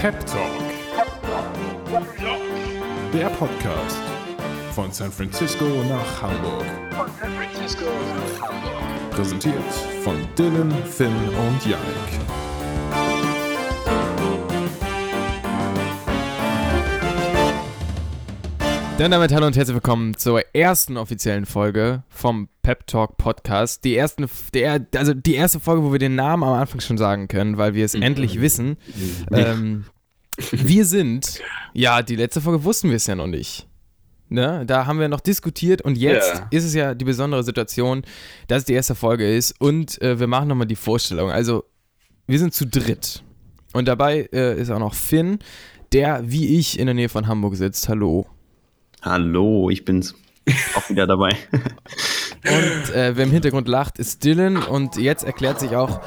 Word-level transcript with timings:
Pep 0.00 0.14
Talk. 0.26 0.52
Der 3.12 3.26
Podcast 3.30 3.98
von 4.72 4.92
San 4.92 5.10
Francisco 5.10 5.64
nach 5.64 6.22
Hamburg. 6.22 6.64
Präsentiert 9.10 9.54
von 10.04 10.16
Dylan, 10.36 10.72
Finn 10.84 11.12
und 11.12 11.66
Yannick. 11.66 12.47
Dann 18.98 19.12
damit 19.12 19.32
hallo 19.32 19.46
und 19.46 19.56
herzlich 19.56 19.76
willkommen 19.76 20.16
zur 20.16 20.42
ersten 20.54 20.96
offiziellen 20.96 21.46
Folge 21.46 22.02
vom 22.08 22.48
Pep 22.62 22.84
Talk 22.88 23.16
Podcast. 23.16 23.84
Die, 23.84 23.94
ersten, 23.96 24.26
der, 24.54 24.84
also 24.96 25.14
die 25.14 25.36
erste 25.36 25.60
Folge, 25.60 25.84
wo 25.84 25.92
wir 25.92 26.00
den 26.00 26.16
Namen 26.16 26.42
am 26.42 26.54
Anfang 26.54 26.80
schon 26.80 26.98
sagen 26.98 27.28
können, 27.28 27.58
weil 27.58 27.74
wir 27.74 27.84
es 27.84 27.94
endlich 27.94 28.40
wissen. 28.40 28.76
Ähm, 29.30 29.84
wir 30.50 30.84
sind, 30.84 31.40
ja, 31.74 32.02
die 32.02 32.16
letzte 32.16 32.40
Folge 32.40 32.64
wussten 32.64 32.88
wir 32.88 32.96
es 32.96 33.06
ja 33.06 33.14
noch 33.14 33.28
nicht. 33.28 33.68
Ne? 34.30 34.64
Da 34.66 34.86
haben 34.86 34.98
wir 34.98 35.08
noch 35.08 35.20
diskutiert 35.20 35.80
und 35.80 35.96
jetzt 35.96 36.34
Ja. 36.34 36.48
ist 36.50 36.64
es 36.64 36.74
ja 36.74 36.94
die 36.94 37.04
besondere 37.04 37.44
Situation, 37.44 38.02
dass 38.48 38.58
es 38.60 38.64
die 38.64 38.74
erste 38.74 38.96
Folge 38.96 39.32
ist 39.32 39.60
und 39.60 40.02
äh, 40.02 40.18
wir 40.18 40.26
machen 40.26 40.48
nochmal 40.48 40.66
die 40.66 40.76
Vorstellung. 40.76 41.30
Also, 41.30 41.64
wir 42.26 42.38
sind 42.40 42.52
zu 42.52 42.66
dritt. 42.66 43.22
Und 43.72 43.86
dabei 43.86 44.28
äh, 44.32 44.60
ist 44.60 44.70
auch 44.70 44.80
noch 44.80 44.94
Finn, 44.94 45.38
der 45.92 46.20
wie 46.28 46.58
ich 46.58 46.80
in 46.80 46.86
der 46.86 46.94
Nähe 46.94 47.08
von 47.08 47.28
Hamburg 47.28 47.54
sitzt. 47.54 47.88
Hallo. 47.88 48.26
Hallo, 49.02 49.70
ich 49.70 49.84
bin's 49.84 50.14
auch 50.74 50.90
wieder 50.90 51.06
dabei. 51.06 51.36
Und 51.52 52.94
äh, 52.94 53.16
wer 53.16 53.24
im 53.24 53.30
Hintergrund 53.30 53.68
lacht, 53.68 53.98
ist 53.98 54.24
Dylan. 54.24 54.56
Und 54.56 54.96
jetzt 54.96 55.22
erklärt 55.24 55.60
sich 55.60 55.76
auch, 55.76 56.00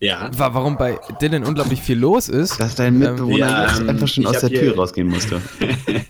Ja. 0.00 0.30
wa- 0.36 0.54
warum 0.54 0.76
bei 0.76 0.98
Dylan 1.20 1.42
unglaublich 1.44 1.80
viel 1.82 1.98
los 1.98 2.28
ist. 2.28 2.60
Dass 2.60 2.74
dein 2.76 2.98
Mitbewohner 2.98 3.36
ja, 3.38 3.76
ähm, 3.78 3.88
einfach 3.88 4.06
schon 4.06 4.26
aus 4.26 4.40
der 4.40 4.50
Tür 4.50 4.76
rausgehen 4.76 5.08
musste. 5.08 5.40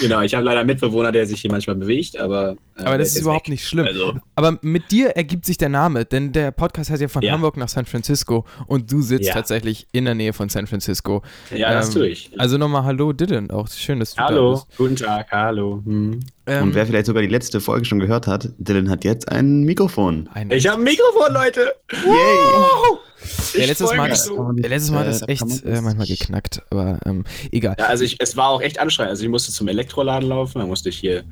Genau, 0.00 0.22
ich 0.22 0.34
habe 0.34 0.44
leider 0.46 0.60
einen 0.60 0.68
Mitbewohner, 0.68 1.12
der 1.12 1.26
sich 1.26 1.42
hier 1.42 1.50
manchmal 1.50 1.76
bewegt, 1.76 2.18
aber. 2.18 2.56
äh, 2.78 2.82
Aber 2.84 2.96
das 2.96 3.10
der 3.12 3.18
ist 3.18 3.22
überhaupt 3.22 3.46
weg. 3.46 3.50
nicht 3.52 3.66
schlimm. 3.68 3.86
Also, 3.86 4.14
Aber 4.34 4.58
mit 4.62 4.90
dir 4.90 5.10
ergibt 5.10 5.44
sich 5.44 5.58
der 5.58 5.68
Name, 5.68 6.06
denn 6.06 6.32
der 6.32 6.50
Podcast 6.50 6.90
heißt 6.90 7.02
ja 7.02 7.08
von 7.08 7.22
Ja. 7.22 7.32
Hamburg 7.34 7.58
nach 7.58 7.68
San 7.68 7.84
Francisco 7.84 8.46
und 8.66 8.90
du 8.90 9.02
sitzt 9.02 9.26
Ja. 9.28 9.34
tatsächlich 9.34 9.86
in 9.92 10.06
der 10.06 10.14
Nähe 10.14 10.32
von 10.32 10.48
San 10.48 10.66
Francisco. 10.66 11.22
ja, 11.54 11.74
das 11.74 11.88
Ähm, 11.88 11.94
tue 11.94 12.08
ich. 12.08 12.30
Also 12.38 12.56
nochmal 12.56 12.84
Hallo 12.84 13.12
Dylan, 13.12 13.50
auch 13.50 13.68
schön, 13.68 14.00
dass 14.00 14.14
du 14.14 14.16
da 14.22 14.28
hallo, 14.28 14.52
bist. 14.52 14.78
guten 14.78 14.96
Tag, 14.96 15.30
hallo. 15.30 15.82
Hm. 15.84 16.20
Ähm, 16.46 16.64
Und 16.64 16.74
wer 16.74 16.86
vielleicht 16.86 17.06
sogar 17.06 17.22
die 17.22 17.28
letzte 17.28 17.60
Folge 17.60 17.84
schon 17.86 18.00
gehört 18.00 18.26
hat, 18.26 18.50
Dylan 18.58 18.90
hat 18.90 19.04
jetzt 19.04 19.28
ein 19.30 19.62
Mikrofon. 19.62 20.28
ein, 20.34 20.50
Ich 20.50 20.66
habe 20.68 20.80
ein 20.80 20.84
Mikrofon, 20.84 21.32
Leute. 21.32 21.72
ja, 21.90 23.28
Ich 23.54 23.66
letztes 23.66 23.94
Mal, 23.94 24.08
das, 24.10 24.24
so. 24.24 24.36
ja, 24.56 24.68
letztes 24.68 24.90
Mal 24.90 24.98
hat 25.00 25.06
Äh, 25.06 25.10
das 25.10 25.20
da 25.20 25.26
echt 25.26 25.64
äh, 25.64 25.80
manchmal 25.80 26.06
geknackt, 26.06 26.60
aber 26.70 26.98
ähm, 27.06 27.24
egal. 27.50 27.76
Ja, 27.78 27.86
also 27.86 28.04
ich, 28.04 28.16
es 28.20 28.36
war 28.36 28.48
auch 28.48 28.60
echt 28.60 28.78
anstrengend. 28.78 29.10
Also 29.10 29.22
ich 29.24 29.30
musste 29.30 29.52
zum 29.52 29.68
Elektroladen 29.68 30.28
laufen, 30.28 30.58
dann 30.58 30.68
musste 30.68 30.90
ich 30.90 30.98
hier 30.98 31.24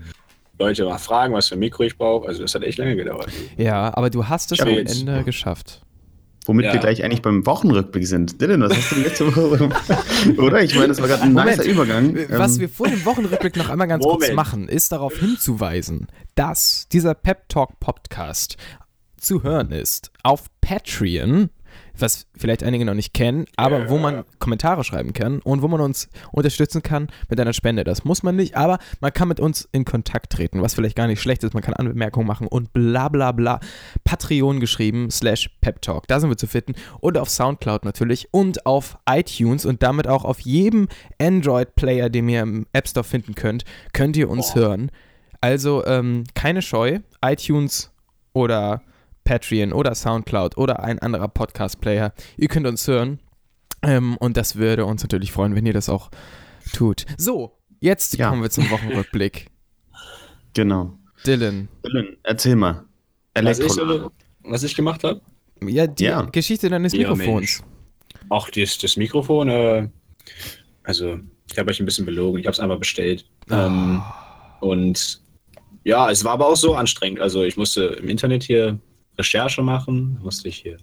Leute 0.58 0.84
mal 0.84 0.98
fragen, 0.98 1.34
was 1.34 1.48
für 1.48 1.56
ein 1.56 1.58
Mikro 1.58 1.82
ich 1.82 1.96
brauche. 1.98 2.28
Also 2.28 2.42
das 2.42 2.54
hat 2.54 2.62
echt 2.62 2.78
lange 2.78 2.96
gedauert. 2.96 3.28
Ja, 3.56 3.94
aber 3.96 4.08
du 4.10 4.26
hast 4.28 4.52
es 4.52 4.60
am 4.60 4.68
Ende 4.68 5.24
geschafft. 5.24 5.82
Womit 6.46 6.66
Ja. 6.66 6.72
wir 6.72 6.80
gleich 6.80 7.04
eigentlich 7.04 7.22
beim 7.22 7.46
Wochenrückblick 7.46 8.06
sind. 8.06 8.40
Dylan, 8.40 8.60
was 8.62 8.76
hast 8.76 8.90
du 8.92 8.96
letzte 8.96 9.26
Woche? 9.36 9.68
Oder? 10.40 10.62
Ich 10.62 10.74
meine, 10.74 10.88
das 10.88 11.00
war 11.00 11.06
gerade 11.08 11.22
ein 11.22 11.32
Moment. 11.32 11.56
nicer 11.58 11.70
Übergang. 11.70 12.16
Was 12.30 12.54
Ähm, 12.56 12.60
wir 12.62 12.68
vor 12.68 12.88
dem 12.88 13.04
Wochenrückblick 13.04 13.56
noch 13.56 13.68
einmal 13.68 13.86
ganz 13.86 14.02
kurz 14.04 14.14
Moment. 14.22 14.34
machen, 14.34 14.68
ist 14.68 14.90
darauf 14.90 15.16
hinzuweisen, 15.16 16.08
dass 16.34 16.88
dieser 16.90 17.14
Pep 17.14 17.48
Talk 17.48 17.78
Podcast 17.78 18.56
zu 19.16 19.44
hören 19.44 19.70
ist 19.70 20.10
auf 20.24 20.46
Patreon, 20.60 21.50
was 21.98 22.26
vielleicht 22.36 22.62
einige 22.62 22.84
noch 22.84 22.94
nicht 22.94 23.14
kennen, 23.14 23.46
aber 23.56 23.88
wo 23.88 23.98
man 23.98 24.24
Kommentare 24.38 24.84
schreiben 24.84 25.12
kann 25.12 25.40
und 25.40 25.62
wo 25.62 25.68
man 25.68 25.80
uns 25.80 26.08
unterstützen 26.30 26.82
kann 26.82 27.08
mit 27.28 27.38
einer 27.40 27.52
Spende. 27.52 27.84
Das 27.84 28.04
muss 28.04 28.22
man 28.22 28.36
nicht, 28.36 28.56
aber 28.56 28.78
man 29.00 29.12
kann 29.12 29.28
mit 29.28 29.40
uns 29.40 29.68
in 29.72 29.84
Kontakt 29.84 30.32
treten, 30.32 30.62
was 30.62 30.74
vielleicht 30.74 30.96
gar 30.96 31.06
nicht 31.06 31.20
schlecht 31.20 31.44
ist. 31.44 31.54
Man 31.54 31.62
kann 31.62 31.74
Anmerkungen 31.74 32.26
machen 32.26 32.46
und 32.46 32.72
bla 32.72 33.08
bla 33.08 33.32
bla. 33.32 33.60
Patreon 34.04 34.60
geschrieben 34.60 35.10
slash 35.10 35.50
Pep 35.60 35.82
Talk. 35.82 36.06
Da 36.08 36.20
sind 36.20 36.30
wir 36.30 36.36
zu 36.36 36.46
finden. 36.46 36.74
Und 37.00 37.18
auf 37.18 37.28
Soundcloud 37.28 37.84
natürlich 37.84 38.28
und 38.32 38.66
auf 38.66 38.98
iTunes 39.08 39.66
und 39.66 39.82
damit 39.82 40.06
auch 40.06 40.24
auf 40.24 40.40
jedem 40.40 40.88
Android-Player, 41.20 42.10
den 42.10 42.28
ihr 42.28 42.42
im 42.42 42.66
App 42.72 42.88
Store 42.88 43.04
finden 43.04 43.34
könnt, 43.34 43.64
könnt 43.92 44.16
ihr 44.16 44.30
uns 44.30 44.54
hören. 44.54 44.90
Also 45.40 45.84
ähm, 45.86 46.24
keine 46.34 46.62
Scheu, 46.62 47.00
iTunes 47.20 47.90
oder 48.32 48.82
Patreon 49.24 49.72
oder 49.72 49.94
Soundcloud 49.94 50.56
oder 50.56 50.82
ein 50.82 50.98
anderer 50.98 51.28
Podcast-Player. 51.28 52.12
Ihr 52.36 52.48
könnt 52.48 52.66
uns 52.66 52.86
hören. 52.86 53.20
Ähm, 53.82 54.16
und 54.18 54.36
das 54.36 54.56
würde 54.56 54.84
uns 54.86 55.02
natürlich 55.02 55.32
freuen, 55.32 55.54
wenn 55.56 55.66
ihr 55.66 55.72
das 55.72 55.88
auch 55.88 56.10
tut. 56.72 57.04
So, 57.18 57.58
jetzt 57.80 58.16
Ja. 58.16 58.28
kommen 58.30 58.42
wir 58.42 58.50
zum 58.50 58.70
Wochenrückblick. 58.70 59.46
Genau. 60.54 60.92
Dylan. 61.26 61.68
Dylan, 61.82 62.16
erzähl 62.24 62.56
mal. 62.56 62.84
Was 63.34 63.58
ich, 63.58 63.72
was 64.44 64.62
ich 64.62 64.74
gemacht 64.76 65.02
habe? 65.02 65.22
Ja, 65.66 65.86
die 65.86 66.04
Ja. 66.04 66.20
Geschichte 66.22 66.68
deines 66.68 66.92
Ja, 66.92 67.10
Mikrofons. 67.14 67.62
Ach, 68.28 68.50
das, 68.50 68.76
das 68.76 68.98
Mikrofon, 68.98 69.48
äh, 69.48 69.88
also 70.82 71.18
ich 71.50 71.58
habe 71.58 71.70
euch 71.70 71.80
ein 71.80 71.86
bisschen 71.86 72.04
belogen. 72.04 72.38
Ich 72.38 72.46
habe 72.46 72.52
es 72.52 72.60
einfach 72.60 72.78
bestellt. 72.78 73.24
Ähm, 73.50 74.02
und 74.60 75.22
ja, 75.84 76.10
es 76.10 76.22
war 76.22 76.32
aber 76.32 76.48
auch 76.48 76.56
so 76.56 76.74
anstrengend. 76.74 77.20
Also 77.20 77.42
ich 77.44 77.56
musste 77.56 77.84
im 77.84 78.08
Internet 78.10 78.42
hier 78.42 78.78
Recherche 79.18 79.62
machen, 79.62 80.18
musste 80.22 80.48
ich 80.48 80.58
hier 80.58 80.78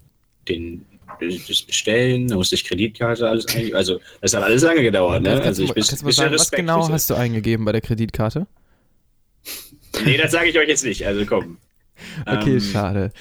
den 0.48 0.86
bestellen, 1.20 2.28
da 2.28 2.36
musste 2.36 2.56
ich 2.56 2.64
Kreditkarte 2.64 3.28
alles 3.28 3.48
eingeben. 3.48 3.76
Also 3.76 4.00
das 4.22 4.34
hat 4.34 4.44
alles 4.44 4.64
lange 4.64 4.82
gedauert. 4.82 5.24
Ne? 5.24 5.42
Also 5.42 5.64
ich 5.64 5.74
bin 5.74 5.84
bisschen 5.84 6.12
sagen, 6.12 6.34
was 6.34 6.52
genau 6.52 6.88
hast 6.90 7.10
du 7.10 7.16
eingegeben 7.16 7.66
bei 7.66 7.72
der 7.72 7.82
Kreditkarte? 7.82 8.48
Nee, 10.06 10.18
das 10.18 10.32
sage 10.32 10.50
ich 10.50 10.58
euch 10.58 10.68
jetzt 10.68 10.86
nicht. 10.86 11.06
Also 11.06 11.26
komm. 11.26 11.58
Okay, 12.26 12.54
Ähm, 12.54 12.62
schade. 12.62 13.12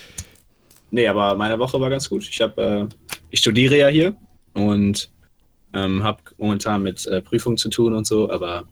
Nee, 0.92 1.08
aber 1.08 1.34
meine 1.34 1.58
Woche 1.58 1.80
war 1.80 1.90
ganz 1.90 2.08
gut. 2.08 2.22
Ich 2.28 2.40
habe, 2.40 2.88
äh, 2.88 3.14
ich 3.30 3.40
studiere 3.40 3.76
ja 3.76 3.88
hier 3.88 4.14
und 4.54 5.10
ähm, 5.74 6.04
habe 6.04 6.22
momentan 6.36 6.84
mit 6.84 7.04
äh, 7.06 7.20
Prüfungen 7.20 7.56
zu 7.56 7.70
tun 7.70 7.92
und 7.92 8.06
so, 8.06 8.30
aber 8.30 8.68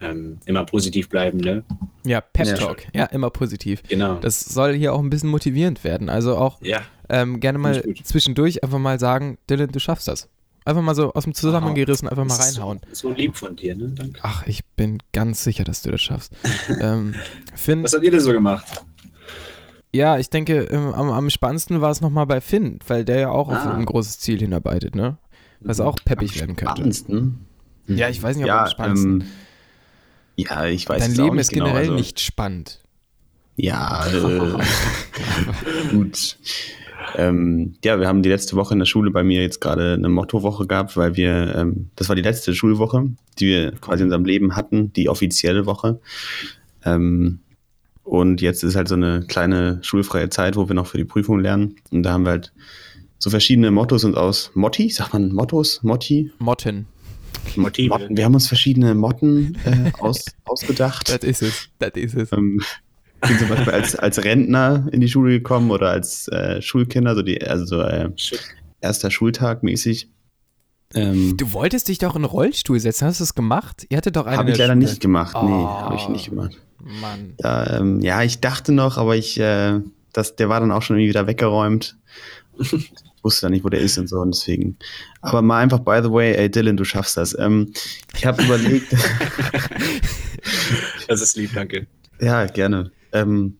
ähm, 0.00 0.38
immer 0.46 0.64
positiv 0.64 1.08
bleiben, 1.08 1.38
ne? 1.38 1.64
Ja, 2.04 2.20
Pep 2.20 2.46
Ja. 2.46 2.54
Talk. 2.54 2.84
Ja, 2.94 3.04
immer 3.06 3.30
positiv. 3.30 3.82
Genau. 3.88 4.16
Das 4.16 4.40
soll 4.40 4.74
hier 4.74 4.92
auch 4.94 5.00
ein 5.00 5.10
bisschen 5.10 5.30
motivierend 5.30 5.82
werden. 5.84 6.08
Also 6.08 6.36
auch 6.36 6.60
ja. 6.62 6.80
ähm, 7.08 7.40
gerne 7.40 7.58
mal 7.58 7.82
zwischendurch 8.04 8.62
einfach 8.62 8.78
mal 8.78 8.98
sagen, 9.00 9.38
Dylan, 9.48 9.70
du 9.72 9.80
schaffst 9.80 10.06
das. 10.08 10.28
Einfach 10.64 10.82
mal 10.82 10.94
so 10.96 11.12
aus 11.14 11.24
dem 11.24 11.32
Zusammenhang 11.34 11.74
gerissen, 11.76 12.08
einfach 12.08 12.24
mal 12.24 12.36
Das 12.36 12.50
ist 12.50 12.56
reinhauen. 12.58 12.80
So, 12.92 13.08
so 13.10 13.14
lieb 13.14 13.36
von 13.36 13.54
dir, 13.56 13.76
ne? 13.76 13.88
Danke. 13.94 14.18
Ach, 14.22 14.46
ich 14.46 14.64
bin 14.76 14.98
ganz 15.12 15.44
sicher, 15.44 15.62
dass 15.64 15.82
du 15.82 15.90
das 15.92 16.02
schaffst. 16.02 16.32
ähm, 16.80 17.14
Finn, 17.54 17.82
Was 17.84 17.94
habt 17.94 18.02
ihr 18.04 18.10
denn 18.10 18.20
so 18.20 18.32
gemacht? 18.32 18.66
ja, 19.92 20.18
ich 20.18 20.28
denke, 20.28 20.64
ähm, 20.64 20.92
am, 20.92 21.10
am 21.10 21.30
spannendsten 21.30 21.80
war 21.80 21.90
es 21.90 22.00
nochmal 22.00 22.26
bei 22.26 22.40
Finn, 22.40 22.80
weil 22.86 23.04
der 23.04 23.18
ja 23.20 23.28
auch 23.30 23.48
auf 23.48 23.54
Ah. 23.54 23.74
ein 23.74 23.86
großes 23.86 24.18
Ziel 24.18 24.38
hinarbeitet, 24.40 24.94
ne? 24.94 25.16
Was 25.60 25.80
auch 25.80 25.96
peppig 26.04 26.38
werden 26.38 26.54
könnte. 26.56 26.74
Spannendsten. 26.74 27.46
Ja, 27.86 28.08
ich 28.08 28.22
weiß 28.22 28.36
nicht, 28.36 28.44
ob 28.44 28.48
Ja, 28.48 28.64
am 28.64 28.70
spannendsten. 28.70 29.20
ähm, 29.22 29.26
ja, 30.36 30.66
ich 30.66 30.88
weiß 30.88 31.02
Dein 31.02 31.14
Leben 31.14 31.38
ist 31.38 31.50
genau, 31.50 31.66
generell 31.66 31.84
also- 31.84 31.94
nicht 31.94 32.20
spannend. 32.20 32.80
Ja, 33.56 34.06
äh, 34.12 35.90
gut. 35.90 36.36
Ähm, 37.14 37.74
ja, 37.82 37.98
wir 37.98 38.06
haben 38.06 38.22
die 38.22 38.28
letzte 38.28 38.56
Woche 38.56 38.74
in 38.74 38.78
der 38.80 38.86
Schule 38.86 39.10
bei 39.10 39.24
mir 39.24 39.40
jetzt 39.40 39.60
gerade 39.60 39.94
eine 39.94 40.10
Mottowoche 40.10 40.66
gehabt, 40.66 40.96
weil 40.96 41.16
wir, 41.16 41.54
ähm, 41.56 41.90
das 41.96 42.08
war 42.08 42.16
die 42.16 42.22
letzte 42.22 42.54
Schulwoche, 42.54 43.08
die 43.38 43.46
wir 43.46 43.72
quasi 43.72 44.02
in 44.02 44.08
unserem 44.08 44.26
Leben 44.26 44.56
hatten, 44.56 44.92
die 44.92 45.08
offizielle 45.08 45.64
Woche. 45.64 46.00
Ähm, 46.84 47.40
und 48.02 48.40
jetzt 48.40 48.62
ist 48.62 48.76
halt 48.76 48.88
so 48.88 48.94
eine 48.94 49.24
kleine 49.26 49.78
schulfreie 49.82 50.28
Zeit, 50.28 50.56
wo 50.56 50.68
wir 50.68 50.74
noch 50.74 50.86
für 50.86 50.98
die 50.98 51.04
Prüfung 51.04 51.40
lernen. 51.40 51.76
Und 51.90 52.02
da 52.02 52.12
haben 52.12 52.24
wir 52.24 52.30
halt 52.32 52.52
so 53.18 53.30
verschiedene 53.30 53.70
Mottos 53.70 54.04
uns 54.04 54.16
aus 54.16 54.50
Motti, 54.54 54.90
sagt 54.90 55.12
man 55.12 55.32
Mottos, 55.32 55.82
Motti? 55.82 56.30
Motten. 56.38 56.86
Motive. 57.56 57.88
Motten. 57.90 58.16
Wir 58.16 58.24
haben 58.24 58.34
uns 58.34 58.48
verschiedene 58.48 58.94
Motten 58.94 59.56
äh, 59.64 59.92
aus, 60.00 60.24
ausgedacht. 60.44 61.08
Das 61.08 61.18
ist 61.18 61.42
es. 61.42 61.68
Das 61.78 61.92
ist 61.94 62.14
es. 62.14 62.32
Ähm, 62.32 62.60
bin 63.26 63.38
zum 63.38 63.48
Beispiel 63.48 63.72
als, 63.72 63.96
als 63.96 64.22
Rentner 64.24 64.86
in 64.92 65.00
die 65.00 65.08
Schule 65.08 65.30
gekommen 65.32 65.70
oder 65.70 65.90
als 65.90 66.28
äh, 66.28 66.60
Schulkinder, 66.62 67.14
so 67.14 67.22
die, 67.22 67.42
also 67.42 67.64
so, 67.64 67.80
äh, 67.82 68.10
erster 68.80 69.10
Schultag 69.10 69.62
mäßig. 69.62 70.08
Ähm, 70.94 71.36
Du 71.36 71.52
wolltest 71.52 71.88
dich 71.88 71.98
doch 71.98 72.14
in 72.14 72.22
einen 72.22 72.24
Rollstuhl 72.26 72.78
setzen. 72.78 73.06
Hast 73.08 73.18
du 73.20 73.24
es 73.24 73.34
gemacht? 73.34 73.86
Ihr 73.88 73.96
hattet 73.96 74.16
doch 74.16 74.26
eine. 74.26 74.36
habe 74.36 74.50
ich 74.50 74.58
leider 74.58 74.74
Schule. 74.74 74.84
nicht 74.86 75.00
gemacht. 75.00 75.34
Nee, 75.34 75.48
Oh. 75.50 75.66
habe 75.68 75.96
ich 75.96 76.08
nicht 76.08 76.30
gemacht. 76.30 76.56
Mann. 77.00 77.34
Da, 77.38 77.78
ähm, 77.80 78.00
ja, 78.00 78.22
ich 78.22 78.40
dachte 78.40 78.70
noch, 78.72 78.96
aber 78.98 79.16
ich, 79.16 79.40
äh, 79.40 79.80
das, 80.12 80.36
der 80.36 80.48
war 80.48 80.60
dann 80.60 80.70
auch 80.70 80.82
schon 80.82 80.96
irgendwie 80.96 81.08
wieder 81.08 81.26
weggeräumt. 81.26 81.96
Ich 83.26 83.32
wusste 83.32 83.46
dann 83.46 83.52
nicht, 83.52 83.64
wo 83.64 83.68
der 83.68 83.80
ist 83.80 83.98
und 83.98 84.06
so 84.08 84.20
und 84.20 84.32
deswegen. 84.36 84.76
Aber 85.20 85.42
mal 85.42 85.60
einfach, 85.60 85.80
by 85.80 85.98
the 86.00 86.12
way, 86.12 86.32
ey 86.36 86.48
Dylan, 86.48 86.76
du 86.76 86.84
schaffst 86.84 87.16
das. 87.16 87.36
Ähm, 87.36 87.72
ich 88.14 88.24
habe 88.24 88.40
überlegt, 88.44 88.86
Das 91.08 91.20
ist 91.20 91.36
lieb, 91.36 91.50
danke. 91.54 91.86
ja, 92.20 92.46
gerne. 92.46 92.90
Ähm, 93.12 93.58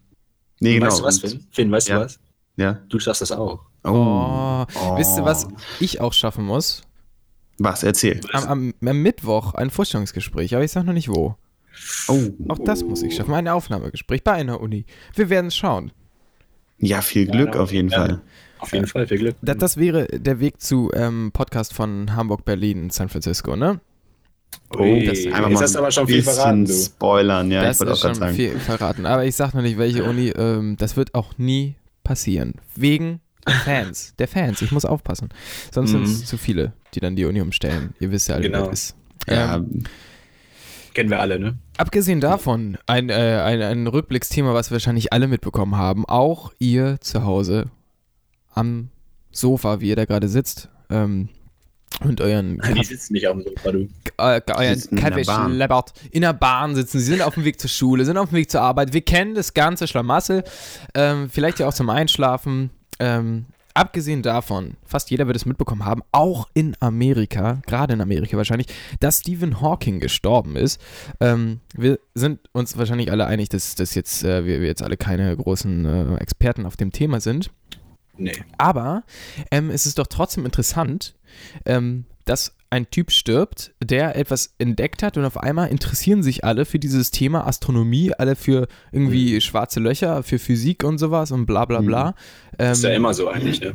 nee, 0.60 0.74
genau. 0.74 0.86
Weißt 0.86 1.00
du 1.00 1.04
was, 1.04 1.18
Finn? 1.18 1.46
Finn, 1.50 1.70
weißt 1.72 1.88
Ja. 1.88 1.98
du 1.98 2.04
was? 2.04 2.20
Ja. 2.56 2.72
Du 2.88 2.98
schaffst 3.00 3.22
das 3.22 3.32
auch. 3.32 3.60
Oh. 3.84 4.64
Oh. 4.74 4.96
Wisst 4.98 5.16
ihr, 5.18 5.24
was 5.24 5.46
ich 5.80 6.00
auch 6.00 6.12
schaffen 6.12 6.44
muss? 6.44 6.82
Was? 7.58 7.82
Erzähl. 7.82 8.20
Am, 8.32 8.44
am, 8.44 8.74
am 8.88 9.02
Mittwoch 9.02 9.54
ein 9.54 9.70
Vorstellungsgespräch, 9.70 10.54
aber 10.54 10.64
ich 10.64 10.70
sag 10.72 10.84
noch 10.84 10.92
nicht 10.92 11.08
wo. 11.08 11.36
Oh. 12.08 12.18
Auch 12.48 12.58
das 12.64 12.84
muss 12.84 13.02
ich 13.02 13.16
schaffen. 13.16 13.34
Ein 13.34 13.48
Aufnahmegespräch 13.48 14.22
bei 14.24 14.32
einer 14.32 14.60
Uni. 14.60 14.86
Wir 15.14 15.28
werden 15.28 15.46
es 15.46 15.56
schauen. 15.56 15.92
Ja, 16.78 17.00
viel 17.02 17.26
Glück 17.26 17.54
Ja, 17.54 17.60
auf 17.60 17.72
jeden 17.72 17.88
ja. 17.88 17.98
Fall. 17.98 18.22
Auf 18.58 18.73
jeden 18.73 18.87
Fall, 18.87 19.06
viel 19.06 19.19
Glück. 19.19 19.37
Das, 19.43 19.56
das 19.58 19.76
wäre 19.76 20.06
der 20.06 20.41
Weg 20.41 20.61
zu 20.61 20.91
ähm, 20.94 21.31
Podcast 21.32 21.75
von 21.75 22.14
Hamburg, 22.17 22.44
Berlin, 22.44 22.91
San 22.91 23.08
Francisco, 23.08 23.55
ne? 23.56 23.81
Ui, 24.76 25.05
das- 25.05 25.19
jetzt 25.25 25.35
Einfach 25.35 25.50
mal 25.50 25.61
hast 25.62 25.75
du 25.75 25.79
aber 25.79 25.91
schon 25.91 26.06
viel 26.06 26.23
verraten, 26.23 26.64
du. 26.64 26.73
spoilern, 26.73 27.50
ja, 27.50 27.62
das 27.62 27.76
ich 27.76 27.81
wollte 27.81 27.93
ist 27.93 27.99
auch 27.99 28.03
gerade 28.03 28.14
schon 28.14 28.20
sagen. 28.23 28.37
viel 28.37 28.58
verraten. 28.58 29.06
Aber 29.06 29.25
ich 29.25 29.37
sag 29.37 29.55
noch 29.55 29.62
nicht, 29.62 29.79
welche 29.79 30.05
Uni. 30.05 30.29
Ähm, 30.31 30.76
das 30.79 30.97
wird 30.97 31.14
auch 31.14 31.37
nie 31.38 31.76
passieren. 32.05 32.55
Wegen 32.75 33.20
der 33.47 33.55
Fans. 33.55 34.14
Der 34.19 34.26
Fans. 34.29 34.61
Ich 34.62 34.73
muss 34.73 34.85
aufpassen. 34.85 35.29
Sonst 35.73 35.91
sind 35.91 36.02
es 36.05 36.20
Mhm. 36.20 36.25
zu 36.25 36.38
viele, 36.38 36.73
die 36.94 37.00
dann 37.00 37.14
die 37.17 37.25
Uni 37.26 37.41
umstellen. 37.41 37.94
Ihr 38.00 38.11
wisst 38.11 38.29
ja 38.29 38.37
alle, 38.37 38.44
Genau. 38.44 38.64
wie 38.67 38.70
das 38.70 38.73
ist. 38.81 38.97
Ja, 39.29 39.56
Ähm, 39.56 39.85
Kennen 40.94 41.11
wir 41.11 41.20
alle, 41.20 41.38
ne? 41.38 41.59
Abgesehen 41.76 42.20
davon, 42.20 42.79
ein, 42.87 43.11
äh, 43.11 43.12
ein, 43.44 43.61
ein 43.61 43.87
Rückblicksthema, 43.87 44.55
was 44.55 44.70
wahrscheinlich 44.70 45.12
alle 45.12 45.29
mitbekommen 45.29 45.76
haben, 45.76 46.06
auch 46.06 46.52
ihr 46.59 46.99
zu 47.02 47.23
Hause 47.25 47.67
am 48.56 48.91
Sofa, 49.31 49.81
wie 49.81 49.88
ihr 49.88 49.97
da 49.97 50.05
gerade 50.05 50.29
sitzt, 50.29 50.69
ähm, 50.91 51.29
und 52.05 52.20
euren, 52.20 52.61
Die 52.76 52.85
sitzen 52.85 53.14
nicht 53.14 53.26
auf 53.26 53.37
dem 53.37 53.44
Sofa, 53.44 53.73
du. 53.73 53.88
äh, 54.19 54.41
euren 54.50 54.75
sitzen 54.75 54.97
in 54.97 55.03
der 55.03 55.11
Kaffee 55.11 55.25
Bahn. 55.25 55.55
schleppert, 55.55 55.93
in 56.11 56.23
der 56.23 56.32
Bahn 56.32 56.75
sitzen, 56.75 56.99
sie 56.99 57.06
sind 57.06 57.23
auf 57.23 57.35
dem 57.35 57.44
Weg 57.44 57.61
zur 57.61 57.70
Schule, 57.70 58.05
sind 58.05 58.19
auf 58.19 58.31
dem 58.31 58.37
Weg 58.37 58.50
zur 58.50 58.61
Arbeit, 58.61 58.93
wir 58.93 59.03
kennen 59.03 59.35
das 59.35 59.55
ganze 59.55 59.87
Schlamassel, 59.87 60.44
ähm, 60.94 61.31
vielleicht 61.31 61.61
ja 61.61 61.69
auch 61.69 61.75
zum 61.75 61.88
Einschlafen, 61.88 62.70
ähm, 62.99 63.47
Abgesehen 63.76 64.23
davon, 64.23 64.79
fast 64.87 65.11
jeder 65.11 65.26
wird 65.26 65.37
es 65.37 65.44
mitbekommen 65.44 65.85
haben, 65.85 66.00
auch 66.11 66.49
in 66.55 66.75
Amerika, 66.81 67.61
gerade 67.67 67.93
in 67.93 68.00
Amerika 68.00 68.38
wahrscheinlich, 68.38 68.69
dass 69.00 69.19
Stephen 69.19 69.61
Hawking 69.61 70.00
gestorben 70.00 70.56
ist. 70.56 70.81
Ähm, 71.20 71.61
wir 71.76 71.99
sind 72.14 72.41
uns 72.52 72.79
wahrscheinlich 72.79 73.11
alle 73.11 73.26
einig, 73.26 73.50
dass, 73.50 73.75
dass 73.75 73.94
jetzt, 73.94 74.25
äh, 74.25 74.47
wir, 74.47 74.62
wir 74.62 74.67
jetzt 74.67 74.82
alle 74.82 74.97
keine 74.97 75.37
großen 75.37 75.85
äh, 75.85 76.17
Experten 76.17 76.64
auf 76.64 76.79
dem 76.79 76.91
Thema 76.91 77.20
sind. 77.20 77.50
Nee. 78.18 78.44
Aber 78.58 79.04
ähm, 79.50 79.70
es 79.70 79.86
ist 79.86 79.98
doch 79.98 80.06
trotzdem 80.06 80.44
interessant, 80.44 81.14
ähm, 81.64 82.04
dass 82.24 82.56
ein 82.70 82.90
Typ 82.90 83.12
stirbt, 83.12 83.72
der 83.82 84.16
etwas 84.16 84.54
entdeckt 84.58 85.02
hat 85.02 85.16
und 85.16 85.24
auf 85.24 85.38
einmal 85.38 85.68
interessieren 85.68 86.22
sich 86.22 86.44
alle 86.44 86.64
für 86.64 86.78
dieses 86.78 87.10
Thema 87.10 87.46
Astronomie, 87.46 88.12
alle 88.12 88.34
für 88.34 88.66
irgendwie 88.90 89.40
schwarze 89.40 89.80
Löcher, 89.80 90.22
für 90.22 90.38
Physik 90.38 90.82
und 90.82 90.98
sowas 90.98 91.30
und 91.30 91.46
bla 91.46 91.64
bla 91.64 91.80
bla. 91.80 92.14
Ähm, 92.58 92.72
Ist 92.72 92.82
ja 92.82 92.90
immer 92.90 93.14
so 93.14 93.28
eigentlich, 93.28 93.60
ne? 93.60 93.74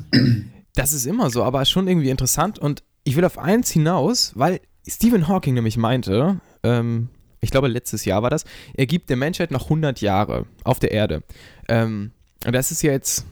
das 0.75 0.93
ist 0.93 1.05
immer 1.05 1.29
so, 1.29 1.43
aber 1.43 1.63
schon 1.65 1.88
irgendwie 1.88 2.09
interessant 2.09 2.59
und 2.59 2.83
ich 3.03 3.15
will 3.15 3.25
auf 3.25 3.38
eins 3.38 3.71
hinaus, 3.71 4.33
weil 4.35 4.59
Stephen 4.88 5.27
Hawking 5.27 5.53
nämlich 5.53 5.77
meinte, 5.77 6.39
ähm, 6.63 7.09
ich 7.39 7.51
glaube 7.51 7.69
letztes 7.69 8.05
Jahr 8.05 8.21
war 8.21 8.29
das, 8.29 8.43
er 8.73 8.85
gibt 8.85 9.09
der 9.09 9.17
Menschheit 9.17 9.51
noch 9.51 9.63
100 9.63 10.01
Jahre 10.01 10.45
auf 10.63 10.79
der 10.79 10.91
Erde. 10.91 11.23
Ähm, 11.67 12.11
und 12.45 12.53
das 12.53 12.71
ist 12.71 12.81
ja 12.81 12.91
jetzt 12.91 13.25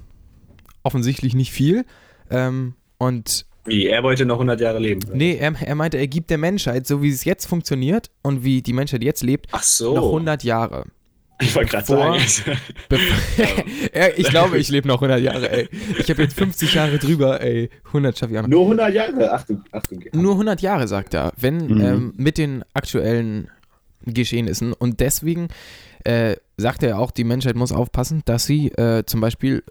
offensichtlich 0.84 1.34
nicht 1.36 1.52
viel. 1.52 1.86
Ähm, 2.30 2.76
und 2.98 3.46
Wie, 3.66 3.88
er 3.88 4.04
wollte 4.04 4.26
noch 4.26 4.36
100 4.36 4.60
Jahre 4.62 4.80
leben. 4.80 5.02
nee, 5.14 5.36
er, 5.38 5.54
er 5.62 5.76
meinte, 5.76 5.98
er 5.98 6.08
gibt 6.08 6.30
der 6.30 6.38
Menschheit, 6.38 6.86
so 6.88 7.02
wie 7.02 7.10
es 7.10 7.24
jetzt 7.26 7.46
funktioniert 7.46 8.10
und 8.22 8.44
wie 8.44 8.62
die 8.62 8.74
Menschheit 8.74 9.04
jetzt 9.04 9.24
lebt, 9.24 9.48
Ach 9.52 9.64
so. 9.64 9.96
noch 9.96 10.06
100 10.08 10.44
Jahre. 10.44 10.86
Ich 11.42 11.56
wollte 11.56 11.72
gerade 11.72 11.86
sagen. 11.88 12.20
Ja, 13.96 14.08
ich 14.16 14.28
glaube, 14.30 14.58
ich 14.58 14.70
lebe 14.70 14.88
noch 14.88 15.02
100 15.02 15.22
Jahre, 15.22 15.50
ey. 15.52 15.70
Ich 15.98 16.10
habe 16.10 16.22
jetzt 16.24 16.38
50 16.38 16.74
Jahre 16.74 16.98
drüber, 16.98 17.42
ey. 17.42 17.70
100 17.88 18.18
schaffe 18.18 18.34
ich 18.34 18.38
auch 18.40 18.44
noch. 18.44 18.50
Nur 18.50 18.62
100 18.64 18.94
Jahre? 18.94 19.32
Achtung, 19.32 19.64
Achtung. 19.72 20.04
Nur 20.14 20.34
100 20.34 20.62
Jahre, 20.62 20.88
sagt 20.88 21.14
er, 21.14 21.32
wenn 21.38 21.68
Mhm. 21.68 21.82
ähm, 21.82 22.14
mit 22.18 22.38
den 22.38 22.64
aktuellen 22.74 23.50
Geschehnissen. 24.06 24.74
Und 24.74 25.00
deswegen 25.00 25.48
äh, 26.04 26.36
sagt 26.58 26.84
er 26.84 27.00
auch, 27.00 27.12
die 27.12 27.24
Menschheit 27.24 27.56
muss 27.56 27.72
aufpassen, 27.72 28.22
dass 28.26 28.46
sie 28.46 28.68
äh, 28.74 29.04
zum 29.06 29.22
Beispiel, 29.22 29.64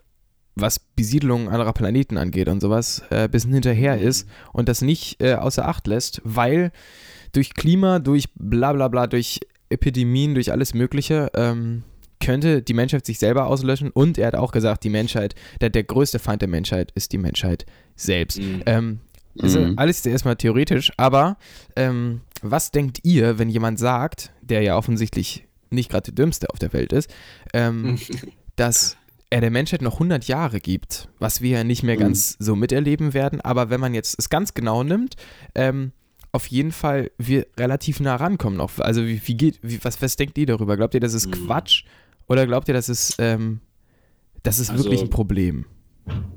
was 0.61 0.79
Besiedelung 0.79 1.49
anderer 1.49 1.73
Planeten 1.73 2.17
angeht 2.17 2.49
und 2.49 2.61
sowas, 2.61 3.03
äh, 3.11 3.29
bisschen 3.29 3.53
hinterher 3.53 3.99
ist 4.01 4.29
und 4.53 4.69
das 4.69 4.83
nicht 4.83 5.23
äh, 5.23 5.35
außer 5.35 5.67
Acht 5.67 5.87
lässt, 5.87 6.21
weil 6.25 6.73
durch 7.33 7.55
Klima, 7.55 7.99
durch 7.99 8.27
bla 8.35 8.73
bla 8.73 8.89
bla, 8.89 9.07
durch 9.07 9.41
Epidemien, 9.71 10.35
durch 10.35 10.51
alles 10.51 10.75
Mögliche, 10.75 11.31
ähm, 11.35 11.85
könnte 12.21 12.63
die 12.63 12.75
Menschheit 12.75 13.07
sich 13.07 13.19
selber 13.19 13.47
auslöschen. 13.47 13.91
Und 13.91 14.19
er 14.19 14.29
hat 14.29 14.35
auch 14.35 14.53
gesagt, 14.53 14.85
die 14.85 14.91
Menschheit, 14.91 15.35
der, 15.61 15.71
der 15.71 15.85
größte 15.85 16.19
Feind 16.19 16.43
der 16.43 16.49
Menschheit 16.49 16.91
ist 16.95 17.13
die 17.13 17.19
Menschheit 17.19 17.65
selbst. 17.97 18.41
Mhm. 18.41 18.63
Ähm, 18.67 19.01
ist 19.35 19.57
Mhm. 19.57 19.75
alles 19.77 20.05
erstmal 20.05 20.37
theoretisch, 20.37 20.93
aber 20.97 21.37
ähm, 21.77 22.23
was 22.43 22.71
denkt 22.71 23.01
ihr, 23.05 23.39
wenn 23.39 23.49
jemand 23.49 23.79
sagt, 23.79 24.33
der 24.43 24.63
ja 24.63 24.77
offensichtlich 24.77 25.45
nicht 25.71 25.91
gerade 25.91 26.11
der 26.11 26.15
Dümmste 26.15 26.51
auf 26.51 26.59
der 26.59 26.73
Welt 26.73 26.93
ist, 26.93 27.11
ähm, 27.53 27.99
dass 28.57 28.97
er 29.31 29.41
der 29.43 29.51
Menschheit 29.51 29.83
noch 29.83 29.95
100 29.95 30.27
Jahre 30.27 30.59
gibt, 30.61 31.09
was 31.19 31.43
wir 31.43 31.51
ja 31.51 31.65
nicht 31.65 31.83
mehr 31.83 31.97
Mhm. 31.97 32.01
ganz 32.01 32.37
so 32.39 32.57
miterleben 32.57 33.13
werden, 33.15 33.41
aber 33.41 33.69
wenn 33.71 33.81
man 33.81 33.95
jetzt 33.95 34.19
es 34.19 34.31
ganz 34.31 34.55
genau 34.55 34.83
nimmt, 34.83 35.17
ähm, 35.55 35.93
auf 36.33 36.47
jeden 36.47 36.73
Fall 36.73 37.11
wir 37.19 37.47
relativ 37.59 38.01
nah 38.01 38.17
rankommen 38.17 38.57
noch. 38.59 38.79
Also 38.79 39.07
wie, 39.07 39.21
wie 39.27 39.35
geht, 39.37 39.59
wie, 39.63 39.83
was, 39.83 40.01
was 40.03 40.17
denkt 40.17 40.37
ihr 40.39 40.47
darüber? 40.47 40.77
Glaubt 40.77 40.95
ihr, 40.95 41.01
das 41.01 41.15
ist 41.15 41.27
Mhm. 41.27 41.47
Quatsch 41.47 41.85
oder 42.27 42.47
glaubt 42.47 42.69
ihr, 42.69 42.75
das 42.75 42.89
ist, 42.89 43.17
ähm, 43.19 43.61
das 44.43 44.59
ist 44.59 44.71
Also- 44.71 44.85
wirklich 44.85 45.01
ein 45.03 45.11
Problem? 45.11 45.65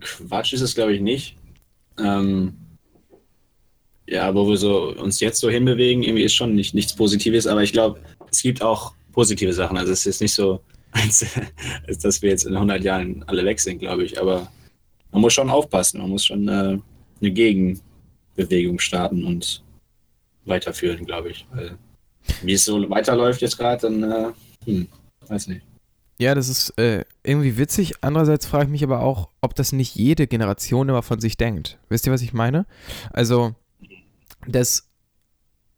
Quatsch 0.01 0.53
ist 0.53 0.61
es, 0.61 0.75
glaube 0.75 0.93
ich, 0.93 1.01
nicht. 1.01 1.37
Ähm, 1.97 2.53
ja, 4.07 4.33
wo 4.35 4.47
wir 4.49 4.57
so 4.57 4.93
uns 4.97 5.19
jetzt 5.19 5.39
so 5.39 5.49
hinbewegen, 5.49 6.03
irgendwie 6.03 6.23
ist 6.23 6.33
schon 6.33 6.55
nicht, 6.55 6.73
nichts 6.73 6.95
Positives, 6.95 7.47
aber 7.47 7.63
ich 7.63 7.71
glaube, 7.71 8.01
es 8.29 8.41
gibt 8.41 8.61
auch 8.61 8.93
positive 9.13 9.53
Sachen. 9.53 9.77
Also 9.77 9.91
es 9.93 10.05
ist 10.05 10.21
nicht 10.21 10.33
so, 10.33 10.61
als, 10.91 11.25
als 11.87 11.99
dass 11.99 12.21
wir 12.21 12.29
jetzt 12.29 12.45
in 12.45 12.53
100 12.53 12.83
Jahren 12.83 13.23
alle 13.27 13.45
weg 13.45 13.59
sind, 13.59 13.79
glaube 13.79 14.03
ich. 14.03 14.19
Aber 14.19 14.51
man 15.11 15.21
muss 15.21 15.33
schon 15.33 15.49
aufpassen, 15.49 16.01
man 16.01 16.09
muss 16.09 16.25
schon 16.25 16.47
äh, 16.47 16.77
eine 17.21 17.31
Gegenbewegung 17.31 18.79
starten 18.79 19.23
und 19.23 19.63
weiterführen, 20.45 21.05
glaube 21.05 21.29
ich. 21.29 21.45
Weil, 21.53 21.77
wie 22.43 22.53
es 22.53 22.65
so 22.65 22.89
weiterläuft 22.89 23.41
jetzt 23.41 23.57
gerade, 23.57 23.81
dann, 23.81 24.03
äh, 24.03 24.31
hm, 24.65 24.87
weiß 25.27 25.47
nicht. 25.47 25.61
Ja, 26.19 26.35
das 26.35 26.49
ist 26.49 26.77
äh, 26.77 27.03
irgendwie 27.23 27.57
witzig. 27.57 27.95
Andererseits 28.01 28.45
frage 28.45 28.65
ich 28.65 28.69
mich 28.69 28.83
aber 28.83 29.01
auch, 29.01 29.29
ob 29.41 29.55
das 29.55 29.71
nicht 29.71 29.95
jede 29.95 30.27
Generation 30.27 30.87
immer 30.87 31.01
von 31.01 31.19
sich 31.19 31.35
denkt. 31.35 31.79
Wisst 31.89 32.05
ihr, 32.05 32.13
was 32.13 32.21
ich 32.21 32.31
meine? 32.31 32.67
Also, 33.11 33.55
dass 34.47 34.90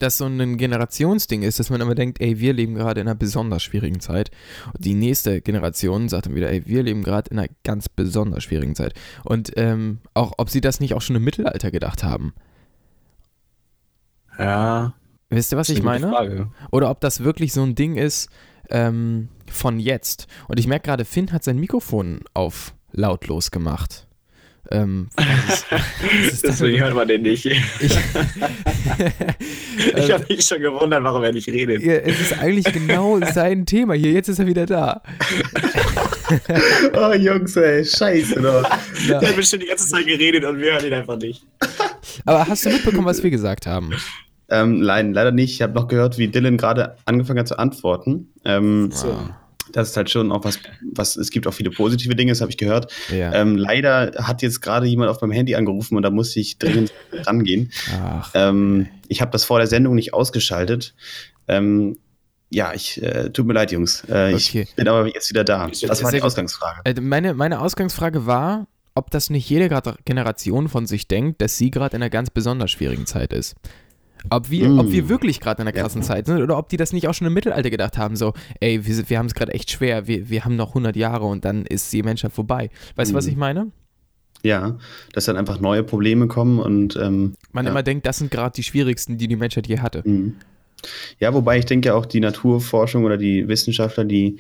das 0.04 0.18
so 0.18 0.26
ein 0.26 0.58
Generationsding 0.58 1.42
ist, 1.42 1.60
dass 1.60 1.70
man 1.70 1.82
immer 1.82 1.96
denkt, 1.96 2.22
ey, 2.22 2.40
wir 2.40 2.54
leben 2.54 2.76
gerade 2.76 3.02
in 3.02 3.08
einer 3.08 3.16
besonders 3.16 3.64
schwierigen 3.64 4.00
Zeit. 4.00 4.30
Und 4.74 4.86
die 4.86 4.94
nächste 4.94 5.42
Generation 5.42 6.10
sagt 6.10 6.28
dann 6.28 6.36
wieder, 6.36 6.52
ey, 6.52 6.66
wir 6.68 6.84
leben 6.84 7.04
gerade 7.04 7.32
in 7.32 7.40
einer 7.40 7.50
ganz 7.64 7.90
besonders 7.90 8.44
schwierigen 8.44 8.76
Zeit. 8.76 8.94
Und 9.24 9.52
ähm, 9.56 10.00
auch, 10.14 10.34
ob 10.38 10.50
sie 10.50 10.62
das 10.62 10.80
nicht 10.80 10.94
auch 10.94 11.02
schon 11.02 11.16
im 11.16 11.24
Mittelalter 11.24 11.72
gedacht 11.72 12.04
haben. 12.04 12.34
Ja, 14.38 14.94
Wisst 15.34 15.52
ihr, 15.52 15.58
was 15.58 15.70
ich 15.70 15.82
meine? 15.82 16.10
Frage. 16.10 16.52
Oder 16.72 16.90
ob 16.92 17.00
das 17.00 17.24
wirklich 17.24 17.54
so 17.54 17.64
ein 17.64 17.76
Ding 17.76 17.96
ist 17.96 18.30
ähm, 18.70 19.30
von 19.48 19.80
jetzt. 19.80 20.28
Und 20.48 20.60
ich 20.60 20.68
merke 20.68 20.86
gerade, 20.86 21.06
Finn 21.06 21.32
hat 21.32 21.44
sein 21.44 21.60
Mikrofon 21.60 22.22
auf 22.34 22.76
lautlos 22.92 23.50
gemacht. 23.50 24.08
Ähm, 24.72 25.10
was 25.16 25.26
ist, 25.56 25.66
was 25.72 25.82
ist 26.34 26.44
das 26.44 26.52
Deswegen 26.60 26.80
hört 26.84 26.96
man 26.96 27.08
den 27.08 27.22
nicht. 27.24 27.46
Ich, 27.46 27.60
Ich 29.96 30.12
habe 30.12 30.26
mich 30.30 30.46
schon 30.46 30.60
gewundert, 30.62 31.04
warum 31.04 31.24
er 31.24 31.32
nicht 31.34 31.48
redet. 31.48 31.82
ja, 31.82 31.94
es 31.96 32.20
ist 32.22 32.40
eigentlich 32.40 32.72
genau 32.72 33.20
sein 33.34 33.66
Thema 33.66 33.94
hier. 33.96 34.12
Jetzt 34.12 34.30
ist 34.30 34.40
er 34.40 34.48
wieder 34.48 34.66
da. 34.66 35.02
Oh, 36.96 37.14
Jungs, 37.14 37.56
ey, 37.58 37.84
scheiße 37.86 38.42
doch. 38.42 38.64
Ja. 39.08 39.20
Er 39.22 39.30
hat 39.30 39.36
bestimmt 39.36 39.64
die 39.64 39.68
ganze 39.68 39.88
Zeit 39.88 40.06
geredet 40.06 40.44
und 40.46 40.60
wir 40.60 40.74
hören 40.74 40.86
ihn 40.86 40.94
einfach 40.94 41.18
nicht. 41.18 41.46
Aber 42.26 42.48
hast 42.48 42.66
du 42.66 42.70
mitbekommen, 42.70 43.06
was 43.06 43.22
wir 43.24 43.30
gesagt 43.32 43.66
haben? 43.68 43.92
Ähm, 44.50 44.82
leider, 44.82 45.10
leider 45.10 45.32
nicht. 45.32 45.54
Ich 45.54 45.62
habe 45.62 45.74
noch 45.74 45.88
gehört, 45.88 46.18
wie 46.18 46.28
Dylan 46.28 46.58
gerade 46.58 46.96
angefangen 47.06 47.40
hat 47.40 47.48
zu 47.48 47.58
antworten. 47.58 48.32
Ähm, 48.46 48.92
So. 48.92 49.18
Das 49.74 49.90
ist 49.90 49.98
halt 49.98 50.10
schon 50.10 50.32
auch 50.32 50.46
was, 50.46 50.60
was, 50.94 51.18
es 51.18 51.30
gibt 51.30 51.48
auch 51.48 51.54
viele 51.54 51.70
positive 51.72 52.16
Dinge, 52.16 52.32
das 52.32 52.42
habe 52.42 52.52
ich 52.52 52.58
gehört. 52.58 52.94
Ja. 53.10 53.34
Ähm, 53.34 53.58
leider 53.58 54.12
hat 54.18 54.42
jetzt 54.42 54.62
gerade 54.62 54.86
jemand 54.86 55.10
auf 55.10 55.20
meinem 55.22 55.32
Handy 55.32 55.56
angerufen 55.56 55.98
und 55.98 56.04
da 56.04 56.10
musste 56.10 56.40
ich 56.40 56.58
dringend 56.60 56.94
rangehen. 57.12 57.72
Ach, 58.02 58.32
Ähm, 58.34 58.88
ich 59.08 59.22
habe 59.22 59.32
das 59.32 59.44
vor 59.44 59.58
der 59.60 59.68
Sendung 59.68 59.96
nicht 59.96 60.14
ausgeschaltet. 60.14 60.96
Ähm, 61.48 61.98
ja, 62.50 62.74
ich, 62.74 63.02
äh, 63.02 63.32
tut 63.32 63.48
mir 63.48 63.54
leid, 63.54 63.72
Jungs. 63.72 64.04
Äh, 64.08 64.34
Okay. 64.36 64.66
Ich 64.70 64.76
bin 64.76 64.88
aber 64.88 65.08
jetzt 65.08 65.30
wieder 65.30 65.44
da. 65.44 65.68
Das 65.68 66.04
war 66.04 66.12
die. 66.12 66.22
Ausgangsfrage. 66.22 66.82
äh, 66.86 67.02
meine, 67.02 67.34
meine 67.34 67.60
Ausgangsfrage 67.60 68.26
war, 68.28 68.68
ob 68.96 69.10
das 69.10 69.30
nicht 69.32 69.50
jede 69.50 69.70
Generation 70.06 70.70
von 70.70 70.86
sich 70.86 71.08
denkt, 71.08 71.42
dass 71.42 71.58
sie 71.58 71.72
gerade 71.72 71.96
in 71.96 72.04
einer 72.04 72.12
ganz 72.12 72.30
besonders 72.30 72.70
schwierigen 72.72 73.08
Zeit 73.08 73.34
ist. 73.34 73.56
Ob 74.30 74.50
wir, 74.50 74.70
Mm. 74.70 74.80
ob 74.80 74.92
wir 74.92 75.10
wirklich 75.10 75.40
gerade 75.40 75.62
in 75.62 75.68
einer 75.68 75.76
Ja. 75.76 75.84
krassen 75.84 76.02
Zeit 76.04 76.26
sind 76.28 76.42
oder 76.42 76.58
ob 76.58 76.70
die 76.70 76.78
das 76.78 76.94
nicht 76.94 77.08
auch 77.08 77.14
schon 77.14 77.28
im 77.28 77.34
Mittelalter 77.34 77.70
gedacht 77.70 77.98
haben, 77.98 78.16
so, 78.16 78.34
ey, 78.60 78.86
wir, 78.86 79.10
wir 79.10 79.18
haben 79.20 79.26
es 79.26 79.34
gerade 79.34 79.54
echt 79.54 79.70
schwer, 79.72 80.08
wir, 80.08 80.30
wir 80.30 80.46
haben 80.46 80.56
noch 80.56 80.70
100 80.70 80.96
Jahre 80.96 81.26
und 81.26 81.46
dann 81.46 81.66
ist 81.66 81.92
die 81.94 82.04
Menschheit 82.04 82.32
vorbei. 82.32 82.70
Weißt 82.96 83.12
du, 83.12 83.16
was 83.16 83.26
Mm. 83.26 83.30
ich 83.30 83.36
meine? 83.36 83.72
Ja, 84.44 84.78
dass 85.14 85.26
dann 85.26 85.38
einfach 85.38 85.60
neue 85.62 85.84
Probleme 85.84 86.28
kommen 86.28 86.60
und 86.60 86.96
ähm, 86.98 87.36
Man 87.54 87.66
Ja. 87.66 87.72
immer 87.72 87.84
denkt, 87.84 88.06
das 88.06 88.18
sind 88.18 88.30
gerade 88.32 88.54
die 88.56 88.64
schwierigsten, 88.64 89.18
die 89.18 89.28
die 89.28 89.36
Menschheit 89.38 89.68
je 89.68 89.80
hatte. 89.80 90.02
Mhm. 90.06 90.36
Ja, 91.20 91.34
wobei 91.34 91.60
ich 91.60 91.66
denke 91.66 91.96
auch 91.96 92.06
die 92.06 92.20
Naturforschung 92.20 93.06
oder 93.06 93.16
die 93.18 93.48
Wissenschaftler, 93.48 94.04
die 94.04 94.38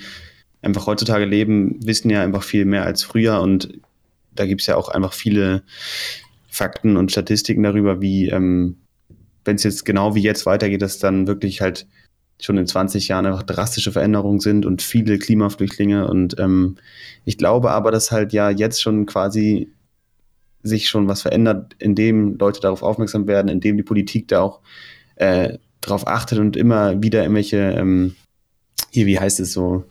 einfach 0.61 0.87
heutzutage 0.87 1.23
leben, 1.25 1.77
wissen 1.85 2.09
ja 2.09 2.21
einfach 2.21 2.43
viel 2.43 2.65
mehr 2.65 2.83
als 2.83 3.03
früher 3.03 3.39
und 3.41 3.69
da 4.35 4.45
gibt 4.45 4.59
es 4.61 4.67
ja 4.67 4.75
auch 4.75 4.89
einfach 4.89 5.13
viele 5.13 5.63
Fakten 6.49 6.97
und 6.97 7.11
Statistiken 7.11 7.63
darüber, 7.63 8.01
wie, 8.01 8.27
ähm, 8.29 8.77
wenn 9.45 9.55
es 9.55 9.63
jetzt 9.63 9.85
genau 9.85 10.15
wie 10.15 10.21
jetzt 10.21 10.45
weitergeht, 10.45 10.81
dass 10.81 11.00
dann 11.00 11.27
wirklich 11.27 11.62
halt 11.62 11.88
schon 12.41 12.57
in 12.57 12.67
20 12.67 13.07
Jahren 13.07 13.25
einfach 13.25 13.43
drastische 13.43 13.91
Veränderungen 13.91 14.39
sind 14.39 14.65
und 14.65 14.81
viele 14.81 15.17
Klimaflüchtlinge 15.17 16.07
und 16.07 16.39
ähm, 16.39 16.77
ich 17.25 17.38
glaube 17.38 17.71
aber, 17.71 17.91
dass 17.91 18.12
halt 18.12 18.33
ja 18.33 18.50
jetzt 18.50 18.81
schon 18.81 19.05
quasi 19.05 19.69
sich 20.63 20.89
schon 20.89 21.07
was 21.07 21.21
verändert, 21.21 21.75
indem 21.79 22.38
Leute 22.38 22.62
darauf 22.62 22.83
aufmerksam 22.83 23.27
werden, 23.27 23.50
indem 23.50 23.77
die 23.77 23.83
Politik 23.83 24.29
da 24.29 24.41
auch 24.41 24.62
äh, 25.15 25.57
darauf 25.81 26.07
achtet 26.07 26.39
und 26.39 26.55
immer 26.55 27.03
wieder 27.03 27.21
irgendwelche, 27.21 27.57
ähm, 27.57 28.15
hier, 28.89 29.05
wie 29.05 29.19
heißt 29.19 29.39
es 29.41 29.53
so, 29.53 29.85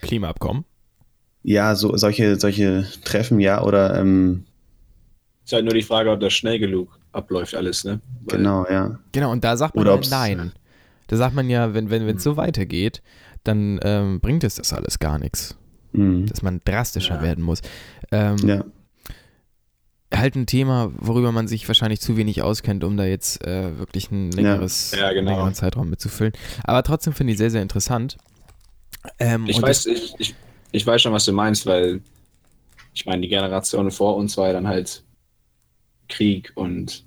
Klimaabkommen. 0.00 0.64
ja, 1.42 1.74
so 1.74 1.96
solche, 1.96 2.38
solche 2.38 2.86
Treffen, 3.04 3.40
ja, 3.40 3.62
oder 3.62 3.98
ähm, 3.98 4.44
Ist 5.44 5.52
halt 5.52 5.64
nur 5.64 5.74
die 5.74 5.82
Frage, 5.82 6.10
ob 6.10 6.20
das 6.20 6.32
schnell 6.32 6.58
genug 6.58 6.98
abläuft, 7.12 7.54
alles, 7.54 7.84
ne? 7.84 8.00
Weil- 8.24 8.38
genau, 8.38 8.66
ja. 8.70 8.98
Genau, 9.12 9.32
und 9.32 9.42
da 9.44 9.56
sagt 9.56 9.74
man 9.76 9.86
ja 9.86 9.94
ob's- 9.94 10.10
nein. 10.10 10.52
Da 11.08 11.16
sagt 11.16 11.34
man 11.34 11.50
ja, 11.50 11.74
wenn 11.74 11.90
wenn 11.90 12.06
wenn 12.06 12.16
es 12.16 12.22
so 12.22 12.36
weitergeht, 12.36 13.02
dann 13.44 13.80
ähm, 13.82 14.20
bringt 14.20 14.44
es 14.44 14.54
das 14.54 14.72
alles 14.72 14.98
gar 14.98 15.18
nichts, 15.18 15.56
Mhm. 15.92 16.26
dass 16.26 16.42
man 16.42 16.60
drastischer 16.64 17.16
Ja. 17.16 17.22
werden 17.22 17.44
muss. 17.44 17.60
Ähm, 18.12 18.36
Ja, 18.44 18.64
Halt 20.14 20.36
ein 20.36 20.44
Thema, 20.44 20.92
worüber 20.98 21.32
man 21.32 21.48
sich 21.48 21.66
wahrscheinlich 21.68 22.02
zu 22.02 22.18
wenig 22.18 22.42
auskennt, 22.42 22.84
um 22.84 22.98
da 22.98 23.06
jetzt 23.06 23.42
äh, 23.46 23.78
wirklich 23.78 24.10
ein 24.10 24.30
längeres, 24.30 24.92
Ja, 24.94 25.10
genau. 25.14 25.30
längeren 25.30 25.54
Zeitraum 25.54 25.88
mitzufüllen. 25.88 26.34
Aber 26.64 26.82
trotzdem 26.82 27.14
finde 27.14 27.32
ich 27.32 27.38
sehr, 27.38 27.50
sehr 27.50 27.62
interessant. 27.62 28.18
Ähm, 29.18 29.46
Ich 29.48 29.56
und 29.56 29.62
weiß, 29.62 29.86
ich, 29.86 30.14
ich, 30.18 30.34
ich 30.70 30.86
weiß 30.86 31.00
schon, 31.00 31.14
was 31.14 31.24
du 31.24 31.32
meinst, 31.32 31.64
weil 31.64 32.02
ich 32.92 33.06
meine, 33.06 33.22
die 33.22 33.28
Generation 33.28 33.90
vor 33.90 34.16
uns 34.16 34.36
war 34.36 34.48
ja 34.48 34.52
dann 34.52 34.68
halt 34.68 35.02
Krieg 36.12 36.52
und 36.54 37.04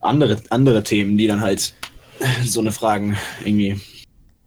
andere, 0.00 0.42
andere 0.50 0.82
Themen, 0.82 1.16
die 1.16 1.26
dann 1.26 1.40
halt 1.40 1.74
so 2.44 2.60
eine 2.60 2.72
Fragen 2.72 3.16
irgendwie, 3.44 3.80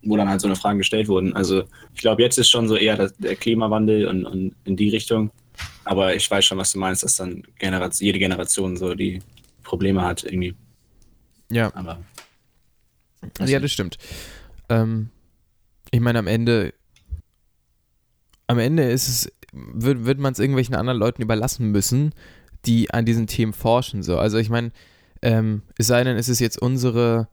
wo 0.04 0.18
dann 0.18 0.30
halt 0.30 0.42
so 0.42 0.48
eine 0.48 0.56
Fragen 0.56 0.78
gestellt 0.78 1.08
wurden. 1.08 1.34
Also 1.34 1.64
ich 1.94 2.02
glaube, 2.02 2.22
jetzt 2.22 2.38
ist 2.38 2.50
schon 2.50 2.68
so 2.68 2.76
eher 2.76 2.98
das, 2.98 3.16
der 3.18 3.36
Klimawandel 3.36 4.08
und, 4.08 4.26
und 4.26 4.56
in 4.66 4.76
die 4.76 4.90
Richtung. 4.90 5.32
Aber 5.86 6.16
ich 6.16 6.30
weiß 6.30 6.44
schon, 6.46 6.58
was 6.58 6.74
du 6.74 6.80
meinst, 6.80 7.04
dass 7.04 7.18
dann 7.18 7.44
Generation, 7.60 8.06
jede 8.06 8.20
Generation 8.20 8.76
so 8.76 8.94
die 8.96 9.22
Probleme 9.64 10.02
hat 10.02 10.24
irgendwie. 10.24 10.56
ja, 11.50 11.74
Aber 11.76 12.00
ja, 13.46 13.60
das 13.60 13.72
stimmt. 13.72 13.98
Ähm, 14.70 15.10
ich 15.92 16.00
meine, 16.00 16.20
am 16.20 16.28
Ende, 16.28 16.74
am 18.48 18.60
Ende 18.60 18.84
ist 18.84 19.08
es, 19.08 19.32
wird, 19.52 20.06
wird 20.06 20.20
man 20.20 20.34
es 20.34 20.40
irgendwelchen 20.40 20.76
anderen 20.76 21.00
Leuten 21.00 21.22
überlassen 21.22 21.72
müssen, 21.72 22.14
die 22.66 22.92
an 22.92 23.06
diesen 23.06 23.28
Themen 23.28 23.54
forschen. 23.54 24.04
So. 24.04 24.18
Also 24.18 24.38
ich 24.38 24.50
meine, 24.50 24.72
ähm, 25.22 25.62
es 25.78 25.88
sei 25.88 26.04
denn, 26.04 26.18
es 26.18 26.30
ist 26.30 26.40
jetzt 26.40 26.62
unsere, 26.62 27.28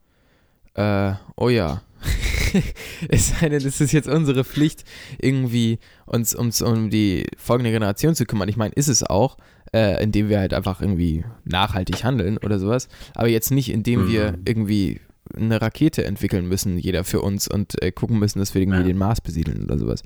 äh, 0.75 1.13
oh 1.35 1.49
ja, 1.49 1.81
es 3.09 3.29
sei 3.29 3.49
denn, 3.49 3.65
es 3.65 3.79
ist 3.81 3.91
jetzt 3.93 4.07
unsere 4.07 4.43
Pflicht, 4.43 4.83
irgendwie 5.19 5.79
uns, 6.05 6.35
uns 6.35 6.61
um 6.61 6.89
die 6.89 7.25
folgende 7.37 7.71
Generation 7.71 8.15
zu 8.15 8.25
kümmern. 8.25 8.49
Ich 8.49 8.57
meine, 8.57 8.73
ist 8.73 8.87
es 8.89 9.03
auch, 9.03 9.37
äh, 9.73 10.03
indem 10.03 10.29
wir 10.29 10.39
halt 10.39 10.53
einfach 10.53 10.81
irgendwie 10.81 11.23
nachhaltig 11.45 12.03
handeln 12.03 12.37
oder 12.37 12.59
sowas, 12.59 12.89
aber 13.15 13.27
jetzt 13.27 13.51
nicht, 13.51 13.69
indem 13.69 14.07
wir 14.07 14.37
irgendwie 14.45 15.01
eine 15.35 15.61
Rakete 15.61 16.03
entwickeln 16.05 16.47
müssen, 16.47 16.77
jeder 16.77 17.03
für 17.05 17.21
uns 17.21 17.47
und 17.47 17.81
äh, 17.81 17.91
gucken 17.91 18.19
müssen, 18.19 18.39
dass 18.39 18.53
wir 18.53 18.61
irgendwie 18.61 18.79
Ja. 18.79 18.83
den 18.85 18.97
Mars 18.97 19.21
besiedeln 19.21 19.63
oder 19.63 19.79
sowas. 19.79 20.03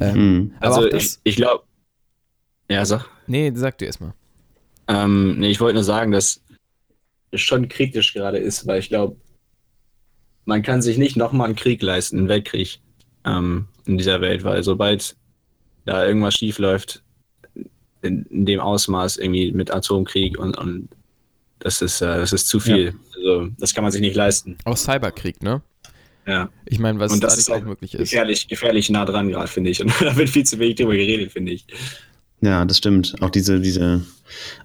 Ähm, 0.00 0.36
Mhm. 0.36 0.52
also 0.60 0.84
ich, 0.90 1.18
ich 1.22 1.36
glaube, 1.36 1.64
ja, 2.68 2.84
sag. 2.84 3.06
nee, 3.28 3.52
sag 3.54 3.78
du 3.78 3.84
erstmal. 3.86 4.12
Ähm, 4.88 5.38
nee, 5.38 5.50
ich 5.50 5.60
wollte 5.60 5.74
nur 5.74 5.84
sagen, 5.84 6.12
dass 6.12 6.40
es 7.30 7.40
schon 7.40 7.68
kritisch 7.68 8.14
gerade 8.14 8.38
ist, 8.38 8.66
weil 8.66 8.80
ich 8.80 8.88
glaube, 8.88 9.16
man 10.44 10.62
kann 10.62 10.82
sich 10.82 10.96
nicht 10.96 11.16
nochmal 11.16 11.46
einen 11.46 11.56
Krieg 11.56 11.82
leisten, 11.82 12.18
einen 12.18 12.28
Weltkrieg 12.28 12.78
ähm, 13.24 13.66
in 13.84 13.98
dieser 13.98 14.20
Welt, 14.20 14.44
weil 14.44 14.62
sobald 14.62 15.16
da 15.84 16.06
irgendwas 16.06 16.34
schief 16.34 16.58
läuft, 16.58 17.02
in, 18.02 18.24
in 18.26 18.46
dem 18.46 18.60
Ausmaß 18.60 19.16
irgendwie 19.16 19.52
mit 19.52 19.72
Atomkrieg 19.72 20.38
und, 20.38 20.56
und 20.56 20.88
das 21.58 21.82
ist, 21.82 22.00
äh, 22.00 22.18
das 22.18 22.32
ist 22.32 22.48
zu 22.48 22.60
viel. 22.60 22.94
Also 23.14 23.48
das 23.58 23.74
kann 23.74 23.82
man 23.82 23.92
sich 23.92 24.00
nicht 24.00 24.14
leisten. 24.14 24.56
Auch 24.64 24.76
Cyberkrieg, 24.76 25.42
ne? 25.42 25.62
Ja. 26.26 26.50
Ich 26.64 26.78
meine, 26.78 26.98
was 26.98 27.12
Und 27.12 27.22
das 27.22 27.38
ist 27.38 27.50
auch 27.50 27.62
möglich 27.62 27.94
ist. 27.94 28.10
Gefährlich, 28.10 28.48
gefährlich 28.48 28.90
nah 28.90 29.04
dran 29.04 29.28
gerade, 29.28 29.48
finde 29.48 29.70
ich. 29.70 29.80
Und 29.82 29.92
da 30.00 30.16
wird 30.16 30.28
viel 30.28 30.44
zu 30.44 30.58
wenig 30.58 30.76
drüber 30.76 30.92
geredet, 30.92 31.32
finde 31.32 31.52
ich. 31.52 31.66
Ja, 32.46 32.64
das 32.64 32.78
stimmt. 32.78 33.14
Auch 33.20 33.30
diese, 33.30 33.60
diese 33.60 34.02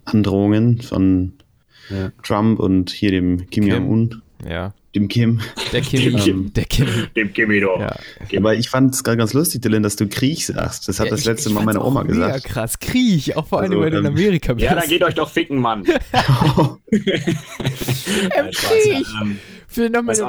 Androhungen 0.05 0.81
von 0.81 1.33
Ja. 1.89 2.11
Trump 2.23 2.59
und 2.59 2.91
hier 2.91 3.11
dem 3.11 3.49
Kim, 3.49 3.65
Kim. 3.65 3.73
Jong-un, 3.73 4.21
Ja. 4.47 4.73
dem 4.95 5.07
Kim. 5.07 5.41
Der 5.73 5.81
Kim, 5.81 6.01
Dem 6.11 6.15
Kim. 6.19 6.53
der 6.53 6.65
Kim. 6.65 6.87
Dem 7.15 7.33
Kimmy 7.33 7.59
doch. 7.59 7.79
Ja. 7.79 7.95
Aber 8.37 8.53
ich 8.55 8.69
fand 8.69 8.93
es 8.93 9.03
gerade 9.03 9.17
ganz 9.17 9.33
lustig, 9.33 9.61
Dylan, 9.61 9.81
dass 9.83 9.95
du 9.95 10.07
Krieg 10.07 10.43
sagst. 10.43 10.87
Das 10.87 10.99
hat 10.99 11.07
Ja, 11.07 11.11
das 11.11 11.21
ich- 11.21 11.25
letzte 11.25 11.49
ich 11.49 11.55
Mal 11.55 11.63
meine 11.65 11.81
Oma 11.83 12.03
gesagt. 12.03 12.43
krass. 12.45 12.77
Krieg, 12.79 13.35
auch 13.35 13.47
vor 13.47 13.61
allem, 13.61 13.71
Also, 13.71 13.81
weil 13.83 13.91
du 13.91 13.97
in 13.99 14.05
ähm, 14.05 14.11
Amerika 14.13 14.53
bist. 14.53 14.65
Ja, 14.65 14.75
dann 14.75 14.87
geht 14.87 15.03
euch 15.03 15.15
doch 15.15 15.29
ficken, 15.29 15.59
Mann. 15.59 15.83
Spaß, 18.51 18.53
Krieg. 18.53 18.93
ja, 18.93 19.21
ähm, 19.21 19.39
Für 19.67 19.89
noch 19.89 20.05
weiß 20.05 20.21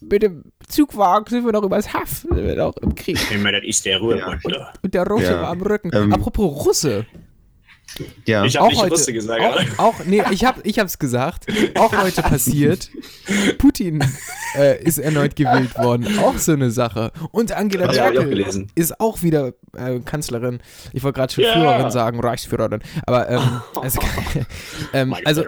mit, 0.00 0.30
auch 0.68 0.72
Zugwagen 0.72 1.26
sind 1.28 1.44
wir 1.44 1.52
noch 1.52 1.62
übers 1.62 1.92
Haff. 1.92 2.20
Sind 2.28 2.36
wir 2.36 2.56
noch 2.56 2.76
im 2.78 2.94
Krieg. 2.94 3.18
Ich 3.30 3.38
meine, 3.38 3.60
das 3.60 3.68
ist 3.68 3.84
der 3.86 3.98
Ruhrpott. 3.98 4.52
Und 4.82 4.94
der 4.94 5.06
Russe 5.06 5.24
Ja. 5.32 5.42
war 5.42 5.50
am 5.50 5.62
Rücken. 5.62 5.90
Ähm, 5.94 6.12
Apropos 6.12 6.66
Russe. 6.66 7.06
Ja, 8.26 8.44
Ich 8.44 8.56
habe 8.56 8.66
Auch 8.66 8.70
nicht 8.70 8.80
heute. 8.82 8.90
Russe 8.92 9.12
gesagt, 9.12 9.40
auch, 9.42 9.56
aber 9.58 9.64
auch, 9.78 9.94
nee, 10.04 10.22
ich 10.30 10.44
hab, 10.44 10.66
ich 10.66 10.78
hab's 10.78 10.98
gesagt. 10.98 11.46
Auch 11.78 11.96
heute 11.96 12.20
passiert. 12.20 12.90
Putin 13.58 14.04
äh, 14.56 14.82
ist 14.82 14.98
erneut 14.98 15.34
gewählt 15.36 15.78
worden. 15.78 16.18
Auch 16.18 16.36
so 16.36 16.52
eine 16.52 16.70
Sache. 16.70 17.10
Und 17.30 17.52
Angela 17.52 17.86
Das 17.86 17.98
auch 17.98 18.10
Merkel 18.12 18.28
gelesen. 18.28 18.70
ist 18.74 19.00
auch 19.00 19.22
wieder 19.22 19.52
äh, 19.76 20.00
Kanzlerin. 20.00 20.60
Ich 20.92 21.04
wollte 21.04 21.20
gerade 21.20 21.32
schon 21.32 21.44
Ja. 21.44 21.52
Führerin 21.54 21.90
sagen, 21.90 22.20
Reichsführerin. 22.20 22.80
Aber 23.06 23.30
ähm, 23.30 23.60
also, 23.80 24.00
ähm, 24.92 25.14
also 25.24 25.44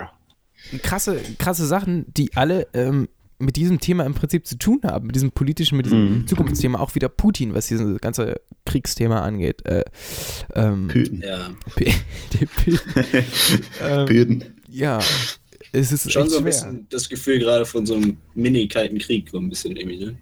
krasse, 0.83 1.21
krasse 1.39 1.67
Sachen, 1.67 2.07
die 2.15 2.35
alle 2.37 2.67
ähm, 2.73 3.09
mit 3.41 3.57
diesem 3.57 3.79
Thema 3.79 4.05
im 4.05 4.15
Prinzip 4.15 4.47
zu 4.47 4.59
tun 4.59 4.81
haben, 4.85 5.07
mit 5.07 5.15
diesem 5.15 5.31
politischen, 5.31 5.77
mit 5.77 5.87
diesem 5.87 6.21
Mhm. 6.23 6.27
Zukunftsthema, 6.27 6.81
auch 6.81 6.95
wieder 6.97 7.09
Putin, 7.09 7.55
was 7.55 7.69
dieses 7.69 8.01
ganze 8.01 8.41
Kriegsthema 8.67 9.21
angeht. 9.21 9.65
Äh, 9.67 9.85
ähm, 10.55 10.89
Püten. 10.89 11.23
ja. 11.23 11.51
P- 11.77 11.95
die 12.33 12.47
P- 12.47 12.79
ähm, 13.83 14.07
Püten. 14.07 14.45
ja, 14.69 14.99
es 15.73 15.93
ist 15.93 16.11
Schon 16.11 16.23
echt 16.23 16.31
so 16.33 16.39
ein 16.39 16.43
schwer. 16.43 16.51
bisschen 16.53 16.87
das 16.91 17.09
Gefühl 17.09 17.39
gerade 17.39 17.65
von 17.65 17.87
so 17.87 17.95
einem 17.95 18.17
mini-kalten 18.35 18.99
Krieg, 18.99 19.29
so 19.31 19.39
ein 19.39 19.49
bisschen 19.49 19.77
irgendwie, 19.77 20.05
ne? 20.05 20.17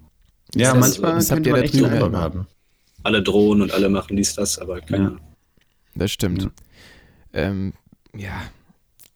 Ja, 0.55 0.73
Das- 0.75 0.81
manchmal 0.81 1.15
das 1.15 1.31
habt 1.31 1.37
könnte 1.45 1.49
ihr 1.51 1.53
man 1.53 1.61
da 1.63 1.65
echt. 1.67 1.85
Eindruck 1.85 2.13
haben. 2.15 2.47
Alle 3.03 3.23
drohen 3.23 3.63
und 3.63 3.73
alle 3.73 3.89
machen 3.89 4.17
dies, 4.17 4.35
das, 4.35 4.59
aber 4.59 4.81
keine 4.81 4.97
Ja. 5.03 5.07
Ahnung. 5.09 5.21
Das 5.95 6.11
stimmt. 6.13 6.43
Ja. 6.43 6.51
Ähm, 7.33 7.73
ja. 8.17 8.43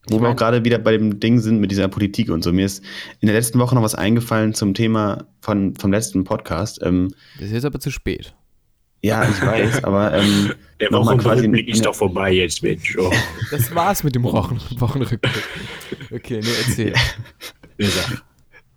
Wo 0.08 0.16
Ich 0.16 0.22
wir 0.22 0.28
auch 0.30 0.36
gerade 0.36 0.64
wieder 0.64 0.78
bei 0.78 0.92
dem 0.92 1.20
Ding 1.20 1.38
sind 1.40 1.60
mit 1.60 1.70
dieser 1.70 1.88
Politik 1.88 2.30
und 2.30 2.42
so. 2.42 2.52
Mir 2.52 2.66
ist 2.66 2.82
in 3.20 3.26
der 3.26 3.36
letzten 3.36 3.58
Woche 3.58 3.74
noch 3.74 3.82
was 3.82 3.94
eingefallen 3.94 4.54
zum 4.54 4.74
Thema 4.74 5.26
von, 5.40 5.74
vom 5.76 5.92
letzten 5.92 6.24
Podcast. 6.24 6.80
Ähm, 6.82 7.12
Das 7.38 7.46
ist 7.48 7.52
jetzt 7.52 7.64
aber 7.66 7.80
zu 7.80 7.90
spät. 7.90 8.34
ja, 9.02 9.22
ich 9.28 9.40
weiß, 9.42 9.84
aber 9.84 10.14
ähm, 10.14 10.52
Der 10.80 10.90
Wochenrückblick 10.92 11.68
ist 11.68 11.84
doch 11.84 11.94
vorbei 11.94 12.32
jetzt, 12.32 12.62
Mensch. 12.62 12.96
Oh. 12.98 13.12
Das 13.50 13.74
war's 13.74 14.02
mit 14.02 14.14
dem 14.14 14.22
Wochen 14.24 14.58
Wochenrückblick. 14.78 15.44
Okay, 16.12 16.40
nee, 16.42 16.48
erzähl. 16.66 16.92
Gesagt. 17.76 18.22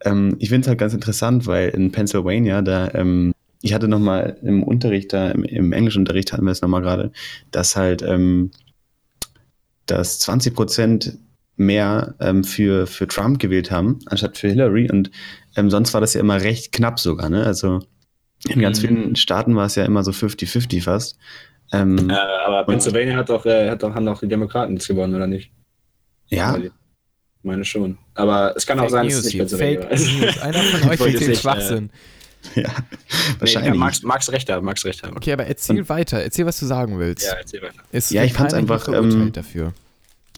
ähm, 0.05 0.35
ich 0.39 0.49
finde 0.49 0.61
es 0.61 0.67
halt 0.67 0.79
ganz 0.79 0.93
interessant, 0.93 1.47
weil 1.47 1.69
in 1.69 1.91
Pennsylvania, 1.91 2.61
da, 2.61 2.91
ähm, 2.93 3.33
ich 3.61 3.73
hatte 3.73 3.87
nochmal 3.87 4.37
im 4.43 4.61
Unterricht, 4.63 5.13
da 5.13 5.31
im, 5.31 5.43
im 5.45 5.71
Englischunterricht 5.71 6.33
hatten 6.33 6.43
wir 6.45 6.51
es 6.51 6.61
nochmal 6.61 6.81
gerade, 6.81 7.11
dass 7.51 7.75
halt, 7.77 8.01
ähm, 8.01 8.51
dass 9.85 10.19
20 10.19 10.53
Prozent 10.53 11.17
mehr 11.55 12.15
ähm, 12.19 12.43
für, 12.43 12.87
für 12.87 13.07
Trump 13.07 13.39
gewählt 13.39 13.69
haben, 13.71 13.99
anstatt 14.07 14.37
für 14.37 14.47
Hillary. 14.49 14.89
Und 14.91 15.11
ähm, 15.55 15.69
sonst 15.69 15.93
war 15.93 16.01
das 16.01 16.13
ja 16.15 16.19
immer 16.21 16.41
recht 16.41 16.71
knapp 16.71 16.99
sogar, 16.99 17.29
ne? 17.29 17.45
Also 17.45 17.79
in 18.49 18.59
ganz 18.59 18.81
Mhm. 18.81 18.87
vielen 18.87 19.15
Staaten 19.15 19.55
war 19.55 19.67
es 19.67 19.75
ja 19.75 19.85
immer 19.85 20.03
so 20.03 20.11
50-50 20.11 20.81
fast. 20.81 21.17
Ähm, 21.71 22.09
Äh, 22.09 22.13
aber 22.13 22.63
Pennsylvania 22.65 23.15
hat 23.15 23.29
doch, 23.29 23.45
äh, 23.45 23.69
hat 23.69 23.83
doch, 23.83 23.93
haben 23.93 24.05
doch 24.05 24.19
die 24.19 24.27
Demokraten 24.27 24.73
jetzt 24.73 24.87
gewonnen, 24.87 25.15
oder 25.15 25.27
nicht? 25.27 25.51
ja, 26.29 26.57
Ich 26.57 26.71
meine 27.43 27.63
schon. 27.65 27.97
Aber 28.15 28.53
es 28.55 28.65
kann 28.65 28.79
auch 28.79 28.89
Fake 28.89 28.91
sein, 28.91 29.07
dass 29.07 29.15
es 29.17 29.25
nicht. 29.25 29.37
Pennsylvania 29.37 29.81
Fake. 29.81 30.21
News. 30.21 30.41
Einer 30.41 30.59
von 30.59 30.81
euch 30.89 30.99
wollte 30.99 31.13
erzählt 31.13 31.29
nicht, 31.29 31.37
äh, 31.37 31.41
Schwachsinn. 31.41 31.89
Ja, 32.55 32.69
Nee, 32.69 32.73
wahrscheinlich. 33.39 33.73
ja, 33.73 33.79
Max, 33.79 34.03
Max 34.03 34.31
recht 34.31 34.49
haben, 34.51 34.65
Max 34.65 34.85
recht 34.85 35.03
haben. 35.03 35.15
Okay, 35.17 35.33
aber 35.33 35.45
erzähl 35.45 35.87
weiter. 35.89 36.21
Erzähl, 36.21 36.45
was 36.45 36.59
du 36.59 36.65
sagen 36.65 36.99
willst. 36.99 37.25
Ja, 37.25 37.33
erzähl 37.33 37.61
weiter. 37.61 37.75
Es 37.91 38.09
Ja, 38.09 38.23
ich 38.23 38.33
fand's 38.33 38.53
keiner 38.53 38.65
hier 38.67 38.73
einfach, 38.75 38.93
ähm, 38.93 39.31
dafür. 39.31 39.73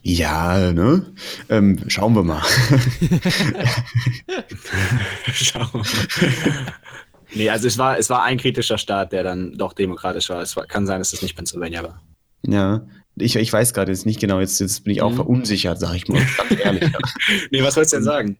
Ja, 0.03 0.71
ne? 0.71 1.05
Ähm, 1.49 1.79
schauen 1.87 2.15
wir 2.15 2.23
mal. 2.23 2.43
Schau. 5.33 5.65
nee, 7.33 7.49
also 7.49 7.67
es 7.67 7.77
war, 7.77 7.97
es 7.97 8.09
war 8.09 8.23
ein 8.23 8.37
kritischer 8.37 8.77
Staat, 8.77 9.11
der 9.11 9.23
dann 9.23 9.57
doch 9.57 9.73
demokratisch 9.73 10.29
war. 10.29 10.41
Es 10.41 10.55
war, 10.55 10.65
kann 10.65 10.85
sein, 10.85 10.99
dass 10.99 11.13
es 11.13 11.21
nicht 11.21 11.35
Pennsylvania 11.35 11.83
war. 11.83 12.01
ja. 12.47 12.81
Ich, 13.17 13.37
ich 13.37 13.53
weiß 13.53 13.73
gerade 13.73 13.93
jetzt 13.93 14.05
nicht 14.05 14.19
genau, 14.19 14.41
jetzt, 14.41 14.59
jetzt 14.59 14.83
bin 14.83 14.91
ich 14.91 15.01
auch 15.01 15.11
Mhm. 15.11 15.15
verunsichert, 15.15 15.79
sag 15.79 15.95
ich 15.95 16.09
mal. 16.09 16.21
Ganz 16.49 16.51
ehrlich. 16.61 16.89
Nee, 17.49 17.63
was 17.63 17.77
wolltest 17.77 17.93
du 17.93 17.97
denn 17.97 18.03
sagen? 18.03 18.37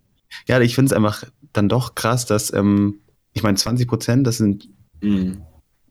ja, 0.50 0.60
ich 0.60 0.75
finde 0.75 0.88
es 0.89 0.93
einfach 0.93 1.24
dann 1.53 1.69
doch 1.69 1.95
krass, 1.95 2.25
dass, 2.25 2.51
ähm, 2.51 2.95
ich 3.36 3.44
meine, 3.44 3.58
20 3.58 3.88
Prozent, 3.88 4.25
das 4.25 4.38
sind 4.38 4.68
Mhm. 5.01 5.42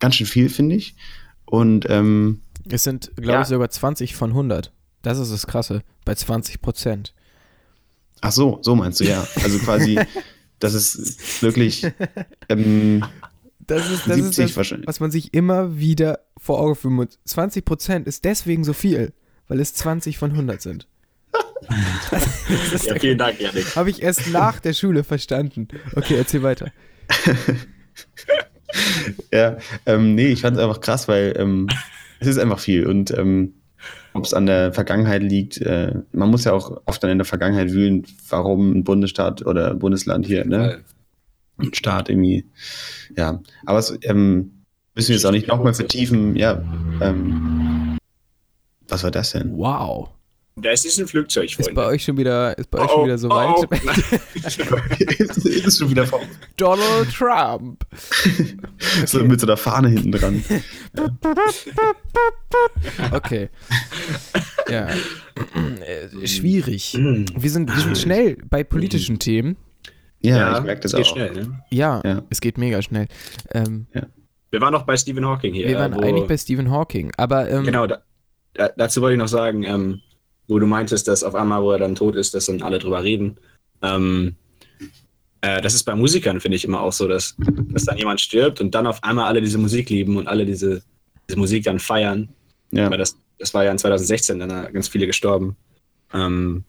ganz 0.01 0.17
schön 0.17 0.27
viel, 0.27 0.49
finde 0.49 0.75
ich. 0.75 0.97
Und 1.45 1.87
ähm, 1.89 2.41
Es 2.69 2.83
sind, 2.85 3.13
glaube 3.17 3.33
Ja. 3.33 3.43
ich, 3.43 3.47
sogar 3.49 3.69
20 3.71 4.17
von 4.17 4.31
100. 4.31 4.73
Das 5.03 5.19
ist 5.19 5.31
das 5.31 5.47
Krasse. 5.47 5.83
Bei 6.05 6.15
20 6.17 6.61
Prozent. 6.63 7.15
ach 8.23 8.33
so, 8.33 8.59
so 8.63 8.75
meinst 8.75 9.01
du, 9.01 9.05
ja. 9.05 9.25
Also 9.43 9.59
quasi, 9.59 10.01
das 10.59 10.73
ist 10.75 11.43
wirklich 11.43 11.87
ähm, 12.49 13.05
Das 13.67 13.91
ist, 13.91 14.07
das 14.07 14.17
70 14.17 14.27
ist 14.27 14.39
das, 14.39 14.57
wahrscheinlich. 14.57 14.87
was 14.89 15.01
man 15.01 15.11
sich 15.11 15.35
immer 15.35 15.77
wieder 15.79 16.21
vor 16.39 16.59
Augen 16.61 16.75
führen 16.77 16.95
muss. 16.95 17.19
20 17.27 17.65
Prozent 17.67 18.07
ist 18.07 18.25
deswegen 18.25 18.65
so 18.65 18.73
viel, 18.73 19.13
weil 19.49 19.61
es 19.61 19.75
20 19.75 20.17
von 20.17 20.31
100 20.33 20.63
sind. 20.63 20.89
Ja, 22.87 22.99
vielen 22.99 23.19
Dank, 23.19 23.41
Janik. 23.41 23.75
habe 23.77 23.89
ich 23.91 24.03
erst 24.03 24.29
nach 24.31 24.61
der 24.61 24.73
Schule 24.75 25.05
verstanden. 25.05 25.69
Okay, 25.95 26.15
erzähl 26.17 26.43
weiter. 26.43 26.71
Ja, 29.33 29.57
ähm, 29.87 30.15
nee, 30.15 30.29
ich 30.29 30.41
fand 30.41 30.57
es 30.57 30.63
einfach 30.63 30.81
krass, 30.81 31.09
weil 31.09 31.35
ähm, 31.39 31.69
es 32.21 32.29
ist 32.29 32.39
einfach 32.39 32.59
viel. 32.59 32.87
Und 32.87 33.11
ähm, 33.17 33.55
ob 34.13 34.25
es 34.25 34.35
an 34.35 34.47
der 34.47 34.73
Vergangenheit 34.73 35.23
liegt, 35.23 35.61
äh, 35.61 35.95
man 36.13 36.31
muss 36.31 36.45
ja 36.45 36.53
auch 36.53 36.81
oft 36.85 37.03
dann 37.03 37.11
in 37.11 37.19
der 37.19 37.25
Vergangenheit 37.25 37.73
wühlen, 37.73 38.07
warum 38.29 38.73
ein 38.73 38.85
Bundesstaat 38.85 39.45
oder 39.45 39.73
ein 39.73 39.79
Bundesland 39.79 40.27
hier, 40.27 40.45
ne? 40.45 40.81
Ein 41.59 41.75
Staat 41.75 42.09
irgendwie, 42.09 42.47
ja. 43.17 43.41
Aber 43.65 43.79
es 43.79 43.97
ähm, 44.03 44.65
müssen 44.95 45.09
wir 45.09 45.17
jetzt 45.17 45.27
auch 45.27 45.33
nicht 45.33 45.49
nochmal 45.49 45.75
vertiefen, 45.75 46.37
ja. 46.37 46.63
Ähm, 47.01 47.99
was 48.89 49.03
war 49.05 49.11
das 49.11 49.33
denn? 49.33 49.57
Wow. 49.57 50.11
Da 50.57 50.71
ist 50.71 50.99
ein 51.01 51.09
Flugzeug, 51.09 51.47
Ist 51.51 51.57
bei 51.59 51.65
Freunde. 51.65 51.87
euch 51.87 52.05
schon 52.05 52.17
wieder, 52.17 52.57
ist 52.57 52.71
bei 52.71 52.79
euch 52.79 52.89
Oh, 52.91 52.95
schon 52.95 53.05
wieder 53.07 53.19
so 53.19 53.29
oh, 53.29 53.35
weit? 53.35 53.69
oh. 53.73 53.75
ist, 55.19 55.47
ist 55.67 55.79
schon 55.79 55.91
wieder 55.91 56.07
vor, 56.07 56.21
Donald 56.57 57.13
Trump. 57.13 57.85
so 59.07 59.25
mit 59.25 59.41
so 59.41 59.49
einer 59.49 59.57
Fahne 59.57 59.89
hinten 59.89 60.13
dran. 60.13 60.45
Okay. 63.13 63.49
Ja. 64.69 64.87
Äh, 64.91 66.27
Schwierig. 66.27 66.95
Wir 66.97 67.51
sind, 67.51 67.75
wir 67.75 67.83
sind 67.83 67.99
schnell 67.99 68.37
bei 68.49 68.63
politischen 68.63 69.19
Themen. 69.19 69.57
Ja, 70.21 70.59
ich 70.59 70.65
merke 70.65 70.83
das 70.83 70.93
es 70.93 70.97
geht 70.99 71.07
auch. 71.07 71.13
schnell, 71.15 71.33
ne? 71.33 71.61
Ja, 71.71 72.01
Ja. 72.05 72.23
es 72.31 72.41
geht 72.41 72.59
mega 72.59 72.81
schnell. 72.81 73.09
Ähm, 73.51 73.89
Wir 74.53 74.61
waren 74.61 74.73
noch 74.73 74.85
bei 74.87 74.97
Stephen 74.97 75.27
Hawking 75.27 75.53
hier. 75.53 75.67
wir 75.67 75.79
waren 75.81 75.95
äh, 76.01 76.07
eigentlich 76.07 76.29
bei 76.29 76.37
Stephen 76.39 76.71
Hawking, 76.71 77.11
aber 77.17 77.51
ähm, 77.51 77.65
Genau, 77.65 77.89
da, 77.89 78.03
da, 78.55 78.69
dazu 78.77 79.03
wollte 79.03 79.15
ich 79.15 79.19
noch 79.19 79.27
sagen, 79.29 79.65
ähm, 79.65 80.01
wo 80.49 80.59
du 80.59 80.67
meintest, 80.67 81.09
dass 81.09 81.25
auf 81.25 81.35
einmal, 81.35 81.63
wo 81.63 81.73
er 81.73 81.79
dann 81.79 81.95
tot 81.95 82.17
ist, 82.17 82.35
dass 82.35 82.47
dann 82.47 82.63
alle 82.63 82.79
drüber 82.79 83.03
reden. 83.03 83.37
Ähm, 83.83 84.37
äh, 85.41 85.61
das 85.61 85.75
ist 85.75 85.85
bei 85.85 85.95
Musikern, 85.95 86.41
finde 86.41 86.57
ich, 86.57 86.65
immer 86.65 86.81
auch 86.81 86.93
so, 86.93 87.09
dass, 87.09 87.35
dass 87.39 87.85
dann 87.85 87.99
jemand 87.99 88.21
stirbt 88.21 88.61
und 88.61 88.75
dann 88.75 88.87
auf 88.87 89.03
einmal 89.03 89.27
alle 89.27 89.41
diese 89.41 89.59
Musik 89.59 89.91
lieben 89.91 90.17
und 90.17 90.27
alle 90.29 90.47
diese, 90.47 90.83
diese 91.29 91.39
Musik 91.39 91.65
dann 91.65 91.79
feiern. 91.79 92.29
Ja. 92.71 92.91
Weil 92.91 92.99
das, 92.99 93.17
das 93.39 93.55
war 93.55 93.65
ja 93.65 93.71
in 93.71 93.79
2016, 93.79 94.39
dann 94.39 94.51
sind 94.51 94.73
ganz 94.75 94.89
viele 94.89 95.07
gestorben. 95.07 95.57
Ähm, 96.13 96.65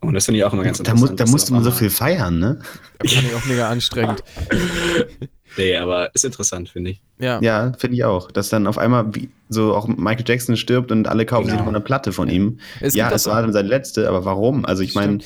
und 0.00 0.14
das 0.14 0.26
finde 0.26 0.38
ich 0.38 0.44
auch 0.44 0.52
immer 0.52 0.62
ganz 0.62 0.78
Da, 0.78 0.92
interessant. 0.92 1.20
da 1.20 1.26
musste 1.26 1.52
man 1.52 1.64
so 1.64 1.70
viel 1.70 1.90
feiern, 1.90 2.38
ne? 2.38 2.60
fand 2.98 3.26
ich 3.26 3.34
auch 3.34 3.44
mega 3.46 3.68
anstrengend. 3.68 4.22
Nee, 5.56 5.76
aber 5.76 6.14
ist 6.14 6.24
interessant, 6.24 6.68
finde 6.68 6.90
ich. 6.92 7.00
Ja. 7.18 7.40
Ja, 7.40 7.72
finde 7.78 7.96
ich 7.96 8.04
auch. 8.04 8.30
Dass 8.30 8.48
dann 8.48 8.66
auf 8.66 8.78
einmal 8.78 9.14
wie, 9.14 9.30
so 9.48 9.74
auch 9.74 9.86
Michael 9.88 10.24
Jackson 10.26 10.56
stirbt 10.56 10.92
und 10.92 11.08
alle 11.08 11.24
kaufen 11.26 11.44
sich 11.44 11.52
Genau. 11.52 11.60
nochmal 11.64 11.76
eine 11.76 11.84
Platte 11.84 12.12
von 12.12 12.28
ihm. 12.28 12.58
Es 12.80 12.94
ja, 12.94 13.10
es 13.10 13.26
war 13.26 13.40
dann 13.42 13.52
seine 13.52 13.68
letzte, 13.68 14.08
aber 14.08 14.24
warum? 14.24 14.64
Also 14.64 14.82
ich 14.82 14.94
meine, 14.94 15.18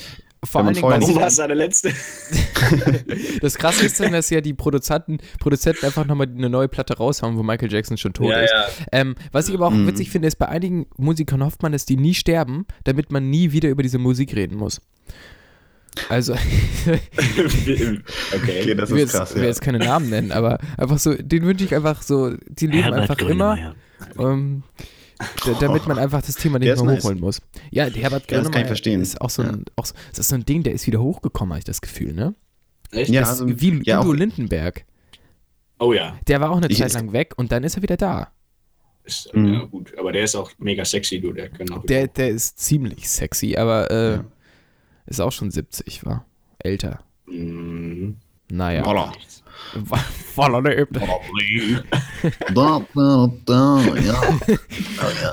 Vor 0.43 0.63
nicht- 0.63 0.81
Warum 0.81 1.15
war 1.15 1.27
es 1.27 1.35
seine 1.35 1.53
letzte? 1.53 1.91
das 3.41 3.55
Krasse 3.55 3.85
ist 3.85 3.99
dann, 3.99 4.11
dass 4.13 4.29
ja 4.31 4.41
die 4.41 4.53
Produzenten, 4.53 5.19
Produzenten 5.39 5.85
einfach 5.85 6.05
nochmal 6.05 6.27
eine 6.27 6.49
neue 6.49 6.67
Platte 6.67 6.97
raushauen, 6.97 7.37
wo 7.37 7.43
Michael 7.43 7.71
Jackson 7.71 7.97
schon 7.97 8.13
tot 8.13 8.33
ist. 8.33 8.53
Ähm, 8.91 9.15
was 9.31 9.49
ich 9.49 9.55
aber 9.55 9.67
auch 9.67 9.71
Mhm. 9.71 9.85
witzig 9.87 10.09
finde, 10.09 10.27
ist, 10.27 10.37
bei 10.37 10.47
einigen 10.49 10.87
Musikern 10.97 11.43
hofft 11.43 11.61
man, 11.61 11.71
dass 11.73 11.85
die 11.85 11.97
nie 11.97 12.13
sterben, 12.15 12.65
damit 12.85 13.11
man 13.11 13.29
nie 13.29 13.51
wieder 13.51 13.69
über 13.69 13.83
diese 13.83 13.99
Musik 13.99 14.35
reden 14.35 14.57
muss. 14.57 14.81
Also, 16.09 16.33
okay. 16.33 16.99
okay, 18.35 18.75
das 18.75 18.89
ich 18.89 18.95
will 18.95 19.01
ist 19.03 19.11
jetzt, 19.11 19.11
krass. 19.13 19.35
will 19.35 19.41
Ja. 19.43 19.47
jetzt 19.49 19.61
keine 19.61 19.79
Namen 19.79 20.09
nennen, 20.09 20.31
aber 20.31 20.57
einfach 20.77 20.97
so, 20.99 21.13
den 21.13 21.43
wünsche 21.43 21.65
ich 21.65 21.75
einfach 21.75 22.01
so, 22.01 22.33
die 22.47 22.67
leben 22.67 22.93
einfach 22.93 23.17
immer, 23.19 23.75
ähm, 24.17 24.63
da- 25.45 25.53
damit 25.59 25.87
man 25.87 25.97
einfach 25.99 26.21
das 26.21 26.35
Thema 26.35 26.59
nicht 26.59 26.67
Der 26.69 26.75
mehr 26.75 26.83
ist 26.85 26.95
nice. 26.95 27.03
hochholen 27.03 27.19
muss. 27.19 27.41
Ja, 27.71 27.89
der 27.89 28.01
Herbert 28.01 28.31
Ja, 28.31 28.37
das 28.37 28.45
kann 28.45 28.45
ich 28.45 28.51
Grönemeyer 28.51 28.67
verstehen. 28.67 29.01
ist 29.01 29.19
auch 29.21 29.29
so 29.29 29.41
ein, 29.43 29.65
auch, 29.75 29.85
so- 29.85 29.93
das 30.11 30.19
ist 30.19 30.29
so 30.29 30.35
ein 30.35 30.45
Ding, 30.45 30.63
der 30.63 30.73
ist 30.73 30.87
wieder 30.87 31.01
hochgekommen, 31.01 31.51
habe 31.51 31.59
ich 31.59 31.65
das 31.65 31.81
Gefühl, 31.81 32.13
ne? 32.13 32.35
Echt? 32.91 33.09
Ja, 33.11 33.23
also, 33.23 33.47
wie 33.47 33.81
ja, 33.83 33.99
Udo 34.01 34.11
auch- 34.11 34.13
Lindenberg. 34.15 34.85
Oh 35.79 35.93
ja. 35.93 36.15
Der 36.27 36.39
war 36.41 36.51
auch 36.51 36.57
eine 36.57 36.67
Ich- 36.67 36.77
Zeit 36.77 36.93
lang 36.93 37.11
weg 37.13 37.33
und 37.37 37.51
dann 37.51 37.63
ist 37.63 37.75
er 37.75 37.81
wieder 37.83 37.97
da. 37.97 38.29
Ist, 39.03 39.33
Mhm. 39.33 39.53
ja, 39.53 39.59
gut. 39.63 39.93
Aber 39.97 40.11
der 40.11 40.23
ist 40.23 40.35
auch 40.35 40.51
mega 40.59 40.85
sexy, 40.85 41.19
du. 41.19 41.33
Der 41.33 41.49
kann 41.49 41.69
auch 41.71 41.83
Der, 41.85 42.07
der 42.07 42.29
ist 42.29 42.59
ziemlich 42.59 43.09
sexy, 43.09 43.55
aber 43.57 43.89
äh, 43.91 44.11
Ja. 44.13 44.25
Ist 45.05 45.19
auch 45.19 45.31
schon 45.31 45.51
70, 45.51 46.05
war 46.05 46.25
älter. 46.59 46.99
Mhm. 47.27 48.17
Naja. 48.51 48.83
Voller. 48.83 49.13
Voller 50.35 50.61
lebt. 50.61 50.97
Da, 52.53 52.81
da, 52.93 53.29
da, 53.45 53.79
ja. 53.95 54.21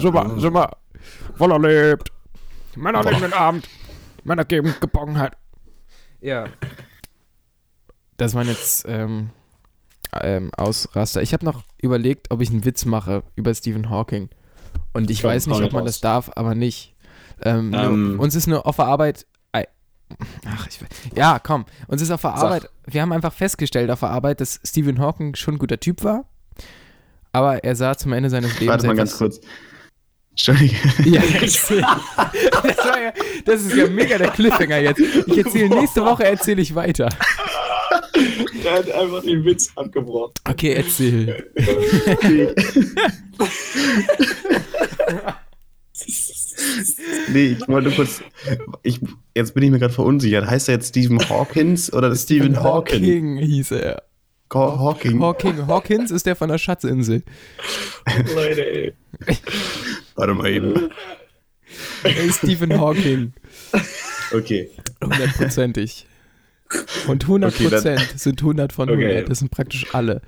So 0.01 0.13
mal, 0.13 0.39
so 0.39 0.51
mal. 0.51 0.71
Voller 1.37 1.59
lebt. 1.59 2.13
Männer 2.77 3.03
leben 3.03 3.23
den 3.23 3.33
Abend. 3.33 3.69
Männer 4.25 4.45
geben 4.45 4.75
Geborgenheit. 4.81 5.37
Ja. 6.21 6.47
Das 8.17 8.35
waren 8.35 8.47
jetzt 8.49 8.85
ähm, 8.89 9.31
ähm, 10.21 10.51
Ausraster. 10.57 11.23
Ich 11.23 11.33
habe 11.33 11.45
noch 11.45 11.63
überlegt, 11.81 12.31
ob 12.31 12.41
ich 12.41 12.51
einen 12.51 12.65
Witz 12.65 12.85
mache 12.85 13.23
über 13.37 13.55
Stephen 13.55 13.91
Hawking. 13.91 14.29
Und 14.93 15.11
ich 15.11 15.23
Komm, 15.23 15.31
weiß 15.31 15.47
nicht, 15.47 15.63
ob 15.63 15.73
man 15.73 15.83
raus. 15.83 15.91
das 15.93 16.01
darf, 16.01 16.31
aber 16.37 16.55
nicht. 16.55 16.95
Ähm, 17.43 17.73
Ähm. 17.75 18.13
nur, 18.17 18.21
uns 18.21 18.35
ist 18.35 18.47
nur 18.47 18.67
auf 18.67 18.77
der 18.77 18.87
Arbeit. 18.87 19.27
Ach, 20.47 20.67
ich 20.69 20.81
will. 20.81 20.89
Ja, 21.15 21.39
komm. 21.39 21.67
Uns 21.87 22.03
ist 22.03 22.11
auf 22.11 22.23
der 22.23 22.31
Sag. 22.37 22.45
Arbeit. 22.45 22.71
Wir 22.87 23.03
haben 23.03 23.13
einfach 23.13 23.33
festgestellt 23.33 23.91
auf 23.91 24.01
der 24.01 24.11
Arbeit, 24.11 24.41
dass 24.41 24.61
Stephen 24.65 24.99
Hawking 24.99 25.35
schon 25.35 25.55
ein 25.55 25.59
guter 25.59 25.79
Typ 25.79 26.05
war. 26.05 26.25
Aber 27.33 27.63
er 27.63 27.77
sah 27.77 27.97
zum 27.97 28.13
Ende 28.13 28.31
seines 28.31 28.55
Lebens. 28.55 28.69
Warte 28.69 28.87
mal 28.87 28.97
ganz 28.97 29.17
kurz. 29.17 29.41
Entschuldige. 30.31 30.77
ja, 31.05 31.21
das, 31.41 31.71
war 31.71 33.01
ja, 33.03 33.13
das 33.45 33.63
ist 33.63 33.75
ja 33.75 33.89
mega 33.89 34.19
der 34.19 34.31
Cliffhanger 34.31 34.79
jetzt. 34.79 35.01
Ich 35.01 35.39
erzähle 35.39 35.69
nächste 35.69 36.05
Woche 36.05 36.25
erzähle 36.25 36.63
ich 36.63 36.75
weiter. 36.75 37.09
Der 38.65 38.73
hat 38.73 38.91
einfach 38.91 39.23
den 39.23 39.45
Witz 39.45 39.71
abgebrochen. 39.77 40.35
Okay, 40.49 40.73
erzähl. 40.75 41.53
Nee, 47.33 47.57
ich 47.59 47.69
wollte 47.69 47.91
kurz. 47.91 48.21
Ich, 48.83 49.01
jetzt 49.35 49.55
bin 49.55 49.63
ich 49.63 49.71
mir 49.71 49.79
gerade 49.79 49.93
verunsichert. 49.93 50.47
Heißt 50.47 50.69
er 50.69 50.75
jetzt 50.77 50.89
Stephen 50.89 51.19
Hawkins 51.29 51.93
oder 51.93 52.15
Stephen 52.17 52.63
Hawking? 52.63 53.03
Hawking 53.03 53.37
hieß 53.39 53.71
er. 53.73 54.03
Haw- 54.53 54.79
Hawking. 54.79 55.21
Hawking. 55.21 55.67
Hawkins 55.67 56.11
ist 56.11 56.25
der 56.27 56.35
von 56.37 56.49
der 56.49 56.59
Schatzinsel. 56.59 57.23
Leute, 58.35 58.67
ey. 58.67 58.93
Warte 60.15 60.35
mal 60.35 60.51
eben. 60.51 60.91
Er 62.03 62.17
ist 62.25 62.39
Stephen 62.39 62.79
Hawking. 62.81 63.35
Okay. 64.33 64.71
Hundertprozentig. 65.03 66.07
Und 67.07 67.25
100 67.25 67.55
Okay, 67.55 67.65
dann- 67.65 67.71
Prozent 67.83 68.21
sind 68.21 68.41
100 68.41 68.73
von 68.73 68.89
100. 68.89 69.11
Okay. 69.11 69.25
Das 69.29 69.39
sind 69.41 69.51
praktisch 69.51 69.87
alle. 69.95 70.23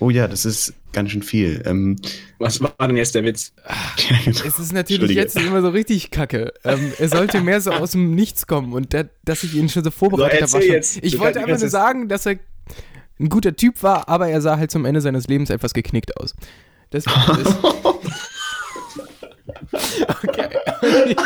Oh 0.00 0.10
ja, 0.10 0.26
das 0.28 0.44
ist 0.44 0.74
ganz 0.92 1.10
schön 1.10 1.22
viel. 1.22 1.62
Ähm, 1.66 1.96
Was 2.38 2.60
war 2.60 2.74
denn 2.80 2.96
jetzt 2.96 3.14
der 3.14 3.24
Witz? 3.24 3.52
Es 4.26 4.58
ist 4.58 4.72
natürlich 4.72 5.16
jetzt 5.16 5.36
immer 5.36 5.62
so 5.62 5.70
richtig 5.70 6.10
kacke. 6.10 6.52
Ähm, 6.64 6.92
er 6.98 7.08
sollte 7.08 7.40
mehr 7.40 7.60
so 7.60 7.72
aus 7.72 7.92
dem 7.92 8.14
Nichts 8.14 8.46
kommen 8.46 8.72
und 8.72 8.92
der, 8.92 9.08
dass 9.24 9.42
ich 9.42 9.54
ihn 9.54 9.68
schon 9.68 9.84
so 9.84 9.90
vorbereitet 9.90 10.48
So, 10.48 10.58
habe. 10.58 10.66
jetzt. 10.66 10.98
Ich 11.02 11.12
Du 11.14 11.18
wollte 11.18 11.40
einfach 11.40 11.58
nur 11.58 11.68
sagen, 11.68 12.08
dass 12.08 12.26
er 12.26 12.36
ein 13.20 13.28
guter 13.28 13.54
Typ 13.56 13.82
war, 13.82 14.08
aber 14.08 14.28
er 14.28 14.40
sah 14.40 14.56
halt 14.58 14.70
zum 14.70 14.84
Ende 14.84 15.00
seines 15.00 15.26
Lebens 15.28 15.50
etwas 15.50 15.74
geknickt 15.74 16.16
aus. 16.16 16.34
Das 16.90 17.06
war 17.06 17.38
das. 17.42 17.56
Okay. 20.24 20.48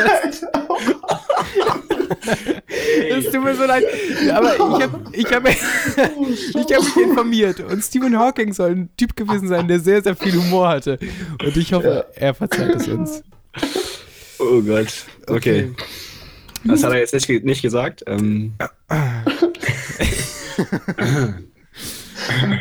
Es 2.97 3.31
tut 3.31 3.45
mir 3.45 3.55
so 3.55 3.65
leid. 3.65 3.85
Aber 4.33 4.55
ich 4.55 4.61
habe 4.61 5.05
ich 5.13 5.33
hab, 5.33 5.49
ich 5.49 6.55
hab 6.55 6.83
mich 6.83 6.97
informiert. 6.97 7.61
Und 7.61 7.83
Stephen 7.83 8.19
Hawking 8.19 8.53
soll 8.53 8.71
ein 8.71 8.89
Typ 8.97 9.17
gewesen 9.17 9.49
sein, 9.49 9.69
der 9.69 9.81
sehr, 9.81 10.03
sehr 10.03 10.17
viel 10.17 10.35
Humor 10.35 10.69
hatte. 10.69 10.99
Und 11.45 11.57
ich 11.57 11.73
hoffe, 11.73 12.07
er 12.15 12.35
verzeiht 12.35 12.77
es 12.77 12.89
uns. 12.89 13.23
Oh 14.39 14.61
Gott. 14.63 14.89
Okay. 15.27 15.73
Das 16.65 16.83
hat 16.83 16.93
er 16.93 16.99
jetzt 16.99 17.15
nicht, 17.15 17.45
nicht 17.45 17.63
gesagt. 17.63 18.03
Ähm, 18.07 18.55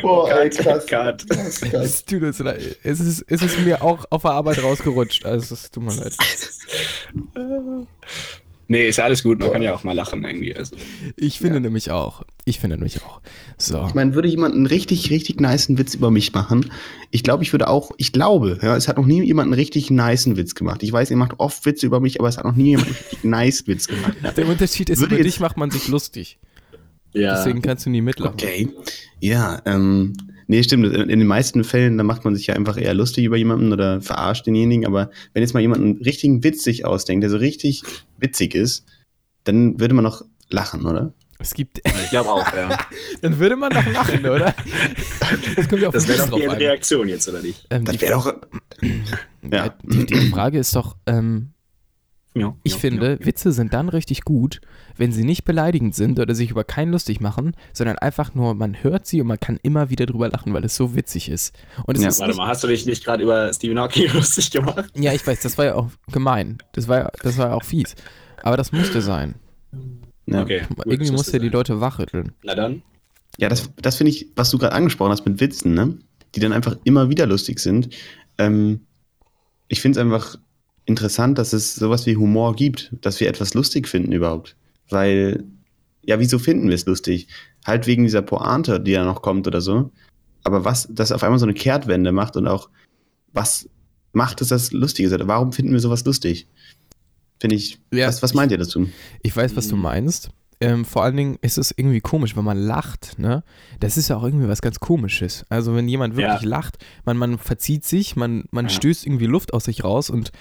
Boah, 0.02 0.30
ey, 0.30 0.50
Cut, 0.50 0.86
cut. 0.86 1.24
Es 1.30 2.04
tut 2.04 2.22
uns 2.22 2.38
leid. 2.38 2.76
Es 2.82 3.00
ist, 3.00 3.24
es 3.26 3.42
ist 3.42 3.58
mir 3.60 3.82
auch 3.82 4.04
auf 4.10 4.22
der 4.22 4.32
Arbeit 4.32 4.62
rausgerutscht. 4.62 5.24
Also 5.24 5.54
es 5.54 5.70
tut 5.70 5.82
mir 5.82 5.94
leid. 5.94 6.14
Nee, 8.68 8.88
ist 8.88 8.96
ja 8.96 9.04
alles 9.04 9.22
gut. 9.22 9.38
Man 9.38 9.52
kann 9.52 9.62
ja 9.62 9.74
auch 9.74 9.84
mal 9.84 9.92
lachen 9.92 10.24
irgendwie. 10.24 10.54
Also. 10.54 10.76
Ich 11.16 11.38
finde 11.38 11.60
nämlich 11.60 11.90
auch. 11.90 12.24
Ich 12.44 12.58
finde 12.58 12.76
nämlich 12.76 13.02
auch. 13.02 13.20
So. 13.58 13.84
Ich 13.86 13.94
meine, 13.94 14.14
würde 14.14 14.28
jemand 14.28 14.54
einen 14.54 14.66
richtig, 14.66 15.10
richtig 15.10 15.40
niceen 15.40 15.78
Witz 15.78 15.94
über 15.94 16.10
mich 16.10 16.32
machen? 16.32 16.70
Ich 17.10 17.22
glaube, 17.22 17.44
ich 17.44 17.52
würde 17.52 17.68
auch, 17.68 17.92
ich 17.96 18.12
glaube, 18.12 18.58
ja, 18.62 18.76
es 18.76 18.88
hat 18.88 18.96
noch 18.96 19.06
nie 19.06 19.22
jemand 19.22 19.46
einen 19.46 19.54
richtig 19.54 19.90
niceen 19.90 20.36
Witz 20.36 20.54
gemacht. 20.54 20.82
Ich 20.82 20.92
weiß, 20.92 21.10
ihr 21.10 21.16
macht 21.16 21.38
oft 21.38 21.64
Witze 21.64 21.86
über 21.86 22.00
mich, 22.00 22.18
aber 22.18 22.28
es 22.28 22.38
hat 22.38 22.44
noch 22.44 22.56
nie 22.56 22.70
jemand 22.70 22.88
einen 22.88 22.96
richtig 22.96 23.24
nice 23.24 23.66
Witz 23.68 23.86
gemacht. 23.86 24.14
Der 24.36 24.48
Unterschied 24.48 24.90
ist, 24.90 25.00
Würde 25.00 25.14
über 25.14 25.24
dich 25.24 25.38
macht 25.38 25.56
man 25.56 25.70
sich 25.70 25.86
lustig. 25.88 26.38
Ja. 27.12 27.36
Deswegen 27.36 27.62
kannst 27.62 27.86
du 27.86 27.90
nie 27.90 28.02
mitlachen. 28.02 28.34
Okay. 28.34 28.68
Ja, 29.20 29.62
ähm, 29.64 30.12
nee, 30.46 30.62
stimmt. 30.62 30.86
In 30.94 31.08
den 31.08 31.26
meisten 31.26 31.64
Fällen, 31.64 31.98
da 31.98 32.04
macht 32.04 32.24
man 32.24 32.34
sich 32.34 32.46
ja 32.48 32.54
einfach 32.54 32.76
eher 32.76 32.94
lustig 32.94 33.24
über 33.24 33.36
jemanden 33.36 33.72
oder 33.72 34.00
verarscht 34.00 34.46
denjenigen. 34.46 34.86
Aber 34.86 35.10
wenn 35.32 35.42
jetzt 35.42 35.54
mal 35.54 35.60
jemand 35.60 35.82
einen 35.82 36.02
richtigen 36.02 36.42
Witz 36.44 36.62
sich 36.64 36.84
ausdenkt, 36.84 37.22
der 37.22 37.30
so 37.30 37.36
richtig 37.36 37.82
witzig 38.18 38.54
ist, 38.54 38.84
dann 39.44 39.78
würde 39.80 39.94
man 39.94 40.04
noch 40.04 40.22
lachen, 40.50 40.86
oder? 40.86 41.12
Es 41.38 41.52
gibt. 41.52 41.80
Ich 41.84 42.10
glaube 42.10 42.30
auch, 42.30 42.50
ja. 42.54 42.78
Dann 43.20 43.38
würde 43.38 43.56
man 43.56 43.70
doch 43.70 43.84
lachen, 43.92 44.20
oder? 44.24 44.54
Das 45.54 45.68
kommt 45.68 45.82
ja 45.82 45.88
auf 45.88 45.94
Das 45.94 46.06
den 46.06 46.16
wäre 46.16 46.30
doch 46.30 46.38
die. 46.38 46.46
Reaktion 46.46 47.08
jetzt, 47.08 47.28
oder 47.28 47.42
nicht? 47.42 47.66
Ähm, 47.68 47.84
die, 47.84 47.92
Das 47.92 48.00
wäre 48.00 48.12
doch. 48.14 48.34
ja. 49.42 49.66
Ja. 49.66 49.74
die, 49.82 50.06
die 50.06 50.30
Frage 50.30 50.58
ist 50.58 50.74
doch, 50.74 50.96
ähm, 51.06 51.52
Ja, 52.38 52.54
ich 52.64 52.72
ja, 52.74 52.78
finde, 52.78 53.18
ja. 53.18 53.26
Witze 53.26 53.50
sind 53.50 53.72
dann 53.72 53.88
richtig 53.88 54.20
gut, 54.22 54.60
wenn 54.98 55.10
sie 55.10 55.24
nicht 55.24 55.44
beleidigend 55.44 55.94
sind 55.94 56.20
oder 56.20 56.34
sich 56.34 56.50
über 56.50 56.64
keinen 56.64 56.92
lustig 56.92 57.20
machen, 57.20 57.56
sondern 57.72 57.96
einfach 57.98 58.34
nur, 58.34 58.54
man 58.54 58.82
hört 58.82 59.06
sie 59.06 59.22
und 59.22 59.26
man 59.26 59.40
kann 59.40 59.58
immer 59.62 59.88
wieder 59.88 60.04
drüber 60.04 60.28
lachen, 60.28 60.52
weil 60.52 60.64
es 60.64 60.76
so 60.76 60.94
witzig 60.94 61.30
ist. 61.30 61.54
Und 61.86 61.96
es 61.96 62.02
Ja, 62.02 62.08
ist 62.10 62.20
Warte 62.20 62.32
nicht, 62.32 62.38
mal, 62.38 62.48
hast 62.48 62.62
du 62.62 62.68
dich 62.68 62.84
nicht 62.84 63.04
gerade 63.04 63.22
über 63.22 63.50
Stephen 63.54 63.78
Hawking 63.78 64.10
lustig 64.12 64.50
gemacht? 64.50 64.90
ja, 64.94 65.14
ich 65.14 65.26
weiß, 65.26 65.40
das 65.40 65.56
war 65.56 65.64
ja 65.64 65.74
auch 65.76 65.88
gemein. 66.12 66.58
Das 66.72 66.88
war, 66.88 66.98
ja- 66.98 67.10
das 67.22 67.38
war 67.38 67.48
ja 67.48 67.54
auch 67.54 67.64
fies. 67.64 67.94
Aber 68.42 68.58
das 68.58 68.70
musste 68.70 69.00
sein. 69.00 69.36
Ja. 70.26 70.42
Okay. 70.42 70.62
gut, 70.68 70.86
Irgendwie 70.86 71.12
musste 71.12 71.38
die 71.38 71.46
sein. 71.46 71.52
Leute 71.52 71.80
wachrütteln. 71.80 72.32
Na 72.42 72.54
dann. 72.54 72.82
Ja, 73.38 73.48
das, 73.48 73.70
das 73.80 73.96
finde 73.96 74.10
ich, 74.12 74.26
was 74.36 74.50
du 74.50 74.58
gerade 74.58 74.74
angesprochen 74.74 75.10
hast 75.12 75.24
mit 75.26 75.40
Witzen, 75.40 75.72
ne? 75.74 75.98
Die 76.34 76.40
dann 76.40 76.52
einfach 76.52 76.76
immer 76.84 77.08
wieder 77.08 77.26
lustig 77.26 77.60
sind. 77.60 77.90
Ähm, 78.38 78.80
ich 79.68 79.80
finde 79.80 79.98
es 79.98 80.04
einfach 80.04 80.36
interessant, 80.86 81.38
dass 81.38 81.52
es 81.52 81.74
sowas 81.74 82.06
wie 82.06 82.16
Humor 82.16 82.54
gibt, 82.56 82.92
dass 83.02 83.20
wir 83.20 83.28
etwas 83.28 83.54
lustig 83.54 83.88
finden 83.88 84.12
überhaupt. 84.12 84.56
Weil, 84.88 85.44
ja, 86.02 86.18
wieso 86.20 86.38
finden 86.38 86.68
wir 86.68 86.74
es 86.74 86.86
lustig? 86.86 87.28
Halt 87.66 87.86
wegen 87.86 88.04
dieser 88.04 88.22
Pointe, 88.22 88.80
die 88.80 88.92
da 88.92 89.04
noch 89.04 89.22
kommt 89.22 89.46
oder 89.46 89.60
so. 89.60 89.90
Aber 90.44 90.64
was, 90.64 90.86
das 90.90 91.10
auf 91.12 91.22
einmal 91.24 91.40
so 91.40 91.44
eine 91.46 91.54
Kehrtwende 91.54 92.12
macht 92.12 92.36
und 92.36 92.46
auch, 92.46 92.70
was 93.32 93.68
macht 94.12 94.40
es 94.40 94.48
das 94.48 94.70
Lustige? 94.72 95.10
Warum 95.26 95.52
finden 95.52 95.72
wir 95.72 95.80
sowas 95.80 96.04
lustig? 96.04 96.46
Finde 97.40 97.56
ich, 97.56 97.78
Ja, 97.92 98.06
was, 98.06 98.22
was 98.22 98.32
meint 98.32 98.52
ihr 98.52 98.58
dazu? 98.58 98.88
Ich 99.22 99.36
weiß, 99.36 99.56
was 99.56 99.68
du 99.68 99.76
meinst. 99.76 100.30
Ähm, 100.58 100.86
vor 100.86 101.02
allen 101.02 101.16
Dingen 101.18 101.36
ist 101.42 101.58
es 101.58 101.74
irgendwie 101.76 102.00
komisch, 102.00 102.34
wenn 102.34 102.44
man 102.44 102.56
lacht, 102.56 103.18
ne? 103.18 103.44
Das 103.78 103.98
ist 103.98 104.08
ja 104.08 104.16
auch 104.16 104.22
irgendwie 104.24 104.48
was 104.48 104.62
ganz 104.62 104.80
Komisches. 104.80 105.44
Also 105.50 105.74
wenn 105.74 105.86
jemand 105.86 106.16
wirklich 106.16 106.42
Ja. 106.42 106.48
lacht, 106.48 106.78
man, 107.04 107.18
man 107.18 107.36
verzieht 107.36 107.84
sich, 107.84 108.16
man, 108.16 108.44
man 108.52 108.66
Ja. 108.66 108.70
stößt 108.70 109.04
irgendwie 109.04 109.26
Luft 109.26 109.52
aus 109.52 109.64
sich 109.64 109.84
raus 109.84 110.08
und 110.08 110.32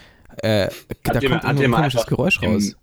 äh, 0.43 0.69
da 1.03 1.11
kommt 1.11 1.23
ihr 1.23 1.31
ein 1.31 1.55
komisches 1.55 1.75
einfach 1.75 2.05
Geräusch 2.07 2.41
im- 2.41 2.51
raus. 2.53 2.75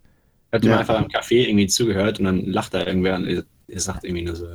Hat 0.53 0.65
ja. 0.65 0.71
Ja. 0.73 0.79
einfach 0.81 0.99
im 1.01 1.09
Café 1.09 1.47
irgendwie 1.49 1.67
zugehört 1.67 2.19
und 2.19 2.27
dann 2.27 2.45
lacht 2.47 2.75
da 2.75 2.87
irgendwer 2.87 3.17
und 3.17 3.27
ihr 3.27 3.45
sagt 3.81 4.05
irgendwie 4.05 4.25
nur 4.25 4.37
so, 4.37 4.47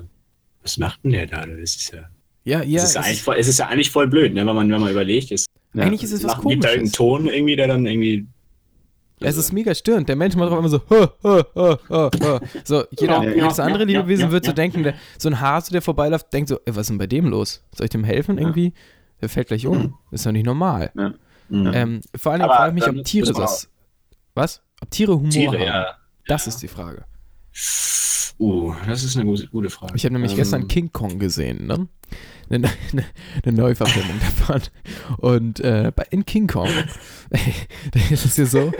was 0.61 0.77
macht 0.77 1.03
denn 1.03 1.11
der 1.11 1.25
da? 1.25 1.45
Das 1.45 1.75
ist 1.75 1.91
ja, 1.91 2.01
Ja, 2.43 2.61
ja. 2.63 2.77
es, 2.77 2.89
ist 2.89 2.95
ja 2.95 3.01
es 3.09 3.19
voll, 3.21 3.35
es 3.39 3.47
ist 3.47 3.57
ja 3.59 3.67
eigentlich 3.67 3.89
voll 3.89 4.07
blöd, 4.07 4.33
ne? 4.33 4.45
wenn, 4.45 4.55
man, 4.55 4.69
wenn 4.71 4.79
man 4.81 4.91
überlegt. 4.91 5.31
Es 5.31 5.45
Ja. 5.73 5.83
eigentlich 5.83 6.03
ist 6.03 6.11
es 6.11 6.23
was 6.23 6.33
lacht- 6.33 6.47
gibt 6.47 6.63
da 6.63 6.69
irgendeinen 6.69 6.91
Komisches. 6.91 6.91
Ton 6.93 7.27
irgendwie, 7.27 7.55
der 7.55 7.67
dann 7.67 7.85
irgendwie. 7.85 8.27
Es 9.19 9.35
ist 9.35 9.51
mega 9.51 9.73
störend. 9.73 10.07
Der 10.07 10.15
Mensch 10.15 10.35
macht 10.35 10.51
auch 10.51 10.59
immer 10.59 10.69
so, 10.69 10.79
ha, 10.91 11.11
ha, 11.23 11.45
ha, 11.55 11.79
ha. 12.21 12.39
so 12.63 12.83
jeder, 12.99 13.23
Ja, 13.23 13.33
jedes 13.33 13.57
ja, 13.57 13.63
andere 13.63 13.83
ja, 13.89 13.97
Lebewesen 13.99 14.25
ja, 14.25 14.31
wird 14.31 14.45
so 14.45 14.51
ja. 14.51 14.55
denken, 14.55 14.83
der, 14.83 14.93
so 15.17 15.29
ein 15.29 15.41
Hase, 15.41 15.71
der 15.71 15.81
vorbeiläuft, 15.81 16.31
denkt 16.31 16.49
so, 16.49 16.59
ey, 16.65 16.75
was 16.75 16.81
ist 16.81 16.89
denn 16.89 16.99
bei 16.99 17.07
dem 17.07 17.25
los? 17.27 17.63
Soll 17.73 17.85
ich 17.85 17.89
dem 17.89 18.03
helfen 18.03 18.37
irgendwie? 18.37 18.73
Der 19.19 19.29
fällt 19.29 19.47
gleich 19.47 19.65
um. 19.65 19.95
Ist 20.11 20.27
doch 20.27 20.31
nicht 20.31 20.45
normal. 20.45 20.91
Ja. 21.49 21.57
Mhm. 21.57 21.71
Ähm, 21.73 22.01
vor 22.15 22.31
allen 22.31 22.41
Dingen 22.41 22.51
frage 22.51 22.69
ich 22.77 22.85
mich, 22.85 22.99
ob 22.99 23.05
Tiere 23.05 23.33
das. 23.33 23.69
Was? 24.33 24.61
Ob 24.81 24.91
Tiere 24.91 25.15
Humor 25.15 25.29
Tiere, 25.29 25.53
haben? 25.53 25.65
ja. 25.65 25.97
Das 26.27 26.47
ist 26.47 26.61
die 26.61 26.67
Frage. 26.67 27.05
Uh, 28.39 28.75
das 28.85 29.03
ist 29.03 29.15
eine 29.15 29.25
gute, 29.25 29.47
gute 29.47 29.69
Frage. 29.69 29.93
Ich 29.95 30.03
habe 30.05 30.13
nämlich 30.13 30.33
Ähm, 30.33 30.37
gestern 30.37 30.67
King 30.67 30.91
Kong 30.91 31.17
gesehen, 31.17 31.65
ne? 31.65 31.87
Eine, 32.49 32.69
eine, 32.91 33.05
eine 33.43 33.55
Neuverfilmung 33.57 34.19
davon. 34.19 34.61
Und 35.17 35.59
äh, 35.61 35.91
bei, 35.95 36.05
in 36.11 36.23
King 36.23 36.47
Kong, 36.47 36.69
da 37.31 37.99
ist 38.11 38.25
es 38.25 38.37
ja 38.37 38.45
so, 38.45 38.71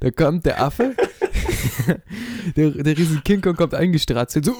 da 0.00 0.10
kommt 0.10 0.46
der 0.46 0.62
Affe, 0.62 0.96
der, 2.56 2.70
der 2.70 2.96
riesen 2.96 3.22
King 3.24 3.42
Kong 3.42 3.56
kommt 3.56 3.74
eingestratzelt, 3.74 4.46
so 4.46 4.54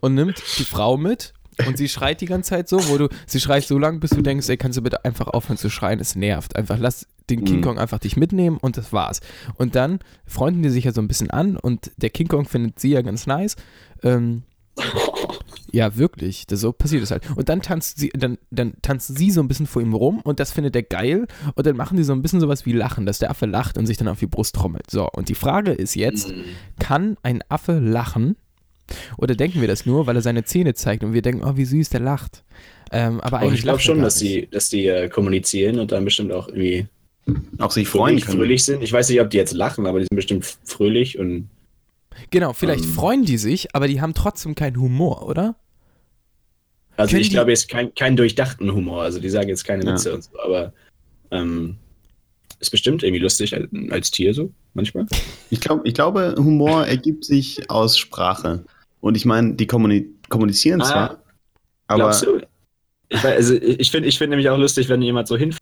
und 0.00 0.14
nimmt 0.14 0.42
die 0.58 0.64
Frau 0.64 0.96
mit 0.96 1.32
und 1.66 1.76
sie 1.78 1.88
schreit 1.88 2.20
die 2.20 2.26
ganze 2.26 2.50
Zeit 2.50 2.68
so, 2.68 2.88
wo 2.88 2.98
du, 2.98 3.08
sie 3.26 3.40
schreit 3.40 3.64
so 3.64 3.78
lange, 3.78 3.98
bis 3.98 4.10
du 4.10 4.22
denkst, 4.22 4.48
ey, 4.48 4.56
kannst 4.56 4.78
du 4.78 4.82
bitte 4.82 5.04
einfach 5.04 5.28
aufhören 5.28 5.56
zu 5.58 5.70
schreien, 5.70 6.00
es 6.00 6.14
nervt. 6.16 6.56
Einfach 6.56 6.78
lass 6.78 7.06
den 7.30 7.44
King 7.44 7.58
Mhm. 7.58 7.62
Kong 7.62 7.78
einfach 7.78 7.98
dich 7.98 8.16
mitnehmen 8.16 8.58
und 8.58 8.76
das 8.76 8.92
war's. 8.92 9.20
Und 9.56 9.74
dann 9.74 10.00
freunden 10.26 10.62
die 10.62 10.70
sich 10.70 10.84
ja 10.84 10.92
so 10.92 11.00
ein 11.00 11.08
bisschen 11.08 11.30
an 11.30 11.56
und 11.56 11.90
der 11.96 12.10
King 12.10 12.28
Kong 12.28 12.44
findet 12.46 12.78
sie 12.80 12.90
ja 12.90 13.02
ganz 13.02 13.26
nice. 13.26 13.56
Ähm, 14.02 14.42
ja, 15.72 15.96
wirklich. 15.96 16.46
Das, 16.46 16.60
so 16.60 16.72
passiert 16.72 17.02
es 17.02 17.10
halt. 17.10 17.24
Und 17.36 17.48
dann 17.48 17.62
tanzt 17.62 17.98
sie, 17.98 18.10
dann, 18.14 18.38
dann 18.50 18.74
tanzt 18.82 19.16
sie 19.16 19.30
so 19.30 19.40
ein 19.40 19.48
bisschen 19.48 19.66
vor 19.66 19.82
ihm 19.82 19.94
rum 19.94 20.20
und 20.22 20.40
das 20.40 20.52
findet 20.52 20.76
er 20.76 20.82
geil. 20.82 21.26
Und 21.54 21.66
dann 21.66 21.76
machen 21.76 21.96
die 21.96 22.04
so 22.04 22.12
ein 22.12 22.22
bisschen 22.22 22.40
sowas 22.40 22.66
wie 22.66 22.72
Lachen, 22.72 23.06
dass 23.06 23.18
der 23.18 23.30
Affe 23.30 23.46
lacht 23.46 23.78
und 23.78 23.86
sich 23.86 23.96
dann 23.96 24.08
auf 24.08 24.18
die 24.18 24.26
Brust 24.26 24.54
trommelt. 24.54 24.90
So, 24.90 25.08
und 25.10 25.28
die 25.28 25.34
Frage 25.34 25.72
ist 25.72 25.94
jetzt, 25.94 26.28
Mhm. 26.30 26.44
kann 26.78 27.16
ein 27.22 27.42
Affe 27.48 27.78
lachen? 27.78 28.36
Oder 29.16 29.34
denken 29.34 29.60
wir 29.60 29.68
das 29.68 29.86
nur, 29.86 30.06
weil 30.06 30.16
er 30.16 30.22
seine 30.22 30.44
Zähne 30.44 30.74
zeigt 30.74 31.02
und 31.04 31.12
wir 31.14 31.22
denken, 31.22 31.42
oh, 31.44 31.56
wie 31.56 31.64
süß, 31.64 31.88
der 31.90 32.00
lacht. 32.00 32.44
Ähm, 32.92 33.20
aber 33.20 33.38
eigentlich 33.38 33.60
ich 33.60 33.62
glaube 33.62 33.80
schon, 33.80 34.00
dass 34.02 34.16
die, 34.16 34.46
dass 34.50 34.68
die 34.68 34.86
äh, 34.86 35.08
kommunizieren 35.08 35.78
und 35.78 35.90
dann 35.90 36.04
bestimmt 36.04 36.32
auch 36.32 36.48
irgendwie 36.48 36.86
Auch 37.58 37.70
sich 37.70 37.88
freuen 37.88 38.10
fröhlich, 38.18 38.24
können. 38.26 38.38
fröhlich 38.38 38.64
sind. 38.64 38.82
Ich 38.82 38.92
weiß 38.92 39.08
nicht, 39.08 39.20
ob 39.20 39.30
die 39.30 39.38
jetzt 39.38 39.54
lachen, 39.54 39.86
aber 39.86 39.98
die 40.00 40.04
sind 40.06 40.16
bestimmt 40.16 40.44
fröhlich 40.64 41.18
und 41.18 41.48
Genau, 42.30 42.52
vielleicht 42.52 42.84
Ähm. 42.84 42.90
freuen 42.90 43.24
die 43.24 43.38
sich, 43.38 43.74
aber 43.74 43.88
die 43.88 44.00
haben 44.00 44.14
trotzdem 44.14 44.54
keinen 44.54 44.78
Humor, 44.78 45.26
oder? 45.26 45.56
Also 46.96 47.10
Können 47.10 47.22
ich 47.22 47.28
die- 47.30 47.34
glaube 47.34 47.50
jetzt 47.50 47.68
kein, 47.68 47.92
keinen 47.94 48.16
durchdachten 48.16 48.72
Humor. 48.72 49.02
Also 49.02 49.18
die 49.18 49.30
sagen 49.30 49.48
jetzt 49.48 49.64
keine 49.64 49.84
Ja. 49.84 49.92
Witze 49.94 50.14
und 50.14 50.22
so, 50.22 50.30
aber 50.44 50.72
ähm, 51.32 51.76
ist 52.60 52.70
bestimmt 52.70 53.02
irgendwie 53.02 53.20
lustig 53.22 53.52
als, 53.54 53.68
als 53.90 54.10
Tier 54.12 54.32
so, 54.32 54.52
manchmal. 54.74 55.06
Ich, 55.50 55.60
glaub, 55.60 55.84
ich 55.84 55.94
glaube, 55.94 56.34
Humor 56.38 56.86
ergibt 56.86 57.24
sich 57.24 57.68
aus 57.68 57.98
Sprache. 57.98 58.64
Und 59.04 59.16
ich 59.18 59.26
meine, 59.26 59.52
die 59.54 59.66
kommuni 59.66 60.06
kommunizieren 60.30 60.80
Ah, 60.80 60.84
zwar, 60.86 61.22
aber 61.88 62.10
du? 62.22 62.40
Ich, 63.10 63.22
weiß, 63.22 63.36
also 63.36 63.54
ich 63.54 63.90
finde 63.90 64.08
ich 64.08 64.16
find 64.16 64.30
nämlich 64.30 64.48
auch 64.48 64.56
lustig, 64.56 64.88
wenn 64.88 65.02
jemand 65.02 65.28
so 65.28 65.36
hinfällt. 65.36 65.60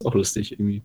Ist 0.00 0.06
Auch 0.06 0.14
lustig 0.14 0.52
irgendwie. 0.52 0.82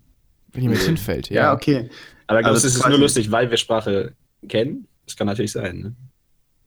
Wenn 0.51 0.63
jemand 0.63 0.81
hinfällt, 0.81 1.29
ja, 1.29 1.43
ja. 1.43 1.53
okay. 1.53 1.89
Aber 2.27 2.41
glaubst 2.41 2.65
Also 2.65 2.67
du, 2.67 2.67
es 2.67 2.75
ist 2.75 2.89
nur 2.89 2.99
lustig, 2.99 3.31
weil 3.31 3.49
wir 3.49 3.55
Sprache 3.55 4.13
kennen? 4.49 4.85
Das 5.05 5.15
kann 5.15 5.27
natürlich 5.27 5.53
sein, 5.53 5.79
ne? 5.79 5.95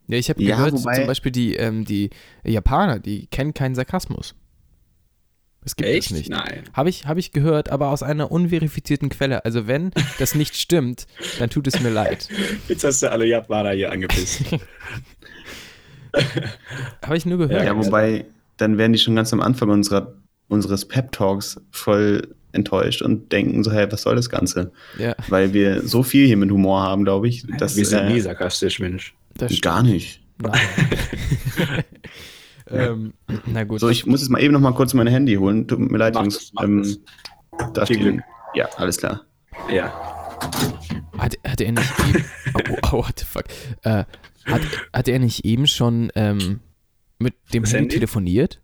Ja, 0.08 0.16
ich 0.16 0.30
habe 0.30 0.42
Ja, 0.42 0.56
gehört, 0.56 0.72
wobei- 0.72 0.94
zum 0.94 1.06
Beispiel 1.06 1.32
die, 1.32 1.54
ähm, 1.56 1.84
die 1.84 2.08
Japaner, 2.42 2.98
die 2.98 3.26
kennen 3.26 3.52
keinen 3.52 3.74
Sarkasmus. 3.74 4.34
Es 5.66 5.74
gibt 5.74 5.90
es 5.90 6.12
nicht. 6.12 6.30
Nein. 6.30 6.62
Habe 6.72 6.88
ich, 6.88 7.06
hab 7.06 7.18
ich 7.18 7.32
gehört, 7.32 7.70
aber 7.70 7.90
aus 7.90 8.04
einer 8.04 8.30
unverifizierten 8.30 9.08
Quelle. 9.08 9.44
Also 9.44 9.66
wenn 9.66 9.90
das 10.20 10.36
nicht 10.36 10.56
stimmt, 10.56 11.08
dann 11.40 11.50
tut 11.50 11.66
es 11.66 11.80
mir 11.80 11.90
leid. 11.90 12.28
Jetzt 12.68 12.84
hast 12.84 13.02
du 13.02 13.10
alle 13.10 13.26
Japaner 13.26 13.72
hier 13.72 13.90
angepisst. 13.90 14.44
Habe 17.04 17.16
ich 17.16 17.26
nur 17.26 17.38
gehört. 17.38 17.64
Ja, 17.64 17.76
wobei, 17.76 18.26
dann 18.58 18.78
werden 18.78 18.92
die 18.92 19.00
schon 19.00 19.16
ganz 19.16 19.32
am 19.32 19.40
Anfang 19.40 19.70
unserer, 19.70 20.14
unseres 20.46 20.86
Pep-Talks 20.86 21.60
voll 21.72 22.36
enttäuscht 22.52 23.02
und 23.02 23.32
denken 23.32 23.64
so, 23.64 23.72
hey, 23.72 23.90
was 23.90 24.02
soll 24.02 24.14
das 24.14 24.30
Ganze? 24.30 24.70
Ja, 24.98 25.16
Weil 25.28 25.52
wir 25.52 25.82
so 25.82 26.04
viel 26.04 26.28
hier 26.28 26.36
mit 26.36 26.52
Humor 26.52 26.82
haben, 26.82 27.02
glaube 27.02 27.26
ich. 27.26 27.44
dass, 27.58 27.76
wir 27.76 27.84
sind 27.84 28.04
äh, 28.04 28.12
nie 28.12 28.20
sarkastisch, 28.20 28.78
Mensch. 28.78 29.14
Gar 29.62 29.82
nicht. 29.82 30.20
Nein. 30.38 30.60
ähm, 32.70 33.12
na 33.46 33.64
gut. 33.64 33.80
So, 33.80 33.88
ich 33.88 34.06
muss 34.06 34.20
jetzt 34.20 34.30
mal 34.30 34.40
eben 34.42 34.52
noch 34.52 34.60
mal 34.60 34.72
kurz 34.72 34.92
mein 34.94 35.06
Handy 35.06 35.34
holen. 35.36 35.66
Tut 35.68 35.78
mir 35.78 35.98
leid, 35.98 36.14
Mach 36.14 36.22
Jungs. 36.22 36.52
das, 36.54 36.64
Ähm, 36.64 36.96
darf 37.74 37.88
Viel 37.88 37.96
ich- 37.96 38.02
Glück. 38.02 38.20
Ja, 38.54 38.68
alles 38.76 38.96
klar. 38.98 39.22
Ja. 39.70 39.92
Hat, 41.18 41.36
hat 41.46 41.60
er 41.60 41.72
nicht 41.72 41.92
eben, 42.08 42.24
oh, 42.54 42.60
oh, 42.92 42.92
what 43.06 43.18
the 43.18 43.24
fuck, 43.24 43.44
äh, 43.82 44.04
hat, 44.44 44.60
hat 44.92 45.08
er 45.08 45.18
nicht 45.18 45.44
eben 45.44 45.66
schon 45.66 46.10
ähm, 46.14 46.60
mit 47.18 47.34
dem 47.54 47.62
Das 47.62 47.72
Handy 47.72 47.84
Handy? 47.84 47.94
telefoniert? 47.96 48.60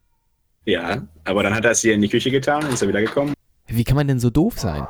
Ja, 0.66 1.06
aber 1.24 1.42
dann 1.42 1.54
hat 1.54 1.64
er 1.64 1.70
es 1.72 1.80
hier 1.80 1.94
in 1.94 2.02
die 2.02 2.08
Küche 2.08 2.30
getan 2.30 2.64
und 2.64 2.72
ist 2.74 2.82
er 2.82 2.88
wieder 2.88 3.00
gekommen. 3.00 3.32
Wie 3.66 3.84
kann 3.84 3.96
man 3.96 4.06
denn 4.06 4.20
so 4.20 4.28
doof 4.30 4.58
sein? 4.60 4.86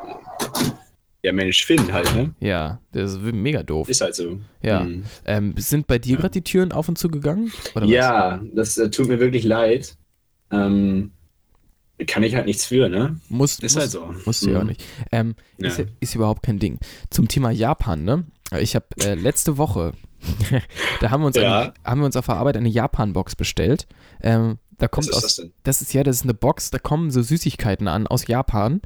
Ja, 1.25 1.33
Mensch, 1.33 1.65
Finn 1.65 1.93
halt, 1.93 2.13
ne? 2.17 2.35
Ja, 2.41 2.81
das 2.91 3.13
ist 3.13 3.21
mega 3.23 3.63
doof. 3.63 3.89
Ist 3.89 4.01
halt 4.01 4.15
so. 4.17 4.41
Ja. 4.61 4.81
Hm. 4.81 5.05
Ähm, 5.25 5.55
sind 5.57 5.87
bei 5.87 5.99
dir 5.99 6.17
gerade 6.17 6.33
die 6.33 6.43
Türen 6.43 6.73
auf 6.73 6.89
und 6.89 6.99
zu 6.99 7.09
gegangen? 7.09 7.53
Oder 7.77 7.87
Ja, 7.87 8.43
das 8.55 8.77
äh, 8.77 8.91
tut 8.91 9.07
mir 9.09 9.21
wirklich 9.21 9.45
leid. 9.45 9.97
Ähm, 10.51 11.13
kann 12.09 12.25
ich 12.25 12.35
halt 12.35 12.47
nichts 12.47 12.67
für, 12.67 12.89
ne? 12.89 13.21
was? 13.29 13.31
Muss, 13.31 13.53
Ist 13.61 13.75
muss, 13.75 13.77
halt 13.83 13.91
so. 13.93 14.15
Musst 14.27 14.45
du 14.45 14.51
ja 14.51 14.59
auch 14.59 14.63
Mhm. 14.63 14.69
nicht. 14.71 14.85
Ähm, 15.13 15.35
ist, 15.59 15.79
Ja. 15.79 15.85
ist 16.01 16.15
überhaupt 16.17 16.43
kein 16.43 16.59
Ding. 16.59 16.79
Zum 17.11 17.29
Thema 17.29 17.51
Japan, 17.53 18.03
ne? 18.05 18.25
Ich 18.59 18.75
habe 18.75 18.87
äh, 19.05 19.15
letzte 19.15 19.57
Woche, 19.59 19.93
da 21.01 21.11
haben 21.11 21.23
wir, 21.23 21.27
uns 21.27 21.37
Ja. 21.37 21.61
eine, 21.61 21.75
haben 21.85 22.01
wir 22.01 22.07
uns 22.07 22.17
auf 22.17 22.27
der 22.27 22.37
Arbeit 22.37 22.57
eine 22.57 22.69
Japan-Box 22.69 23.37
bestellt. 23.37 23.87
Ähm, 24.23 24.59
da 24.79 24.89
kommt 24.89 25.07
Was 25.09 25.11
ist 25.11 25.17
aus, 25.17 25.23
das 25.23 25.37
denn? 25.37 25.53
Das 25.63 25.83
ist 25.83 25.93
ja, 25.93 26.03
das 26.03 26.17
ist 26.17 26.23
eine 26.25 26.35
Box, 26.35 26.71
da 26.71 26.79
kommen 26.79 27.11
so 27.11 27.23
Süßigkeiten 27.23 27.87
an 27.89 28.07
aus 28.07 28.27
Japan. 28.27 28.81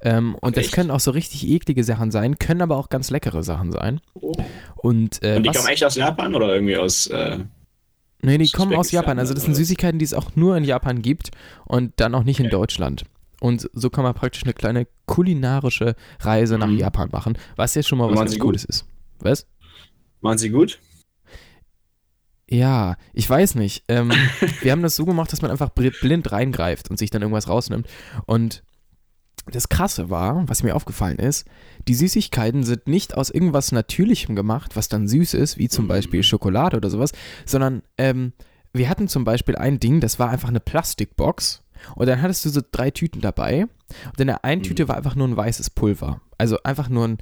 Ähm, 0.00 0.34
und 0.40 0.56
das 0.56 0.64
echt? 0.66 0.74
können 0.74 0.90
auch 0.90 1.00
so 1.00 1.10
richtig 1.10 1.46
eklige 1.46 1.84
Sachen 1.84 2.10
sein, 2.10 2.38
können 2.38 2.62
aber 2.62 2.76
auch 2.76 2.88
ganz 2.88 3.10
leckere 3.10 3.42
Sachen 3.42 3.70
sein. 3.72 4.00
Oh. 4.14 4.32
Und, 4.76 5.22
äh, 5.22 5.36
Und 5.36 5.42
die 5.44 5.48
was, 5.50 5.56
kommen 5.56 5.68
echt 5.68 5.84
aus 5.84 5.94
Japan 5.96 6.34
oder 6.34 6.54
irgendwie 6.54 6.76
aus. 6.76 7.06
Äh, 7.08 7.40
nee, 8.22 8.38
die 8.38 8.50
kommen 8.50 8.74
aus 8.74 8.90
Japan. 8.92 9.18
Also 9.18 9.34
das 9.34 9.44
sind? 9.44 9.54
Süßigkeiten, 9.54 9.98
die 9.98 10.04
es 10.04 10.14
auch 10.14 10.34
nur 10.36 10.56
in 10.56 10.64
Japan 10.64 11.02
gibt 11.02 11.30
und 11.66 11.92
dann 11.96 12.14
auch 12.14 12.24
nicht 12.24 12.40
in 12.40 12.46
Okay. 12.46 12.52
Deutschland. 12.52 13.04
Und 13.40 13.68
so 13.72 13.90
kann 13.90 14.04
man 14.04 14.14
praktisch 14.14 14.44
eine 14.44 14.52
kleine 14.54 14.86
kulinarische 15.06 15.96
Reise 16.20 16.58
nach 16.58 16.68
Mhm. 16.68 16.78
Japan 16.78 17.08
machen, 17.12 17.36
was 17.56 17.74
jetzt 17.74 17.88
schon 17.88 17.98
mal 17.98 18.08
was 18.08 18.18
ganz? 18.18 18.38
Cooles 18.38 18.64
ist. 18.64 18.86
Was? 19.18 19.46
Waren 20.22 20.38
sie 20.38 20.50
gut? 20.50 20.78
Ja, 22.48 22.96
ich 23.12 23.28
weiß 23.28 23.54
nicht. 23.54 23.84
Ähm, 23.88 24.12
wir 24.60 24.72
haben 24.72 24.82
das 24.82 24.96
so 24.96 25.04
gemacht, 25.06 25.32
dass 25.32 25.42
man 25.42 25.50
einfach 25.50 25.70
bl- 25.70 25.98
blind 26.00 26.32
reingreift 26.32 26.90
und 26.90 26.98
sich 26.98 27.10
dann 27.10 27.22
irgendwas 27.22 27.48
rausnimmt. 27.48 27.86
Und 28.26 28.62
das 29.50 29.68
Krasse 29.68 30.10
war, 30.10 30.48
was 30.48 30.62
mir 30.62 30.76
aufgefallen 30.76 31.18
ist, 31.18 31.46
die 31.88 31.94
Süßigkeiten 31.94 32.62
sind 32.62 32.86
nicht 32.86 33.16
aus 33.16 33.30
irgendwas 33.30 33.72
Natürlichem 33.72 34.36
gemacht, 34.36 34.76
was 34.76 34.88
dann 34.88 35.08
süß 35.08 35.34
ist, 35.34 35.58
wie 35.58 35.68
zum 35.68 35.88
Beispiel 35.88 36.22
Schokolade 36.22 36.76
oder 36.76 36.90
sowas, 36.90 37.12
sondern 37.44 37.82
ähm, 37.98 38.34
wir 38.72 38.88
hatten 38.88 39.08
zum 39.08 39.24
Beispiel 39.24 39.56
ein 39.56 39.80
Ding, 39.80 40.00
das 40.00 40.18
war 40.18 40.30
einfach 40.30 40.48
eine 40.48 40.60
Plastikbox 40.60 41.62
und 41.96 42.06
dann 42.06 42.22
hattest 42.22 42.44
du 42.44 42.50
so 42.50 42.60
drei 42.70 42.92
Tüten 42.92 43.20
dabei 43.20 43.66
und 44.06 44.20
in 44.20 44.28
der 44.28 44.44
einen 44.44 44.62
Tüte 44.62 44.86
war 44.86 44.96
einfach 44.96 45.16
nur 45.16 45.26
ein 45.26 45.36
weißes 45.36 45.70
Pulver. 45.70 46.20
Also 46.38 46.58
einfach 46.62 46.88
nur 46.88 47.08
ein 47.08 47.18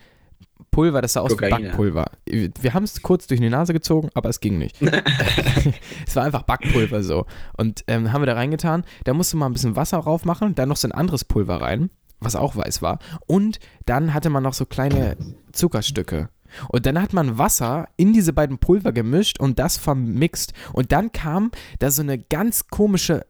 Pulver, 0.70 1.03
das 1.03 1.14
sah 1.14 1.20
aus 1.20 1.33
wie 1.33 1.37
Kokain, 1.37 1.50
ja. 1.50 1.68
Backpulver. 1.68 2.07
Wir 2.26 2.74
haben 2.74 2.85
es 2.85 3.03
kurz 3.03 3.26
durch 3.26 3.40
die 3.40 3.48
Nase 3.48 3.72
gezogen, 3.72 4.09
aber 4.14 4.29
es 4.29 4.40
ging 4.40 4.59
nicht. 4.59 4.81
es 6.07 6.16
war 6.16 6.24
einfach 6.24 6.42
Backpulver 6.42 7.03
so. 7.03 7.26
Und 7.57 7.85
ähm, 7.87 8.12
haben 8.12 8.22
wir 8.22 8.26
da 8.26 8.35
reingetan. 8.35 8.85
Da 9.05 9.14
musste 9.14 9.37
man 9.37 9.50
ein 9.50 9.55
bisschen 9.55 9.76
Wasser 9.76 10.00
drauf 10.00 10.24
machen, 10.24 10.55
dann 10.55 10.68
noch 10.68 10.76
so 10.76 10.88
ein 10.88 10.92
anderes 10.92 11.24
Pulver 11.24 11.61
rein, 11.61 11.90
was 12.20 12.37
auch 12.37 12.57
weiß 12.57 12.83
war. 12.83 12.98
Und 13.26 13.59
dann 13.87 14.14
hatte 14.14 14.31
man 14.31 14.42
noch 14.42 14.55
so 14.55 14.64
kleine 14.64 15.16
Zuckerstücke. 15.53 16.29
Und 16.68 16.87
dann 16.87 17.00
hat 17.00 17.12
man 17.12 17.38
Wasser 17.38 17.88
in 17.96 18.12
diese 18.12 18.33
beiden 18.33 18.59
Pulver 18.59 18.92
gemischt 18.92 19.40
und 19.40 19.59
das 19.59 19.76
vermixt. 19.76 20.53
Und 20.72 20.92
dann 20.92 21.12
kam 21.12 21.50
da 21.79 21.90
so 21.90 22.03
eine 22.03 22.18
ganz 22.18 22.68
komische, 22.68 23.26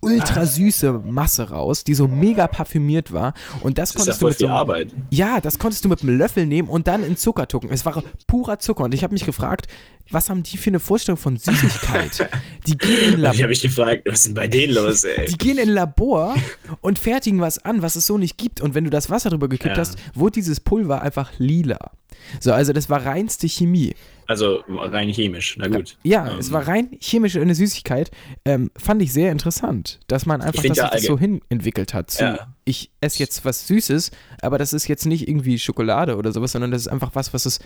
ultra 0.00 0.44
süße 0.44 0.92
Masse 1.04 1.48
raus, 1.50 1.84
die 1.84 1.94
so 1.94 2.06
mega 2.08 2.46
parfümiert 2.46 3.12
war. 3.12 3.32
Und 3.62 3.78
das, 3.78 3.92
Das 3.92 4.02
ist 4.02 4.06
ja 4.06 4.12
konntest 4.12 4.22
du 4.22 4.26
mit 4.26 4.38
so 4.38 4.48
Arbeit. 4.48 4.94
ja, 5.10 5.40
das 5.40 5.58
konntest 5.58 5.84
du 5.84 5.88
mit 5.88 6.02
einem 6.02 6.18
Löffel 6.18 6.44
nehmen 6.46 6.68
und 6.68 6.86
dann 6.88 7.04
in 7.04 7.16
Zucker 7.16 7.48
tucken. 7.48 7.70
Es 7.70 7.86
war 7.86 8.02
purer 8.26 8.58
Zucker. 8.58 8.84
Und 8.84 8.92
ich 8.94 9.02
habe 9.02 9.14
mich 9.14 9.24
gefragt, 9.24 9.68
was 10.10 10.28
haben 10.28 10.42
die 10.42 10.58
für 10.58 10.68
eine 10.70 10.80
Vorstellung 10.80 11.16
von 11.16 11.36
Süßigkeit? 11.38 12.28
Die 12.66 12.76
gehen 12.76 12.98
in 13.04 13.10
Ich 13.14 13.16
Labor. 13.20 13.38
habe 13.38 13.48
mich 13.48 13.62
gefragt, 13.62 14.02
was 14.04 14.18
ist 14.20 14.26
denn 14.26 14.34
bei 14.34 14.46
denen 14.48 14.74
los, 14.74 15.04
ey? 15.04 15.26
Die 15.26 15.38
gehen 15.38 15.56
in 15.58 15.68
Labor 15.70 16.34
und 16.82 16.98
fertigen 16.98 17.40
was 17.40 17.58
an, 17.64 17.80
was 17.80 17.96
es 17.96 18.06
so 18.06 18.18
nicht 18.18 18.36
gibt. 18.36 18.60
Und 18.60 18.74
wenn 18.74 18.84
du 18.84 18.90
das 18.90 19.08
Wasser 19.08 19.30
drüber 19.30 19.48
gekippt 19.48 19.76
Ja. 19.76 19.80
hast, 19.80 19.96
wurde 20.14 20.32
dieses 20.32 20.60
Pulver 20.60 21.00
einfach 21.00 21.30
lila. 21.38 21.92
So, 22.40 22.52
also 22.52 22.72
das 22.72 22.90
war 22.90 23.06
reinste 23.06 23.48
Chemie. 23.48 23.94
Also 24.32 24.64
rein 24.68 25.08
chemisch, 25.12 25.56
na 25.58 25.68
gut. 25.68 25.96
Ja, 26.02 26.30
Ähm, 26.32 26.38
es 26.38 26.50
war 26.52 26.66
rein 26.66 26.90
chemische 27.00 27.40
eine 27.40 27.54
Süßigkeit. 27.54 28.10
Ähm, 28.44 28.70
fand 28.76 29.00
ich 29.02 29.12
sehr 29.12 29.30
interessant, 29.32 30.00
dass 30.08 30.26
man 30.26 30.40
einfach 30.42 30.62
das, 30.62 30.76
ja 30.76 30.90
das 30.90 31.02
so 31.04 31.18
hin 31.18 31.40
entwickelt 31.48 31.94
hat. 31.94 32.10
Zu, 32.10 32.24
Ja. 32.24 32.54
Ich 32.64 32.90
esse 33.00 33.18
jetzt 33.18 33.44
was 33.44 33.66
Süßes, 33.66 34.10
aber 34.40 34.58
das 34.58 34.72
ist 34.72 34.88
jetzt 34.88 35.06
nicht 35.06 35.28
irgendwie 35.28 35.58
Schokolade 35.58 36.16
oder 36.16 36.32
sowas, 36.32 36.52
sondern 36.52 36.70
das 36.70 36.82
ist 36.82 36.88
einfach 36.88 37.10
was, 37.14 37.34
was 37.34 37.46
es 37.46 37.58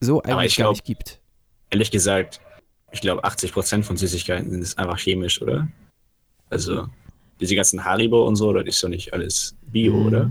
so 0.00 0.22
eigentlich 0.22 0.52
ich 0.52 0.56
gar 0.56 0.64
glaub- 0.66 0.74
nicht 0.74 0.84
gibt. 0.84 1.20
Ehrlich 1.70 1.90
gesagt, 1.90 2.40
ich 2.92 3.00
glaube 3.00 3.24
80% 3.24 3.82
von 3.82 3.96
Süßigkeiten 3.96 4.50
sind 4.50 4.78
einfach 4.78 4.98
chemisch, 4.98 5.42
oder? 5.42 5.66
Also, 6.50 6.86
diese 7.40 7.56
ganzen 7.56 7.84
Haribo 7.84 8.26
und 8.26 8.36
so, 8.36 8.52
das 8.52 8.64
ist 8.66 8.82
doch 8.84 8.88
nicht 8.88 9.12
alles 9.12 9.56
Bio, 9.62 9.94
Mhm. 9.96 10.06
oder? 10.06 10.30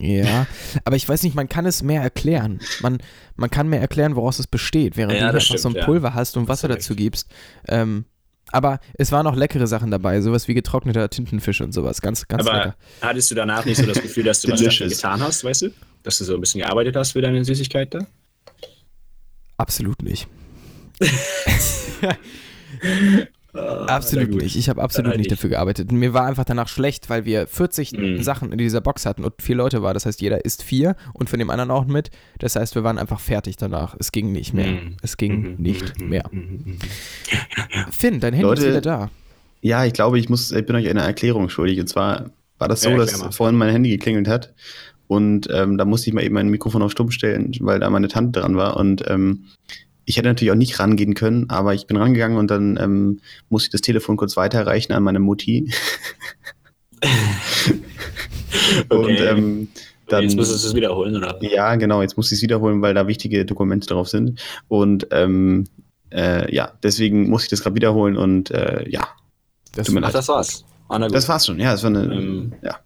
Ja, 0.00 0.46
aber 0.84 0.94
ich 0.96 1.08
weiß 1.08 1.24
nicht, 1.24 1.34
man 1.34 1.48
kann 1.48 1.66
es 1.66 1.82
mehr 1.82 2.00
erklären. 2.02 2.60
Man, 2.80 2.98
man 3.36 3.50
kann 3.50 3.68
mehr 3.68 3.80
erklären, 3.80 4.14
woraus 4.14 4.38
es 4.38 4.46
besteht, 4.46 4.96
während 4.96 5.14
Ja, 5.14 5.20
du 5.20 5.26
einfach 5.36 5.40
so 5.40 5.54
ein 5.54 5.58
stimmt, 5.58 5.76
ja. 5.76 5.84
Pulver 5.84 6.14
hast 6.14 6.36
und 6.36 6.46
Wasser 6.48 6.68
dazu 6.68 6.94
gibst. 6.94 7.28
Ähm, 7.66 8.04
aber 8.52 8.78
es 8.94 9.12
waren 9.12 9.26
auch 9.26 9.34
leckere 9.34 9.66
Sachen 9.66 9.90
dabei, 9.90 10.20
sowas 10.20 10.46
wie 10.48 10.54
getrockneter 10.54 11.10
Tintenfisch 11.10 11.60
und 11.60 11.72
sowas. 11.72 12.00
Ganz, 12.00 12.28
ganz 12.28 12.46
Aber 12.46 12.58
lecker. 12.58 12.76
hattest 13.02 13.30
du 13.30 13.34
danach 13.34 13.64
nicht 13.64 13.76
so 13.76 13.86
das 13.86 14.00
Gefühl, 14.00 14.24
dass 14.24 14.40
du 14.40 14.50
was 14.50 14.60
getan 14.60 15.20
hast, 15.20 15.44
weißt 15.44 15.62
du? 15.62 15.70
Dass 16.04 16.18
du 16.18 16.24
so 16.24 16.34
ein 16.34 16.40
bisschen 16.40 16.60
gearbeitet 16.60 16.96
hast 16.96 17.12
für 17.12 17.20
deine 17.20 17.44
Süßigkeit 17.44 17.92
da? 17.92 18.06
Absolut 19.56 20.00
nicht. 20.02 20.28
Ah, 23.58 23.86
Absolut 23.86 24.30
nicht. 24.42 24.56
Ich 24.56 24.68
habe 24.68 24.80
absolut 24.82 25.10
halt 25.10 25.18
nicht 25.18 25.30
dafür 25.32 25.50
gearbeitet. 25.50 25.90
Mir 25.92 26.12
war 26.14 26.24
einfach 26.26 26.44
danach 26.44 26.68
schlecht, 26.68 27.08
weil 27.10 27.24
wir 27.24 27.46
40 27.46 27.92
Mhm. 27.92 28.22
Sachen 28.22 28.52
in 28.52 28.58
dieser 28.58 28.80
Box 28.80 29.06
hatten 29.06 29.24
und 29.24 29.34
vier 29.40 29.56
Leute 29.56 29.82
war. 29.82 29.94
Das 29.94 30.06
heißt, 30.06 30.20
jeder 30.20 30.44
isst 30.44 30.62
vier 30.62 30.96
und 31.14 31.28
von 31.30 31.38
dem 31.38 31.50
anderen 31.50 31.70
auch 31.70 31.86
mit. 31.86 32.10
Das 32.38 32.56
heißt, 32.56 32.74
wir 32.74 32.84
waren 32.84 32.98
einfach 32.98 33.20
fertig 33.20 33.56
danach. 33.56 33.96
Es 33.98 34.12
ging 34.12 34.32
nicht 34.32 34.54
mehr. 34.54 34.66
Mhm. 34.72 34.96
Es 35.02 35.16
ging 35.16 35.42
Mhm, 35.42 35.54
nicht 35.58 35.98
mhm, 36.00 36.08
mehr. 36.08 36.24
mhm, 36.30 36.60
mhm. 36.64 36.78
Finn, 37.90 38.20
dein 38.20 38.32
Handy 38.34 38.46
Leute, 38.48 38.62
ist 38.62 38.68
wieder 38.68 38.80
da. 38.80 39.10
Ja, 39.60 39.84
ich 39.84 39.92
glaube, 39.92 40.18
ich 40.18 40.28
muss, 40.28 40.52
ich 40.52 40.64
bin 40.66 40.76
euch 40.76 40.88
eine 40.88 41.00
Erklärung 41.02 41.48
schuldig. 41.48 41.80
Und 41.80 41.88
zwar 41.88 42.30
war 42.58 42.68
das 42.68 42.82
so, 42.82 42.90
Ja, 42.90 42.96
dass 42.96 43.12
vorhin 43.34 43.56
mein 43.56 43.70
Handy 43.70 43.90
geklingelt 43.90 44.28
hat 44.28 44.52
und 45.06 45.48
ähm, 45.52 45.78
da 45.78 45.84
musste 45.84 46.10
ich 46.10 46.14
mal 46.14 46.22
eben 46.22 46.34
mein 46.34 46.48
Mikrofon 46.48 46.82
auf 46.82 46.92
Stumm 46.92 47.10
stellen, 47.10 47.52
weil 47.60 47.80
da 47.80 47.88
meine 47.90 48.08
Tante 48.08 48.40
dran 48.40 48.56
war. 48.56 48.76
Und 48.76 49.04
ähm, 49.08 49.44
ich 50.08 50.16
hätte 50.16 50.28
natürlich 50.28 50.50
auch 50.52 50.56
nicht 50.56 50.78
rangehen 50.80 51.12
können, 51.14 51.50
aber 51.50 51.74
ich 51.74 51.86
bin 51.86 51.96
rangegangen 51.96 52.38
und 52.38 52.50
dann 52.50 52.78
ähm, 52.80 53.20
musste 53.50 53.66
ich 53.66 53.72
das 53.72 53.82
Telefon 53.82 54.16
kurz 54.16 54.36
weiterreichen 54.36 54.92
an 54.92 55.02
meine 55.02 55.18
Mutti. 55.20 55.70
Und 58.88 58.98
Okay. 58.98 59.26
ähm, 59.26 59.68
dann, 60.08 60.22
Jetzt 60.24 60.36
müsstest 60.36 60.64
du 60.64 60.68
es 60.68 60.74
wiederholen, 60.74 61.14
oder? 61.16 61.38
ja, 61.42 61.74
genau, 61.76 62.00
jetzt 62.00 62.16
muss 62.16 62.32
ich 62.32 62.38
es 62.38 62.42
wiederholen, 62.42 62.80
weil 62.80 62.94
da 62.94 63.06
wichtige 63.06 63.44
Dokumente 63.44 63.86
drauf 63.88 64.08
sind. 64.08 64.40
Und 64.68 65.06
ähm, 65.10 65.64
äh, 66.10 66.52
ja, 66.54 66.72
deswegen 66.82 67.28
muss 67.28 67.42
ich 67.44 67.50
das 67.50 67.62
gerade 67.62 67.76
wiederholen 67.76 68.16
und 68.16 68.50
äh, 68.50 68.88
ja, 68.88 69.06
Das, 69.74 69.86
tut 69.86 69.94
mir 69.94 70.00
Ach, 70.00 70.04
leid. 70.06 70.14
das 70.14 70.28
war's. 70.28 70.64
Ah. 70.88 70.98
Das 71.08 71.28
war's 71.28 71.44
schon, 71.46 71.60
ja, 71.60 71.74
es 71.74 71.82
war 71.82 71.90
eine, 71.90 72.04
Ähm, 72.14 72.54
ja. 72.62 72.78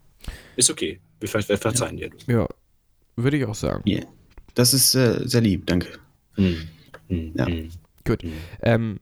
Ist 0.56 0.70
okay. 0.70 1.00
Wir 1.20 1.28
ver 1.28 1.40
verzeihen 1.42 1.96
dir. 1.96 2.10
ja, 2.26 2.48
würde 3.14 3.36
ich 3.36 3.44
auch 3.46 3.54
sagen. 3.54 3.82
Yeah. 3.88 4.04
Das 4.54 4.74
ist 4.74 4.96
äh, 4.96 5.20
sehr 5.24 5.40
lieb, 5.42 5.66
danke. 5.66 5.86
Hm. 6.34 6.56
Hm. 7.12 7.32
Ja. 7.36 7.46
Hm. 7.46 7.68
Gut. 8.06 8.22
Hm. 8.22 8.32
Ähm, 8.62 9.00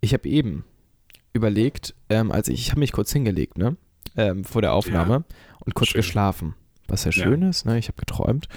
ich 0.00 0.12
habe 0.14 0.28
eben 0.28 0.64
überlegt, 1.32 1.94
ähm, 2.08 2.30
als 2.30 2.48
ich, 2.48 2.60
ich 2.60 2.70
habe 2.70 2.80
mich 2.80 2.92
kurz 2.92 3.12
hingelegt, 3.12 3.56
ne? 3.58 3.76
Ähm, 4.16 4.44
vor 4.44 4.60
der 4.60 4.74
Aufnahme 4.74 5.24
und 5.64 5.74
kurz 5.74 5.90
Schön. 5.90 6.00
geschlafen. 6.00 6.54
Was 6.88 7.04
ja 7.04 7.10
Ja. 7.10 7.22
schön 7.24 7.42
ist, 7.42 7.64
ne? 7.64 7.78
Ich 7.78 7.88
habe 7.88 7.96
geträumt. 7.96 8.48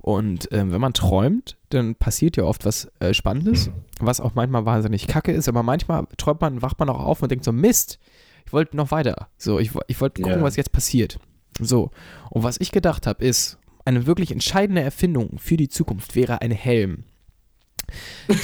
Und 0.00 0.48
ähm, 0.52 0.70
wenn 0.72 0.80
man 0.80 0.92
träumt, 0.92 1.56
dann 1.70 1.94
passiert 1.94 2.36
ja 2.36 2.44
oft 2.44 2.64
was 2.66 2.90
äh, 3.00 3.14
Spannendes, 3.14 3.70
was 4.00 4.20
auch 4.20 4.34
manchmal 4.34 4.64
wahnsinnig 4.66 5.06
kacke 5.06 5.32
ist, 5.32 5.48
aber 5.48 5.62
manchmal 5.62 6.06
träumt 6.18 6.40
man, 6.40 6.62
wacht 6.62 6.78
man 6.78 6.88
auch 6.90 7.00
auf 7.04 7.22
und 7.22 7.30
denkt 7.30 7.44
so, 7.44 7.52
Mist, 7.52 7.98
ich 8.46 8.52
wollte 8.52 8.76
noch 8.76 8.90
weiter. 8.90 9.28
So, 9.38 9.58
ich, 9.58 9.70
ich 9.86 10.00
wollte 10.00 10.22
gucken, 10.22 10.38
Ja. 10.38 10.44
was 10.44 10.56
jetzt 10.56 10.72
passiert. 10.72 11.18
So. 11.60 11.90
Und 12.30 12.42
was 12.42 12.60
ich 12.60 12.70
gedacht 12.72 13.06
habe, 13.06 13.24
ist, 13.24 13.58
eine 13.84 14.06
wirklich 14.06 14.30
entscheidende 14.30 14.82
Erfindung 14.82 15.38
für 15.38 15.56
die 15.56 15.68
Zukunft 15.68 16.14
wäre 16.14 16.42
ein 16.42 16.50
Helm. 16.50 17.04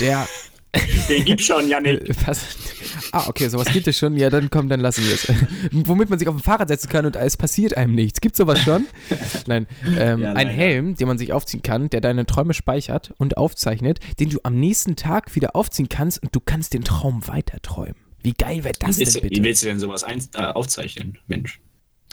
Der 0.01 0.27
Den 1.09 1.25
gibt's 1.25 1.45
schon, 1.47 1.69
Janik. 1.69 2.03
Was? 2.27 2.41
Ah, 3.13 3.29
okay, 3.29 3.49
sowas 3.49 3.69
gibt 3.73 3.87
es 3.87 3.97
schon. 3.97 4.17
Ja, 4.17 4.29
dann 4.29 4.51
komm, 4.51 4.69
dann 4.69 4.81
lassen 4.81 5.05
wir 5.07 5.15
es. 5.15 5.33
Womit 5.71 6.11
man 6.11 6.19
sich 6.19 6.27
auf 6.27 6.35
ein 6.35 6.41
Fahrrad 6.41 6.67
setzen 6.69 6.89
kann 6.89 7.07
und 7.07 7.15
es 7.15 7.37
passiert 7.37 7.77
einem 7.77 7.95
nichts. 7.95 8.21
Gibt 8.21 8.35
sowas 8.35 8.61
schon? 8.61 8.87
Nein. 9.47 9.69
Ähm, 9.97 10.21
Ja, 10.23 10.33
ein. 10.33 10.49
Helm, 10.49 10.97
den 10.97 11.07
man 11.07 11.17
sich 11.17 11.33
aufziehen 11.33 11.63
kann, 11.63 11.91
der 11.91 12.01
deine 12.01 12.27
Träume 12.27 12.55
speichert 12.55 13.15
und 13.19 13.37
aufzeichnet, 13.37 14.01
den 14.19 14.31
du 14.31 14.41
am 14.43 14.59
nächsten 14.59 14.97
Tag 14.97 15.35
wieder 15.37 15.55
aufziehen 15.55 15.89
kannst 15.89 16.21
und 16.23 16.35
du 16.35 16.41
kannst 16.41 16.75
den 16.75 16.83
Traum 16.83 17.27
weiter 17.29 17.61
träumen. 17.63 17.95
Wie 18.23 18.33
geil 18.33 18.65
wäre 18.65 18.75
das 18.81 18.99
willst, 18.99 19.15
denn 19.15 19.23
du, 19.23 19.27
wie 19.27 19.29
bitte? 19.31 19.43
willst 19.45 19.63
du 19.63 19.67
denn 19.69 19.79
sowas 19.79 20.03
ein, 20.03 20.21
äh, 20.35 20.39
aufzeichnen, 20.43 21.19
Mensch? 21.29 21.61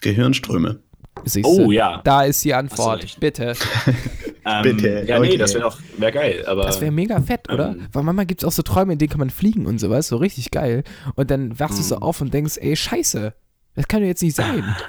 Gehirnströme. 0.02 0.82
Siehste, 1.26 1.50
Oh, 1.50 1.72
ja. 1.72 2.02
Da 2.04 2.24
ist 2.24 2.44
die 2.44 2.54
Antwort. 2.54 3.17
Bitte. 3.20 3.56
Ähm, 4.45 4.63
Bitte, 4.63 5.04
Ja, 5.08 5.19
nee, 5.19 5.27
okay. 5.30 5.38
das 5.38 5.54
wäre 5.54 5.63
doch 5.63 5.80
wär 5.97 6.12
geil. 6.12 6.43
Aber 6.47 6.63
Das 6.65 6.82
wäre 6.82 6.91
mega 6.91 7.21
fett, 7.21 7.51
oder? 7.51 7.69
ähm, 7.77 7.88
Weil 7.91 8.04
manchmal 8.04 8.25
gibt 8.25 8.41
es 8.41 8.47
auch 8.47 8.51
so 8.51 8.62
Träume, 8.63 8.93
in 8.93 8.99
denen 8.99 9.10
kann 9.10 9.19
man 9.19 9.30
fliegen 9.30 9.65
und 9.65 9.80
sowas, 9.80 10.08
so 10.08 10.17
richtig 10.17 10.51
geil. 10.51 10.84
Und 11.15 11.30
dann 11.32 11.60
wachst 11.60 11.77
du 11.80 11.84
so 11.84 11.95
Mhm. 11.97 12.01
auf 12.04 12.21
und 12.21 12.34
denkst, 12.34 12.58
ey, 12.58 12.75
scheiße, 12.75 13.34
das 13.75 13.88
kann 13.88 14.01
doch 14.01 14.08
jetzt 14.08 14.23
nicht 14.23 14.36
sein. 14.36 14.75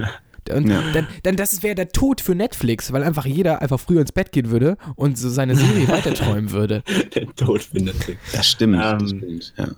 Und 0.53 0.69
Ja. 0.69 0.83
dann, 0.93 1.07
dann 1.23 1.37
das 1.37 1.63
wäre 1.63 1.77
der 1.77 1.91
Tod 1.91 2.21
für 2.21 2.35
Netflix, 2.35 2.93
weil 2.93 3.05
einfach 3.05 3.25
jeder 3.27 3.63
einfach 3.63 3.79
früher 3.79 4.01
ins 4.01 4.11
Bett 4.11 4.33
gehen 4.33 4.51
würde 4.51 4.77
und 4.97 5.17
so 5.17 5.29
seine 5.31 5.55
Serie 5.55 5.87
weiterträumen 5.89 6.51
würde. 6.51 6.83
der 7.15 7.33
Tod 7.37 7.63
findet 7.63 8.03
sich. 8.03 8.19
Das 8.33 8.49
stimmt. 8.51 8.75
das 8.77 9.03
Ähm, 9.13 9.19
stimmt 9.19 9.55
ja. 9.57 9.69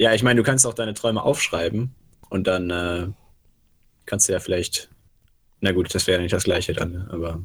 Ja, 0.00 0.14
ich 0.14 0.24
meine, 0.24 0.38
du 0.38 0.42
kannst 0.42 0.66
auch 0.66 0.74
deine 0.74 0.94
Träume 0.94 1.22
aufschreiben 1.22 1.92
und 2.28 2.48
dann 2.48 2.70
äh, 2.70 3.06
kannst 4.06 4.28
du 4.28 4.32
ja 4.32 4.40
vielleicht. 4.40 4.90
Na 5.60 5.70
gut, 5.70 5.94
das 5.94 6.08
wäre 6.08 6.18
ja 6.18 6.22
nicht 6.22 6.32
das 6.32 6.42
gleiche 6.42 6.72
dann, 6.72 7.06
aber. 7.12 7.40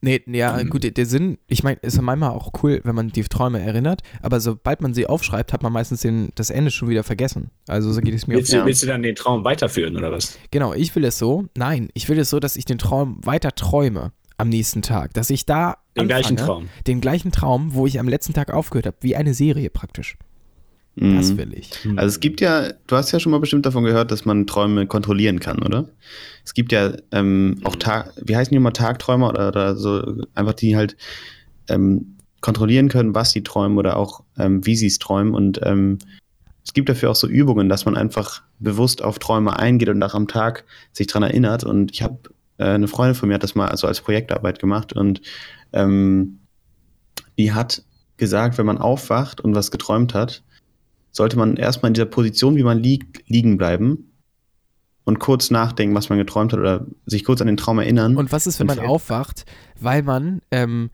Nee, 0.00 0.22
ja, 0.26 0.56
Mhm. 0.62 0.70
gut, 0.70 0.96
der- 0.96 1.06
Sinn, 1.06 1.38
ich 1.48 1.64
meine, 1.64 1.78
ist 1.82 2.00
manchmal 2.00 2.30
auch 2.30 2.52
cool, 2.62 2.80
wenn 2.84 2.94
man 2.94 3.08
die 3.08 3.22
Träume 3.24 3.60
erinnert, 3.60 4.02
aber 4.22 4.38
sobald 4.40 4.80
man 4.80 4.94
sie 4.94 5.06
aufschreibt, 5.08 5.52
hat 5.52 5.62
man 5.62 5.72
meistens 5.72 6.02
den, 6.02 6.28
das 6.36 6.50
Ende 6.50 6.70
schon 6.70 6.88
wieder 6.88 7.02
vergessen. 7.02 7.50
Also 7.66 7.92
so 7.92 8.00
geht 8.00 8.14
es 8.14 8.26
mir 8.28 8.36
Willst, 8.36 8.54
auch. 8.54 8.60
du, 8.60 8.66
willst 8.66 8.82
du 8.82 8.86
dann 8.86 9.02
den 9.02 9.16
Traum 9.16 9.44
weiterführen 9.44 9.96
oder 9.96 10.12
was? 10.12 10.38
Genau, 10.52 10.72
ich 10.72 10.94
will 10.94 11.04
es 11.04 11.18
so, 11.18 11.46
nein, 11.56 11.88
ich 11.94 12.08
will 12.08 12.18
es 12.18 12.30
so, 12.30 12.38
dass 12.38 12.54
ich 12.56 12.64
den 12.64 12.78
Traum 12.78 13.18
weiter 13.24 13.52
träume 13.54 14.12
am 14.36 14.48
nächsten 14.50 14.82
Tag, 14.82 15.14
dass 15.14 15.30
ich 15.30 15.46
da 15.46 15.78
Den 15.96 16.06
gleichen 16.06 16.32
anfange, 16.38 16.46
Traum. 16.46 16.68
den 16.86 17.00
gleichen 17.00 17.32
Traum, 17.32 17.74
wo 17.74 17.86
ich 17.86 17.98
am 17.98 18.06
letzten 18.08 18.34
Tag 18.34 18.52
aufgehört 18.52 18.86
habe, 18.86 18.96
wie 19.00 19.16
eine 19.16 19.34
Serie 19.34 19.68
praktisch. 19.68 20.16
Das 21.00 21.32
Mhm. 21.32 21.38
will 21.38 21.54
ich. 21.54 21.70
Also 21.96 22.06
es 22.06 22.20
gibt 22.20 22.40
ja, 22.40 22.72
du 22.86 22.96
hast 22.96 23.12
ja 23.12 23.20
schon 23.20 23.30
mal 23.30 23.38
bestimmt 23.38 23.66
davon 23.66 23.84
gehört, 23.84 24.10
dass 24.10 24.24
man 24.24 24.46
Träume 24.46 24.86
kontrollieren 24.86 25.38
kann, 25.38 25.62
oder? 25.62 25.88
Es 26.44 26.54
gibt 26.54 26.72
ja 26.72 26.92
ähm, 27.12 27.60
auch 27.64 27.76
Tag, 27.76 28.12
wie 28.24 28.36
heißen 28.36 28.50
die 28.50 28.56
immer 28.56 28.72
Tagträumer 28.72 29.28
oder, 29.28 29.48
oder 29.48 29.76
so, 29.76 30.22
einfach 30.34 30.54
die 30.54 30.76
halt 30.76 30.96
ähm, 31.68 32.16
kontrollieren 32.40 32.88
können, 32.88 33.14
was 33.14 33.30
sie 33.30 33.42
träumen 33.42 33.78
oder 33.78 33.96
auch 33.96 34.24
ähm, 34.38 34.64
wie 34.66 34.76
sie 34.76 34.86
es 34.86 34.98
träumen. 34.98 35.34
Und 35.34 35.60
ähm, 35.62 35.98
es 36.64 36.72
gibt 36.72 36.88
dafür 36.88 37.10
auch 37.10 37.16
so 37.16 37.28
Übungen, 37.28 37.68
dass 37.68 37.84
man 37.84 37.96
einfach 37.96 38.42
bewusst 38.58 39.02
auf 39.02 39.18
Träume 39.18 39.58
eingeht 39.58 39.88
und 39.88 40.02
auch 40.02 40.14
am 40.14 40.26
Tag 40.26 40.64
sich 40.92 41.06
dran 41.06 41.22
erinnert. 41.22 41.64
Und 41.64 41.92
ich 41.92 42.02
habe 42.02 42.18
äh, 42.58 42.64
eine 42.64 42.88
Freundin 42.88 43.14
von 43.14 43.28
mir 43.28 43.36
hat 43.36 43.42
das 43.42 43.54
mal 43.54 43.68
also 43.68 43.86
als 43.86 44.00
Projektarbeit 44.00 44.58
gemacht 44.58 44.92
und 44.92 45.20
ähm, 45.72 46.40
die 47.36 47.52
hat 47.52 47.82
gesagt, 48.16 48.58
wenn 48.58 48.66
man 48.66 48.78
aufwacht 48.78 49.40
und 49.40 49.54
was 49.54 49.70
geträumt 49.70 50.12
hat, 50.12 50.42
sollte 51.10 51.36
man 51.36 51.56
erstmal 51.56 51.90
in 51.90 51.94
dieser 51.94 52.06
Position, 52.06 52.56
wie 52.56 52.62
man 52.62 52.78
liegt, 52.78 53.28
liegen 53.28 53.58
bleiben 53.58 54.12
und 55.04 55.18
kurz 55.18 55.50
nachdenken, 55.50 55.94
was 55.94 56.08
man 56.10 56.18
geträumt 56.18 56.52
hat 56.52 56.60
oder 56.60 56.86
sich 57.06 57.24
kurz 57.24 57.40
an 57.40 57.46
den 57.46 57.56
Traum 57.56 57.78
erinnern. 57.78 58.16
Und 58.16 58.30
was 58.30 58.46
ist, 58.46 58.60
wenn 58.60 58.66
man 58.66 58.80
aufwacht, 58.80 59.46
weil 59.80 60.02
man 60.02 60.42
ähm, 60.50 60.90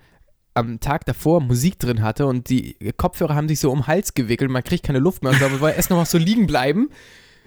am 0.55 0.79
Tag 0.79 1.05
davor 1.05 1.41
Musik 1.41 1.79
drin 1.79 2.03
hatte 2.03 2.27
und 2.27 2.49
die 2.49 2.77
Kopfhörer 2.97 3.35
haben 3.35 3.49
sich 3.49 3.59
so 3.61 3.71
um 3.73 3.81
den 3.81 3.87
Hals 3.89 4.15
gewickelt, 4.15 4.51
man 4.51 4.63
kriegt 4.63 4.85
keine 4.85 5.01
Luft 5.01 5.23
mehr 5.23 5.33
und 5.33 5.41
man 5.41 5.59
soll 5.59 5.73
erst 5.77 5.91
noch 5.91 5.97
mal 5.97 6.05
so 6.05 6.19
liegen 6.19 6.47
bleiben. 6.47 6.91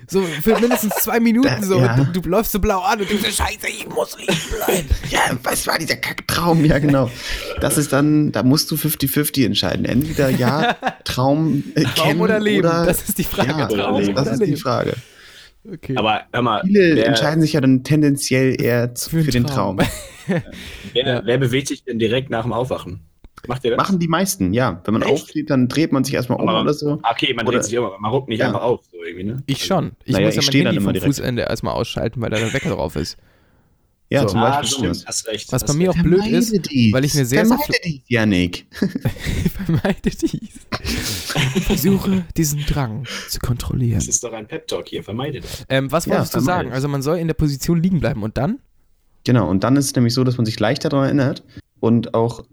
So 0.09 0.21
für 0.21 0.57
mindestens 0.59 0.93
zwei 0.95 1.19
Minuten 1.19 1.47
Da- 1.47 1.61
so. 1.63 1.79
ja. 1.79 1.95
Du, 1.97 2.21
du 2.21 2.29
läufst 2.29 2.51
so 2.51 2.59
blau 2.59 2.79
an 2.81 2.99
und 3.01 3.09
du 3.09 3.15
denkst, 3.15 3.35
Scheiße, 3.35 3.67
ich 3.67 3.87
muss 3.89 4.17
liegen 4.17 4.37
bleiben. 4.65 4.87
ja, 5.09 5.19
was 5.43 5.65
war 5.67 5.77
dieser 5.79 5.95
Kacktraum? 5.97 6.63
Ja, 6.63 6.79
genau. 6.79 7.09
Das 7.59 7.77
ist 7.77 7.91
dann, 7.91 8.31
da 8.31 8.43
musst 8.43 8.71
du 8.71 8.75
50-50 8.75 9.45
entscheiden. 9.45 9.85
Entweder 9.85 10.29
ja, 10.29 10.75
Traum, 11.03 11.63
äh, 11.75 11.83
Traum 11.83 12.07
kennen 12.07 12.21
oder 12.21 12.39
Leben? 12.39 12.65
Oder, 12.67 12.85
das 12.85 13.09
ist 13.09 13.17
die 13.17 13.23
Frage. 13.23 13.49
ja, 13.49 13.67
Traum 13.67 13.99
Leben. 13.99 14.15
das 14.15 14.27
oder 14.27 14.33
ist 14.33 14.45
die? 14.45 14.55
Frage. 14.55 14.93
Okay. 15.69 15.95
Aber 15.97 16.21
hör 16.31 16.41
mal, 16.41 16.61
Viele 16.63 16.95
wer, 16.95 17.07
entscheiden 17.07 17.41
sich 17.41 17.51
ja 17.53 17.59
dann 17.61 17.83
tendenziell 17.83 18.61
eher 18.61 18.95
zu, 18.95 19.09
für, 19.09 19.23
den 19.23 19.45
Traum. 19.45 19.77
wer, 20.27 20.43
Ja. 21.05 21.21
wer 21.25 21.37
bewegt 21.37 21.67
sich 21.67 21.83
denn 21.83 21.99
direkt 21.99 22.29
nach 22.29 22.43
dem 22.43 22.53
Aufwachen? 22.53 23.01
Macht 23.47 23.63
ihr 23.65 23.71
das? 23.71 23.77
Machen 23.77 23.99
die 23.99 24.07
meisten, 24.07 24.53
ja. 24.53 24.81
Wenn 24.85 24.93
man 24.93 25.03
Echt? 25.03 25.11
aufsteht, 25.11 25.49
dann 25.49 25.67
dreht 25.67 25.91
man 25.91 26.03
sich 26.03 26.13
erstmal 26.15 26.39
um 26.41 26.49
Aber- 26.49 26.61
oder 26.61 26.73
so. 26.73 26.99
Ah, 27.03 27.11
Okay, 27.11 27.33
man 27.33 27.47
Oder- 27.47 27.57
dreht 27.57 27.65
sich 27.65 27.73
immer, 27.75 27.97
man 27.99 28.11
ruckt 28.11 28.29
nicht 28.29 28.39
Ja. 28.39 28.47
einfach 28.47 28.61
auf, 28.61 28.81
so 28.91 29.03
irgendwie, 29.03 29.23
ne? 29.25 29.43
Ich 29.45 29.63
schon. 29.65 29.91
Ich 30.05 30.13
Naja, 30.13 30.25
muss 30.25 30.35
ja 30.35 30.41
ich 30.41 30.47
mein 30.47 30.53
dann 30.53 30.65
Handy 30.67 30.77
immer 30.77 30.83
vom 30.85 30.93
direkt. 30.93 31.15
Fußende 31.15 31.41
erstmal 31.43 31.73
ausschalten, 31.75 32.21
weil 32.21 32.29
da 32.31 32.37
der 32.37 32.53
Wecker 32.53 32.69
drauf 32.71 32.95
ist. 32.95 33.17
Ja, 34.09 34.21
So. 34.21 34.29
zum 34.29 34.39
ah, 34.39 34.49
Beispiel 34.49 34.67
stimmt, 34.69 34.95
sowas. 34.95 35.05
hast 35.05 35.27
recht. 35.27 35.51
Was 35.51 35.61
hast 35.63 35.67
bei 35.67 35.73
mir 35.77 35.89
recht. 35.89 35.99
auch 35.99 36.03
blöd 36.03 36.25
ist, 36.27 36.71
dies. 36.71 36.93
weil 36.93 37.03
ich 37.05 37.13
mir 37.13 37.25
sehr, 37.25 37.45
sehr 37.45 37.57
Vermeide 37.57 37.79
dies, 37.83 38.01
Janik. 38.07 38.65
vermeide 39.65 40.09
dies. 40.09 40.59
Versuche 41.65 42.23
diesen 42.35 42.61
Drang 42.65 43.03
zu 43.29 43.39
kontrollieren. 43.39 43.99
Das 43.99 44.07
ist 44.07 44.23
doch 44.23 44.33
ein 44.33 44.47
Pep-Talk 44.47 44.87
hier, 44.87 45.03
vermeide 45.03 45.41
das. 45.41 45.65
Ähm, 45.69 45.91
was 45.91 46.05
Ja, 46.05 46.13
wolltest 46.15 46.35
du 46.35 46.39
sagen? 46.39 46.69
ich. 46.69 46.73
Also 46.73 46.87
man 46.87 47.01
soll 47.01 47.17
in 47.17 47.27
der 47.27 47.33
Position 47.33 47.81
liegen 47.81 47.99
bleiben 47.99 48.23
und 48.23 48.37
dann? 48.37 48.59
Genau, 49.25 49.49
und 49.49 49.63
dann 49.63 49.75
ist 49.75 49.85
es 49.87 49.95
nämlich 49.95 50.13
so, 50.13 50.23
dass 50.23 50.37
man 50.37 50.45
sich 50.45 50.59
leichter 50.59 50.87
daran 50.89 51.05
erinnert 51.05 51.43
und 51.81 52.13
auch, 52.13 52.45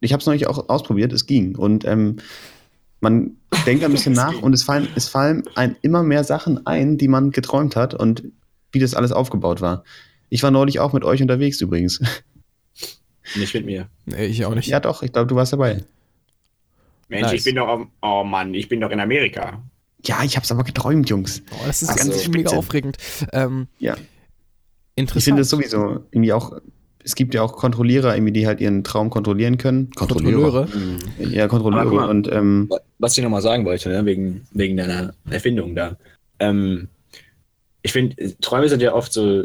ich 0.00 0.12
habe 0.12 0.20
es 0.20 0.26
neulich 0.26 0.46
auch 0.46 0.68
ausprobiert, 0.68 1.12
es 1.12 1.26
ging. 1.26 1.56
Und 1.56 1.84
ähm, 1.84 2.16
man 3.00 3.36
denkt 3.66 3.84
ein 3.84 3.92
bisschen 3.92 4.12
nach 4.14 4.40
und 4.42 4.52
es 4.52 4.62
fallen, 4.62 4.88
es 4.96 5.08
fallen 5.08 5.42
ein, 5.54 5.76
immer 5.82 6.02
mehr 6.02 6.24
Sachen 6.24 6.66
ein, 6.66 6.98
die 6.98 7.08
man 7.08 7.30
geträumt 7.30 7.76
hat 7.76 7.94
und 7.94 8.24
wie 8.72 8.78
das 8.78 8.94
alles 8.94 9.12
aufgebaut 9.12 9.60
war. 9.60 9.84
Ich 10.30 10.42
war 10.42 10.50
neulich 10.50 10.78
auch 10.80 10.92
mit 10.92 11.04
euch 11.04 11.22
unterwegs 11.22 11.60
übrigens. 11.60 12.00
Nicht 13.34 13.54
mit 13.54 13.66
mir. 13.66 13.88
Nee, 14.06 14.26
ich 14.26 14.44
auch 14.44 14.54
nicht. 14.54 14.68
Ja, 14.68 14.80
doch, 14.80 15.02
ich 15.02 15.12
glaube, 15.12 15.26
du 15.26 15.36
warst 15.36 15.52
dabei. 15.52 15.84
Mensch, 17.08 17.22
Nice. 17.22 17.32
ich 17.34 17.44
bin 17.44 17.56
doch, 17.56 17.68
am- 17.68 17.90
oh 18.02 18.24
Mann, 18.24 18.52
ich 18.54 18.68
bin 18.68 18.80
doch 18.80 18.90
in 18.90 19.00
Amerika. 19.00 19.62
Ja, 20.04 20.22
ich 20.22 20.36
habe 20.36 20.44
es 20.44 20.52
aber 20.52 20.64
geträumt, 20.64 21.08
Jungs. 21.10 21.42
Oh, 21.50 21.56
das 21.66 21.82
ist 21.82 21.88
Ach 21.90 21.96
ganz 21.96 22.24
so. 22.24 22.30
mega 22.30 22.50
aufregend. 22.50 22.98
Ähm, 23.32 23.66
Ja. 23.78 23.94
Ich 23.94 24.00
interessant. 25.02 25.24
finde 25.24 25.42
es 25.42 25.48
sowieso 25.50 26.04
irgendwie 26.10 26.32
auch, 26.32 26.58
es 27.04 27.14
gibt 27.14 27.34
ja 27.34 27.42
auch 27.42 27.54
Kontrollierer, 27.56 28.14
irgendwie, 28.14 28.32
die 28.32 28.46
halt 28.46 28.60
ihren 28.60 28.84
Traum 28.84 29.10
kontrollieren 29.10 29.56
können. 29.58 29.90
Kontrolleure. 29.92 30.68
Ja, 31.18 31.48
Kontrolleure. 31.48 31.82
Aber 31.82 31.90
guck 31.90 32.00
mal. 32.00 32.10
Und 32.10 32.30
ähm, 32.30 32.70
Was 32.98 33.16
ich 33.16 33.24
nochmal 33.24 33.42
sagen 33.42 33.64
wollte, 33.64 33.88
ne, 33.88 34.04
wegen, 34.04 34.46
wegen 34.52 34.76
deiner 34.76 35.14
Erfindung 35.30 35.74
da. 35.74 35.96
Ähm, 36.38 36.88
ich 37.82 37.92
finde, 37.92 38.36
Träume 38.40 38.68
sind 38.68 38.82
ja 38.82 38.92
oft 38.92 39.12
so, 39.12 39.44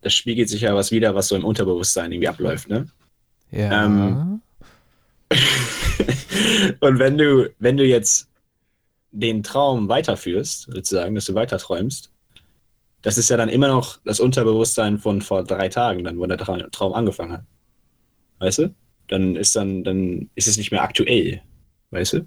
das 0.00 0.14
spiegelt 0.14 0.48
sich 0.48 0.62
ja 0.62 0.74
was 0.74 0.92
wieder, 0.92 1.14
was 1.14 1.28
so 1.28 1.36
im 1.36 1.44
Unterbewusstsein 1.44 2.12
irgendwie 2.12 2.28
abläuft, 2.28 2.68
ne? 2.68 2.86
Ja. 3.50 3.84
Ähm, 3.84 4.40
Und 6.80 6.98
wenn 6.98 7.18
du, 7.18 7.50
wenn 7.58 7.76
du 7.76 7.84
jetzt 7.84 8.28
den 9.12 9.42
Traum 9.42 9.88
weiterführst, 9.88 10.68
sozusagen, 10.72 11.14
dass 11.14 11.26
du 11.26 11.34
weiter 11.34 11.58
träumst, 11.58 12.10
das 13.04 13.18
ist 13.18 13.28
ja 13.30 13.36
dann 13.36 13.48
immer 13.48 13.68
noch 13.68 13.98
das 14.04 14.18
Unterbewusstsein 14.18 14.98
von 14.98 15.20
vor 15.22 15.44
drei 15.44 15.68
Tagen, 15.68 16.04
dann, 16.04 16.18
wo 16.18 16.26
der 16.26 16.38
Tra 16.38 16.58
Traum 16.72 16.94
angefangen 16.94 17.32
hat. 17.32 17.44
Weißt 18.40 18.58
du? 18.58 18.74
Dann 19.08 19.36
ist 19.36 19.54
dann, 19.54 19.84
dann 19.84 20.30
ist 20.34 20.48
es 20.48 20.56
nicht 20.56 20.72
mehr 20.72 20.82
aktuell. 20.82 21.42
Weißt 21.90 22.14
du? 22.14 22.26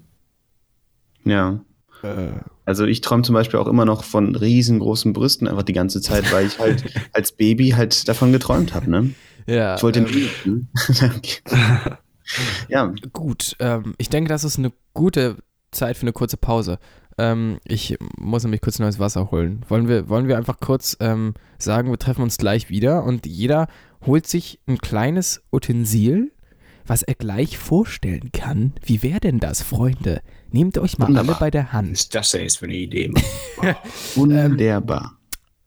ja. 1.24 1.60
äh, 2.02 2.30
Also 2.64 2.86
ich 2.86 3.00
träume 3.00 3.22
zum 3.24 3.34
Beispiel 3.34 3.58
auch 3.58 3.66
immer 3.66 3.84
noch 3.84 4.04
von 4.04 4.34
riesengroßen 4.34 5.12
Brüsten 5.12 5.48
einfach 5.48 5.64
die 5.64 5.72
ganze 5.72 6.00
Zeit, 6.00 6.32
weil 6.32 6.46
ich 6.46 6.58
halt 6.58 6.84
als 7.12 7.32
Baby 7.32 7.70
halt 7.70 8.08
davon 8.08 8.32
geträumt 8.32 8.74
habe, 8.74 8.90
ne? 8.90 9.10
ja. 9.46 9.76
Ich 9.76 9.82
wollte 9.82 10.06
ähm, 10.46 10.68
Ja, 12.68 12.92
Gut, 13.12 13.56
ähm, 13.58 13.94
ich 13.98 14.08
denke, 14.10 14.28
das 14.28 14.44
ist 14.44 14.58
eine 14.58 14.72
gute 14.94 15.36
Zeit 15.70 15.96
für 15.96 16.02
eine 16.02 16.12
kurze 16.12 16.36
Pause. 16.36 16.78
Ähm, 17.18 17.58
ich 17.64 17.96
muss 18.16 18.44
nämlich 18.44 18.60
kurz 18.60 18.78
neues 18.78 18.98
Wasser 18.98 19.30
holen. 19.30 19.64
Wollen 19.68 19.88
wir, 19.88 20.08
wollen 20.08 20.28
wir 20.28 20.36
einfach 20.36 20.60
kurz 20.60 20.96
ähm, 21.00 21.34
sagen, 21.58 21.90
wir 21.90 21.98
treffen 21.98 22.22
uns 22.22 22.38
gleich 22.38 22.70
wieder 22.70 23.04
und 23.04 23.26
jeder 23.26 23.66
holt 24.06 24.26
sich 24.26 24.60
ein 24.66 24.78
kleines 24.78 25.42
Utensil, 25.52 26.30
was 26.86 27.02
er 27.02 27.14
gleich 27.14 27.58
vorstellen 27.58 28.30
kann. 28.32 28.72
Wie 28.84 29.02
wäre 29.02 29.20
denn 29.20 29.40
das, 29.40 29.62
Freunde? 29.62 30.22
Nehmt 30.50 30.78
euch 30.78 30.96
mal 30.98 31.08
Wunderbar. 31.08 31.34
alle 31.34 31.40
bei 31.40 31.50
der 31.50 31.72
Hand. 31.72 31.90
ist 31.92 32.14
das 32.14 32.30
denn 32.30 32.42
jetzt 32.42 32.58
für 32.58 32.66
eine 32.66 32.76
Idee? 32.76 33.08
Mann? 33.60 33.74
wunderbar. 34.14 35.18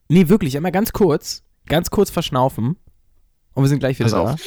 Nee, 0.08 0.30
wirklich, 0.30 0.56
einmal 0.58 0.72
ganz 0.72 0.94
kurz, 0.94 1.44
ganz 1.68 1.90
kurz 1.90 2.10
verschnaufen 2.10 2.78
und 3.54 3.64
wir 3.64 3.68
sind 3.70 3.80
gleich 3.80 4.00
wieder 4.00 4.10
Pass 4.10 4.14
da. 4.14 4.34
auf. 4.34 4.42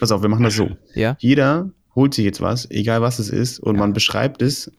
Pass 0.00 0.10
auf, 0.12 0.22
wir 0.22 0.28
machen 0.28 0.44
das 0.44 0.54
so. 0.54 0.70
Ja? 0.94 1.16
Jeder 1.20 1.70
holt 1.94 2.14
sich 2.14 2.24
jetzt 2.24 2.40
was, 2.40 2.70
egal 2.70 3.00
was 3.02 3.18
es 3.18 3.28
ist, 3.30 3.58
und 3.60 3.76
man 3.78 3.92
beschreibt 3.92 4.42
es, 4.42 4.70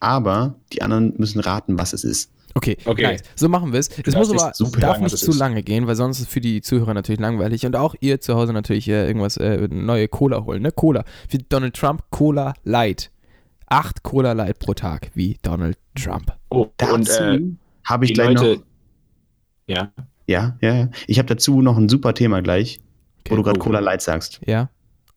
aber 0.00 0.54
die 0.72 0.82
anderen 0.82 1.14
müssen 1.16 1.40
raten, 1.40 1.78
was 1.78 1.92
es 1.92 2.04
ist. 2.04 2.32
Okay, 2.54 2.78
Okay. 2.86 3.02
nice. 3.02 3.22
So 3.34 3.50
machen 3.50 3.72
wir 3.72 3.78
es. 3.80 3.90
Es 4.04 4.14
muss 4.14 4.30
aber 4.30 4.54
super 4.54 4.80
darf 4.80 4.98
nicht 4.98 5.16
zu 5.18 5.30
ist. 5.30 5.38
lange 5.38 5.62
gehen, 5.62 5.86
weil 5.86 5.94
sonst 5.94 6.18
ist 6.20 6.28
es 6.28 6.32
für 6.32 6.40
die 6.40 6.62
Zuhörer 6.62 6.94
natürlich 6.94 7.20
langweilig. 7.20 7.66
Und 7.66 7.76
auch 7.76 7.94
ihr 8.00 8.20
zu 8.20 8.34
Hause 8.34 8.54
natürlich 8.54 8.88
äh, 8.88 9.06
irgendwas, 9.06 9.36
äh, 9.36 9.68
neue 9.70 10.08
Cola 10.08 10.42
holen, 10.42 10.62
ne? 10.62 10.72
Cola. 10.72 11.04
Wie 11.28 11.38
Donald 11.38 11.74
Trump, 11.76 12.02
Cola 12.10 12.54
Light. 12.64 13.10
Acht 13.66 14.02
Cola 14.04 14.32
Light 14.32 14.58
pro 14.58 14.72
Tag, 14.72 15.10
wie 15.14 15.36
Donald 15.42 15.76
Trump. 15.94 16.32
Oh, 16.48 16.68
Dazu 16.78 16.94
und 16.94 17.08
äh, 17.10 17.40
habe 17.84 18.04
ich 18.06 18.14
gleich 18.14 18.28
Leute. 18.28 18.54
noch. 18.56 18.62
Ja. 19.66 19.92
Ja, 20.26 20.56
ja, 20.60 20.74
ja. 20.74 20.88
Ich 21.06 21.18
habe 21.18 21.26
dazu 21.28 21.60
noch 21.60 21.76
ein 21.76 21.88
super 21.88 22.14
Thema 22.14 22.40
gleich, 22.42 22.80
wo 23.26 23.34
Okay. 23.34 23.36
du 23.36 23.42
gerade 23.42 23.60
Oh. 23.60 23.64
Cola 23.64 23.80
Light 23.80 24.00
sagst. 24.02 24.40
Ja? 24.46 24.70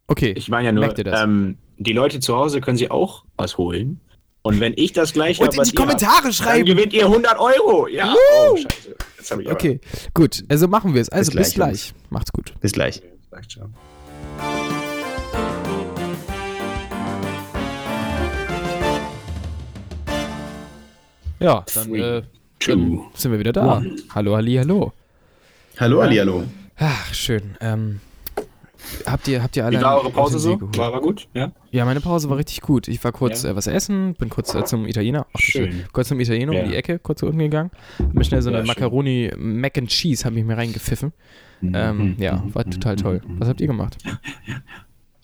Okay. 0.08 0.34
Ich 0.36 0.50
meine 0.50 0.66
ja 0.68 0.72
nur, 0.72 0.84
Merkt 0.84 0.98
ihr 0.98 1.04
das? 1.06 1.24
ähm, 1.24 1.58
die 1.78 1.94
Leute 1.94 2.20
zu 2.20 2.36
Hause 2.36 2.60
können 2.60 2.76
sie 2.78 2.92
auch 2.92 3.24
was 3.38 3.58
holen. 3.58 4.02
Und 4.42 4.60
wenn 4.62 4.74
ich 4.78 4.94
das 4.94 5.12
gleiche 5.14 5.44
und 5.44 5.56
in 5.56 5.64
die 5.64 5.74
Kommentare 5.74 6.24
habt, 6.24 6.34
schreiben, 6.34 6.66
gewinnt 6.66 6.94
ihr 6.94 7.06
100 7.06 7.38
Euro. 7.40 7.88
Ja. 7.88 8.14
Oh, 8.14 8.56
scheiße. 8.56 8.96
Jetzt 9.18 9.32
hab 9.32 9.40
ich 9.40 9.52
okay, 9.52 9.82
aber. 9.84 10.12
gut. 10.14 10.44
Also 10.48 10.68
machen 10.68 10.94
wir 10.94 11.02
es. 11.02 11.10
Also 11.10 11.32
bis, 11.32 11.48
bis 11.48 11.54
gleich. 11.56 11.94
Macht's 12.10 12.32
gut. 12.32 12.54
Bis 12.62 12.72
gleich. 12.72 13.02
Ja, 21.42 21.66
dann, 21.74 21.96
äh, 21.96 22.22
sind 22.60 23.32
wir 23.32 23.40
wieder 23.40 23.54
da. 23.54 23.78
One. 23.78 23.96
Hallo, 24.14 24.36
Ali, 24.36 24.56
hallo. 24.56 24.94
Hallo, 25.78 26.02
Ali, 26.02 26.18
hallo. 26.18 26.44
Ach, 26.78 27.14
schön. 27.14 27.58
Ähm, 27.62 28.00
habt 29.06 29.28
ihr, 29.28 29.42
habt 29.44 29.56
ihr 29.58 29.66
alle 29.66 29.80
Wie 29.80 29.84
war 29.84 29.98
eure 29.98 30.10
Pause 30.12 30.40
so? 30.40 30.60
War, 30.62 30.92
war 30.94 31.02
gut? 31.02 31.28
Ja? 31.34 31.52
Ja, 31.72 31.86
meine 31.86 32.02
Pause 32.02 32.30
war 32.30 32.38
richtig 32.38 32.62
gut. 32.62 32.88
Ich 32.88 33.04
war 33.04 33.12
kurz 33.12 33.44
Ja. 33.44 33.52
äh, 33.52 33.56
was 33.56 33.68
essen, 33.68 34.14
bin 34.16 34.30
kurz 34.30 34.54
äh, 34.56 34.64
zum 34.66 34.86
Italiener, 34.88 35.26
ach, 35.34 35.40
Schön. 35.40 35.86
kurz 35.92 36.08
zum 36.10 36.20
Italiener 36.20 36.54
Ja. 36.54 36.64
um 36.64 36.70
die 36.70 36.76
Ecke, 36.76 37.00
kurz 37.00 37.22
unten 37.24 37.40
gegangen, 37.40 37.72
hab 38.00 38.14
mir 38.14 38.24
schnell 38.24 38.42
so 38.42 38.50
eine 38.50 38.60
Ja. 38.60 38.66
Macaroni 38.66 39.32
Mac 39.38 39.78
and 39.78 39.90
Cheese 39.90 40.26
habe 40.26 40.38
ich 40.40 40.46
mir 40.46 40.58
reingepfiffen. 40.58 41.14
Mhm. 41.62 41.72
Ähm, 41.76 42.16
ja, 42.20 42.44
war 42.54 42.64
total 42.66 42.96
toll. 42.96 43.22
Was 43.38 43.50
habt 43.50 43.62
ihr 43.62 43.68
gemacht? 43.68 43.98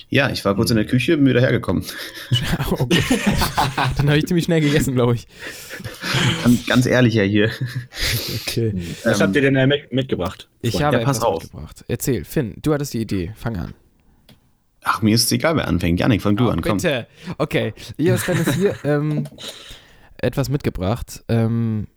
Ja, 0.10 0.30
ich 0.30 0.45
war 0.45 0.56
kurz 0.56 0.70
in 0.70 0.76
der 0.78 0.86
Küche, 0.86 1.18
bin 1.18 1.26
wieder 1.28 1.41
hergekommen. 1.41 1.84
Oh, 2.72 2.76
gut. 2.78 2.95
Dann 3.97 4.08
habe 4.08 4.18
ich 4.18 4.26
ziemlich 4.28 4.45
schnell 4.45 4.62
gegessen, 4.62 4.93
glaube 4.95 5.16
ich. 5.16 5.28
Ganz, 6.43 6.66
ganz 6.66 6.86
ehrlich 6.86 7.14
ja 7.16 7.24
hier. 7.24 7.51
Okay. 8.41 8.74
Was 9.03 9.22
habt 9.22 9.36
ihr 9.36 9.41
denn 9.41 9.68
mit, 9.68 9.91
mitgebracht? 9.91 10.47
Ich 10.62 10.82
habe 10.82 10.97
Ja, 10.97 11.03
pass 11.03 11.18
etwas 11.18 11.28
auf. 11.28 11.43
mitgebracht. 11.43 11.86
Erzähl, 11.88 12.24
Finn, 12.24 12.56
du 12.62 12.74
hattest 12.74 12.93
die 12.93 13.01
Idee. 13.01 13.34
Fang 13.36 13.58
an. 13.58 13.74
Ach, 14.84 15.01
mir 15.01 15.16
ist 15.16 15.24
es 15.26 15.32
egal, 15.32 15.56
wer 15.56 15.68
anfängt. 15.68 15.99
Janik, 15.99 16.22
fang 16.22 16.36
du 16.38 16.47
Oh, 16.47 16.51
an, 16.51 16.62
komm. 16.62 16.78
Bitte. 16.78 17.08
Okay, 17.39 17.74
ich 17.97 18.10
habe 18.10 18.22
Dennis 18.26 18.53
hier 18.53 18.76
ähm, 18.84 19.28
etwas 20.18 20.49
mitgebracht. 20.49 21.24
Ähm, 21.28 21.88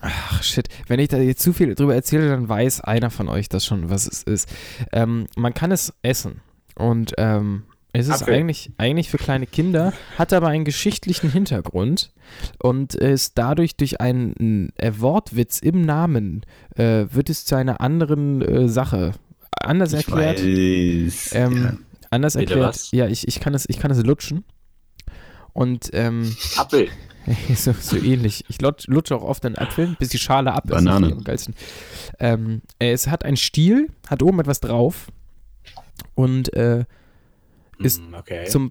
ach, 0.00 0.42
shit. 0.42 0.68
Wenn 0.86 1.00
ich 1.00 1.08
da 1.08 1.18
jetzt 1.18 1.42
zu 1.42 1.52
viel 1.52 1.74
drüber 1.74 1.94
erzähle, 1.94 2.28
dann 2.28 2.48
weiß 2.48 2.80
einer 2.82 3.10
von 3.10 3.28
euch 3.28 3.48
das 3.48 3.66
schon, 3.66 3.90
was 3.90 4.06
es 4.06 4.22
ist. 4.22 4.48
Ähm, 4.92 5.26
man 5.36 5.54
kann 5.54 5.72
es 5.72 5.92
essen. 6.02 6.40
Und 6.80 7.14
ähm, 7.18 7.64
es 7.92 8.06
ist 8.06 8.22
Apfel. 8.22 8.34
eigentlich, 8.34 8.70
eigentlich 8.78 9.10
für 9.10 9.18
kleine 9.18 9.46
Kinder, 9.46 9.92
hat 10.16 10.32
aber 10.32 10.48
einen 10.48 10.64
geschichtlichen 10.64 11.30
Hintergrund 11.30 12.12
und 12.58 12.94
ist 12.94 13.36
dadurch 13.36 13.76
durch 13.76 14.00
einen 14.00 14.72
äh, 14.76 14.92
Wortwitz 14.98 15.58
im 15.58 15.82
Namen, 15.82 16.42
äh, 16.76 17.06
wird 17.10 17.30
es 17.30 17.44
zu 17.44 17.56
einer 17.56 17.80
anderen 17.80 18.42
äh, 18.42 18.68
Sache. 18.68 19.12
Anders 19.60 19.92
Ich 19.92 20.06
erklärt. 20.06 20.38
weiß. 20.40 21.30
Ähm, 21.34 21.62
ja. 21.62 21.76
Anders 22.10 22.34
Bitte 22.34 22.54
erklärt, 22.54 22.68
was? 22.68 22.90
ja, 22.92 23.08
ich, 23.08 23.26
ich, 23.26 23.40
kann 23.40 23.54
es, 23.54 23.68
ich 23.68 23.78
kann 23.78 23.90
es 23.90 24.02
lutschen. 24.04 24.44
Und 25.52 25.90
ähm, 25.92 26.34
Apfel. 26.56 26.88
so, 27.54 27.74
so 27.78 27.96
ähnlich. 27.96 28.44
Ich 28.48 28.62
lutsch, 28.62 28.86
lutsche 28.86 29.16
auch 29.16 29.22
oft 29.22 29.44
einen 29.44 29.58
Apfel, 29.58 29.96
bis 29.98 30.10
die 30.10 30.18
Schale 30.18 30.52
ab 30.52 30.64
ist. 30.66 30.70
Banane. 30.70 31.00
Das 31.00 31.10
ist 31.10 31.18
am 31.18 31.24
geilsten. 31.24 31.54
Ähm, 32.20 32.62
es 32.78 33.08
hat 33.08 33.24
einen 33.24 33.36
Stiel, 33.36 33.88
hat 34.08 34.22
oben 34.22 34.38
etwas 34.40 34.60
drauf 34.60 35.08
und 36.14 36.52
äh, 36.54 36.84
Ist 37.78 38.00
Hm, 38.00 38.14
okay. 38.14 38.46
zum 38.46 38.70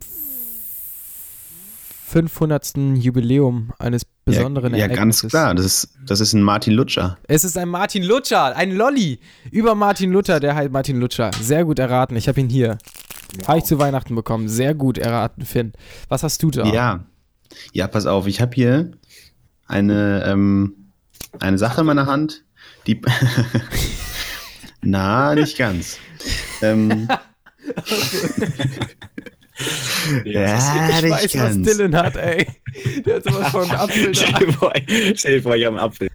500. 2.09 2.75
Jubiläum 2.95 3.71
eines 3.77 4.03
besonderen 4.25 4.73
ja, 4.73 4.87
ja, 4.87 4.87
ganz 4.87 5.21
klar. 5.21 5.53
Das 5.53 5.65
ist, 5.65 5.89
das 6.05 6.19
ist 6.19 6.33
ein 6.33 6.41
Martin 6.41 6.73
Lutscher. 6.73 7.17
Es 7.27 7.43
ist 7.43 7.57
ein 7.57 7.69
Martin 7.69 8.03
Lutscher, 8.03 8.55
ein 8.55 8.71
Lolli 8.71 9.19
über 9.51 9.75
Martin 9.75 10.11
Luther, 10.11 10.39
der 10.39 10.55
heißt 10.55 10.71
Martin 10.71 10.99
Lutscher. 10.99 11.29
Sehr 11.39 11.65
gut 11.65 11.77
erraten. 11.77 12.15
Ich 12.15 12.27
habe 12.27 12.39
ihn 12.39 12.49
hier. 12.49 12.77
Habe 13.47 13.59
ich 13.59 13.65
zu 13.65 13.77
Weihnachten 13.77 14.15
bekommen. 14.15 14.49
Sehr 14.49 14.73
gut 14.73 14.97
erraten, 14.97 15.45
Finn. 15.45 15.73
Was 16.07 16.23
hast 16.23 16.41
du 16.41 16.49
da? 16.49 16.65
Ja. 16.65 17.05
Ja, 17.73 17.87
pass 17.87 18.07
auf. 18.07 18.25
Ich 18.25 18.41
habe 18.41 18.55
hier 18.55 18.91
eine, 19.67 20.23
ähm, 20.25 20.91
eine 21.39 21.59
Sache 21.59 21.81
in 21.81 21.87
meiner 21.87 22.07
Hand, 22.07 22.43
die. 22.87 22.99
Na, 24.81 25.35
nicht 25.35 25.57
ganz. 25.57 25.99
Ähm, 26.61 27.07
ja, 30.25 30.57
Ich 30.57 31.03
nicht 31.03 31.11
weiß, 31.11 31.23
was 31.23 31.33
ganz. 31.33 31.67
Dylan 31.67 31.95
hat, 31.95 32.15
ey. 32.15 32.47
Der 33.05 33.15
hat 33.17 33.23
sowas 33.23 33.49
von 33.49 33.69
Apfel 33.75 34.15
Stell 34.15 34.33
dir 34.47 34.53
vor, 34.53 34.73
stell 35.15 35.35
dir 35.37 35.41
vor, 35.43 35.55
ich 35.55 35.65
habe 35.65 35.77
einen 35.77 35.85
Apfel. 35.85 36.09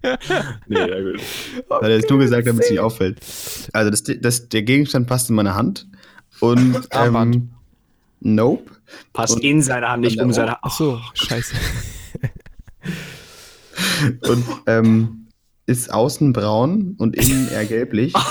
Nee, 0.67 0.79
ja 0.79 1.01
gut. 1.01 1.21
Hat 1.69 1.83
er 1.83 1.89
es 1.89 2.09
nur 2.09 2.19
gesagt, 2.19 2.47
damit 2.47 2.63
es 2.63 2.69
nicht 2.71 2.79
auffällt. 2.79 3.19
Also 3.73 3.91
das, 3.91 4.03
das, 4.03 4.49
der 4.49 4.63
Gegenstand 4.63 5.07
passt 5.07 5.29
in 5.29 5.35
meine 5.35 5.53
Hand 5.55 5.87
und 6.39 6.87
ähm, 6.91 7.49
Nope. 8.21 8.71
Passt 9.13 9.35
Und- 9.35 9.43
in 9.43 9.61
seine 9.61 9.89
Hand, 9.89 10.01
nicht 10.01 10.19
um 10.19 10.31
seine 10.33 10.51
Hand. 10.51 10.59
Ach 10.63 10.75
so, 10.75 10.99
scheiße. 11.13 11.55
Und 14.27 14.45
ähm, 14.67 15.27
ist 15.67 15.91
außen 15.93 16.33
braun 16.33 16.95
und 16.97 17.15
innen 17.15 17.49
eher 17.51 17.65
gelblich. 17.65 18.13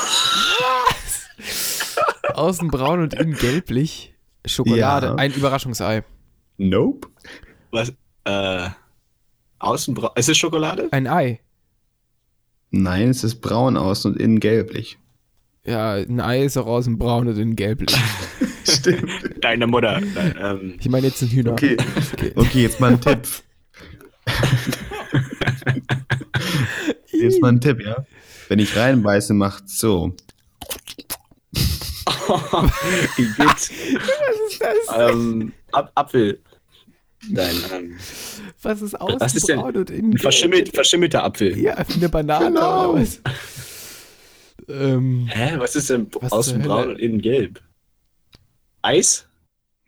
Außen 2.34 2.68
braun 2.68 3.00
und 3.00 3.14
innen 3.14 3.34
gelblich. 3.34 4.14
Schokolade, 4.46 5.06
Ja. 5.08 5.14
ein 5.16 5.32
Überraschungsei. 5.32 6.04
Nope. 6.58 7.08
Was? 7.70 7.92
Äh, 8.24 8.68
Außenbraun. 9.58 10.10
Ist 10.16 10.28
es 10.28 10.36
Schokolade? 10.36 10.88
Ein 10.92 11.06
Ei. 11.06 11.40
Nein, 12.70 13.08
es 13.08 13.24
ist 13.24 13.36
braun 13.40 13.76
außen 13.76 14.12
und 14.12 14.20
innen 14.20 14.40
gelblich. 14.40 14.98
Ja, 15.64 15.94
ein 15.94 16.20
Ei 16.20 16.44
ist 16.44 16.56
auch 16.58 16.66
außen 16.66 16.98
braun 16.98 17.28
und 17.28 17.38
innen 17.38 17.56
gelblich. 17.56 17.96
Stimmt. 18.68 19.10
Deine 19.40 19.66
Mutter. 19.66 20.00
Nein, 20.00 20.34
ähm, 20.40 20.74
Ich 20.78 20.88
meine 20.88 21.06
jetzt 21.06 21.22
ein 21.22 21.28
Hühner. 21.28 21.52
Okay. 21.52 21.76
Okay, 22.34 22.62
jetzt 22.62 22.80
mal 22.80 22.92
ein 22.92 23.00
Tipp. 23.00 23.20
jetzt 27.12 27.40
mal 27.40 27.52
ein 27.52 27.60
Tipp, 27.60 27.80
ja? 27.80 28.04
Wenn 28.48 28.58
ich 28.58 28.76
reinbeiße, 28.76 29.32
macht's 29.34 29.78
so. 29.78 30.14
Was 33.38 33.70
ist 33.70 34.60
das? 34.60 34.76
Ähm, 35.12 35.52
Ap 35.72 35.90
Apfel. 35.94 36.40
Nein, 37.28 37.54
ähm, 37.72 37.96
Was 38.62 38.82
ist 38.82 39.00
außen 39.00 39.20
Was 39.20 39.34
ist 39.34 39.48
denn 39.48 39.58
braun 39.60 39.76
und 39.76 39.90
innen 39.90 40.12
ein 40.12 40.18
verschimmelt, 40.18 40.74
verschimmelter 40.74 41.24
Apfel. 41.24 41.58
Ja, 41.58 41.74
eine 41.74 42.08
Banane 42.08 42.46
Genau. 42.46 42.90
oder 42.92 43.00
was? 43.00 43.20
Ähm, 44.68 45.26
Hä, 45.32 45.54
was 45.58 45.74
ist 45.76 45.90
denn 45.90 46.06
Was 46.20 46.32
außen 46.32 46.60
zur 46.60 46.68
braun 46.68 46.78
Hölle? 46.82 46.90
und 46.92 46.98
innen 47.00 47.20
gelb? 47.20 47.60
Eis? 48.82 49.26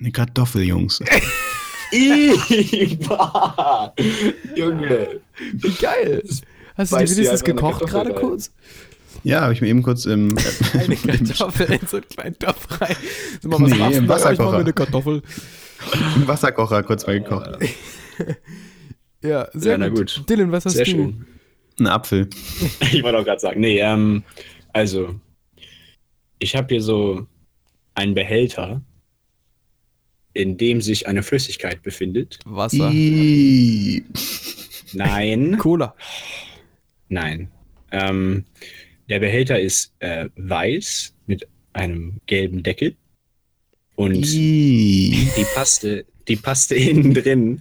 Eine 0.01 0.13
Kartoffel, 0.13 0.63
Jungs. 0.63 1.01
Ih, 1.93 2.97
bah. 3.09 3.95
Junge. 4.55 5.21
wie 5.53 5.71
geil. 5.71 6.23
Hast 6.77 6.93
du 6.93 6.97
die 6.99 7.05
dir 7.05 7.11
wenigstens 7.17 7.29
einfach 7.43 7.45
eine 7.47 7.55
gekocht 7.55 7.81
Kartoffel 7.81 7.89
gerade 7.89 8.11
rein. 8.15 8.21
kurz? 8.21 8.53
Ja, 9.27 9.41
habe 9.41 9.53
ich 9.53 9.61
mir 9.61 9.67
eben 9.69 9.83
kurz 9.83 10.05
im. 10.05 10.37
Eine 10.73 10.97
Kartoffel 11.27 11.73
in 11.73 11.87
so 11.87 11.97
einen 11.97 12.09
kleinen 12.09 12.39
Topf 12.39 12.81
rein. 12.81 12.95
Sag 13.41 13.51
mal, 13.51 13.61
was 13.61 13.71
Nee, 13.73 13.79
machst 13.79 13.99
im 13.99 14.09
Wasserkocher. 14.09 14.59
eine 14.59 14.73
Kartoffel. 14.73 15.23
im 16.15 16.29
Wasserkocher 16.29 16.83
kurz 16.85 17.07
mal 17.07 17.19
gekocht. 17.21 17.59
Ja, 19.23 19.49
sehr 19.53 19.73
Ja, 19.73 19.79
na 19.79 19.89
gut. 19.89 20.15
gut. 20.17 20.29
Dylan, 20.31 20.53
was 20.53 20.65
hast 20.67 20.75
Sehr 20.75 20.85
du? 20.85 20.91
schön. 20.93 21.27
Ein 21.81 21.87
Apfel. 21.89 22.29
Ich 22.93 23.03
wollte 23.03 23.19
auch 23.19 23.25
gerade 23.25 23.41
sagen, 23.41 23.61
nee, 23.61 23.81
ähm, 23.81 24.23
also, 24.73 25.19
ich 26.39 26.55
habe 26.55 26.69
hier 26.75 26.83
so 26.83 27.27
einen 27.95 28.15
Behälter, 28.15 28.81
in 30.35 30.57
dem 30.57 30.81
sich 30.81 31.09
eine 31.09 31.23
Flüssigkeit 31.25 31.83
befindet. 31.83 32.39
Wasser. 32.45 32.91
Ih. 32.93 34.05
Nein, 34.93 35.59
Cola. 35.59 35.95
nein. 37.09 37.51
Ähm, 37.91 38.45
der 39.09 39.21
Behälter 39.21 39.61
ist 39.61 39.93
äh, 40.01 40.29
weiß 40.37 41.15
mit 41.27 41.47
einem 41.73 42.21
gelben 42.27 42.63
Deckel 42.63 42.97
und 43.95 44.15
Ih. 44.15 45.29
die 45.37 45.47
Paste, 45.55 46.05
die 46.29 46.37
Paste 46.37 46.75
innen 46.77 47.15
drin 47.15 47.61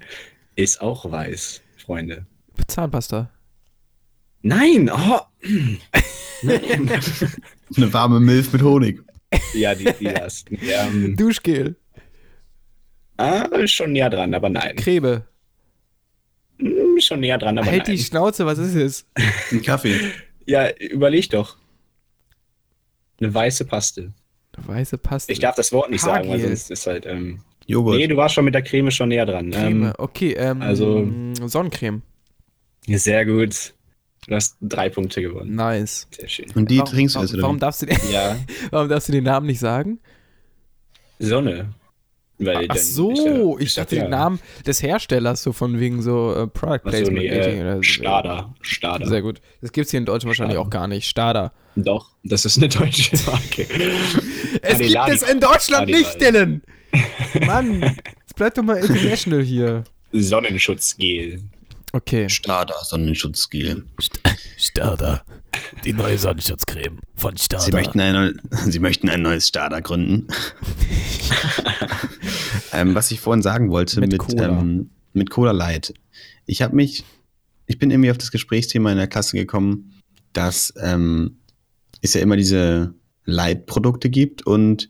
ist 0.56 0.82
auch 0.82 1.10
weiß, 1.12 1.62
Freunde. 1.78 2.26
Zahnpasta. 2.68 3.30
Nein, 4.41 4.89
oh. 4.89 5.20
Eine 6.43 7.93
warme 7.93 8.20
Milch 8.20 8.52
mit 8.54 8.62
Honig. 8.62 9.02
ja, 9.54 9.74
die, 9.76 9.86
die 10.00 10.06
das. 10.06 10.46
Ähm, 10.52 11.16
Duschgel. 11.18 11.76
ah, 13.18 13.68
schon 13.68 13.93
näher 13.93 14.10
dran, 14.10 14.34
aber 14.34 14.50
nein. 14.50 14.76
Creme. 14.76 15.24
Hm, 16.60 17.00
Schon 17.02 17.20
näher 17.20 17.38
dran, 17.38 17.58
aber 17.58 17.70
halt 17.70 17.88
nein. 17.88 17.98
die 17.98 18.04
Schnauze, 18.04 18.46
was 18.46 18.60
ist 18.60 18.76
es? 18.76 19.06
Ein 19.52 19.62
Kaffee. 19.62 20.00
Ja, 20.46 20.70
überleg 20.78 21.30
doch. 21.30 21.58
Eine 23.20 23.34
weiße 23.34 23.66
Paste. 23.66 24.14
Weiße 24.58 24.98
Paste. 24.98 25.32
Ich 25.32 25.39
darf 25.39 25.56
das 25.56 25.72
Wort 25.72 25.89
nicht 25.89 26.02
sagen, 26.02 26.30
weil 26.30 26.39
sonst 26.39 26.72
ist 26.72 26.88
halt. 26.88 27.06
Ähm, 27.06 27.41
Joghurt. 27.68 27.98
nee, 27.98 28.08
du 28.08 28.16
warst 28.16 28.36
schon 28.36 28.46
mit 28.46 28.54
der 28.54 28.62
Creme 28.62 28.91
schon 28.91 29.10
näher 29.10 29.26
dran. 29.26 29.50
Creme. 29.52 29.84
Ähm, 29.88 29.93
okay, 29.98 30.34
ähm, 30.34 30.62
also- 30.62 31.08
Sonnencreme. 31.48 32.04
sehr 32.88 33.26
gut. 33.26 33.74
Du 34.28 34.36
hast 34.36 34.58
drei 34.62 34.89
Punkte 34.89 35.22
gewonnen. 35.22 35.56
Nice. 35.56 36.08
Sehr 36.12 36.28
schön. 36.28 36.52
Und 36.56 36.70
die 36.72 36.80
warum, 36.80 36.91
trinkst 36.91 37.16
du 37.16 37.20
warum, 37.20 37.26
jetzt, 37.28 37.34
oder? 37.34 37.43
warum 37.43 37.56
wie? 37.56 37.60
darfst 37.60 37.82
du 37.82 37.86
den, 37.88 37.98
Ja, 38.12 38.38
warum 38.72 38.89
darfst 38.89 39.08
du 39.08 39.12
den 39.14 39.24
Namen 39.24 39.46
nicht 39.48 39.60
sagen? 39.60 40.00
Sonne. 41.20 41.74
Weil 42.38 42.66
Ach 42.70 42.76
dann 42.76 42.84
so, 42.84 43.58
ich 43.60 43.68
ist 43.68 43.78
ja 43.78 43.84
dachte 43.84 43.96
den. 43.96 44.10
Namen 44.10 44.40
des 44.68 44.84
Herstellers, 44.84 45.42
so 45.42 45.54
von 45.54 45.80
wegen 45.80 46.02
so 46.02 46.34
äh, 46.34 46.48
Product 46.48 46.82
Ach 46.84 46.92
so, 46.92 46.98
Placement. 47.06 47.18
nee, 47.20 47.62
oder 47.62 47.72
äh, 47.72 47.76
so. 47.78 47.82
Stader. 47.84 48.54
Stader. 48.62 49.08
Sehr 49.08 49.22
gut. 49.22 49.40
Das 49.62 49.72
gibt 49.72 49.86
es 49.86 49.92
hier 49.92 50.00
in 50.00 50.06
Deutschland 50.06 50.28
wahrscheinlich 50.30 50.58
auch 50.58 50.70
gar 50.70 50.88
nicht. 50.88 51.08
Stader. 51.08 51.54
Doch, 51.78 52.12
das 52.24 52.44
ist 52.46 52.58
eine 52.58 52.68
deutsche 52.70 53.16
Marke. 53.26 53.68
Es 54.62 54.80
gibt 54.80 54.92
Ladi- 54.92 55.12
es 55.14 55.22
in 55.24 55.40
Deutschland 55.40 55.90
Ladi- 55.90 55.94
nicht, 56.00 56.22
Dylan! 56.22 56.62
Mann, 57.46 57.82
jetzt 57.82 58.36
bleib 58.36 58.54
doch 58.56 58.64
mal 58.64 58.78
international 58.78 59.42
hier. 59.44 59.84
Sonnenschutzgel. 60.12 61.42
Okay. 61.94 62.28
Starter 62.30 62.76
Sonnenschutzgel. 62.84 63.86
Starter. 64.58 65.24
Die 65.84 65.93
neue 65.93 66.18
Sonnenschutzcreme 66.18 66.99
von 67.16 67.38
Starter. 67.38 67.66
Sie 67.66 67.72
möchten, 67.72 67.99
ein, 67.99 68.14
neu- 68.14 68.34
Sie 68.70 68.80
möchten 68.80 69.10
ein 69.10 69.22
neues 69.22 69.47
Starter 69.47 69.82
gründen. 69.82 70.28
ähm, 72.74 72.95
was 72.95 73.12
ich 73.12 73.20
vorhin 73.20 73.41
sagen 73.41 73.70
wollte 73.70 73.99
Mit 73.99 74.12
mit, 74.12 74.20
Cola. 74.20 74.47
ähm, 74.60 74.89
mit 75.14 75.30
Cola 75.30 75.51
Light. 75.51 75.93
Ich 76.45 76.62
habe 76.62 76.76
mich, 76.76 77.03
ich 77.68 77.80
bin 77.80 77.91
irgendwie 77.91 78.12
auf 78.12 78.18
das 78.18 78.32
Gesprächsthema 78.32 78.91
in 78.91 78.97
der 78.97 79.08
Klasse 79.08 79.38
gekommen, 79.38 79.93
dass 80.34 80.74
ähm, 80.82 81.38
es 82.01 82.14
ja 82.14 82.22
immer 82.22 82.38
diese 82.38 82.93
Light-Produkte 83.26 84.10
gibt 84.10 84.45
und 84.45 84.89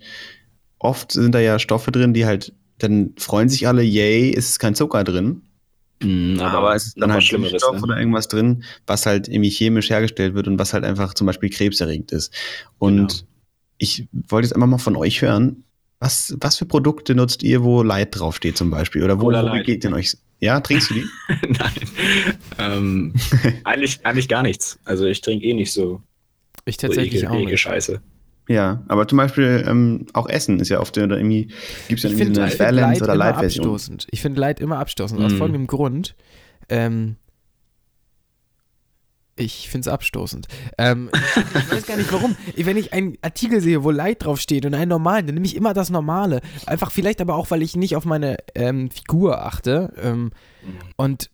oft 0.80 1.12
sind 1.12 1.34
da 1.34 1.40
ja 1.40 1.60
Stoffe 1.60 1.92
drin, 1.92 2.14
die 2.14 2.26
halt, 2.26 2.54
dann 2.80 3.14
freuen 3.18 3.50
sich 3.50 3.68
alle, 3.68 3.84
yay, 3.84 4.34
es 4.36 4.50
ist 4.50 4.60
kein 4.60 4.76
Zucker 4.76 5.04
drin. 5.04 5.44
Mhm, 6.02 6.40
Aber, 6.42 6.76
es 6.76 6.88
ist 6.88 7.02
dann 7.02 7.12
halt. 7.12 7.24
Stickstoff 7.24 7.76
Ne? 7.78 7.82
oder 7.84 7.98
irgendwas 7.98 8.28
drin, 8.28 8.64
was 8.86 9.06
halt 9.06 9.28
irgendwie 9.28 9.50
chemisch 9.50 9.90
hergestellt 9.90 10.34
wird 10.36 10.48
und 10.48 10.60
was 10.60 10.74
halt 10.74 10.84
einfach 10.84 11.14
zum 11.14 11.28
Beispiel 11.28 11.50
krebserregend 11.50 12.12
ist. 12.12 12.34
Und 12.80 12.98
Genau. 12.98 13.14
ich 13.78 14.08
wollte 14.28 14.48
jetzt 14.48 14.54
einfach 14.56 14.68
mal 14.68 14.78
von 14.78 14.96
euch 14.96 15.22
hören, 15.22 15.64
was, 16.00 16.36
was 16.42 16.58
für 16.58 16.66
Produkte 16.66 17.16
nutzt 17.16 17.42
ihr, 17.44 17.64
wo 17.64 17.82
Light 17.82 18.10
draufsteht 18.20 18.58
zum 18.58 18.70
Beispiel? 18.70 19.04
Oder 19.04 19.20
wo, 19.22 19.28
wo 19.32 19.64
geht 19.64 19.84
denn 19.86 19.94
euch? 19.94 20.18
Ja, 20.42 20.60
trinkst 20.60 20.90
du 20.90 20.96
die? 20.96 21.06
Nein. 21.48 21.72
ähm, 22.60 23.14
eigentlich, 23.64 24.06
eigentlich 24.06 24.28
gar 24.28 24.44
nichts. 24.44 24.78
Also 24.84 25.06
ich 25.06 25.22
trinke 25.22 25.46
eh 25.46 25.54
nicht 25.54 25.72
so, 25.72 26.02
Ich 26.66 26.76
so 26.76 26.88
tatsächlich 26.88 27.24
ekel, 27.24 27.30
auch 27.30 27.36
ekel 27.36 27.52
nicht. 27.52 27.62
Scheiße. 27.62 28.02
Ja, 28.48 28.84
aber 28.88 29.08
zum 29.08 29.18
Beispiel 29.18 29.64
ähm, 29.68 30.06
auch 30.14 30.28
Essen 30.28 30.60
ist 30.60 30.70
ja 30.70 30.80
oft 30.80 30.98
oder 30.98 31.18
irgendwie, 31.18 31.50
gibt 31.88 32.04
es 32.04 32.04
ja 32.04 32.10
irgendwie 32.18 32.36
so 32.36 32.42
eine 32.42 32.56
Balance 32.56 32.82
Light 32.82 33.02
oder 33.02 33.14
immer 33.14 33.26
Light-Version. 33.26 33.66
abstoßend. 33.66 34.08
Ich 34.12 34.22
finde 34.22 34.40
Light 34.42 34.60
immer 34.60 34.80
abstoßend. 34.80 35.22
Aus 35.22 35.34
Mhm. 35.34 35.38
folgendem 35.38 35.68
Grund. 35.68 36.16
Ähm, 36.70 37.16
ich 39.38 39.70
finde 39.70 39.90
es 39.90 39.94
abstoßend. 39.94 40.48
Ähm, 40.78 41.10
ich 41.56 41.72
weiß 41.72 41.86
gar 41.88 41.98
nicht 41.98 42.12
warum. 42.14 42.38
Wenn 42.56 42.78
ich 42.78 42.94
einen 42.94 43.18
Artikel 43.22 43.60
sehe, 43.60 43.84
wo 43.84 43.92
Light 43.92 44.24
draufsteht 44.24 44.66
und 44.66 44.74
einen 44.74 44.90
normalen, 44.90 45.26
dann 45.26 45.34
nehme 45.36 45.46
ich 45.46 45.56
immer 45.58 45.74
das 45.74 45.90
Normale. 45.90 46.40
Einfach 46.68 46.92
vielleicht 46.92 47.20
aber 47.20 47.36
auch, 47.36 47.52
weil 47.52 47.62
ich 47.62 47.76
nicht 47.76 47.96
auf 47.98 48.06
meine 48.06 48.38
ähm, 48.56 48.90
Figur 48.92 49.44
achte. 49.46 49.92
Ähm, 50.02 50.32
und 50.96 51.30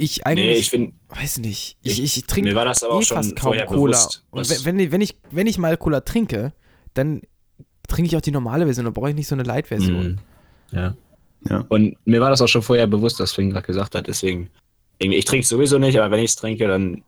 ich 0.00 0.18
Nee, 0.18 0.24
eigentlich, 0.24 0.58
ich 0.58 0.70
finde, 0.70 0.92
weiß 1.08 1.38
nicht, 1.38 1.76
ich, 1.82 2.02
ich, 2.02 2.24
trinke 2.24 2.50
mir 2.50 2.56
war 2.56 2.64
das 2.64 2.82
aber 2.82 2.94
auch 2.94 3.02
eh 3.02 3.04
schon 3.04 3.16
fast 3.18 3.36
kaum 3.36 3.52
vorher 3.52 3.66
Cola. 3.66 3.98
bewusst. 3.98 4.24
Und 4.30 4.64
wenn, 4.64 4.78
wenn, 4.78 4.92
wenn, 4.92 5.00
ich, 5.00 5.16
wenn 5.30 5.46
ich 5.46 5.58
mal 5.58 5.76
Cola 5.76 6.00
trinke, 6.00 6.52
dann 6.94 7.22
trinke 7.86 8.08
ich 8.08 8.16
auch 8.16 8.20
die 8.20 8.30
normale 8.30 8.64
Version, 8.64 8.84
dann 8.84 8.94
brauche 8.94 9.10
ich 9.10 9.16
nicht 9.16 9.28
so 9.28 9.34
eine 9.34 9.42
Light-Version. 9.42 10.18
Mhm. 10.72 10.76
Ja. 10.76 10.94
Ja. 11.48 11.64
Und 11.68 11.96
mir 12.04 12.20
war 12.20 12.30
das 12.30 12.40
auch 12.42 12.48
schon 12.48 12.62
vorher 12.62 12.86
bewusst, 12.86 13.20
was 13.20 13.32
Finn 13.32 13.50
gerade 13.50 13.66
gesagt 13.66 13.94
hat. 13.94 14.06
Deswegen, 14.06 14.50
irgendwie, 14.98 15.18
ich 15.18 15.24
trinke 15.24 15.46
sowieso 15.46 15.78
nicht, 15.78 15.98
aber 15.98 16.10
wenn 16.10 16.24
ich 16.24 16.30
es 16.30 16.36
trinke, 16.36 16.66
dann 16.66 17.02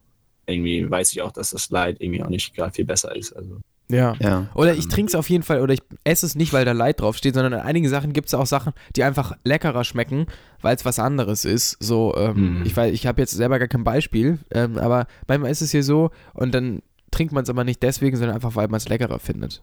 irgendwie 0.47 0.90
weiß 0.90 1.12
ich 1.12 1.22
auch, 1.22 1.32
dass 1.32 1.51
das 1.51 1.70
Light 1.70 2.01
irgendwie 2.01 2.22
auch 2.22 2.28
nicht 2.28 2.55
gerade 2.55 2.72
viel 2.72 2.84
besser 2.84 3.14
ist. 3.14 3.32
Also, 3.32 3.61
Ja. 3.91 4.14
Ja. 4.20 4.47
Oder 4.55 4.74
ich 4.74 4.89
trinke 4.89 5.11
es 5.11 5.14
auf 5.14 5.28
jeden 5.28 5.43
Fall, 5.43 5.61
oder 5.61 5.74
ich 5.74 5.80
esse 6.05 6.24
es 6.24 6.35
nicht, 6.35 6.53
weil 6.53 6.64
da 6.64 6.72
Light 6.72 7.01
draufsteht, 7.01 7.35
sondern 7.35 7.53
in 7.53 7.59
einigen 7.61 7.89
Sachen 7.89 8.12
gibt 8.14 8.28
es 8.28 8.35
auch 8.35 8.47
Sachen, 8.47 8.72
die 8.97 9.05
einfach 9.05 9.37
leckerer 9.45 9.85
schmecken, 9.85 10.26
weil 10.62 10.74
es 10.76 10.85
was 10.85 10.99
anderes 10.99 11.45
ist. 11.45 11.76
So, 11.80 12.14
ähm, 12.16 12.61
Mhm. 12.61 12.62
ich 12.66 12.74
weiß, 12.76 12.93
ich 12.95 13.07
habe 13.07 13.20
jetzt 13.20 13.33
selber 13.33 13.59
gar 13.59 13.68
kein 13.68 13.85
Beispiel, 13.85 14.39
ähm, 14.51 14.78
aber 14.78 15.07
manchmal 15.28 15.51
ist 15.51 15.61
es 15.61 15.70
hier 15.72 15.83
so 15.83 16.11
und 16.33 16.55
dann 16.55 16.80
trinkt 17.11 17.33
man 17.35 17.43
es 17.43 17.51
aber 17.51 17.64
nicht 17.64 17.83
deswegen, 17.83 18.16
sondern 18.16 18.35
einfach, 18.37 18.57
weil 18.57 18.68
man 18.68 18.78
es 18.78 18.89
leckerer 18.89 19.18
findet. 19.18 19.62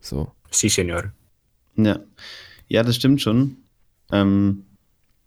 So. 0.00 0.30
si, 0.50 0.68
Senor. 0.68 1.04
Ja. 1.76 2.00
Ja, 2.68 2.82
das 2.82 2.96
stimmt 2.96 3.22
schon. 3.22 3.56
Ähm, 4.12 4.64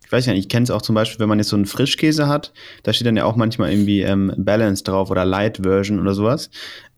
ich 0.06 0.12
weiß 0.12 0.28
ja 0.28 0.34
nicht, 0.34 0.44
ich 0.44 0.50
kenne 0.50 0.66
es 0.66 0.70
auch 0.72 0.82
zum 0.84 0.94
Beispiel, 0.94 1.20
wenn 1.20 1.30
man 1.30 1.40
jetzt 1.40 1.50
so 1.50 1.56
einen 1.56 1.66
Frischkäse 1.66 2.28
hat, 2.28 2.54
da 2.84 2.94
steht 2.94 3.08
dann 3.08 3.18
ja 3.18 3.26
auch 3.26 3.36
manchmal 3.36 3.72
irgendwie 3.72 4.02
ähm, 4.02 4.32
Balance 4.38 4.84
drauf 4.84 5.10
oder 5.10 5.26
Light 5.26 5.58
Version 5.64 6.00
oder 6.00 6.14
sowas. 6.14 6.52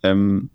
Ähm, 0.03 0.49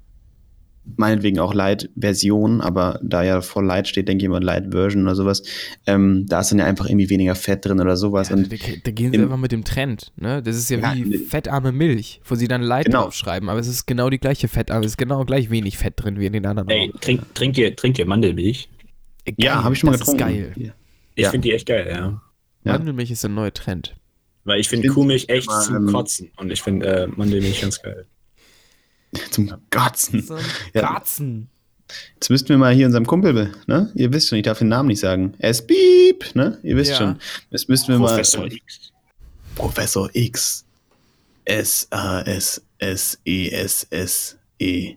meinetwegen 0.96 1.38
auch 1.38 1.52
Light-Version, 1.54 2.60
aber 2.60 2.98
da 3.02 3.22
ja 3.22 3.40
voll 3.40 3.64
Light 3.66 3.88
steht, 3.88 4.08
denke 4.08 4.22
ich 4.22 4.26
immer 4.26 4.40
Light-Version 4.40 5.02
oder 5.04 5.14
sowas. 5.14 5.42
Ähm, 5.86 6.26
da 6.28 6.40
ist 6.40 6.50
dann 6.50 6.58
ja 6.58 6.64
einfach 6.66 6.86
irgendwie 6.86 7.10
weniger 7.10 7.34
Fett 7.34 7.64
drin 7.64 7.80
oder 7.80 7.96
sowas. 7.96 8.28
Ja, 8.30 8.36
und 8.36 8.52
da, 8.52 8.56
da 8.84 8.90
gehen 8.90 9.10
sie 9.12 9.16
im- 9.18 9.24
einfach 9.24 9.36
mit 9.38 9.52
dem 9.52 9.64
Trend. 9.64 10.12
Ne? 10.16 10.42
Das 10.42 10.56
ist 10.56 10.70
ja, 10.70 10.78
Ja, 10.78 10.94
wie 10.94 11.02
ne- 11.02 11.18
fettarme 11.18 11.72
Milch, 11.72 12.20
wo 12.24 12.34
sie 12.34 12.48
dann 12.48 12.62
Light 12.62 12.86
Genau. 12.86 13.02
draufschreiben, 13.02 13.48
aber 13.48 13.60
es 13.60 13.66
ist 13.68 13.86
genau 13.86 14.10
die 14.10 14.18
gleiche 14.18 14.48
fettarme, 14.48 14.84
es 14.84 14.92
ist 14.92 14.98
genau 14.98 15.24
gleich 15.24 15.50
wenig 15.50 15.78
Fett 15.78 15.94
drin 15.96 16.18
wie 16.18 16.26
in 16.26 16.32
den 16.32 16.46
anderen. 16.46 16.68
Ey, 16.68 16.92
trink, 17.00 17.34
trink, 17.34 17.56
ihr, 17.58 17.74
trinkt 17.76 17.98
ihr 17.98 18.06
Mandelmilch? 18.06 18.68
Geil, 19.24 19.34
ja, 19.38 19.62
habe 19.62 19.74
ich 19.74 19.80
schon 19.80 19.90
mal 19.90 19.98
das 19.98 20.06
getrunken. 20.10 20.34
Ist 20.34 20.54
geil. 20.56 20.72
Ich 21.14 21.24
Ja. 21.24 21.30
finde 21.30 21.48
die 21.48 21.54
echt 21.54 21.66
geil, 21.66 21.86
ja. 21.90 22.22
Ja. 22.64 22.72
Mandelmilch 22.72 23.10
ist 23.10 23.22
der 23.22 23.30
neue 23.30 23.52
Trend. 23.52 23.96
Weil 24.44 24.58
ich 24.60 24.68
finde 24.68 24.86
Ich 24.86 24.92
find 24.92 24.94
Kuhmilch 24.94 25.28
echt 25.28 25.50
zum 25.50 25.76
ähm, 25.76 25.86
Kotzen. 25.92 26.30
Und 26.36 26.50
ich 26.50 26.62
finde 26.62 26.86
äh, 26.86 27.06
Mandelmilch 27.08 27.60
ganz 27.60 27.80
geil. 27.82 28.06
Zum 29.30 29.52
Kotzen. 29.70 30.22
So 30.22 30.34
ein 30.34 30.44
Ja. 30.74 31.02
Jetzt 32.14 32.30
müssten 32.30 32.48
wir 32.50 32.58
mal 32.58 32.72
hier 32.72 32.86
unserem 32.86 33.06
Kumpel, 33.06 33.52
ne? 33.66 33.90
Ihr 33.96 34.12
wisst 34.12 34.28
schon, 34.28 34.38
ich 34.38 34.44
darf 34.44 34.58
den 34.60 34.68
Namen 34.68 34.86
nicht 34.88 35.00
sagen. 35.00 35.34
Ist 35.38 35.66
Beep, 35.66 36.34
ne? 36.34 36.58
Ihr 36.62 36.76
wisst 36.76 36.92
Ja. 36.92 36.96
schon. 36.98 37.18
Jetzt 37.50 37.68
müssten 37.68 37.88
wir 37.92 37.98
Professor 37.98 38.42
mal. 38.42 38.52
X. 38.52 38.92
Professor 39.56 40.08
X. 40.12 40.64
S-A-S-S-E-S-S-E. 43.60 44.96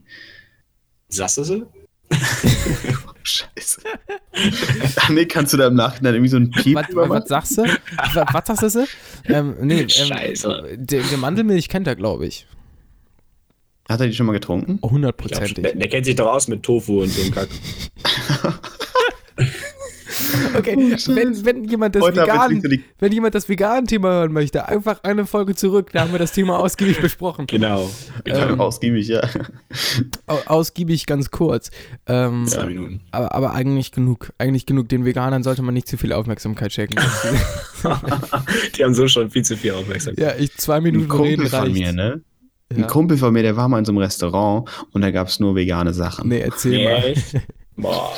Sasse 1.09 1.45
sie? 1.45 1.63
Scheiße. 3.25 3.81
nee, 5.09 5.25
kannst 5.25 5.53
du 5.53 5.57
da 5.57 5.67
im 5.67 5.75
Nachhinein 5.75 6.15
irgendwie 6.15 6.29
so 6.29 6.37
ein 6.37 6.51
Piep 6.51 6.75
Was, 6.75 6.87
was 6.93 7.27
sagst 7.29 7.57
du? 7.57 7.63
Was, 7.63 8.15
was 8.33 8.59
sagst 8.59 8.75
du? 8.75 8.85
Ähm, 9.25 9.55
nee, 9.61 9.81
ähm, 9.81 9.89
Scheiße. 9.89 10.75
Der, 10.77 11.01
der 11.03 11.17
Mandelmilch 11.17 11.69
kennt 11.69 11.87
er, 11.87 11.95
glaube 11.95 12.27
ich. 12.27 12.45
Hat 13.89 13.99
er 14.01 14.07
die 14.07 14.13
schon 14.13 14.25
mal 14.25 14.33
getrunken? 14.33 14.73
Oh, 14.73 14.73
Ich 14.75 14.79
glaub, 14.81 14.91
Hundertprozentig. 14.91 15.63
der, 15.63 15.75
der 15.75 15.87
kennt 15.89 16.05
sich 16.05 16.15
doch 16.15 16.27
aus 16.33 16.47
mit 16.47 16.63
Tofu 16.63 17.01
und 17.01 17.09
so 17.09 17.21
einem 17.21 17.31
Kack. 17.31 17.49
Okay, 20.55 20.75
wenn, 20.75 21.43
wenn 21.45 21.63
jemand 21.63 21.95
das 21.95 22.03
vegan, 22.03 22.61
wenn 22.99 23.11
jemand 23.11 23.33
das 23.33 23.49
vegan 23.49 23.87
Thema 23.87 24.09
hören 24.09 24.31
möchte, 24.31 24.67
einfach 24.67 25.03
eine 25.03 25.25
Folge 25.25 25.55
zurück, 25.55 25.89
da 25.91 26.01
haben 26.01 26.11
wir 26.11 26.19
das 26.19 26.31
Thema 26.33 26.59
ausgiebig 26.59 27.01
besprochen. 27.01 27.47
Genau. 27.47 27.89
Ähm, 28.25 28.59
Ausgiebig, 28.61 29.07
ja. 29.07 29.21
Au- 30.27 30.39
Ausgiebig 30.45 31.07
ganz 31.07 31.31
kurz. 31.31 31.71
Ähm, 32.05 32.45
Zwei 32.47 32.65
Minuten. 32.67 33.01
aber, 33.11 33.33
aber 33.33 33.53
eigentlich 33.53 33.91
genug. 33.91 34.31
Eigentlich 34.37 34.67
genug. 34.67 34.87
Den 34.89 35.03
Veganern 35.03 35.41
sollte 35.41 35.63
man 35.63 35.73
nicht 35.73 35.87
zu 35.87 35.97
viel 35.97 36.13
Aufmerksamkeit 36.13 36.71
schenken. 36.71 36.95
Die 38.77 38.83
haben 38.83 38.93
so 38.93 39.07
schon 39.07 39.31
viel 39.31 39.43
zu 39.43 39.57
viel 39.57 39.71
Aufmerksamkeit. 39.71 40.23
ja, 40.23 40.39
ich 40.41 40.53
zwei 40.57 40.75
Ein 40.75 40.83
Minuten 40.83 41.07
Kumpel 41.09 41.29
reden 41.31 41.47
von 41.47 41.59
reicht. 41.59 41.73
mir, 41.73 41.91
ne? 41.91 42.21
Ein 42.69 42.81
Ja. 42.81 42.87
Kumpel 42.87 43.17
von 43.17 43.33
mir, 43.33 43.43
der 43.43 43.55
war 43.55 43.67
mal 43.67 43.79
in 43.79 43.85
so 43.85 43.91
einem 43.91 43.99
Restaurant 43.99 44.69
und 44.91 45.01
da 45.01 45.11
gab 45.11 45.27
es 45.27 45.39
nur 45.39 45.55
vegane 45.55 45.93
Sachen. 45.93 46.29
Nee, 46.29 46.39
erzähl 46.39 46.71
Nee, 46.71 46.85
mal. 46.85 47.03
echt? 47.05 47.35
Boah. 47.75 48.13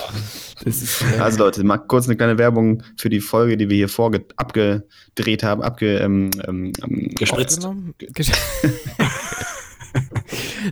Das 0.64 0.82
ist, 0.82 1.02
äh, 1.02 1.20
Also 1.20 1.40
Leute, 1.40 1.64
mal 1.64 1.78
kurz 1.78 2.08
eine 2.08 2.16
kleine 2.18 2.38
Werbung 2.38 2.84
für 2.98 3.10
die 3.10 3.20
Folge, 3.22 3.58
die 3.58 3.70
wir 3.70 3.76
hier 3.78 3.90
vorge 3.90 4.26
abgedreht 4.38 5.44
haben, 5.44 5.62
abge 5.62 5.98
ähm, 5.98 6.32
ähm, 6.48 6.72
ähm, 6.84 7.10
Gespritzt. 7.16 7.68
Gesch- 8.00 8.32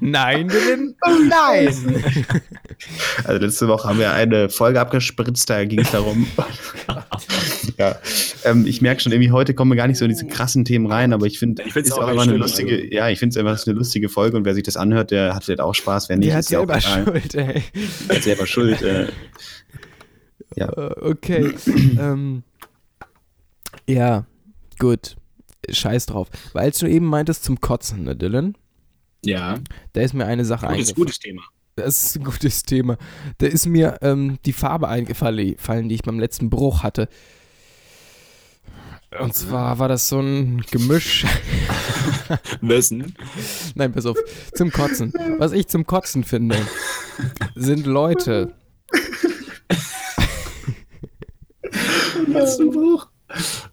Nein, 0.01 0.49
Dylan, 0.49 0.95
nein. 1.29 2.03
Also 3.23 3.45
letzte 3.45 3.67
Woche 3.69 3.87
haben 3.87 3.99
wir 3.99 4.11
eine 4.11 4.49
Folge 4.49 4.81
abgespritzt, 4.81 5.49
da 5.49 5.63
ging 5.63 5.79
es 5.79 5.91
darum. 5.91 6.27
ja, 7.77 7.97
ähm, 8.45 8.65
ich 8.65 8.81
merke 8.81 9.01
schon, 9.01 9.11
irgendwie 9.11 9.31
heute 9.31 9.53
kommen 9.53 9.71
wir 9.71 9.75
gar 9.75 9.87
nicht 9.87 9.97
so 9.97 10.05
in 10.05 10.09
diese 10.09 10.25
krassen 10.27 10.65
Themen 10.65 10.85
rein, 10.87 11.13
aber 11.13 11.25
ich 11.25 11.39
finde, 11.39 11.63
Ich 11.63 11.73
find's 11.73 11.89
ist 11.89 11.95
auch 11.95 12.03
auch 12.09 12.21
eine 12.21 12.37
lustige, 12.37 12.75
also. 12.75 12.87
ja, 12.91 13.09
ich 13.09 13.19
finde 13.19 13.33
es 13.33 13.37
einfach 13.37 13.53
ist 13.55 13.67
eine 13.67 13.77
lustige 13.77 14.09
Folge 14.09 14.37
und 14.37 14.45
wer 14.45 14.53
sich 14.53 14.63
das 14.63 14.77
anhört, 14.77 15.11
der 15.11 15.35
hat 15.35 15.43
vielleicht 15.43 15.61
auch 15.61 15.73
Spaß, 15.75 16.09
wer 16.09 16.17
nicht, 16.17 16.27
Der 16.29 16.35
hat 16.35 16.41
ist 16.41 16.51
ja 16.51 16.59
auch 16.59 16.67
selber 16.67 16.77
egal. 16.77 17.03
Schuld, 17.21 17.35
ey. 17.35 17.63
Der 18.09 18.15
hat 18.15 18.23
selber 18.23 18.45
Schuld. 18.47 18.81
Äh, 18.81 19.07
Äh, 20.55 20.65
Okay. 21.01 21.53
ähm, 21.99 22.43
ja, 23.87 24.25
gut. 24.79 25.15
Scheiß 25.69 26.07
drauf. 26.07 26.27
Weil 26.53 26.71
du 26.71 26.85
eben 26.87 27.05
meintest 27.05 27.43
zum 27.43 27.59
Kotzen, 27.61 28.03
ne, 28.03 28.15
Dylan? 28.15 28.55
Ja. 29.25 29.59
Da 29.93 30.01
ist 30.01 30.13
mir 30.13 30.25
eine 30.25 30.45
Sache 30.45 30.67
eingefallen. 30.67 30.95
gutes 30.95 31.19
Thema. 31.19 31.41
Das 31.75 32.03
ist 32.03 32.17
ein 32.17 32.23
gutes 32.25 32.63
Thema. 32.63 32.97
Da 33.39 33.47
ist 33.47 33.65
mir 33.65 33.97
ähm, 34.01 34.37
die 34.45 34.53
Farbe 34.53 34.87
eingefallen, 34.89 35.55
fallen, 35.57 35.89
die 35.89 35.95
ich 35.95 36.03
beim 36.03 36.19
letzten 36.19 36.49
Bruch 36.49 36.83
hatte. 36.83 37.07
Und 39.19 39.33
zwar 39.35 39.79
war 39.79 39.87
das 39.87 40.09
so 40.09 40.19
ein 40.19 40.63
Gemisch. 40.71 41.25
Wissen. 42.61 43.15
Nein, 43.75 43.91
pass 43.91 44.05
auf. 44.05 44.17
Zum 44.55 44.71
Kotzen. 44.71 45.13
Was 45.37 45.51
ich 45.51 45.67
zum 45.67 45.85
Kotzen 45.85 46.23
finde, 46.23 46.57
sind 47.55 47.85
Leute. 47.85 48.53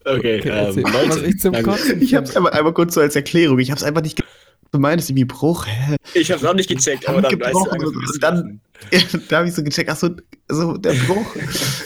Okay, 0.04 0.38
Okay, 0.40 0.48
ähm. 0.48 0.76
Leute. 0.76 1.08
Was 1.08 1.22
ich 1.22 1.38
zum. 1.38 1.52
Kotzen 1.62 2.00
ich 2.02 2.14
habe 2.14 2.24
es 2.26 2.36
einmal, 2.36 2.52
einmal 2.52 2.72
kurz 2.72 2.94
so 2.94 3.00
als 3.00 3.14
Erklärung. 3.16 3.58
Ich 3.58 3.70
habe 3.70 3.78
es 3.78 3.84
einfach 3.84 4.02
nicht. 4.02 4.16
ge- 4.16 4.26
Du 4.72 4.78
meinst 4.78 5.10
irgendwie 5.10 5.24
Bruch, 5.24 5.66
hä? 5.66 5.96
Ich 6.14 6.30
hab's 6.30 6.44
auch 6.44 6.54
nicht 6.54 6.68
gecheckt, 6.68 7.08
aber 7.08 7.20
dann 7.22 7.32
weißt 7.40 7.42
du 7.54 7.64
Gebrochen 7.64 7.72
einfach, 7.72 7.90
was 8.08 8.18
dann- 8.20 8.60
da 9.28 9.38
habe 9.38 9.48
ich 9.48 9.54
so 9.54 9.64
gecheckt, 9.64 9.90
ach 9.90 9.96
so, 9.96 10.10
so 10.48 10.76
der 10.76 10.92
Bruch. 10.92 11.34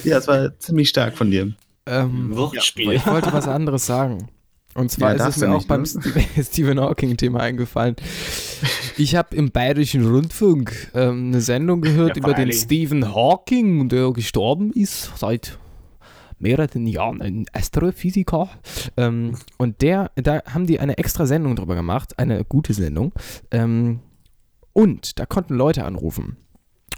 ja, 0.04 0.18
es 0.18 0.28
war 0.28 0.58
ziemlich 0.58 0.90
stark 0.90 1.16
von 1.16 1.30
dir. 1.30 1.54
Ähm, 1.86 2.34
Wortspiel. 2.36 2.92
ich 2.92 3.06
wollte 3.06 3.32
was 3.32 3.48
anderes 3.48 3.86
sagen. 3.86 4.28
Und 4.74 4.90
zwar 4.90 5.16
Ja, 5.16 5.28
ist 5.28 5.36
es 5.36 5.42
mir 5.42 5.50
auch 5.52 5.58
nicht, 5.58 5.68
beim 5.68 5.82
ne? 5.82 6.44
Stephen 6.44 6.80
Hawking-Thema 6.80 7.40
eingefallen. 7.40 7.94
Ich 8.96 9.14
habe 9.14 9.36
im 9.36 9.52
Bayerischen 9.52 10.04
Rundfunk 10.06 10.90
ähm, 10.94 11.28
eine 11.28 11.40
Sendung 11.40 11.80
gehört 11.80 12.16
Ja, 12.16 12.22
über 12.22 12.34
den. 12.34 12.52
Stephen 12.52 13.14
Hawking, 13.14 13.88
der 13.88 14.12
gestorben 14.12 14.72
ist 14.72 15.12
seit 15.16 15.58
mehreren 16.38 16.86
Jahren, 16.86 17.22
ein 17.22 17.46
Astrophysiker. 17.52 18.50
Ähm, 18.96 19.36
und 19.58 19.80
der, 19.80 20.10
da 20.16 20.42
haben 20.52 20.66
die 20.66 20.80
eine 20.80 20.98
extra 20.98 21.26
Sendung 21.26 21.54
drüber 21.54 21.76
gemacht, 21.76 22.18
eine 22.18 22.44
gute 22.44 22.74
Sendung. 22.74 23.12
Ähm, 23.52 24.00
und 24.72 25.18
da 25.20 25.26
konnten 25.26 25.54
Leute 25.54 25.84
anrufen. 25.84 26.36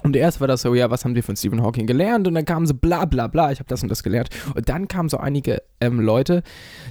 Und 0.02 0.14
erst 0.14 0.40
war 0.40 0.46
das 0.46 0.62
so, 0.62 0.74
ja, 0.74 0.90
was 0.90 1.04
haben 1.04 1.14
die 1.14 1.22
von 1.22 1.36
Stephen 1.36 1.62
Hawking 1.62 1.86
gelernt? 1.86 2.28
Und 2.28 2.34
dann 2.34 2.44
kamen 2.44 2.66
so 2.66 2.74
bla 2.74 3.06
bla 3.06 3.26
bla, 3.26 3.50
ich 3.50 3.58
habe 3.58 3.68
das 3.68 3.82
und 3.82 3.88
das 3.88 4.02
gelernt. 4.02 4.28
Und 4.54 4.68
dann 4.68 4.88
kamen 4.88 5.08
so 5.08 5.16
einige 5.16 5.62
ähm, 5.80 6.00
Leute, 6.00 6.42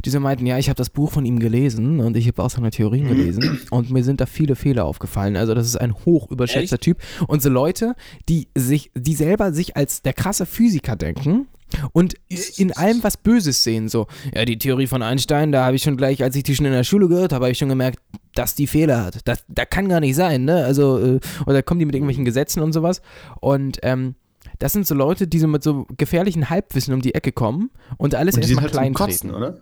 die 0.03 0.09
so 0.09 0.19
meinten, 0.19 0.45
ja, 0.45 0.57
ich 0.57 0.67
habe 0.69 0.75
das 0.75 0.89
Buch 0.89 1.11
von 1.11 1.25
ihm 1.25 1.39
gelesen 1.39 1.99
und 1.99 2.17
ich 2.17 2.27
habe 2.27 2.43
auch 2.43 2.49
seine 2.49 2.71
Theorien 2.71 3.07
gelesen 3.07 3.61
und 3.69 3.91
mir 3.91 4.03
sind 4.03 4.21
da 4.21 4.25
viele 4.25 4.55
Fehler 4.55 4.85
aufgefallen. 4.85 5.37
Also 5.37 5.53
das 5.53 5.67
ist 5.67 5.77
ein 5.77 5.93
hoch 6.05 6.29
überschätzter 6.29 6.79
Typ. 6.79 6.97
Und 7.27 7.41
so 7.41 7.49
Leute, 7.49 7.95
die 8.27 8.49
sich, 8.55 8.91
die 8.95 9.15
selber 9.15 9.53
sich 9.53 9.77
als 9.77 10.01
der 10.01 10.13
krasse 10.13 10.45
Physiker 10.45 10.95
denken 10.95 11.47
und 11.93 12.15
in 12.57 12.71
allem 12.73 13.03
was 13.03 13.17
Böses 13.17 13.63
sehen. 13.63 13.89
So, 13.89 14.07
ja, 14.33 14.45
die 14.45 14.57
Theorie 14.57 14.87
von 14.87 15.01
Einstein, 15.01 15.51
da 15.51 15.65
habe 15.65 15.75
ich 15.75 15.83
schon 15.83 15.97
gleich, 15.97 16.23
als 16.23 16.35
ich 16.35 16.43
die 16.43 16.55
schon 16.55 16.65
in 16.65 16.71
der 16.71 16.83
Schule 16.83 17.07
gehört 17.07 17.33
habe, 17.33 17.45
habe 17.45 17.51
ich 17.51 17.57
schon 17.57 17.69
gemerkt, 17.69 17.99
dass 18.33 18.55
die 18.55 18.67
Fehler 18.67 19.05
hat. 19.05 19.19
Das, 19.25 19.43
das 19.47 19.67
kann 19.69 19.89
gar 19.89 19.99
nicht 19.99 20.15
sein, 20.15 20.45
ne? 20.45 20.63
Also, 20.63 20.99
äh, 20.99 21.19
oder 21.45 21.63
kommen 21.63 21.79
die 21.79 21.85
mit 21.85 21.95
irgendwelchen 21.95 22.25
Gesetzen 22.25 22.61
und 22.61 22.73
sowas. 22.73 23.01
Und 23.39 23.79
ähm, 23.83 24.15
das 24.59 24.73
sind 24.73 24.87
so 24.87 24.95
Leute, 24.95 25.27
die 25.27 25.39
so 25.39 25.47
mit 25.47 25.63
so 25.63 25.85
gefährlichen 25.97 26.49
Halbwissen 26.49 26.93
um 26.93 27.01
die 27.01 27.15
Ecke 27.15 27.31
kommen 27.31 27.71
und 27.97 28.15
alles 28.15 28.37
erstmal 28.37 28.63
halt 28.63 28.71
klein 28.71 28.93
Kotzen, 28.93 29.31
oder? 29.31 29.61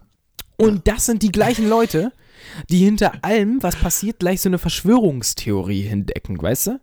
Und 0.57 0.87
das 0.87 1.05
sind 1.05 1.23
die 1.23 1.31
gleichen 1.31 1.67
Leute, 1.67 2.11
die 2.69 2.77
hinter 2.77 3.23
allem, 3.23 3.61
was 3.61 3.75
passiert, 3.75 4.19
gleich 4.19 4.41
so 4.41 4.49
eine 4.49 4.59
Verschwörungstheorie 4.59 5.87
entdecken, 5.87 6.39
weißt 6.41 6.67
du? 6.67 6.79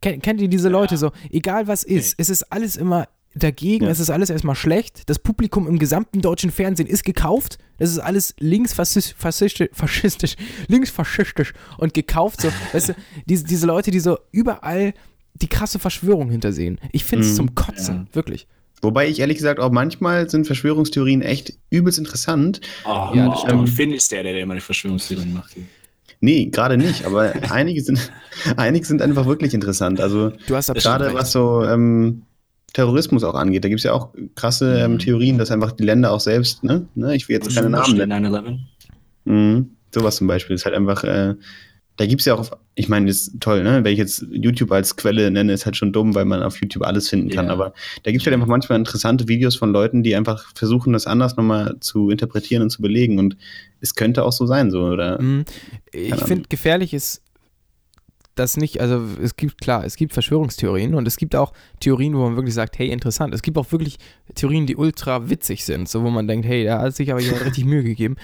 Kennt, 0.00 0.22
kennt 0.22 0.40
ihr 0.40 0.48
diese 0.48 0.68
Leute 0.68 0.96
so? 0.96 1.10
Egal 1.30 1.66
was 1.66 1.82
ist, 1.84 2.14
es 2.18 2.28
ist 2.28 2.52
alles 2.52 2.76
immer 2.76 3.08
dagegen, 3.34 3.84
Ja. 3.84 3.90
es 3.90 4.00
ist 4.00 4.10
alles 4.10 4.30
erstmal 4.30 4.56
schlecht. 4.56 5.02
Das 5.08 5.18
Publikum 5.18 5.66
im 5.68 5.78
gesamten 5.78 6.20
deutschen 6.20 6.50
Fernsehen 6.50 6.86
ist 6.86 7.04
gekauft. 7.04 7.58
Das 7.78 7.90
ist 7.90 7.98
alles 7.98 8.34
linksfaschistisch, 8.38 9.14
faschistisch, 9.16 9.68
faschistisch, 9.72 10.36
linksfaschistisch 10.68 11.52
und 11.78 11.94
gekauft. 11.94 12.40
So, 12.40 12.48
weißt 12.72 12.90
du, 12.90 12.94
diese, 13.26 13.44
diese 13.44 13.66
Leute, 13.66 13.90
die 13.90 14.00
so 14.00 14.18
überall 14.32 14.94
die 15.34 15.46
krasse 15.48 15.78
Verschwörung 15.78 16.30
hintersehen. 16.30 16.80
Ich 16.92 17.04
finde 17.04 17.24
es 17.26 17.32
Mhm. 17.32 17.36
zum 17.36 17.54
Kotzen, 17.54 17.94
Ja. 18.08 18.14
wirklich. 18.14 18.46
Wobei 18.80 19.08
ich 19.08 19.18
ehrlich 19.20 19.36
gesagt 19.38 19.58
auch 19.60 19.70
manchmal 19.72 20.28
sind 20.30 20.46
Verschwörungstheorien 20.46 21.22
echt 21.22 21.52
übelst 21.70 21.98
interessant. 21.98 22.60
Oh, 22.84 23.10
Ja, 23.14 23.28
oh, 23.28 23.36
stimmt. 23.36 23.60
und 23.60 23.66
Finn 23.68 23.92
ist 23.92 24.10
der, 24.12 24.22
der, 24.22 24.38
immer 24.38 24.54
die 24.54 24.60
Verschwörungstheorien 24.60 25.32
macht. 25.32 25.56
Nee, 26.20 26.46
gerade 26.46 26.76
nicht, 26.76 27.04
aber 27.04 27.32
einige 27.52 27.80
sind, 27.82 28.10
einige 28.56 28.84
sind 28.84 29.02
einfach 29.02 29.26
wirklich 29.26 29.54
interessant. 29.54 30.00
Also 30.00 30.30
Du 30.48 30.56
hast 30.56 30.68
Das 30.68 30.82
gerade 30.82 31.12
was 31.14 31.30
so 31.32 31.64
ähm, 31.64 32.22
Terrorismus 32.78 33.24
auch 33.24 33.34
angeht, 33.34 33.64
da 33.64 33.68
gibt 33.68 33.80
es 33.80 33.84
ja 33.84 33.92
auch 33.92 34.14
krasse 34.36 34.78
ähm, 34.78 34.92
Mhm. 34.92 34.98
Theorien, 35.00 35.36
dass 35.36 35.50
einfach 35.50 35.72
die 35.72 35.82
Länder 35.82 36.12
auch 36.12 36.20
selbst, 36.20 36.62
ne, 36.62 36.86
ne 36.94 37.16
ich 37.16 37.28
will 37.28 37.34
jetzt 37.34 37.52
keine 37.52 37.70
Namen 37.70 37.96
nennen. 37.96 38.26
9-11. 38.26 38.58
Mhm. 39.24 39.70
Sowas 39.92 40.14
zum 40.14 40.28
Beispiel 40.28 40.54
ist 40.54 40.64
halt 40.64 40.76
einfach, 40.76 41.02
äh, 41.02 41.34
da 41.96 42.06
gibt 42.06 42.20
es 42.20 42.26
ja 42.26 42.36
auch, 42.36 42.52
ich 42.76 42.88
meine, 42.88 43.06
das 43.06 43.22
ist 43.22 43.40
toll, 43.40 43.64
ne? 43.64 43.82
Wenn 43.82 43.92
ich 43.92 43.98
jetzt 43.98 44.24
YouTube 44.30 44.70
als 44.70 44.94
Quelle 44.94 45.28
nenne, 45.32 45.52
ist 45.52 45.66
halt 45.66 45.76
schon 45.76 45.92
dumm, 45.92 46.14
weil 46.14 46.24
man 46.24 46.44
auf 46.44 46.60
YouTube 46.60 46.84
alles 46.84 47.08
finden 47.08 47.30
kann. 47.30 47.46
Ja. 47.46 47.52
Aber 47.52 47.74
da 48.04 48.12
gibt 48.12 48.22
es 48.22 48.26
halt 48.26 48.34
einfach 48.34 48.46
manchmal 48.46 48.78
interessante 48.78 49.26
Videos 49.26 49.56
von 49.56 49.72
Leuten, 49.72 50.04
die 50.04 50.14
einfach 50.14 50.44
versuchen, 50.54 50.92
das 50.92 51.08
anders 51.08 51.36
nochmal 51.36 51.74
zu 51.80 52.10
interpretieren 52.10 52.62
und 52.62 52.70
zu 52.70 52.80
belegen. 52.80 53.18
Und 53.18 53.36
es 53.80 53.96
könnte 53.96 54.22
auch 54.22 54.30
so 54.30 54.46
sein, 54.46 54.70
so, 54.70 54.84
oder? 54.84 55.20
Mm, 55.20 55.44
Ich 55.90 56.14
finde, 56.14 56.44
gefährlich 56.48 56.94
ist 56.94 57.22
das 58.38 58.56
nicht, 58.56 58.80
also 58.80 59.04
es 59.22 59.36
gibt, 59.36 59.60
klar, 59.60 59.84
es 59.84 59.96
gibt 59.96 60.12
Verschwörungstheorien 60.12 60.94
und 60.94 61.06
es 61.06 61.16
gibt 61.16 61.34
auch 61.34 61.52
Theorien, 61.80 62.14
wo 62.14 62.20
man 62.20 62.36
wirklich 62.36 62.54
sagt, 62.54 62.78
hey, 62.78 62.88
interessant. 62.88 63.34
Es 63.34 63.42
gibt 63.42 63.58
auch 63.58 63.70
wirklich 63.72 63.98
Theorien, 64.34 64.66
die 64.66 64.76
ultra 64.76 65.28
witzig 65.28 65.64
sind, 65.64 65.88
so 65.88 66.02
wo 66.02 66.10
man 66.10 66.26
denkt, 66.28 66.46
hey, 66.46 66.64
da 66.64 66.80
hat 66.80 66.94
sich 66.94 67.10
aber 67.10 67.20
jemand 67.20 67.44
richtig 67.46 67.64
Mühe 67.64 67.82
gegeben. 67.82 68.16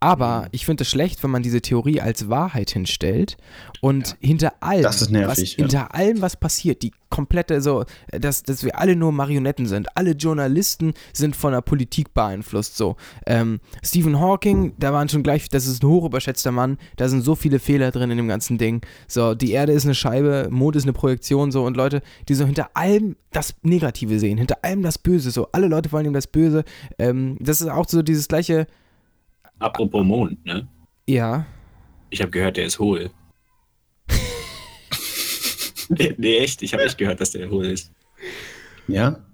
Aber 0.00 0.48
ich 0.52 0.64
finde 0.64 0.82
es 0.82 0.90
schlecht, 0.90 1.22
wenn 1.24 1.30
man 1.30 1.42
diese 1.42 1.60
Theorie 1.60 2.00
als 2.00 2.28
Wahrheit 2.28 2.70
hinstellt 2.70 3.36
und 3.80 4.16
hinter 4.20 4.54
allem, 4.60 4.82
Das 4.82 5.02
ist 5.02 5.10
nervig, 5.10 5.28
was, 5.28 5.56
ja. 5.56 5.56
hinter 5.56 5.94
allem, 5.94 6.20
was 6.20 6.36
passiert, 6.36 6.82
die 6.82 6.92
komplette, 7.10 7.60
so, 7.60 7.84
dass, 8.10 8.42
dass 8.42 8.62
wir 8.64 8.78
alle 8.78 8.94
nur 8.94 9.12
Marionetten 9.12 9.66
sind. 9.66 9.88
Alle 9.96 10.12
Journalisten 10.12 10.94
sind 11.12 11.34
von 11.34 11.52
der 11.52 11.62
Politik 11.62 12.14
beeinflusst, 12.14 12.76
so. 12.76 12.96
Ähm, 13.26 13.60
Stephen 13.82 14.20
Hawking, 14.20 14.74
da 14.78 14.92
waren 14.92 15.08
schon 15.08 15.22
gleich, 15.22 15.48
das 15.48 15.66
ist 15.66 15.82
ein 15.82 15.88
hochüberschätzter 15.88 16.52
Mann, 16.52 16.78
da 16.96 17.08
sind 17.08 17.22
so 17.22 17.34
viele 17.34 17.58
Fehler 17.58 17.90
drin 17.90 18.10
in 18.10 18.18
dem 18.18 18.28
ganzen 18.28 18.58
Ding. 18.58 18.82
So, 19.08 19.34
die 19.34 19.52
Erde 19.52 19.72
ist 19.72 19.84
eine 19.84 19.94
Scheibe, 19.94 20.48
Mond 20.50 20.76
ist 20.76 20.84
eine 20.84 20.92
Projektion, 20.92 21.50
so, 21.50 21.64
und 21.64 21.76
Leute, 21.76 22.02
die 22.28 22.34
so 22.34 22.44
hinter 22.44 22.70
allem 22.74 23.16
das 23.32 23.54
Negative 23.62 24.18
sehen, 24.18 24.38
hinter 24.38 24.58
allem 24.62 24.82
das 24.82 24.98
Böse, 24.98 25.30
so. 25.30 25.48
Alle 25.52 25.66
Leute 25.66 25.90
wollen 25.92 26.06
ihm 26.06 26.12
das 26.12 26.26
Böse. 26.26 26.64
Ähm, 26.98 27.36
das 27.40 27.60
ist 27.60 27.68
auch 27.68 27.88
so 27.88 28.02
dieses 28.02 28.28
gleiche, 28.28 28.66
Apropos 29.58 30.04
Mond, 30.04 30.44
ne? 30.44 30.68
ja. 31.06 31.46
Ich 32.10 32.22
habe 32.22 32.30
gehört, 32.30 32.56
der 32.56 32.64
ist 32.64 32.78
hohl. 32.78 33.10
nee, 35.90 36.14
nee, 36.16 36.38
echt. 36.38 36.62
Ich 36.62 36.72
habe 36.72 36.84
echt 36.84 36.96
gehört, 36.96 37.20
dass 37.20 37.32
der 37.32 37.50
hohl 37.50 37.66
ist. 37.66 37.92
Ja? 38.86 39.24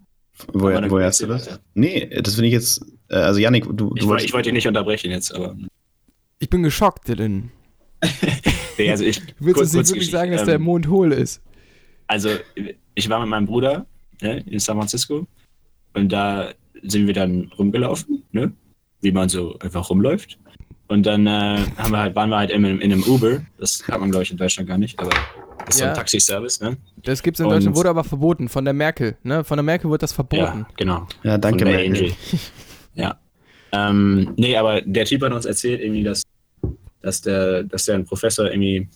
Woher, 0.52 0.90
woher 0.90 1.06
hast 1.06 1.20
du 1.20 1.26
das? 1.26 1.46
weiter. 1.46 1.60
Nee, 1.74 2.06
das 2.20 2.34
finde 2.34 2.48
ich 2.48 2.52
jetzt, 2.54 2.84
äh, 3.08 3.14
also 3.14 3.38
Yannick, 3.38 3.64
du, 3.70 3.92
Ich, 3.94 4.02
du 4.02 4.08
woll- 4.08 4.20
ich 4.20 4.32
wollte 4.32 4.48
ihn 4.48 4.54
nicht 4.56 4.66
unterbrechen 4.66 5.10
jetzt, 5.12 5.32
aber. 5.34 5.56
Ich 6.40 6.50
bin 6.50 6.62
geschockt, 6.62 7.08
Dylan. 7.08 7.50
Nee, 8.76 8.90
also 8.90 9.04
ich, 9.04 9.20
Willst 9.38 9.38
du 9.38 9.52
kurz- 9.52 9.60
uns 9.60 9.74
nicht 9.74 9.88
wirklich 9.90 10.10
sagen, 10.10 10.32
dass 10.32 10.40
Ähm, 10.42 10.46
der 10.48 10.58
Mond 10.58 10.88
hohl 10.88 11.12
ist? 11.12 11.40
Also, 12.08 12.30
ich 12.96 13.08
war 13.08 13.20
mit 13.20 13.28
meinem 13.28 13.46
Bruder 13.46 13.86
ne, 14.20 14.40
in 14.48 14.58
San 14.58 14.76
Francisco 14.76 15.28
und 15.92 16.08
da 16.10 16.50
sind 16.82 17.06
wir 17.06 17.14
dann 17.14 17.52
rumgelaufen, 17.56 18.24
ne? 18.32 18.52
Wie 19.05 19.12
man 19.12 19.28
so 19.28 19.57
einfach 19.61 19.88
rumläuft. 19.90 20.38
Und 20.88 21.05
dann 21.07 21.26
äh, 21.26 21.59
haben 21.78 21.92
wir 21.92 21.98
halt, 21.98 22.14
waren 22.16 22.28
wir 22.30 22.36
halt 22.38 22.50
in, 22.50 22.64
einem- 22.64 22.80
in 22.80 22.92
einem 22.92 23.02
Uber. 23.05 23.40
Das 23.59 23.86
hat 23.88 24.00
man, 24.00 24.11
glaube 24.11 24.24
ich, 24.24 24.30
in 24.30 24.36
Deutschland 24.36 24.68
gar 24.68 24.76
nicht, 24.78 24.98
aber 24.98 25.11
das 25.64 25.76
ist 25.76 25.78
so 25.78 25.84
Ja. 25.84 25.90
ein 25.90 25.96
Taxiservice. 25.96 26.61
Ne? 26.61 26.76
Das 27.02 27.22
gibt's 27.22 27.40
in 27.40 27.46
und- 27.46 27.52
Deutschland, 27.52 27.76
wurde 27.76 27.88
aber 27.88 28.05
verboten 28.05 28.48
von 28.48 28.64
der 28.64 28.74
Merkel. 28.74 29.16
Ne? 29.22 29.44
Von 29.44 29.57
der 29.57 29.62
Merkel 29.62 29.90
wird 29.90 30.02
das 30.02 30.12
verboten. 30.12 30.61
Ja, 30.61 30.66
genau. 30.76 31.07
Ja, 31.22 31.38
danke, 31.38 31.64
Merkel. 31.64 31.86
Angel. 31.86 32.12
ja. 32.94 33.18
Ähm, 33.72 34.34
nee, 34.36 34.57
aber 34.57 34.82
der 34.82 35.05
Typ 35.07 35.22
hat 35.22 35.32
uns 35.32 35.46
erzählt, 35.46 35.80
irgendwie, 35.80 36.05
dass, 36.05 36.22
dass, 37.00 37.20
der, 37.22 37.64
dass 37.64 37.86
der 37.86 37.96
ein 37.96 38.05
Professor 38.05 38.46
irgendwie 38.50 38.88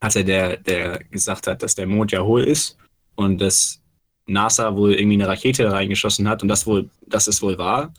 hatte, 0.00 0.24
der, 0.24 0.56
der 0.58 0.98
gesagt 1.10 1.46
hat, 1.46 1.62
dass 1.62 1.74
der 1.76 1.86
Mond 1.86 2.12
ja 2.12 2.20
hohl 2.22 2.42
ist 2.44 2.76
und 3.14 3.40
dass 3.40 3.80
NASA 4.26 4.74
wohl 4.76 4.92
irgendwie 4.94 5.14
eine 5.14 5.28
Rakete 5.28 5.70
reingeschossen 5.72 6.28
hat 6.28 6.42
und 6.42 6.48
das 6.48 6.66
wohl, 6.66 6.90
das 7.06 7.26
ist 7.28 7.42
wohl 7.42 7.56
wahr. 7.58 7.92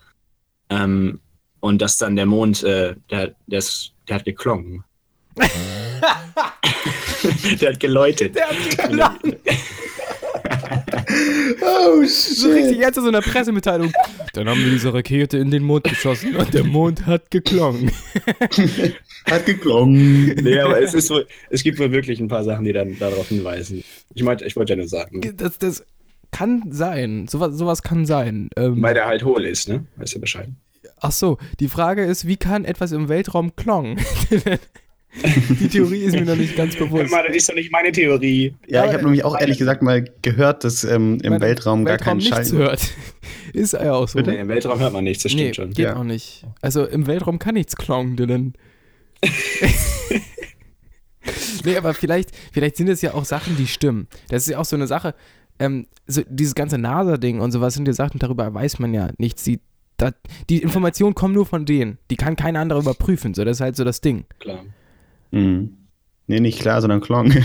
Ähm, 0.70 1.20
und 1.64 1.80
dass 1.80 1.96
dann 1.96 2.14
der 2.14 2.26
Mond, 2.26 2.62
äh, 2.62 2.94
der, 3.10 3.34
der, 3.46 3.58
ist, 3.58 3.94
der 4.06 4.16
hat 4.16 4.26
geklungen. 4.26 4.84
der 7.58 7.70
hat 7.70 7.80
geläutet. 7.80 8.36
Der 8.36 8.48
hat 8.50 8.56
geklungen. 8.70 9.36
Oh, 11.62 12.04
So 12.04 12.50
richtig 12.50 12.78
jetzt 12.78 12.96
so 12.96 13.06
eine 13.06 13.20
Pressemitteilung. 13.20 13.92
Dann 14.34 14.48
haben 14.48 14.62
wir 14.62 14.70
diese 14.70 14.92
Rakete 14.92 15.38
in 15.38 15.50
den 15.50 15.62
Mond 15.62 15.84
geschossen 15.84 16.36
und 16.36 16.52
der 16.52 16.64
Mond 16.64 17.06
hat 17.06 17.30
geklungen. 17.30 17.90
Hat 19.30 19.46
geklungen. 19.46 20.34
nee, 20.42 20.58
aber 20.58 20.82
es 20.82 20.92
ist 20.92 21.08
wohl, 21.10 21.26
es 21.50 21.62
gibt 21.62 21.78
wohl 21.78 21.92
wirklich 21.92 22.20
ein 22.20 22.28
paar 22.28 22.44
Sachen, 22.44 22.64
die 22.64 22.72
dann 22.72 22.98
darauf 22.98 23.28
hinweisen. 23.28 23.84
Ich 24.14 24.22
meinte, 24.22 24.44
ich 24.44 24.56
wollte 24.56 24.72
ja 24.74 24.76
nur 24.76 24.88
sagen, 24.88 25.20
Das, 25.36 25.58
das 25.58 25.84
kann 26.30 26.64
sein. 26.70 27.26
Sowas, 27.28 27.56
sowas 27.56 27.82
kann 27.82 28.04
sein. 28.04 28.50
Ähm, 28.56 28.82
weil 28.82 28.94
der 28.94 29.06
halt 29.06 29.24
hohl 29.24 29.44
ist, 29.44 29.68
ne? 29.68 29.86
Weißt 29.96 30.16
du 30.16 30.20
Bescheid? 30.20 30.48
Ach 31.04 31.12
so, 31.12 31.38
die 31.60 31.68
Frage 31.68 32.04
ist, 32.04 32.26
wie 32.26 32.36
kann 32.36 32.64
etwas 32.64 32.92
im 32.92 33.08
Weltraum 33.08 33.54
klongen? 33.56 33.98
die 35.60 35.68
Theorie 35.68 36.00
ist 36.00 36.14
mir 36.14 36.24
noch 36.24 36.34
nicht 36.36 36.56
ganz 36.56 36.74
bewusst. 36.76 37.12
das 37.12 37.36
ist 37.36 37.48
doch 37.48 37.54
nicht 37.54 37.70
meine 37.70 37.92
Theorie. 37.92 38.54
Ja, 38.66 38.84
ich 38.86 38.92
habe 38.92 39.04
nämlich 39.04 39.24
auch 39.24 39.38
ehrlich 39.38 39.58
gesagt 39.58 39.82
mal 39.82 40.04
gehört, 40.22 40.64
dass 40.64 40.82
ähm, 40.84 41.18
im 41.22 41.32
Weil 41.34 41.40
Weltraum 41.40 41.84
gar 41.84 41.92
Weltraum 41.94 42.18
kein 42.18 42.20
Schall. 42.26 42.38
nichts 42.40 42.52
hört. 42.54 42.90
Ist 43.52 43.72
ja 43.74 43.92
auch 43.94 44.08
so. 44.08 44.18
Nee, 44.18 44.38
Im 44.40 44.48
Weltraum 44.48 44.80
hört 44.80 44.92
man 44.92 45.04
nichts, 45.04 45.22
das 45.22 45.30
stimmt 45.32 45.46
Nee, 45.48 45.54
schon. 45.54 45.70
geht 45.70 45.84
Ja. 45.86 45.96
auch 45.96 46.02
nicht. 46.04 46.44
Also 46.60 46.84
im 46.84 47.06
Weltraum 47.06 47.38
kann 47.38 47.54
nichts 47.54 47.76
klongen, 47.76 48.16
Dylan. 48.16 48.54
nee, 51.64 51.76
aber 51.76 51.94
vielleicht, 51.94 52.30
vielleicht 52.52 52.76
sind 52.76 52.88
es 52.88 53.00
ja 53.02 53.14
auch 53.14 53.24
Sachen, 53.24 53.56
die 53.56 53.66
stimmen. 53.66 54.08
Das 54.28 54.42
ist 54.42 54.48
ja 54.50 54.58
auch 54.58 54.64
so 54.64 54.76
eine 54.76 54.86
Sache, 54.86 55.14
ähm, 55.58 55.86
so 56.06 56.22
dieses 56.28 56.54
ganze 56.54 56.78
NASA-Ding 56.78 57.40
und 57.40 57.52
sowas 57.52 57.74
sind 57.74 57.86
ja 57.86 57.94
Sachen, 57.94 58.18
darüber 58.18 58.52
weiß 58.52 58.78
man 58.80 58.92
ja 58.92 59.10
nichts. 59.18 59.44
Die, 59.44 59.60
da, 59.96 60.10
die 60.50 60.58
Informationen 60.62 61.14
kommen 61.14 61.34
nur 61.34 61.46
von 61.46 61.64
denen. 61.66 61.98
Die 62.10 62.16
kann 62.16 62.36
kein 62.36 62.56
anderer 62.56 62.80
überprüfen. 62.80 63.34
So, 63.34 63.44
das 63.44 63.58
ist 63.58 63.60
halt 63.60 63.76
so 63.76 63.84
das 63.84 64.00
Ding. 64.00 64.24
Klar. 64.40 64.64
Mhm. 65.30 65.76
Nee, 66.26 66.40
nicht 66.40 66.58
klar, 66.60 66.80
sondern 66.80 67.00
Klong. 67.00 67.32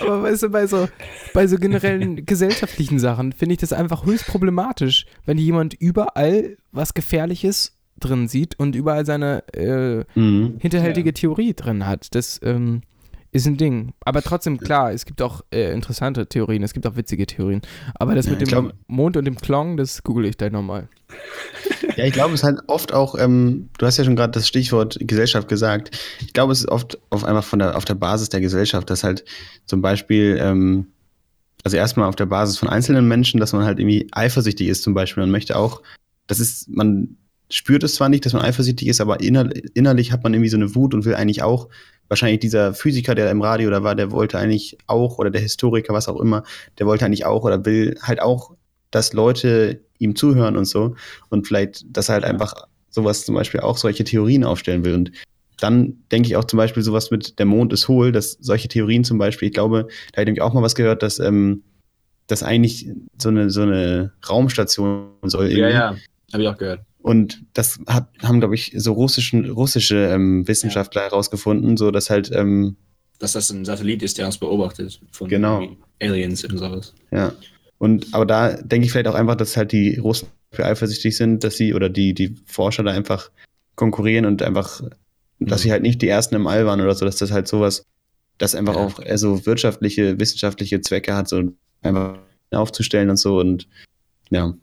Aber 0.00 0.22
weißt 0.22 0.42
du, 0.44 0.48
bei 0.50 0.66
so, 0.66 0.88
bei 1.32 1.46
so 1.46 1.56
generellen 1.56 2.26
gesellschaftlichen 2.26 2.98
Sachen 2.98 3.32
finde 3.32 3.54
ich 3.54 3.60
das 3.60 3.72
einfach 3.72 4.04
höchst 4.04 4.26
problematisch, 4.26 5.06
wenn 5.24 5.38
jemand 5.38 5.74
überall 5.74 6.56
was 6.72 6.94
Gefährliches 6.94 7.76
drin 8.00 8.28
sieht 8.28 8.58
und 8.58 8.74
überall 8.74 9.06
seine 9.06 9.44
äh, 9.54 10.04
Mhm. 10.18 10.56
hinterhältige 10.58 11.14
Theorie 11.14 11.54
drin 11.54 11.86
hat. 11.86 12.14
Das 12.14 12.40
ähm, 12.42 12.82
ist 13.34 13.46
ein 13.46 13.56
Ding. 13.56 13.92
Aber 14.04 14.22
trotzdem, 14.22 14.58
klar, 14.58 14.92
es 14.92 15.04
gibt 15.04 15.20
auch 15.20 15.42
äh, 15.52 15.72
interessante 15.72 16.26
Theorien, 16.26 16.62
es 16.62 16.72
gibt 16.72 16.86
auch 16.86 16.96
witzige 16.96 17.26
Theorien. 17.26 17.60
Aber 17.96 18.14
das 18.14 18.26
Ja, 18.26 18.32
mit 18.32 18.40
dem 18.40 18.48
glaub- 18.48 18.72
Mond 18.86 19.16
und 19.16 19.24
dem 19.24 19.36
Klong, 19.36 19.76
das 19.76 20.02
google 20.04 20.24
ich 20.26 20.38
gleich 20.38 20.52
nochmal. 20.52 20.88
Ja, 21.96 22.04
ich 22.04 22.12
glaube, 22.12 22.32
es 22.34 22.40
ist 22.40 22.44
halt 22.44 22.60
oft 22.68 22.92
auch, 22.94 23.16
ähm, 23.18 23.68
du 23.78 23.86
hast 23.86 23.98
ja 23.98 24.04
schon 24.04 24.14
gerade 24.16 24.32
das 24.32 24.46
Stichwort 24.46 24.96
Gesellschaft 25.00 25.48
gesagt. 25.48 25.90
Ich 26.20 26.32
glaube, 26.32 26.52
es 26.52 26.60
ist 26.60 26.68
oft 26.68 26.98
auf 27.10 27.24
einfach 27.24 27.44
von 27.44 27.58
der, 27.58 27.76
auf 27.76 27.84
der 27.84 27.94
Basis 27.96 28.28
der 28.28 28.40
Gesellschaft, 28.40 28.88
dass 28.88 29.02
halt 29.04 29.24
zum 29.66 29.82
Beispiel, 29.82 30.38
ähm, 30.40 30.86
also 31.64 31.76
erstmal 31.76 32.08
auf 32.08 32.16
der 32.16 32.26
Basis 32.26 32.56
von 32.58 32.68
einzelnen 32.68 33.08
Menschen, 33.08 33.40
dass 33.40 33.52
man 33.52 33.64
halt 33.64 33.80
irgendwie 33.80 34.06
eifersüchtig 34.12 34.68
ist 34.68 34.82
zum 34.84 34.94
Beispiel. 34.94 35.22
Man 35.24 35.30
möchte 35.32 35.56
auch, 35.56 35.82
das 36.28 36.38
ist, 36.38 36.68
man 36.68 37.16
spürt 37.50 37.82
es 37.82 37.94
zwar 37.96 38.08
nicht, 38.08 38.24
dass 38.26 38.32
man 38.32 38.42
eifersüchtig 38.42 38.86
ist, 38.88 39.00
aber 39.00 39.20
inner, 39.20 39.48
innerlich 39.74 40.12
hat 40.12 40.22
man 40.22 40.34
irgendwie 40.34 40.50
so 40.50 40.56
eine 40.56 40.74
Wut 40.74 40.94
und 40.94 41.04
will 41.04 41.14
eigentlich 41.16 41.42
auch, 41.42 41.68
wahrscheinlich 42.08 42.40
dieser 42.40 42.74
Physiker, 42.74 43.14
der 43.14 43.30
im 43.30 43.42
Radio 43.42 43.70
da 43.70 43.82
war, 43.82 43.94
der 43.94 44.10
wollte 44.10 44.38
eigentlich 44.38 44.78
auch, 44.86 45.18
oder 45.18 45.30
der 45.30 45.40
Historiker, 45.40 45.94
was 45.94 46.08
auch 46.08 46.20
immer, 46.20 46.42
der 46.78 46.86
wollte 46.86 47.04
eigentlich 47.04 47.24
auch 47.24 47.44
oder 47.44 47.64
will 47.64 47.96
halt 48.02 48.20
auch, 48.20 48.54
dass 48.90 49.12
Leute 49.12 49.80
ihm 49.98 50.14
zuhören 50.14 50.56
und 50.56 50.66
so 50.66 50.94
und 51.30 51.46
vielleicht, 51.46 51.84
dass 51.96 52.08
er 52.08 52.14
halt 52.14 52.24
einfach 52.24 52.54
sowas 52.90 53.24
zum 53.24 53.34
Beispiel 53.34 53.60
auch 53.60 53.76
solche 53.76 54.04
Theorien 54.04 54.44
aufstellen 54.44 54.84
will. 54.84 54.94
Und 54.94 55.12
dann 55.58 55.98
denke 56.12 56.28
ich 56.28 56.36
auch 56.36 56.44
zum 56.44 56.58
Beispiel 56.58 56.82
sowas 56.82 57.10
mit 57.10 57.38
der 57.38 57.46
Mond 57.46 57.72
ist 57.72 57.88
hohl, 57.88 58.12
dass 58.12 58.32
solche 58.40 58.68
Theorien 58.68 59.04
zum 59.04 59.18
Beispiel, 59.18 59.48
ich 59.48 59.54
glaube, 59.54 59.88
da 60.12 60.20
habe 60.20 60.30
ich 60.30 60.40
auch 60.40 60.52
mal 60.52 60.62
was 60.62 60.74
gehört, 60.74 61.02
dass 61.02 61.18
ähm, 61.18 61.62
das 62.26 62.42
eigentlich 62.42 62.88
so 63.18 63.28
eine, 63.28 63.50
so 63.50 63.62
eine 63.62 64.12
Raumstation 64.28 65.10
soll. 65.24 65.50
Ja, 65.50 65.68
irgendwie. 65.68 65.72
ja. 65.74 65.96
Habe 66.32 66.42
ich 66.42 66.48
auch 66.48 66.56
gehört. 66.56 66.80
Und 67.04 67.44
das 67.52 67.78
hat, 67.86 68.08
haben, 68.22 68.40
glaube 68.40 68.54
ich, 68.54 68.72
so 68.76 68.94
russischen, 68.94 69.50
russische 69.50 70.06
ähm, 70.06 70.48
Wissenschaftler 70.48 71.02
herausgefunden, 71.02 71.76
so 71.76 71.90
dass 71.90 72.08
halt, 72.08 72.30
ähm, 72.32 72.76
Dass 73.18 73.32
das 73.32 73.50
ein 73.50 73.66
Satellit 73.66 74.02
ist, 74.02 74.16
der 74.16 74.24
uns 74.24 74.38
beobachtet. 74.38 74.98
Von 75.12 75.28
Genau. 75.28 75.68
Aliens 76.00 76.44
und 76.44 76.56
sowas. 76.56 76.94
Ja. 77.10 77.34
Und 77.76 78.06
aber 78.14 78.24
da 78.24 78.52
denke 78.54 78.86
ich 78.86 78.92
vielleicht 78.92 79.08
auch 79.08 79.14
einfach, 79.14 79.34
dass 79.34 79.54
halt 79.58 79.72
die 79.72 79.98
Russen 79.98 80.28
für 80.50 80.64
eifersüchtig 80.64 81.14
sind, 81.14 81.44
dass 81.44 81.58
sie 81.58 81.74
oder 81.74 81.90
die, 81.90 82.14
die 82.14 82.36
Forscher 82.46 82.82
da 82.82 82.92
einfach 82.92 83.30
konkurrieren 83.74 84.24
und 84.24 84.40
einfach, 84.42 84.80
dass 85.40 85.60
sie 85.60 85.72
halt 85.72 85.82
nicht 85.82 86.00
die 86.00 86.08
ersten 86.08 86.34
im 86.36 86.46
All 86.46 86.64
waren 86.64 86.80
oder 86.80 86.94
so, 86.94 87.04
dass 87.04 87.16
das 87.16 87.32
halt 87.32 87.48
sowas, 87.48 87.84
das 88.38 88.54
einfach 88.54 88.76
Ja. 88.76 88.80
auch 88.80 88.98
eher 88.98 89.18
so 89.18 89.44
wirtschaftliche, 89.44 90.18
wissenschaftliche 90.18 90.80
Zwecke 90.80 91.14
hat, 91.14 91.28
so 91.28 91.42
einfach 91.82 92.16
aufzustellen 92.50 93.10
und 93.10 93.18
so 93.18 93.38
und 93.40 93.68
ja. 94.30 94.54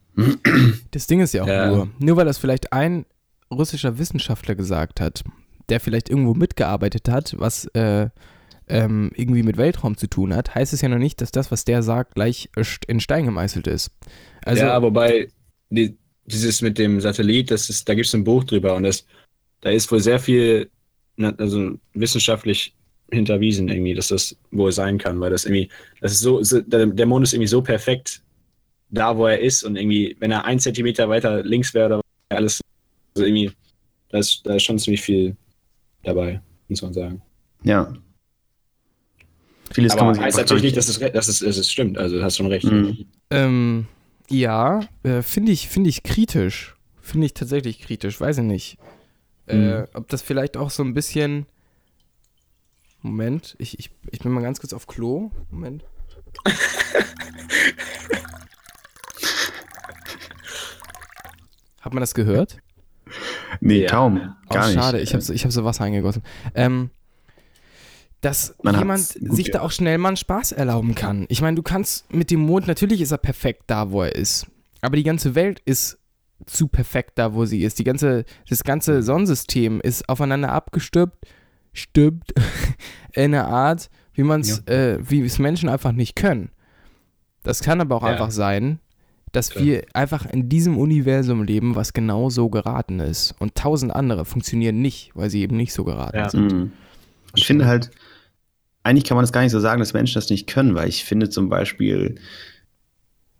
Das 0.91 1.07
Ding 1.07 1.19
ist 1.21 1.33
ja 1.33 1.43
auch 1.43 1.47
Ja. 1.47 1.67
nur, 1.69 1.89
nur 1.99 2.17
weil 2.17 2.25
das 2.25 2.37
vielleicht 2.37 2.73
ein 2.73 3.05
russischer 3.51 3.97
Wissenschaftler 3.97 4.55
gesagt 4.55 5.01
hat, 5.01 5.23
der 5.69 5.79
vielleicht 5.79 6.09
irgendwo 6.09 6.33
mitgearbeitet 6.33 7.09
hat, 7.09 7.35
was 7.37 7.65
äh, 7.73 8.09
ähm, 8.67 9.11
irgendwie 9.15 9.43
mit 9.43 9.57
Weltraum 9.57 9.97
zu 9.97 10.07
tun 10.07 10.35
hat, 10.35 10.55
heißt 10.55 10.73
es 10.73 10.81
ja 10.81 10.89
noch 10.89 10.97
nicht, 10.97 11.21
dass 11.21 11.31
das, 11.31 11.51
was 11.51 11.65
der 11.65 11.83
sagt, 11.83 12.15
gleich 12.15 12.49
in 12.87 12.99
Stein 12.99 13.25
gemeißelt 13.25 13.67
ist. 13.67 13.91
Also, 14.45 14.63
ja, 14.63 14.81
wobei 14.81 15.27
die, 15.69 15.97
dieses 16.25 16.61
mit 16.61 16.77
dem 16.77 17.01
Satellit, 17.01 17.51
das 17.51 17.69
ist, 17.69 17.87
da 17.87 17.93
gibt 17.93 18.07
es 18.07 18.15
ein 18.15 18.23
Buch 18.23 18.43
drüber 18.43 18.75
und 18.75 18.83
das, 18.83 19.05
da 19.61 19.69
ist 19.69 19.91
wohl 19.91 19.99
sehr 19.99 20.19
viel, 20.19 20.69
also 21.17 21.73
wissenschaftlich 21.93 22.73
hinterwiesen 23.11 23.67
irgendwie, 23.67 23.93
dass 23.93 24.07
das 24.07 24.37
wohl 24.51 24.71
sein 24.71 24.97
kann, 24.97 25.19
weil 25.19 25.31
das 25.31 25.45
irgendwie, 25.45 25.69
das 25.99 26.13
ist 26.13 26.21
so, 26.21 26.41
der 26.41 27.05
Mond 27.05 27.23
ist 27.23 27.33
irgendwie 27.33 27.47
so 27.47 27.61
perfekt 27.61 28.21
da, 28.91 29.17
wo 29.17 29.25
er 29.25 29.39
ist 29.39 29.63
und 29.63 29.75
irgendwie, 29.75 30.15
wenn 30.19 30.31
er 30.31 30.45
ein 30.45 30.59
Zentimeter 30.59 31.09
weiter 31.09 31.43
links 31.43 31.73
wäre 31.73 31.87
oder 31.87 32.01
alles, 32.29 32.61
also 33.15 33.25
irgendwie, 33.25 33.51
da 34.09 34.19
ist, 34.19 34.45
da 34.45 34.55
ist 34.55 34.63
schon 34.63 34.77
ziemlich 34.79 35.01
viel 35.01 35.35
dabei, 36.03 36.41
muss 36.67 36.81
man 36.81 36.93
sagen. 36.93 37.21
Ja. 37.63 37.93
Vieles 39.71 39.91
kann 39.93 39.99
Aber 39.99 40.05
man 40.07 40.15
sich 40.15 40.23
heißt 40.25 40.37
natürlich 40.37 40.63
nicht, 40.63 40.77
dass 40.77 40.89
es, 40.89 40.99
dass 40.99 41.27
es, 41.27 41.39
dass 41.39 41.57
es 41.57 41.71
stimmt, 41.71 41.97
also 41.97 42.17
du 42.17 42.23
hast 42.23 42.35
schon 42.37 42.47
recht. 42.47 42.65
Mhm. 42.65 43.05
ähm, 43.29 43.87
ja, 44.29 44.81
äh, 45.03 45.21
finde 45.21 45.51
ich, 45.51 45.67
finde 45.69 45.89
ich 45.89 46.03
kritisch. 46.03 46.75
Finde 47.01 47.25
ich 47.25 47.33
tatsächlich 47.33 47.79
kritisch, 47.79 48.19
weiß 48.19 48.37
ich 48.39 48.43
nicht. 48.43 48.77
Äh, 49.47 49.55
Mhm. 49.55 49.87
ob 49.93 50.07
das 50.09 50.21
vielleicht 50.21 50.55
auch 50.57 50.69
so 50.69 50.83
ein 50.83 50.93
bisschen. 50.93 51.45
Moment, 53.01 53.55
ich, 53.57 53.79
ich, 53.79 53.89
ich 54.11 54.19
bin 54.19 54.31
mal 54.31 54.41
ganz 54.43 54.59
kurz 54.59 54.73
auf 54.73 54.85
Klo. 54.87 55.31
Moment. 55.49 55.83
Hat 61.81 61.93
man 61.93 62.01
das 62.01 62.13
gehört? 62.13 62.57
nee, 63.59 63.83
Ja. 63.83 63.89
kaum. 63.89 64.35
Gar 64.49 64.63
oh, 64.63 64.67
nicht. 64.67 64.73
schade, 64.73 64.99
ich 65.01 65.13
habe 65.13 65.21
so, 65.21 65.33
ich 65.33 65.43
hab 65.43 65.51
so 65.51 65.65
Wasser 65.65 65.83
eingegossen. 65.83 66.23
Ähm, 66.55 66.89
dass 68.21 68.55
Man 68.61 68.77
jemand 68.77 69.01
sich 69.01 69.49
da 69.49 69.61
auch 69.61 69.71
schnell 69.71 69.97
mal 69.97 70.09
einen 70.09 70.17
Spaß 70.17 70.51
erlauben 70.51 70.93
kann. 70.93 71.25
Ich 71.29 71.41
meine, 71.41 71.55
du 71.55 71.63
kannst 71.63 72.13
mit 72.13 72.29
dem 72.29 72.41
Mond, 72.41 72.67
natürlich 72.67 73.01
ist 73.01 73.11
er 73.11 73.17
perfekt 73.17 73.63
da, 73.67 73.89
wo 73.91 74.03
er 74.03 74.15
ist. 74.15 74.45
Aber 74.81 74.95
die 74.95 75.03
ganze 75.03 75.33
Welt 75.33 75.59
ist 75.65 75.97
zu 76.45 76.67
perfekt 76.67 77.13
da, 77.15 77.33
wo 77.33 77.45
sie 77.45 77.63
ist. 77.63 77.79
Die 77.79 77.83
ganze, 77.83 78.25
das 78.47 78.63
ganze 78.63 79.01
Sonnensystem 79.01 79.81
ist 79.81 80.07
aufeinander 80.07 80.51
abgestimmt, 80.51 81.13
stimmt, 81.73 82.31
in 83.13 83.33
einer 83.35 83.47
Art, 83.47 83.89
wie 84.13 84.23
man 84.23 84.41
es, 84.41 84.59
äh, 84.67 84.99
wie 85.01 85.21
es 85.21 85.39
Menschen 85.39 85.67
einfach 85.69 85.91
nicht 85.91 86.15
können. 86.15 86.51
Das 87.43 87.61
kann 87.63 87.81
aber 87.81 87.95
auch 87.95 88.03
Ja. 88.03 88.09
einfach 88.09 88.31
sein, 88.31 88.79
dass 89.31 89.51
Klar. 89.51 89.65
wir 89.65 89.83
einfach 89.93 90.25
in 90.25 90.49
diesem 90.49 90.77
Universum 90.77 91.43
leben, 91.43 91.75
was 91.75 91.93
genau 91.93 92.29
so 92.29 92.49
geraten 92.49 92.99
ist. 92.99 93.33
Und 93.39 93.55
tausend 93.55 93.93
andere 93.95 94.25
funktionieren 94.25 94.81
nicht, 94.81 95.11
weil 95.13 95.29
sie 95.29 95.41
eben 95.41 95.55
nicht 95.57 95.73
so 95.73 95.83
geraten 95.83 96.17
Ja. 96.17 96.29
sind. 96.29 96.51
Mhm. 96.51 96.71
Ich 97.35 97.45
finde 97.47 97.65
halt, 97.65 97.91
eigentlich 98.83 99.05
kann 99.05 99.15
man 99.15 99.23
das 99.23 99.31
gar 99.31 99.41
nicht 99.41 99.51
so 99.53 99.59
sagen, 99.59 99.79
dass 99.79 99.93
Menschen 99.93 100.15
das 100.15 100.29
nicht 100.29 100.47
können, 100.47 100.75
weil 100.75 100.89
ich 100.89 101.05
finde 101.05 101.29
zum 101.29 101.47
Beispiel, 101.49 102.15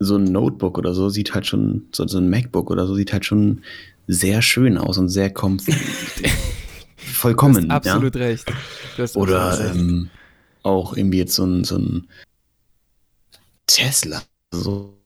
so 0.03 0.15
ein 0.15 0.23
Notebook 0.23 0.77
oder 0.79 0.93
so 0.95 1.09
sieht 1.09 1.35
halt 1.35 1.45
schon, 1.45 1.87
so, 1.91 2.07
so 2.07 2.17
ein 2.17 2.29
MacBook 2.29 2.71
oder 2.71 2.87
so 2.87 2.95
sieht 2.95 3.13
halt 3.13 3.23
schon 3.25 3.61
sehr 4.07 4.41
schön 4.41 4.77
aus 4.79 4.97
und 4.97 5.09
sehr 5.09 5.29
kom 5.31 5.57
Du 5.67 5.67
vollkommen. 7.13 7.71
hast 7.71 7.87
absolut 7.87 8.15
ja? 8.15 8.21
recht. 8.21 8.51
Du 8.97 9.03
hast 9.03 9.15
Oder 9.17 9.41
absolut 9.41 9.71
recht. 9.73 9.79
ähm, 9.79 10.09
auch 10.63 10.95
irgendwie 10.97 11.17
jetzt 11.19 11.33
so 11.35 11.45
ein, 11.45 11.63
so 11.65 11.77
ein 11.77 12.07
Tesla. 13.67 14.21
So. 14.51 14.97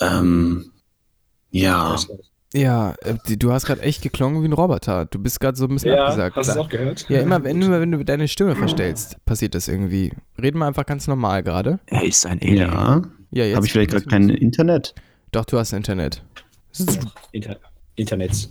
Ähm, 0.00 0.72
ja. 1.50 1.96
Ja, 2.54 2.94
äh, 3.00 3.14
du 3.36 3.52
hast 3.52 3.64
gerade 3.64 3.80
echt 3.80 4.02
geklungen 4.02 4.42
wie 4.42 4.48
ein 4.48 4.52
Roboter. 4.52 5.06
Du 5.06 5.18
bist 5.18 5.40
gerade 5.40 5.56
so 5.56 5.64
ein 5.64 5.70
bisschen 5.70 5.92
Ja, 5.92 6.04
abgesagt. 6.04 6.36
hast 6.36 6.48
du 6.48 6.52
es 6.52 6.58
auch 6.58 6.68
gehört? 6.68 7.06
Ja, 7.08 7.20
immer 7.20 7.42
wenn, 7.44 7.62
immer 7.62 7.80
wenn 7.80 7.92
du 7.92 8.04
deine 8.04 8.28
Stimme 8.28 8.54
verstellst, 8.56 9.16
passiert 9.24 9.54
das 9.54 9.68
irgendwie. 9.68 10.12
Reden 10.40 10.58
wir 10.58 10.66
einfach 10.66 10.84
ganz 10.84 11.06
normal 11.08 11.42
gerade. 11.42 11.78
Er 11.86 12.04
ist 12.04 12.26
ein 12.26 12.38
Ja. 12.42 13.02
Ja, 13.30 13.44
jetzt. 13.44 13.56
Habe 13.56 13.64
ich 13.66 13.72
vielleicht 13.72 13.90
gerade 13.92 14.04
kein 14.04 14.28
Internet? 14.28 14.94
Doch, 15.30 15.46
du 15.46 15.58
hast 15.58 15.72
Internet. 15.72 16.22
Inter 17.32 17.56
Internets. 17.96 18.50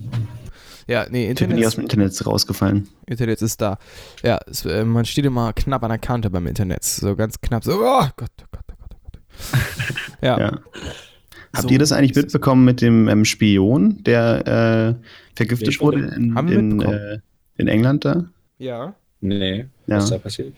Ja, 0.88 1.06
nee, 1.10 1.32
Ich 1.32 1.38
bin 1.40 1.50
nie 1.56 1.66
aus 1.66 1.76
Internet, 1.76 1.92
dem 1.94 2.02
Internet 2.02 2.26
rausgefallen. 2.26 2.90
Internet 3.06 3.42
ist 3.44 3.62
da. 3.62 3.78
Ja, 4.24 4.40
es, 4.48 4.66
äh, 4.66 4.84
man 4.84 5.06
steht 5.06 5.26
immer 5.26 5.54
knapp 5.54 5.84
an 5.84 5.90
der 5.90 6.00
Kante 6.00 6.32
beim 6.32 6.48
Internet. 6.48 6.84
So 6.84 7.16
ganz 7.16 7.40
knapp. 7.40 7.64
So, 7.64 7.74
oh 7.74 8.08
Gott, 8.18 8.32
oh 8.42 8.46
Gott, 8.52 8.66
oh 8.72 8.76
Gott, 8.80 8.90
oh 8.94 9.10
Gott. 9.12 9.22
Ja. 10.22 10.40
Ja. 10.40 10.60
Habt 11.54 11.64
So 11.64 11.70
ihr 11.70 11.80
das 11.80 11.92
eigentlich 11.92 12.16
mitbekommen 12.16 12.64
mit 12.64 12.82
dem 12.82 13.08
ähm, 13.10 13.26
Spion, 13.26 14.02
der 14.04 14.98
äh, 15.00 15.06
vergiftet 15.36 15.68
Nee, 15.70 15.80
wurde 15.80 16.00
in, 16.16 16.38
in, 16.48 16.82
äh, 16.82 17.20
in 17.58 17.68
England 17.68 18.06
da? 18.06 18.26
ja. 18.58 18.96
Nee, 19.24 19.66
Ja. 19.86 19.98
was 19.98 20.06
ist 20.06 20.10
da 20.12 20.18
passiert? 20.18 20.54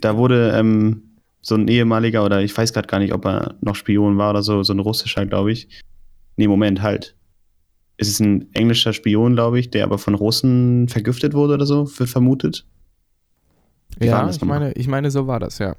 Da 0.00 0.16
wurde 0.16 0.52
ähm, 0.56 1.02
so 1.40 1.54
ein 1.54 1.68
ehemaliger, 1.68 2.24
oder 2.24 2.42
ich 2.42 2.56
weiß 2.56 2.72
gerade 2.72 2.88
gar 2.88 2.98
nicht, 2.98 3.12
ob 3.12 3.24
er 3.26 3.54
noch 3.60 3.76
Spion 3.76 4.18
war 4.18 4.30
oder 4.30 4.42
so, 4.42 4.64
so 4.64 4.72
ein 4.72 4.80
russischer, 4.80 5.24
glaube 5.26 5.52
ich. 5.52 5.68
Nee, 6.36 6.48
Moment, 6.48 6.82
halt. 6.82 7.14
Es 7.96 8.08
ist 8.08 8.18
ein 8.20 8.52
englischer 8.54 8.92
Spion, 8.92 9.34
glaube 9.34 9.60
ich, 9.60 9.70
der 9.70 9.84
aber 9.84 9.98
von 9.98 10.14
Russen 10.14 10.88
vergiftet 10.88 11.32
wurde 11.34 11.54
oder 11.54 11.66
so, 11.66 11.86
wird 11.98 12.08
vermutet. 12.08 12.66
Wie 13.98 14.06
Ja, 14.06 14.28
ich 14.28 14.40
meine, 14.42 14.72
ich 14.72 14.88
meine, 14.88 15.10
so 15.12 15.26
war 15.28 15.38
das, 15.38 15.58
ja. 15.58 15.76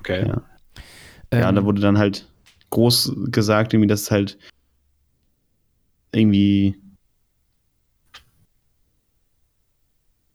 Okay. 0.00 0.26
Ja. 0.26 0.42
ja, 1.32 1.48
Ähm, 1.48 1.54
da 1.54 1.64
wurde 1.64 1.80
dann 1.80 1.98
halt 1.98 2.26
groß 2.74 3.12
gesagt, 3.30 3.72
irgendwie, 3.72 3.88
dass 3.88 4.10
halt 4.10 4.38
irgendwie 6.12 6.76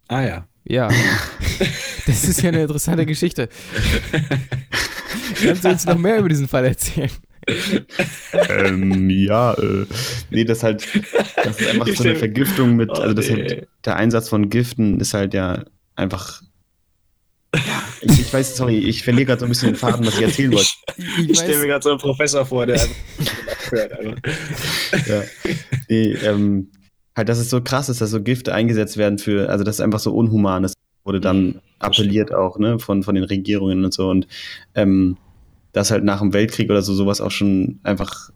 Ah 0.10 0.24
ja. 0.24 0.48
Ja. 0.66 0.90
das 2.08 2.24
ist 2.26 2.42
ja 2.42 2.50
eine 2.50 2.62
interessante 2.64 3.06
Geschichte. 3.06 3.48
Kannst 5.42 5.64
du 5.64 5.70
uns 5.70 5.86
noch 5.86 5.98
mehr 5.98 6.18
über 6.20 6.30
diesen 6.30 6.48
Fall 6.48 6.66
erzählen? 6.66 7.12
ähm, 8.34 9.10
ja, 9.10 9.54
äh, 9.54 9.86
nee, 10.30 10.44
das 10.44 10.62
halt, 10.64 10.88
das 11.44 11.60
ist 11.60 11.70
einfach 11.70 11.88
so 11.88 12.04
eine 12.04 12.16
Vergiftung 12.16 12.76
mit, 12.76 12.90
Oh, 12.90 12.94
also 12.94 13.14
das 13.14 13.30
halt, 13.30 13.68
der 13.86 13.96
Einsatz 13.96 14.30
von 14.30 14.50
Giften 14.50 15.00
ist 15.00 15.14
halt 15.14 15.34
ja 15.34 15.64
einfach, 15.96 16.42
ich, 18.02 18.20
ich 18.20 18.34
weiß, 18.34 18.56
sorry, 18.56 18.78
ich 18.78 19.04
verliere 19.04 19.26
gerade 19.26 19.40
so 19.40 19.46
ein 19.46 19.50
bisschen 19.50 19.70
den 19.70 19.76
Faden, 19.76 20.06
was 20.06 20.16
ich 20.16 20.22
erzählen 20.22 20.54
wollte. 20.54 20.70
Ich, 20.98 21.30
ich 21.30 21.38
stelle 21.38 21.60
mir 21.60 21.68
gerade 21.68 21.84
so 21.84 21.90
einen 21.90 22.00
Professor 22.00 22.46
vor, 22.46 22.66
der 22.66 22.78
ja. 25.08 25.24
Nee, 25.88 26.14
ähm, 26.24 26.72
halt, 27.16 27.30
dass 27.30 27.40
es 27.40 27.50
so 27.50 27.62
krass 27.62 27.90
ist, 27.90 28.02
dass 28.02 28.12
so 28.12 28.22
Gifte 28.22 28.54
eingesetzt 28.54 28.98
werden 28.98 29.18
für, 29.18 29.50
also 29.50 29.64
das 29.64 29.78
ist 29.78 29.82
einfach 29.82 30.00
so 30.00 30.14
unhuman 30.14 30.64
ist, 30.64 30.76
wurde 31.04 31.20
dann 31.20 31.62
appelliert 31.80 32.34
auch, 32.34 32.60
ne, 32.60 32.80
von, 32.80 33.04
von 33.04 33.16
den 33.16 33.24
Regierungen 33.24 33.84
und 33.84 33.94
so 33.94 34.10
und 34.10 34.28
ähm, 34.76 35.18
dass 35.72 35.92
halt 35.92 36.04
nach 36.04 36.20
dem 36.20 36.34
Weltkrieg 36.34 36.70
oder 36.70 36.82
so 36.82 36.94
sowas 36.94 37.22
auch 37.22 37.32
schon 37.32 37.80
einfach 37.84 38.32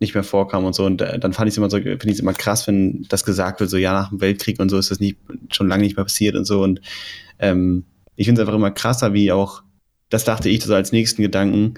nicht 0.00 0.14
mehr 0.14 0.24
vorkam 0.24 0.64
und 0.64 0.74
so. 0.74 0.84
Und 0.84 1.00
äh, 1.00 1.18
dann 1.18 1.32
fand 1.32 1.48
ich 1.48 1.54
es 1.54 1.58
immer 1.58 1.70
so, 1.70 1.78
finde 1.78 2.06
ich 2.06 2.12
es 2.12 2.20
immer 2.20 2.32
krass, 2.32 2.66
wenn 2.66 3.06
das 3.08 3.24
gesagt 3.24 3.60
wird, 3.60 3.70
so 3.70 3.76
ja, 3.76 3.92
nach 3.92 4.10
dem 4.10 4.20
Weltkrieg 4.20 4.60
und 4.60 4.68
so 4.68 4.78
ist 4.78 4.90
das 4.90 5.00
nicht, 5.00 5.16
schon 5.50 5.68
lange 5.68 5.82
nicht 5.82 5.96
mehr 5.96 6.04
passiert 6.04 6.34
und 6.34 6.44
so. 6.44 6.62
Und 6.62 6.80
ähm, 7.38 7.84
ich 8.16 8.26
finde 8.26 8.40
es 8.40 8.46
einfach 8.46 8.58
immer 8.58 8.70
krasser, 8.70 9.12
wie 9.12 9.32
auch, 9.32 9.62
das 10.08 10.24
dachte 10.24 10.48
ich 10.48 10.62
so 10.62 10.74
als 10.74 10.92
nächsten 10.92 11.22
Gedanken, 11.22 11.74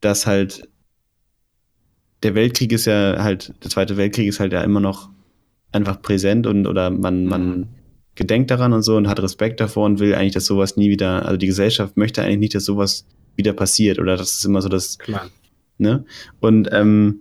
dass 0.00 0.26
halt 0.26 0.68
der 2.22 2.34
Weltkrieg 2.34 2.72
ist 2.72 2.86
ja 2.86 3.16
halt, 3.22 3.54
der 3.62 3.70
Zweite 3.70 3.96
Weltkrieg 3.96 4.28
ist 4.28 4.40
halt 4.40 4.52
ja 4.52 4.62
immer 4.62 4.80
noch 4.80 5.10
einfach 5.72 6.00
präsent 6.00 6.46
und 6.46 6.66
oder 6.66 6.90
man, 6.90 7.26
man 7.26 7.68
gedenkt 8.14 8.50
daran 8.50 8.72
und 8.72 8.82
so 8.82 8.96
und 8.96 9.08
hat 9.08 9.22
Respekt 9.22 9.60
davor 9.60 9.86
und 9.86 10.00
will 10.00 10.14
eigentlich, 10.14 10.34
dass 10.34 10.46
sowas 10.46 10.76
nie 10.76 10.90
wieder, 10.90 11.24
also 11.24 11.36
die 11.36 11.46
Gesellschaft 11.46 11.96
möchte 11.96 12.22
eigentlich 12.22 12.38
nicht, 12.38 12.54
dass 12.54 12.64
sowas 12.64 13.06
wieder 13.36 13.52
passiert 13.52 13.98
oder 13.98 14.16
das 14.16 14.34
ist 14.34 14.44
immer 14.44 14.60
so 14.60 14.68
das, 14.68 14.98
Klar. 14.98 15.30
ne? 15.78 16.04
Und 16.40 16.68
ähm, 16.72 17.20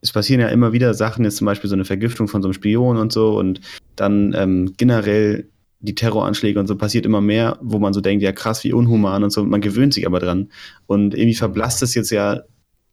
es 0.00 0.12
passieren 0.12 0.40
ja 0.40 0.48
immer 0.48 0.72
wieder 0.72 0.92
Sachen, 0.94 1.24
jetzt 1.24 1.38
zum 1.38 1.46
Beispiel 1.46 1.70
so 1.70 1.74
eine 1.74 1.86
Vergiftung 1.86 2.28
von 2.28 2.42
so 2.42 2.48
einem 2.48 2.52
Spion 2.52 2.98
und 2.98 3.12
so 3.12 3.38
und 3.38 3.60
dann 3.96 4.34
ähm, 4.36 4.74
generell 4.76 5.48
die 5.80 5.94
Terroranschläge 5.94 6.58
und 6.58 6.66
so 6.66 6.76
passiert 6.76 7.06
immer 7.06 7.20
mehr, 7.20 7.58
wo 7.62 7.78
man 7.78 7.92
so 7.92 8.00
denkt, 8.00 8.22
ja 8.22 8.32
krass, 8.32 8.64
wie 8.64 8.72
unhuman 8.72 9.22
und 9.22 9.30
so, 9.30 9.44
man 9.44 9.60
gewöhnt 9.60 9.94
sich 9.94 10.06
aber 10.06 10.18
dran. 10.18 10.50
Und 10.86 11.14
irgendwie 11.14 11.34
verblasst 11.36 11.82
es 11.82 11.94
jetzt 11.94 12.10
ja 12.10 12.42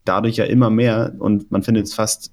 dadurch 0.03 0.35
ja 0.37 0.45
immer 0.45 0.69
mehr 0.69 1.15
und 1.19 1.49
man 1.51 1.63
findet 1.63 1.85
es 1.87 1.95
fast, 1.95 2.31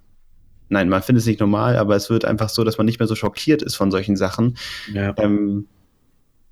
nein, 0.68 0.90
man 0.90 1.02
findet 1.02 1.22
es 1.22 1.26
nicht 1.26 1.40
normal, 1.40 1.76
aber 1.76 1.96
es 1.96 2.10
wird 2.10 2.26
einfach 2.26 2.50
so, 2.50 2.64
dass 2.64 2.76
man 2.76 2.84
nicht 2.84 2.98
mehr 2.98 3.08
so 3.08 3.14
schockiert 3.14 3.62
ist 3.62 3.76
von 3.76 3.90
solchen 3.90 4.16
Sachen, 4.16 4.58
Ja. 4.92 5.14
ähm, 5.16 5.68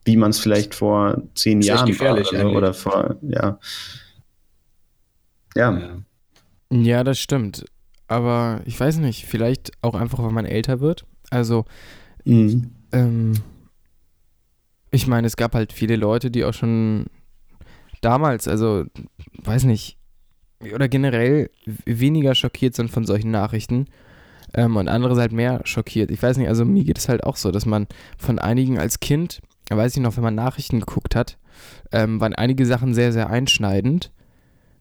wie 0.07 0.17
man 0.17 0.31
es 0.31 0.39
vielleicht 0.39 0.75
vor 0.75 1.23
zehn 1.35 1.61
Jahren 1.61 1.89
gefährlich 1.89 2.33
war 2.33 2.33
oder, 2.33 2.39
so, 2.41 2.47
eigentlich. 2.47 2.57
oder 2.57 2.75
vor, 2.75 3.17
ja. 3.23 3.59
Ja, 5.57 5.79
Ja. 5.79 5.97
Ja, 6.73 7.05
das 7.05 7.19
stimmt. 7.19 7.65
Aber 8.07 8.61
ich 8.65 8.79
weiß 8.79 8.99
nicht, 8.99 9.27
vielleicht 9.27 9.73
auch 9.83 9.95
einfach, 9.95 10.23
weil 10.23 10.31
man 10.33 10.45
älter 10.47 10.81
wird. 10.81 11.05
Also, 11.31 11.65
Mhm. 12.25 12.71
ähm, 12.93 13.33
ich 14.91 15.07
meine, 15.07 15.27
es 15.27 15.37
gab 15.37 15.55
halt 15.55 15.73
viele 15.73 15.97
Leute, 15.97 16.31
die 16.31 16.45
auch 16.45 16.55
schon 16.55 17.07
damals, 18.01 18.49
also, 18.49 18.85
weiß 19.43 19.65
nicht, 19.65 19.97
oder 20.75 20.89
generell 20.89 21.51
weniger 21.87 22.35
schockiert 22.35 22.75
sind 22.75 22.91
von 22.91 23.05
solchen 23.05 23.31
Nachrichten. 23.31 23.87
Ähm, 24.53 24.77
und 24.77 24.89
andere 24.89 25.15
sind 25.15 25.21
halt 25.23 25.33
mehr 25.33 25.61
schockiert. 25.65 26.11
Ich 26.11 26.23
weiß 26.23 26.37
nicht, 26.37 26.49
also 26.49 26.65
mir 26.65 26.85
geht 26.85 26.99
es 26.99 27.09
halt 27.09 27.25
auch 27.25 27.37
so, 27.37 27.51
dass 27.51 27.67
man 27.67 27.87
von 28.19 28.39
einigen 28.39 28.79
als 28.79 29.01
Kind, 29.01 29.41
weiß 29.71 29.97
ich 29.97 30.03
noch, 30.03 30.17
wenn 30.17 30.25
man 30.25 30.35
Nachrichten 30.35 30.81
geguckt 30.81 31.15
hat, 31.15 31.39
ähm, 31.93 32.21
waren 32.21 32.35
einige 32.35 32.67
Sachen 32.67 32.93
sehr, 32.95 33.13
sehr 33.13 33.31
einschneidend. 33.31 34.11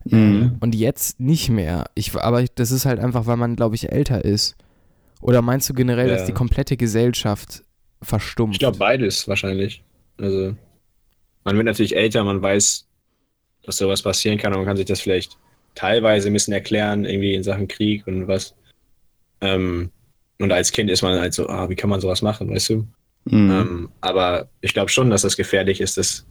Mhm. 0.06 0.58
Und 0.60 0.76
jetzt 0.76 1.20
nicht 1.20 1.50
mehr. 1.50 1.86
Ich, 1.94 2.16
aber 2.16 2.44
das 2.56 2.72
ist 2.72 2.86
halt 2.86 3.00
einfach, 3.00 3.28
weil 3.28 3.38
man, 3.38 3.56
glaube 3.56 3.76
ich, 3.76 3.92
älter 3.92 4.26
ist. 4.26 4.56
Oder 5.22 5.42
meinst 5.42 5.70
du 5.70 5.74
generell, 5.74 6.08
Ja. 6.10 6.16
dass 6.16 6.26
die 6.26 6.32
komplette 6.34 6.76
Gesellschaft 6.78 7.64
verstummt? 8.02 8.54
Ich 8.56 8.60
glaube 8.60 8.78
beides 8.78 9.28
wahrscheinlich. 9.28 9.84
Also 10.20 10.56
man 11.44 11.56
wird 11.56 11.66
natürlich 11.66 11.96
älter, 11.96 12.24
man 12.24 12.42
weiß, 12.42 12.88
dass 13.64 13.78
sowas 13.78 14.02
passieren 14.02 14.38
kann 14.38 14.54
und 14.54 14.60
man 14.60 14.68
kann 14.68 14.78
sich 14.78 14.86
das 14.86 15.02
vielleicht 15.02 15.38
teilweise 15.76 16.30
ein 16.30 16.34
bisschen 16.34 16.54
erklären, 16.54 17.06
irgendwie 17.06 17.34
in 17.34 17.44
Sachen 17.44 17.68
Krieg 17.68 18.06
und 18.08 18.28
was. 18.28 18.56
Ähm, 19.42 19.92
und 20.40 20.52
als 20.52 20.72
Kind 20.72 20.90
ist 20.90 21.02
man 21.02 21.20
halt 21.20 21.34
so, 21.34 21.48
ah, 21.50 21.70
wie 21.70 21.76
kann 21.76 21.90
man 21.90 22.02
sowas 22.02 22.22
machen, 22.22 22.50
weißt 22.50 22.70
du? 22.70 22.88
Mhm. 23.26 23.52
Ähm, 23.52 23.92
aber 24.02 24.50
ich 24.62 24.74
glaube 24.74 24.90
schon, 24.90 25.10
dass 25.10 25.22
das 25.22 25.38
gefährlich 25.38 25.82
ist, 25.82 25.98
dass, 25.98 26.26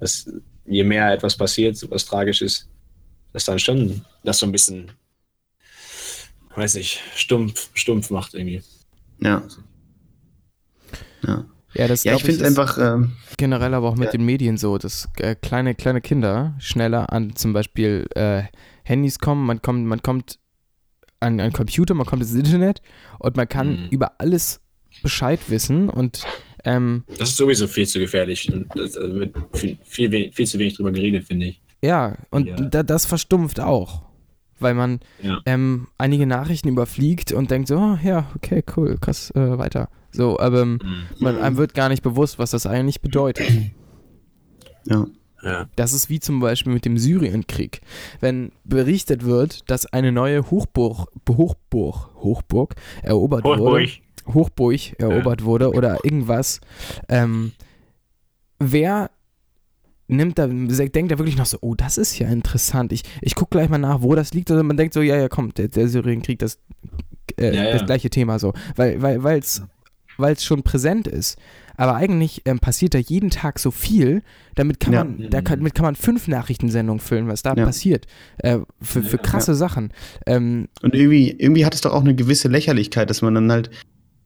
dass 0.00 0.30
je 0.66 0.84
mehr 0.84 1.12
etwas 1.12 1.36
passiert, 1.36 1.76
so 1.76 1.90
was 1.90 2.04
tragisch 2.04 2.42
ist, 2.42 2.68
dass 3.32 3.44
dann 3.44 3.58
schon 3.58 4.04
das 4.24 4.38
so 4.38 4.46
ein 4.46 4.52
bisschen, 4.52 4.90
weiß 6.54 6.74
nicht, 6.74 7.00
stumpf, 7.14 7.70
stumpf 7.74 8.10
macht 8.10 8.34
irgendwie. 8.34 8.62
Ja. 9.20 9.42
Ja, 11.26 11.44
ja, 11.74 11.86
das 11.88 12.04
ja 12.04 12.14
ich 12.16 12.22
finde 12.22 12.40
ist 12.44 12.46
einfach, 12.46 12.78
ähm, 12.78 13.12
generell 13.36 13.74
aber 13.74 13.88
auch 13.88 13.96
mit 13.96 14.06
Ja. 14.06 14.12
den 14.12 14.24
Medien 14.24 14.56
so, 14.56 14.78
dass 14.78 15.08
äh, 15.18 15.34
kleine, 15.34 15.74
kleine 15.74 16.00
Kinder 16.00 16.54
schneller 16.58 17.12
an 17.12 17.34
zum 17.36 17.52
Beispiel 17.52 18.06
äh, 18.14 18.42
Handys 18.84 19.18
kommen, 19.18 19.44
man 19.46 19.60
kommt, 19.62 19.84
man 19.86 20.02
kommt 20.02 20.38
an 21.20 21.40
einen 21.40 21.52
Computer, 21.52 21.94
man 21.94 22.06
kommt 22.06 22.22
ins 22.22 22.34
Internet 22.34 22.80
und 23.18 23.36
man 23.36 23.48
kann 23.48 23.68
Mhm. 23.84 23.88
über 23.90 24.12
alles 24.18 24.60
Bescheid 25.02 25.40
wissen 25.48 25.88
und 25.90 26.24
ähm, 26.64 27.04
Das 27.18 27.30
ist 27.30 27.36
sowieso 27.36 27.66
viel 27.68 27.86
zu 27.86 27.98
gefährlich 28.00 28.52
und 28.52 28.66
das 28.74 28.92
da 28.92 29.00
wird 29.02 29.34
viel, 29.52 29.78
viel, 29.84 30.32
viel 30.32 30.46
zu 30.46 30.58
wenig 30.58 30.74
drüber 30.76 30.90
geredet, 30.92 31.24
finde 31.24 31.46
ich. 31.46 31.60
ja, 31.82 32.16
und 32.30 32.46
Ja. 32.48 32.56
Da, 32.56 32.82
das 32.82 33.06
verstumpft 33.06 33.60
auch. 33.60 34.02
Weil 34.60 34.74
man 34.74 34.98
Ja. 35.22 35.40
ähm, 35.46 35.86
einige 35.98 36.26
Nachrichten 36.26 36.66
überfliegt 36.68 37.30
und 37.32 37.48
denkt 37.52 37.68
so, 37.68 37.76
oh, 37.78 37.98
ja, 38.02 38.28
okay, 38.34 38.64
cool, 38.76 38.96
krass, 39.00 39.30
äh, 39.36 39.56
weiter. 39.56 39.88
So, 40.18 40.36
aber 40.40 40.64
Mhm. 40.66 40.80
man, 41.20 41.38
einem 41.38 41.56
wird 41.58 41.74
gar 41.74 41.88
nicht 41.88 42.02
bewusst, 42.02 42.40
was 42.40 42.50
das 42.50 42.66
eigentlich 42.66 43.00
bedeutet. 43.00 43.48
ja. 44.84 45.06
Ja. 45.44 45.68
Das 45.76 45.92
ist 45.92 46.10
wie 46.10 46.18
zum 46.18 46.40
Beispiel 46.40 46.72
mit 46.72 46.84
dem 46.84 46.98
Syrienkrieg. 46.98 47.80
Wenn 48.18 48.50
berichtet 48.64 49.24
wird, 49.24 49.70
dass 49.70 49.86
eine 49.86 50.10
neue 50.10 50.50
Hochburg, 50.50 51.06
Hochburg, 51.30 52.10
Hochburg 52.16 52.74
erobert 53.04 53.44
wurde, 53.44 53.86
Hochburg 54.34 54.98
erobert 55.00 55.44
wurde 55.44 55.70
oder 55.72 55.98
irgendwas, 56.04 56.60
ähm, 57.08 57.52
wer 58.58 59.12
nimmt 60.08 60.40
da, 60.40 60.48
denkt 60.48 61.12
da 61.12 61.18
wirklich 61.18 61.36
noch 61.36 61.46
so, 61.46 61.58
oh, 61.60 61.76
das 61.76 61.98
ist 61.98 62.18
ja 62.18 62.26
interessant. 62.26 62.90
Ich, 62.92 63.04
ich 63.20 63.36
gucke 63.36 63.50
gleich 63.50 63.68
mal 63.68 63.78
nach, 63.78 64.02
wo 64.02 64.16
das 64.16 64.34
liegt. 64.34 64.50
Oder 64.50 64.64
man 64.64 64.76
denkt 64.76 64.92
so, 64.92 65.02
ja, 65.02 65.16
ja, 65.16 65.28
komm, 65.28 65.54
der, 65.54 65.68
der 65.68 65.86
Syrienkrieg, 65.86 66.40
das, 66.40 66.58
äh, 67.38 67.54
Ja, 67.54 67.64
ja. 67.66 67.72
das 67.74 67.86
gleiche 67.86 68.10
Thema 68.10 68.40
so. 68.40 68.54
Weil 68.74 69.00
weil 70.18 70.28
weil's, 70.30 70.38
weil's 70.38 70.44
schon 70.44 70.62
präsent 70.62 71.06
ist. 71.06 71.38
Aber 71.76 71.94
eigentlich 71.94 72.42
ähm, 72.44 72.58
passiert 72.58 72.92
da 72.94 72.98
jeden 72.98 73.30
Tag 73.30 73.58
so 73.60 73.70
viel, 73.70 74.22
damit 74.56 74.80
kann 74.80 74.92
Ja. 74.92 75.04
man, 75.04 75.30
da 75.30 75.40
kann, 75.40 75.60
damit 75.60 75.74
kann 75.76 75.84
man 75.84 75.94
fünf 75.94 76.26
Nachrichtensendungen 76.26 76.98
füllen, 77.00 77.28
was 77.28 77.42
da 77.42 77.54
Ja. 77.54 77.64
passiert. 77.64 78.06
Äh, 78.38 78.58
für, 78.82 79.02
für 79.02 79.16
Ja. 79.16 79.22
krasse 79.22 79.54
Sachen. 79.54 79.92
Ähm, 80.26 80.68
Und 80.82 80.94
irgendwie, 80.94 81.30
irgendwie 81.30 81.64
hat 81.64 81.74
es 81.74 81.80
doch 81.82 81.92
auch 81.92 82.02
eine 82.02 82.16
gewisse 82.16 82.48
Lächerlichkeit, 82.48 83.08
dass 83.10 83.22
man 83.22 83.34
dann 83.34 83.50
halt 83.52 83.70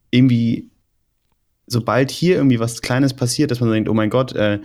irgendwie, 0.09 0.69
sobald 1.67 2.09
hier 2.11 2.35
irgendwie 2.37 2.59
was 2.59 2.81
Kleines 2.81 3.13
passiert, 3.13 3.51
dass 3.51 3.59
man 3.59 3.71
denkt, 3.71 3.87
oh 3.89 3.93
mein 3.93 4.09
Gott, 4.09 4.33
äh, 4.33 4.59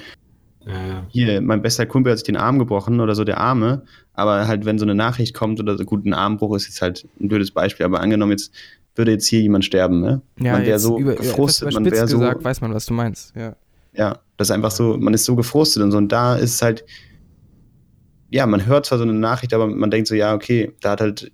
Ja. 0.66 1.06
hier, 1.08 1.40
mein 1.40 1.62
bester 1.62 1.86
Kumpel 1.86 2.12
hat 2.12 2.18
sich 2.18 2.26
den 2.26 2.36
Arm 2.36 2.58
gebrochen 2.58 3.00
oder 3.00 3.14
so, 3.14 3.24
der 3.24 3.38
Arme. 3.38 3.84
Aber 4.14 4.48
halt, 4.48 4.64
wenn 4.64 4.78
so 4.78 4.84
eine 4.84 4.94
Nachricht 4.94 5.32
kommt 5.34 5.60
oder 5.60 5.76
so, 5.78 5.84
gut, 5.84 6.04
ein 6.04 6.12
Armbruch 6.14 6.56
ist 6.56 6.66
jetzt 6.66 6.82
halt 6.82 7.06
ein 7.20 7.28
blödes 7.28 7.50
Beispiel, 7.52 7.86
aber 7.86 8.00
angenommen, 8.00 8.32
jetzt 8.32 8.52
würde 8.98 9.12
jetzt 9.12 9.26
hier 9.28 9.40
jemand 9.40 9.64
sterben, 9.64 10.00
ne? 10.00 10.20
ja, 10.40 10.52
man 10.52 10.66
wäre 10.66 10.78
so 10.78 10.98
über, 10.98 11.14
gefrustet, 11.14 11.72
man 11.72 11.84
wäre 11.84 12.06
so, 12.08 12.18
gesagt, 12.18 12.44
weiß 12.44 12.60
man, 12.60 12.74
was 12.74 12.86
du 12.86 12.94
meinst. 12.94 13.34
Ja. 13.36 13.56
ja, 13.94 14.18
das 14.36 14.48
ist 14.48 14.52
einfach 14.52 14.70
so, 14.72 14.96
man 14.98 15.14
ist 15.14 15.24
so 15.24 15.36
gefrustet 15.36 15.82
und 15.82 15.92
so. 15.92 15.98
Und 15.98 16.10
da 16.12 16.36
ist 16.36 16.54
es 16.56 16.62
halt, 16.62 16.84
ja, 18.30 18.46
man 18.46 18.66
hört 18.66 18.86
zwar 18.86 18.98
so 18.98 19.04
eine 19.04 19.14
Nachricht, 19.14 19.54
aber 19.54 19.66
man 19.66 19.90
denkt 19.90 20.08
so, 20.08 20.14
ja, 20.14 20.34
okay, 20.34 20.72
da 20.80 20.90
hat 20.90 21.00
halt 21.00 21.32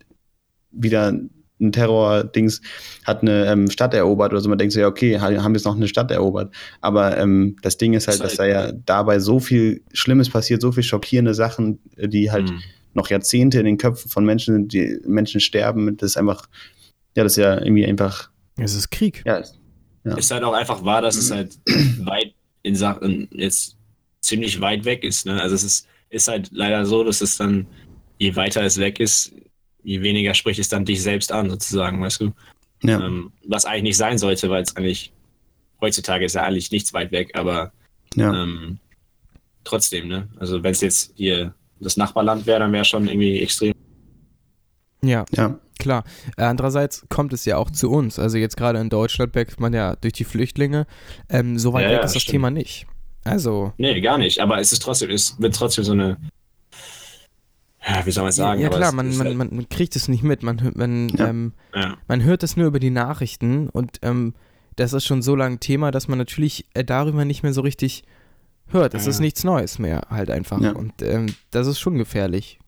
wieder 0.71 1.13
ein 1.61 1.73
Terror-Dings, 1.73 2.61
hat 3.05 3.23
eine 3.23 3.47
ähm, 3.47 3.71
Stadt 3.71 3.95
erobert 3.95 4.33
oder 4.33 4.41
so. 4.41 4.49
Man 4.49 4.59
denkt 4.59 4.73
so, 4.75 4.81
ja, 4.81 4.89
okay, 4.89 5.19
ha- 5.21 5.43
haben 5.43 5.55
jetzt 5.55 5.65
noch 5.65 5.77
eine 5.77 5.89
Stadt 5.89 6.11
erobert. 6.11 6.55
Aber 6.81 7.17
ähm, 7.17 7.57
ja 7.63 8.07
halt, 8.09 8.17
Ist 8.17 8.25
dass 8.25 8.39
halt- 8.39 8.39
da 8.39 8.47
ja 8.47 8.73
dabei 8.73 9.19
so 9.19 9.41
viel 9.41 9.83
Schlimmes 9.93 10.29
passiert, 10.31 10.61
so 10.63 10.73
viel 10.73 10.83
schockierende 10.83 11.35
Sachen, 11.35 11.79
die 11.97 12.31
halt 12.31 12.51
Mhm. 12.51 12.61
noch 12.93 13.09
Jahrzehnte 13.09 13.59
in 13.61 13.67
den 13.67 13.79
Köpfen 13.79 14.11
von 14.11 14.25
Menschen 14.25 14.55
sind, 14.55 14.73
die 14.73 14.99
Menschen 15.07 15.41
sterben. 15.41 15.97
Das 15.97 16.11
ist 16.13 16.17
einfach, 16.17 16.47
ja, 17.17 17.23
das 17.23 17.33
ist 17.33 17.43
ja 17.43 17.61
irgendwie 17.61 17.87
einfach, 17.87 18.31
Es 18.57 18.75
ist 18.75 18.91
Krieg. 18.91 19.23
ja, 19.27 19.43
Ja. 20.05 20.17
Ist 20.17 20.31
halt 20.31 20.45
auch 20.45 20.53
einfach 20.53 20.85
wahr, 20.85 21.03
dass 21.03 21.17
es 21.17 21.31
halt 21.31 21.59
weit 22.01 22.35
in 22.63 22.75
Sachen 22.75 23.29
jetzt 23.33 23.77
ziemlich 24.21 24.61
weit 24.61 24.85
weg 24.85 25.05
ist. 25.05 25.27
Ne? 25.27 25.41
Also 25.41 25.55
es 25.55 25.65
ist, 25.65 25.89
ist 26.11 26.29
halt 26.29 26.51
leider 26.53 26.85
so, 26.87 27.05
dass 27.05 27.21
es 27.21 27.37
dann, 27.37 27.67
je 28.19 28.35
weiter 28.37 28.63
es 28.63 28.79
weg 28.79 29.01
ist, 29.01 29.33
je 29.83 30.01
weniger 30.03 30.35
spricht 30.35 30.61
es 30.61 30.69
dann 30.69 30.85
dich 30.85 31.03
selbst 31.03 31.31
an, 31.31 31.51
sozusagen, 31.51 32.01
weißt 32.01 32.21
du? 32.23 32.33
ja, 32.83 33.05
Ähm, 33.05 33.33
was 33.47 33.65
eigentlich 33.65 33.83
nicht 33.83 33.97
sein 33.97 34.19
sollte, 34.19 34.51
weil 34.51 34.63
es 34.63 34.77
eigentlich, 34.77 35.13
heutzutage 35.81 36.25
ist 36.25 36.35
ja 36.35 36.43
eigentlich 36.43 36.71
nichts 36.71 36.93
weit 36.93 37.13
weg, 37.13 37.33
aber 37.35 37.73
ja, 38.15 38.43
ähm, 38.43 38.79
trotzdem, 39.65 40.09
ne? 40.09 40.29
Also 40.39 40.63
wenn 40.63 40.73
es 40.73 40.81
jetzt 40.81 41.13
hier 41.17 41.55
das 41.81 41.97
Nachbarland 41.97 42.47
wäre, 42.47 42.61
dann 42.61 42.73
wäre 42.73 42.85
schon 42.85 43.09
irgendwie 43.09 43.41
extrem. 43.41 43.75
Ja, 45.03 45.25
ja, 45.33 45.59
klar. 45.79 46.05
Andererseits 46.37 47.05
kommt 47.09 47.33
es 47.33 47.45
ja 47.45 47.57
auch 47.57 47.71
zu 47.71 47.91
uns. 47.91 48.19
Also 48.19 48.39
jetzt 48.39 48.57
gerade 48.57 48.79
in 48.81 48.89
Deutschland 48.91 49.35
merkt 49.35 49.61
man 49.61 49.73
ja 49.73 49.97
durch 49.97 50.13
die 50.15 50.25
Flüchtlinge, 50.25 50.87
ähm, 51.29 51.59
so 51.59 51.73
weit 51.73 51.85
Ja, 51.85 51.89
weg 51.91 51.99
ja, 51.99 52.05
ist 52.05 52.15
das 52.15 52.23
stimmt. 52.23 52.33
Thema 52.33 52.51
nicht. 52.51 52.87
Also. 53.25 53.73
Nee, 53.79 54.01
gar 54.01 54.19
nicht. 54.19 54.41
Aber 54.41 54.59
es 54.61 54.73
ist 54.73 54.83
trotzdem, 54.83 55.11
es 55.11 55.41
wird 55.41 55.55
trotzdem 55.55 55.85
so 55.85 55.93
eine. 55.93 56.19
Ja, 57.87 58.05
wie 58.07 58.11
soll 58.11 58.23
man 58.23 58.31
es 58.31 58.37
sagen? 58.37 58.61
ja 58.63 58.71
klar, 58.71 58.93
man, 58.93 59.15
man, 59.17 59.27
halt- 59.39 59.53
man, 59.53 59.69
kriegt 59.69 59.95
es 59.95 60.09
nicht 60.09 60.23
mit. 60.23 60.43
Man, 60.43 60.63
hört- 60.63 60.77
man, 60.77 61.09
Ja. 61.11 61.29
ähm, 61.29 61.53
ja. 61.75 61.97
man 62.09 62.23
hört 62.23 62.43
es 62.43 62.57
nur 62.57 62.67
über 62.67 62.81
die 62.81 62.91
Nachrichten 62.91 63.69
und 63.69 63.99
ähm, 64.03 64.35
das 64.77 64.93
ist 64.95 65.05
schon 65.05 65.21
so 65.23 65.37
lange 65.37 65.59
Thema, 65.59 65.91
dass 65.91 66.09
man 66.09 66.19
natürlich 66.19 66.67
äh, 66.75 66.83
darüber 66.83 67.25
nicht 67.27 67.43
mehr 67.43 67.53
so 67.53 67.61
richtig 67.61 68.03
hört. 68.69 68.95
Es 68.95 69.05
Ja. 69.05 69.11
ist 69.11 69.21
nichts 69.21 69.45
Neues 69.45 69.79
mehr 69.79 70.07
halt 70.11 70.31
einfach. 70.31 70.61
Ja. 70.61 70.73
Und 70.73 71.03
ähm, 71.03 71.35
das 71.51 71.67
ist 71.67 71.79
schon 71.79 71.99
gefährlich. 71.99 72.59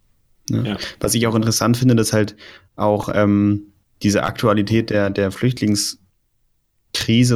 Ja. 0.50 0.76
Was 1.00 1.14
ich 1.14 1.26
auch 1.26 1.34
interessant 1.34 1.76
finde, 1.78 1.96
dass 1.96 2.12
halt 2.12 2.36
auch 2.76 3.08
ähm, 3.12 3.72
diese 4.02 4.22
Aktualität 4.24 4.90
der, 4.90 5.10
der 5.10 5.30
Flüchtlingskrise 5.30 5.98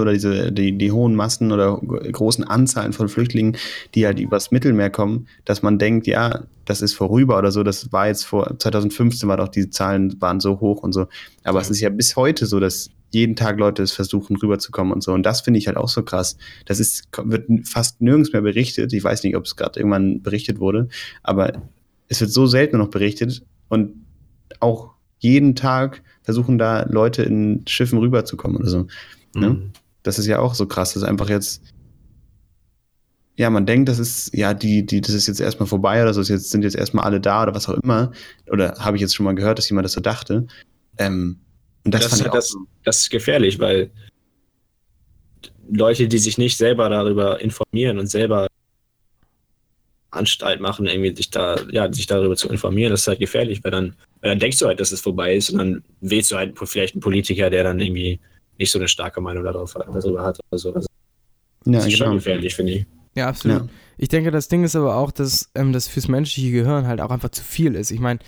oder 0.01 0.13
diese, 0.13 0.53
die, 0.53 0.77
die 0.77 0.93
hohen 0.93 1.15
Massen 1.15 1.53
oder 1.53 1.79
großen 1.79 2.45
Anzahlen 2.45 2.93
von 2.93 3.09
Flüchtlingen, 3.09 3.57
die 3.95 4.07
halt 4.07 4.21
übers 4.21 4.51
Mittelmeer 4.51 4.91
kommen, 4.91 5.27
dass 5.45 5.63
man 5.63 5.79
denkt, 5.79 6.07
ja, 6.07 6.45
das 6.67 6.83
ist 6.83 6.95
vorüber 6.95 7.39
oder 7.39 7.51
so, 7.51 7.63
das 7.63 7.93
war 7.93 8.07
jetzt 8.07 8.25
vor 8.25 8.59
2015 8.59 9.29
war 9.29 9.39
doch 9.39 9.49
die 9.49 9.71
Zahlen 9.71 10.21
waren 10.21 10.41
so 10.41 10.61
hoch 10.61 10.83
und 10.83 10.93
so. 10.93 11.07
Aber 11.43 11.59
Ja. 11.59 11.63
es 11.63 11.71
ist 11.71 11.81
ja 11.81 11.89
bis 11.89 12.17
heute 12.17 12.47
so, 12.47 12.61
dass 12.61 12.91
jeden 13.13 13.35
Tag 13.35 13.59
Leute 13.59 13.83
es 13.83 13.91
versuchen 13.91 14.37
rüberzukommen 14.37 14.93
und 14.93 15.03
so. 15.03 15.13
Und 15.13 15.25
das 15.25 15.41
finde 15.41 15.59
ich 15.59 15.67
halt 15.67 15.77
auch 15.77 15.89
so 15.89 16.05
krass. 16.05 16.37
Das 16.67 16.79
ist, 16.79 17.09
wird 17.25 17.49
fast 17.67 18.01
nirgends 18.01 18.33
mehr 18.33 18.43
berichtet. 18.43 18.93
Ich 18.93 19.03
weiß 19.03 19.25
nicht, 19.25 19.35
ob 19.37 19.47
es 19.47 19.57
gerade 19.57 19.81
irgendwann 19.81 20.23
berichtet 20.23 20.61
wurde, 20.61 20.89
aber 21.25 21.61
es 22.07 22.21
wird 22.21 22.31
so 22.31 22.47
selten 22.47 22.79
noch 22.79 22.89
berichtet 22.89 23.43
und 23.69 23.95
auch 24.61 24.91
jeden 25.21 25.55
Tag 25.55 26.03
versuchen 26.23 26.59
da 26.59 26.87
Leute 26.89 27.23
in 27.23 27.63
Schiffen 27.67 27.99
rüberzukommen 27.99 28.57
oder 28.57 28.69
so. 28.69 28.87
Ne? 29.35 29.51
Mhm. 29.51 29.73
Das 30.03 30.19
ist 30.19 30.27
ja 30.27 30.39
auch 30.41 30.55
so 30.55 30.67
krass, 30.67 30.95
dass 30.95 31.03
einfach 31.05 31.29
jetzt, 31.29 31.63
ja, 33.37 33.49
man 33.51 33.67
denkt, 33.67 33.89
das 33.89 33.99
ist, 33.99 34.35
ja, 34.35 34.55
die, 34.55 34.85
die, 34.85 35.01
das 35.01 35.15
ist 35.15 35.27
jetzt 35.27 35.41
erstmal 35.41 35.69
vorbei 35.69 36.03
oder 36.03 36.13
so, 36.13 36.21
jetzt 36.21 36.51
sind 36.51 36.63
jetzt 36.63 36.77
erstmal 36.77 37.05
alle 37.05 37.21
da 37.21 37.43
oder 37.43 37.55
was 37.55 37.69
auch 37.69 37.79
immer. 37.83 38.13
Oder 38.51 38.75
habe 38.79 38.97
ich 38.97 39.01
jetzt 39.01 39.15
schon 39.15 39.25
mal 39.25 39.35
gehört, 39.35 39.59
dass 39.59 39.69
jemand 39.69 39.85
das 39.85 39.93
so 39.93 40.01
dachte. 40.01 40.47
Ähm, 40.99 41.39
und 41.85 41.95
das, 41.95 42.03
Das, 42.03 42.11
fand 42.11 42.21
ich 42.21 42.25
halt 42.27 42.33
auch 42.33 42.37
das, 42.37 42.57
das 42.85 43.01
ist 43.01 43.11
gefährlich, 43.11 43.59
weil 43.59 43.91
Leute, 45.71 46.09
die 46.09 46.19
sich 46.19 46.37
nicht 46.37 46.57
selber 46.57 46.89
darüber 46.89 47.41
informieren 47.41 47.99
und 47.99 48.09
selber 48.09 48.49
Anstalt 50.11 50.61
machen, 50.61 50.87
irgendwie 50.87 51.15
sich 51.15 51.31
da, 51.31 51.57
ja, 51.71 51.93
sich 51.93 52.07
darüber 52.07 52.37
zu 52.37 52.49
informieren, 52.49 52.91
das 52.91 53.03
ist 53.03 53.09
halt 53.09 53.21
gefährlich, 53.21 53.63
weil 53.63 53.71
dann, 53.71 53.95
weil 54.21 54.31
dann 54.31 54.39
denkst 54.39 54.59
du 54.59 54.67
halt, 54.67 54.81
dass 54.81 54.93
es 54.93 55.01
vorbei 55.01 55.35
ist 55.35 55.51
und 55.51 55.59
dann 55.59 55.85
wählst 56.01 56.31
du 56.33 56.37
halt 56.37 56.59
vielleicht 56.65 56.95
einen 56.95 57.01
Politiker, 57.01 57.51
der 57.51 57.65
dann 57.65 57.81
irgendwie 57.81 58.21
nicht 58.59 58.71
so 58.71 58.79
eine 58.79 58.89
starke 58.89 59.21
Meinung 59.21 59.45
darauf, 59.45 59.75
darüber 59.75 60.23
hat 60.23 60.39
oder 60.51 60.59
so. 60.59 60.75
Also, 60.75 60.89
ja, 61.67 61.73
das 61.73 61.87
ist 61.87 61.97
schon 61.97 62.07
genau. 62.07 62.17
gefährlich, 62.17 62.55
finde 62.55 62.73
ich. 62.73 62.87
Ja, 63.15 63.29
absolut. 63.29 63.63
Ja. 63.63 63.69
Ich 63.99 64.09
denke, 64.09 64.31
das 64.31 64.49
Ding 64.49 64.65
ist 64.65 64.77
aber 64.77 64.97
auch, 64.97 65.11
dass 65.11 65.51
ähm, 65.55 65.73
das 65.73 65.89
fürs 65.89 66.09
menschliche 66.09 66.51
Gehirn 66.51 66.87
halt 66.87 67.01
auch 67.01 67.11
einfach 67.11 67.31
zu 67.31 67.43
viel 67.43 67.75
ist. 67.75 67.91
Ich 67.91 68.01
meine, 68.01 68.21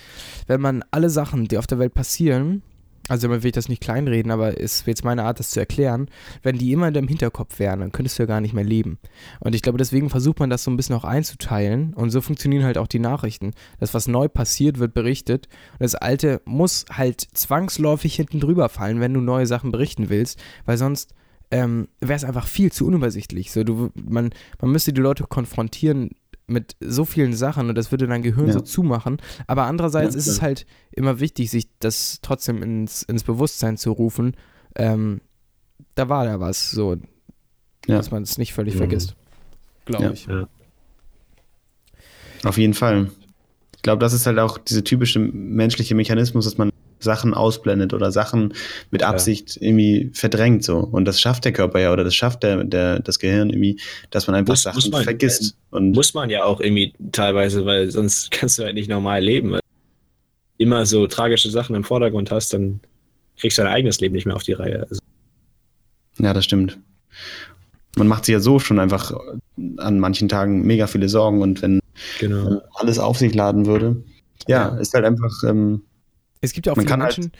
wenn 0.47 0.61
man 0.61 0.85
alle 0.91 1.09
Sachen, 1.09 1.49
die 1.49 1.59
auf 1.59 1.67
der 1.67 1.79
Welt 1.79 1.95
passieren, 1.95 2.63
also 3.09 3.29
man 3.29 3.43
will 3.43 3.49
ich 3.49 3.55
das 3.55 3.69
nicht 3.69 3.83
kleinreden, 3.83 4.31
aber 4.31 4.57
ist 4.59 4.87
jetzt 4.87 5.05
meine 5.05 5.25
Art, 5.25 5.39
das 5.39 5.51
zu 5.51 5.61
erklären, 5.61 6.09
wenn 6.43 6.59
die 6.59 6.73
immer 6.73 6.89
in 6.89 6.95
deinem 6.95 7.09
Hinterkopf 7.09 7.59
wären, 7.59 7.81
dann 7.81 7.93
könntest 7.93 8.19
du 8.19 8.23
ja 8.23 8.27
gar 8.27 8.41
nicht 8.41 8.55
mehr 8.55 8.65
leben. 8.65 8.99
Und 9.41 9.55
ich 9.55 9.63
glaube, 9.63 9.79
deswegen 9.79 10.09
versucht 10.09 10.39
man 10.39 10.51
das 10.51 10.65
so 10.65 10.71
ein 10.71 10.77
bisschen 10.77 10.95
auch 10.95 11.05
einzuteilen 11.05 11.95
und 11.95 12.11
so 12.11 12.21
funktionieren 12.21 12.65
halt 12.65 12.79
auch 12.79 12.87
die 12.87 13.01
Nachrichten. 13.01 13.53
Das, 13.81 13.95
was 13.95 14.07
neu 14.07 14.29
passiert, 14.29 14.79
wird 14.79 14.95
berichtet 14.95 15.49
und 15.73 15.83
das 15.83 15.95
Alte 15.95 16.41
muss 16.45 16.85
halt 16.91 17.21
zwangsläufig 17.21 18.15
hinten 18.15 18.41
drüber 18.41 18.69
fallen, 18.69 19.01
wenn 19.01 19.15
du 19.15 19.21
neue 19.21 19.47
Sachen 19.47 19.73
berichten 19.73 20.09
willst, 20.09 20.43
weil 20.65 20.79
sonst 20.79 21.15
ähm, 21.51 21.89
wäre 22.01 22.17
es 22.17 22.25
einfach 22.25 22.47
viel 22.47 22.73
zu 22.73 22.87
unübersichtlich. 22.87 23.53
So, 23.53 23.63
du, 23.63 23.91
man, 23.95 24.31
man 24.61 24.73
müsste 24.73 24.93
die 24.93 25.01
Leute 25.01 25.25
konfrontieren 25.25 26.11
mit 26.53 26.77
so 26.81 27.05
vielen 27.05 27.35
Sachen 27.35 27.69
und 27.69 27.75
das 27.77 27.91
würde 27.91 28.07
dein 28.07 28.23
Gehirn 28.23 28.47
Ja. 28.49 28.53
so 28.53 28.61
zumachen. 28.61 29.17
Aber 29.47 29.65
andererseits 29.65 30.15
Ja, 30.15 30.19
ist 30.19 30.27
es 30.27 30.43
halt 30.43 30.67
immer 30.93 31.19
wichtig, 31.21 31.51
sich 31.51 31.69
das 31.79 32.19
trotzdem 32.23 32.63
ins, 32.63 33.03
ins 33.03 33.25
Bewusstsein 33.25 33.77
zu 33.77 33.93
rufen. 33.93 34.37
Ähm, 34.77 35.21
da 35.95 36.09
war 36.09 36.25
da 36.25 36.39
was, 36.41 36.71
so, 36.71 36.95
Ja. 37.87 37.97
dass 37.97 38.11
man 38.11 38.23
es 38.23 38.39
nicht 38.39 38.53
völlig 38.53 38.75
Mhm. 38.75 38.79
vergisst. 38.79 39.17
Glaube 39.87 40.05
Ja. 40.05 40.11
ich. 40.13 40.29
Auf 42.45 42.59
jeden 42.59 42.75
Fall. 42.75 43.11
Ich 43.77 43.83
glaube, 43.83 44.01
das 44.01 44.13
ist 44.13 44.27
halt 44.27 44.39
auch 44.39 44.59
dieser 44.59 44.85
typische 44.85 45.19
menschliche 45.19 45.95
Mechanismus, 45.95 46.45
dass 46.45 46.59
man 46.59 46.71
Sachen 47.03 47.35
ausblendet 47.35 47.93
oder 47.95 48.11
Sachen 48.13 48.55
mit 48.91 49.03
Absicht 49.03 49.59
irgendwie 49.61 50.11
verdrängt 50.15 50.65
so. 50.65 50.79
Und 50.79 51.05
das 51.05 51.21
schafft 51.21 51.45
der 51.45 51.53
Körper 51.53 51.81
ja 51.81 51.93
oder 51.93 52.05
das 52.05 52.15
schafft 52.15 52.43
der, 52.43 52.65
der, 52.65 53.01
das 53.01 53.19
Gehirn 53.19 53.51
irgendwie, 53.51 53.81
dass 54.11 54.27
man 54.27 54.37
einfach 54.37 54.53
Muss- 54.53 54.63
Sachen 54.63 54.77
muss 54.77 54.91
man. 54.91 55.03
vergisst. 55.05 55.57
Und 55.71 55.93
Muss 55.93 56.15
man 56.15 56.31
ja 56.31 56.45
auch 56.45 56.61
irgendwie 56.61 56.95
teilweise, 57.13 57.65
weil 57.67 57.91
sonst 57.91 58.31
kannst 58.33 58.59
du 58.59 58.65
halt 58.65 58.75
nicht 58.75 58.89
normal 58.89 59.23
leben. 59.23 59.51
Du 59.53 59.59
immer 60.59 60.87
so 60.87 61.07
tragische 61.07 61.51
Sachen 61.51 61.75
im 61.75 61.83
Vordergrund 61.85 62.31
hast, 62.31 62.53
dann 62.55 62.81
kriegst 63.37 63.59
du 63.59 63.63
dein 63.63 63.73
eigenes 63.73 64.01
Leben 64.01 64.15
nicht 64.15 64.27
mehr 64.27 64.37
auf 64.37 64.45
die 64.45 64.53
Reihe. 64.53 64.87
Also, 64.89 65.01
ja, 66.19 66.33
das 66.33 66.45
stimmt. 66.45 66.79
Man 67.97 68.07
macht 68.07 68.25
sich 68.27 68.33
ja 68.33 68.41
so 68.41 68.59
schon 68.59 68.79
einfach 68.79 69.13
an 69.79 69.99
manchen 69.99 70.29
Tagen 70.29 70.63
mega 70.63 70.87
viele 70.87 71.09
Sorgen 71.09 71.43
und 71.43 71.61
wenn 71.63 71.81
genau. 72.21 72.61
alles 72.75 72.99
auf 72.99 73.19
sich 73.19 73.35
laden 73.35 73.67
würde, 73.67 74.03
ja, 74.49 74.69
Ja. 74.75 74.79
ist 74.79 74.95
halt 74.95 75.05
einfach, 75.05 75.31
ähm, 75.47 75.83
Es 76.43 76.53
gibt 76.53 76.67
ja 76.67 76.73
auch 76.73 76.77
Man 76.77 76.87
viele 76.87 77.03
halt- 77.03 77.19
Menschen, 77.19 77.33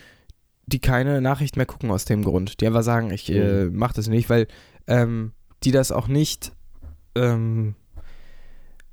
die 0.67 0.79
keine 0.81 1.21
Nachricht 1.21 1.57
mehr 1.57 1.67
gucken 1.67 1.91
aus 1.91 2.07
dem 2.07 2.25
Grund. 2.25 2.61
Die 2.61 2.67
einfach 2.67 2.83
sagen, 2.83 3.11
ich 3.11 3.31
äh, 3.31 3.67
mach 3.71 3.93
das 3.93 4.09
nicht, 4.09 4.31
weil 4.31 4.47
ähm, 4.87 5.33
die 5.65 5.73
das 5.73 5.93
auch 5.93 6.09
nicht 6.09 6.53
ähm, 7.15 7.75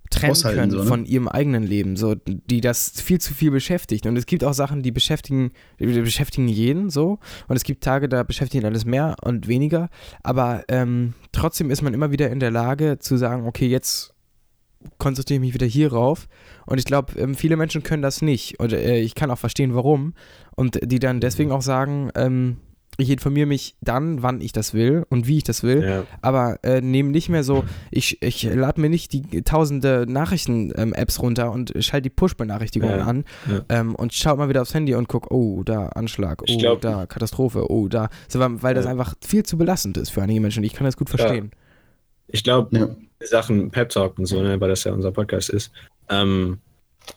trennen 0.10 0.36
können 0.42 0.72
so, 0.72 0.80
ne? 0.80 0.84
von 0.86 1.06
ihrem 1.06 1.28
eigenen 1.28 1.64
Leben, 1.64 1.96
so 1.96 2.16
die 2.16 2.62
das 2.62 3.00
viel 3.02 3.22
zu 3.22 3.34
viel 3.34 3.52
beschäftigt. 3.52 4.08
Und 4.08 4.18
es 4.18 4.26
gibt 4.26 4.44
auch 4.44 4.54
Sachen, 4.54 4.82
die 4.82 4.92
beschäftigen, 4.92 5.52
die 5.80 5.86
beschäftigen 5.86 6.48
jeden 6.48 6.90
so. 6.90 7.20
Und 7.48 7.56
es 7.56 7.64
gibt 7.64 7.84
Tage, 7.84 8.10
da 8.10 8.24
beschäftigen 8.24 8.66
alles 8.66 8.86
mehr 8.86 9.16
und 9.22 9.48
weniger. 9.48 9.90
Aber 10.24 10.64
ähm, 10.68 11.14
trotzdem 11.32 11.70
ist 11.70 11.82
man 11.84 11.94
immer 11.94 12.12
wieder 12.12 12.30
in 12.32 12.40
der 12.40 12.52
Lage 12.52 12.98
zu 13.00 13.18
sagen, 13.18 13.46
okay, 13.46 13.68
jetzt 13.68 14.14
konzentriere 14.98 15.36
ich 15.38 15.42
mich 15.42 15.54
wieder 15.54 15.68
hierauf. 15.68 16.28
Und 16.66 16.78
ich 16.78 16.86
glaube, 16.86 17.18
ähm, 17.20 17.36
viele 17.36 17.58
Menschen 17.58 17.84
können 17.84 18.02
das 18.04 18.22
nicht. 18.22 18.60
Und 18.60 18.74
äh, 18.74 19.00
ich 19.00 19.16
kann 19.16 19.32
auch 19.32 19.38
verstehen, 19.38 19.76
warum. 19.76 20.14
Und 20.56 20.80
die 20.84 21.00
dann 21.00 21.20
deswegen 21.20 21.52
auch 21.52 21.62
sagen, 21.62 22.12
ähm, 22.16 22.58
ich 22.98 23.10
informiere 23.10 23.46
mich 23.48 23.78
dann, 23.80 24.24
wann 24.24 24.42
ich 24.42 24.52
das 24.52 24.74
will 24.74 25.06
und 25.10 25.26
wie 25.26 25.38
ich 25.38 25.44
das 25.46 25.64
will, 25.64 25.82
Ja. 25.86 26.04
aber 26.22 26.60
äh, 26.64 26.82
nehme 26.82 27.12
nicht 27.12 27.30
mehr 27.30 27.46
so, 27.46 27.64
ich, 27.92 28.22
ich 28.22 28.44
lade 28.44 28.82
mir 28.82 28.90
nicht 28.90 29.14
die 29.14 29.42
tausende 29.44 30.06
Nachrichten-Apps 30.06 31.22
runter 31.22 31.52
und 31.54 31.72
schalte 31.80 32.04
die 32.04 32.10
Push-Benachrichtigungen 32.10 33.00
Ja, 33.00 33.06
an 33.06 33.24
ja. 33.50 33.62
ähm, 33.70 33.96
und 33.96 34.14
schaue 34.14 34.36
mal 34.38 34.50
wieder 34.50 34.62
aufs 34.62 34.74
Handy 34.74 34.96
und 34.96 35.08
guck, 35.08 35.32
oh, 35.32 35.64
da 35.64 35.88
Anschlag, 35.88 36.42
oh, 36.50 36.58
glaub- 36.58 36.82
da 36.82 37.06
Katastrophe, 37.06 37.72
oh, 37.72 37.88
da. 37.88 38.10
So, 38.28 38.40
weil, 38.40 38.62
weil 38.64 38.76
das 38.76 38.86
einfach 38.86 39.16
viel 39.26 39.44
zu 39.44 39.58
belastend 39.58 39.96
ist 39.96 40.10
für 40.10 40.22
einige 40.22 40.42
Menschen. 40.42 40.66
Ich 40.66 40.74
kann 40.74 40.84
das 40.84 40.98
gut 40.98 41.10
verstehen. 41.10 41.52
Ich 42.28 42.44
glaube, 42.44 42.78
ja. 42.78 42.90
Sachen 43.22 43.70
Pep 43.72 43.90
Talk 43.90 44.18
und 44.18 44.26
so, 44.26 44.42
ne, 44.42 44.60
weil 44.60 44.70
das 44.70 44.84
ja 44.84 44.94
unser 44.94 45.12
Podcast 45.12 45.50
ist. 45.50 45.72
Ähm, 46.10 46.60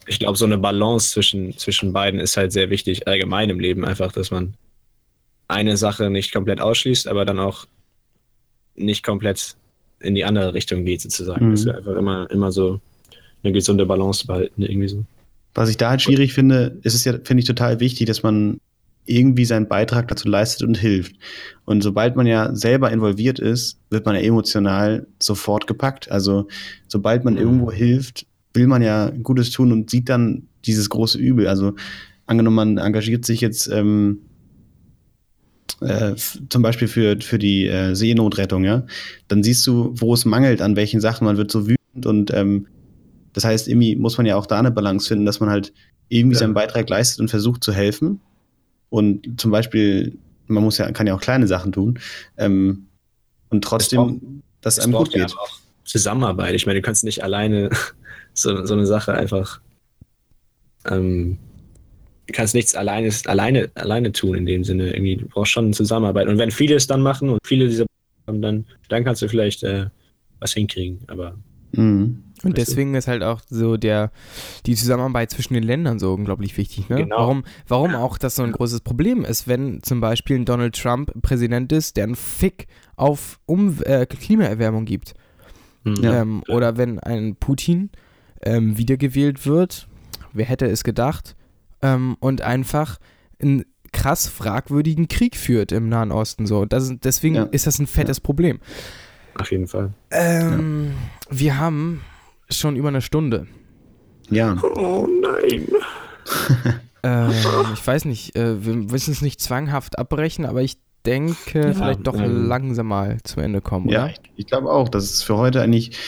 ich 0.07 0.19
glaube, 0.19 0.39
so 0.39 0.45
eine 0.45 0.59
Balance 0.59 1.11
zwischen, 1.11 1.57
zwischen 1.57 1.93
beiden 1.93 2.21
ist 2.21 2.37
halt 2.37 2.53
sehr 2.53 2.71
wichtig, 2.71 3.07
allgemein 3.07 3.51
im 3.51 3.61
Leben 3.61 3.85
einfach, 3.85 4.13
dass 4.13 4.31
man 4.31 4.55
eine 5.49 5.77
Sache 5.77 6.11
nicht 6.11 6.33
komplett 6.33 6.61
ausschließt, 6.61 7.09
aber 7.09 7.25
dann 7.25 7.39
auch 7.39 7.67
nicht 8.75 9.05
komplett 9.05 9.57
in 10.01 10.15
die 10.15 10.25
andere 10.25 10.55
Richtung 10.55 10.85
geht, 10.85 11.03
sozusagen. 11.03 11.49
Mhm. 11.49 11.51
Dass 11.53 11.65
wir 11.67 11.77
einfach 11.77 11.97
immer, 11.97 12.31
immer 12.31 12.53
so 12.53 12.81
eine 13.43 13.53
gesunde 13.53 13.87
Balance 13.87 14.27
behalten, 14.27 14.63
irgendwie 14.63 14.89
so. 14.89 15.05
Was 15.55 15.69
ich 15.69 15.77
da 15.77 15.91
halt 15.91 16.03
schwierig 16.03 16.33
finde, 16.33 16.79
ist 16.83 16.95
es 16.95 17.05
ja, 17.05 17.13
finde 17.13 17.41
ich, 17.41 17.47
total 17.47 17.81
wichtig, 17.81 18.07
dass 18.07 18.23
man 18.23 18.61
irgendwie 19.05 19.45
seinen 19.45 19.69
Beitrag 19.69 20.09
dazu 20.09 20.29
leistet 20.29 20.67
und 20.69 20.77
hilft. 20.79 21.17
Und 21.65 21.83
sobald 21.83 22.15
man 22.17 22.27
ja 22.27 22.55
selber 22.55 22.91
involviert 22.93 23.39
ist, 23.41 23.79
wird 23.91 24.07
man 24.07 24.15
ja 24.15 24.21
emotional 24.21 25.07
sofort 25.21 25.67
gepackt. 25.67 26.11
Also 26.11 26.47
sobald 26.89 27.25
man 27.25 27.35
Mhm. 27.35 27.41
irgendwo 27.41 27.73
hilft, 27.73 28.27
will 28.55 28.67
man 28.67 28.83
ja 28.83 29.11
Gutes 29.23 29.51
tun 29.51 29.73
und 29.73 29.91
sieht 29.91 30.09
dann 30.09 30.45
dieses 30.65 30.89
große 30.89 31.19
Übel. 31.19 31.49
Also 31.49 31.75
angenommen, 32.27 32.57
man 32.57 32.79
engagiert 32.79 33.25
sich 33.25 33.41
jetzt 33.41 33.67
ähm, 33.69 34.21
äh, 35.81 36.15
zum 36.49 36.63
Beispiel 36.63 36.87
für, 36.89 37.17
für 37.21 37.39
die 37.39 37.67
äh, 37.67 37.95
Seenotrettung, 37.95 38.65
ja, 38.65 38.85
dann 39.29 39.43
siehst 39.43 39.67
du, 39.67 39.93
wo 39.97 40.15
es 40.15 40.25
mangelt, 40.25 40.63
an 40.63 40.77
welchen 40.77 41.01
Sachen. 41.01 41.25
Man 41.25 41.37
wird 41.37 41.51
so 41.51 41.67
wütend 41.67 42.07
und 42.07 42.33
ähm, 42.33 42.67
das 43.33 43.45
heißt, 43.45 43.67
irgendwie 43.69 43.97
muss 43.97 44.17
man 44.19 44.27
ja 44.27 44.37
auch 44.37 44.47
da 44.47 44.59
eine 44.59 44.71
Balance 44.71 45.09
finden, 45.09 45.25
dass 45.27 45.41
man 45.41 45.51
halt 45.51 45.73
irgendwie 46.09 46.35
Ja. 46.35 46.41
seinen 46.41 46.55
Beitrag 46.55 46.89
leistet 46.89 47.21
und 47.21 47.29
versucht 47.29 47.65
zu 47.65 47.73
helfen. 47.73 48.21
Und 48.93 49.41
zum 49.41 49.51
Beispiel, 49.51 50.19
man 50.49 50.63
muss 50.63 50.77
ja, 50.77 50.93
kann 50.93 51.07
ja 51.07 51.15
auch 51.15 51.21
kleine 51.23 51.47
Sachen 51.47 51.73
tun. 51.73 51.99
Ähm, 52.37 52.89
und 53.49 53.65
trotzdem, 53.65 54.43
dass 54.61 54.77
Es 54.77 54.85
einem 54.85 54.93
gut 54.93 55.07
braucht 55.07 55.17
ja 55.17 55.25
geht. 55.25 55.35
auch 55.35 55.61
Zusammenarbeit. 55.85 56.55
Ich 56.55 56.67
meine, 56.67 56.81
du 56.81 56.85
kannst 56.85 57.03
nicht 57.03 57.25
alleine 57.25 57.71
so, 58.35 58.67
so 58.67 58.75
eine 58.75 58.85
Sache 58.85 59.15
einfach. 59.15 59.63
Ähm, 60.85 61.39
du 62.27 62.35
kannst 62.35 62.55
nichts 62.55 62.75
alleine, 62.75 63.11
alleine, 63.25 63.71
alleine 63.77 64.13
tun 64.13 64.35
in 64.35 64.45
dem 64.45 64.63
Sinne. 64.63 64.93
Irgendwie, 64.93 65.17
du 65.17 65.27
brauchst 65.27 65.53
schon 65.53 65.73
Zusammenarbeit. 65.73 66.29
Und 66.29 66.37
wenn 66.37 66.51
viele 66.51 66.75
es 66.75 66.87
dann 66.87 67.01
machen 67.01 67.31
und 67.31 67.39
viele 67.47 67.69
diese 67.69 67.87
haben, 68.27 68.43
dann, 68.43 68.67
dann 68.91 69.05
kannst 69.05 69.23
du 69.23 69.29
vielleicht 69.29 69.63
äh, 69.63 69.87
was 70.39 70.53
hinkriegen. 70.53 71.01
Aber 71.07 71.39
Mhm. 71.73 72.25
Und 72.45 72.59
deswegen 72.59 72.95
ist 72.97 73.07
halt 73.07 73.23
auch 73.23 73.41
so 73.49 73.77
der, 73.77 74.11
die 74.67 74.75
Zusammenarbeit 74.75 75.31
zwischen 75.31 75.55
den 75.55 75.63
Ländern 75.63 76.01
so 76.01 76.13
unglaublich 76.13 76.57
wichtig. 76.57 76.89
Ne? 76.89 76.97
Genau. 76.97 77.19
Warum, 77.19 77.45
warum 77.69 77.95
auch 77.95 78.19
das 78.19 78.35
so 78.35 78.43
ein 78.43 78.51
großes 78.51 78.81
Problem 78.81 79.25
ist, 79.25 79.47
wenn 79.47 79.81
zum 79.85 80.01
Beispiel 80.01 80.37
ein 80.41 80.45
Donald 80.45 80.75
Trump 80.77 81.13
Präsident 81.23 81.71
ist, 81.71 81.97
der 81.97 82.05
einen 82.05 82.17
Fick 82.17 82.67
auf 82.97 83.39
um 83.47 83.77
äh, 83.85 84.07
Klimaerwärmung 84.07 84.87
gibt. 84.87 85.15
hm, 85.85 85.95
Ja. 86.03 86.21
ähm, 86.23 86.43
oder 86.49 86.77
wenn 86.77 86.99
ein 86.99 87.37
Putin 87.37 87.91
ähm, 88.43 88.77
wiedergewählt 88.77 89.47
wird, 89.47 89.87
wer 90.33 90.47
hätte 90.47 90.67
es 90.67 90.83
gedacht, 90.83 91.37
ähm, 91.81 92.17
und 92.19 92.41
einfach 92.43 92.99
einen 93.41 93.65
krass 93.93 94.27
fragwürdigen 94.27 95.07
Krieg 95.07 95.37
führt 95.37 95.71
im 95.71 95.89
Nahen 95.89 96.11
Osten. 96.11 96.47
So. 96.47 96.65
Das, 96.65 96.93
deswegen 97.05 97.35
Ja. 97.37 97.43
ist 97.53 97.69
das 97.69 97.79
ein 97.79 97.87
fettes 97.87 98.19
Problem. 98.19 98.59
auf 99.39 99.51
jeden 99.53 99.67
Fall. 99.69 99.93
Ähm, 100.11 100.93
Wir 101.35 101.59
haben 101.59 102.03
schon 102.51 102.77
über 102.77 102.89
eine 102.89 103.01
Stunde. 103.01 103.47
Ja, 104.31 104.57
Oh 104.63 105.07
nein. 105.07 105.69
Ähm, 107.05 107.33
ich 107.75 107.85
weiß 107.85 108.05
nicht, 108.05 108.37
äh, 108.37 108.65
wir 108.65 108.75
müssen 108.75 109.11
es 109.11 109.23
nicht 109.23 109.41
zwanghaft 109.41 109.99
abbrechen, 109.99 110.47
aber 110.47 110.63
ich 110.63 110.77
denke, 111.05 111.75
vielleicht 111.75 112.07
doch 112.07 112.15
ähm, 112.15 112.47
langsam 112.47 112.87
mal 112.87 113.19
zu 113.25 113.41
Ende 113.41 113.61
kommen, 113.61 113.89
ja, 113.89 114.05
oder? 114.05 114.13
ich, 114.13 114.21
ich 114.37 114.47
glaube 114.47 114.71
auch, 114.71 114.89
dass 114.89 115.03
es 115.11 115.21
für 115.21 115.37
heute 115.37 115.61
eigentlich 115.63 115.99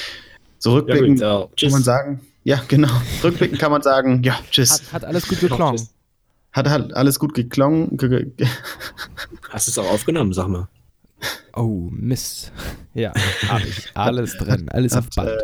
so 0.60 0.70
Ja, 0.70 0.76
rückblickend 0.76 1.20
gut, 1.20 1.60
äh, 1.60 1.64
kann 1.64 1.72
man 1.72 1.82
sagen, 1.82 2.20
ja, 2.44 2.62
genau, 2.68 2.92
rückblickend 3.24 3.58
kann 3.58 3.72
man 3.72 3.82
sagen, 3.82 4.22
ja, 4.22 4.38
tschüss. 4.52 4.70
Hat, 4.70 4.92
hat 4.92 5.04
alles 5.04 5.26
gut 5.26 5.40
geklungen. 5.40 5.88
Hat, 6.52 6.68
hat 6.68 6.94
alles 6.94 7.18
gut 7.18 7.34
geklungen. 7.34 7.96
Ge 7.96 8.26
ge 8.26 8.46
Hast 9.50 9.66
du 9.66 9.72
es 9.72 9.78
auch 9.78 9.90
aufgenommen, 9.92 10.32
sag 10.32 10.46
mal. 10.46 10.68
Oh, 11.54 11.88
Mist. 11.90 12.52
Ja, 12.94 13.12
hab 13.48 13.64
ich. 13.64 13.86
Alles 13.94 14.36
drin, 14.36 14.68
alles 14.70 14.92
auf 14.92 15.06
hat, 15.06 15.14
Band. 15.16 15.28
äh, 15.30 15.38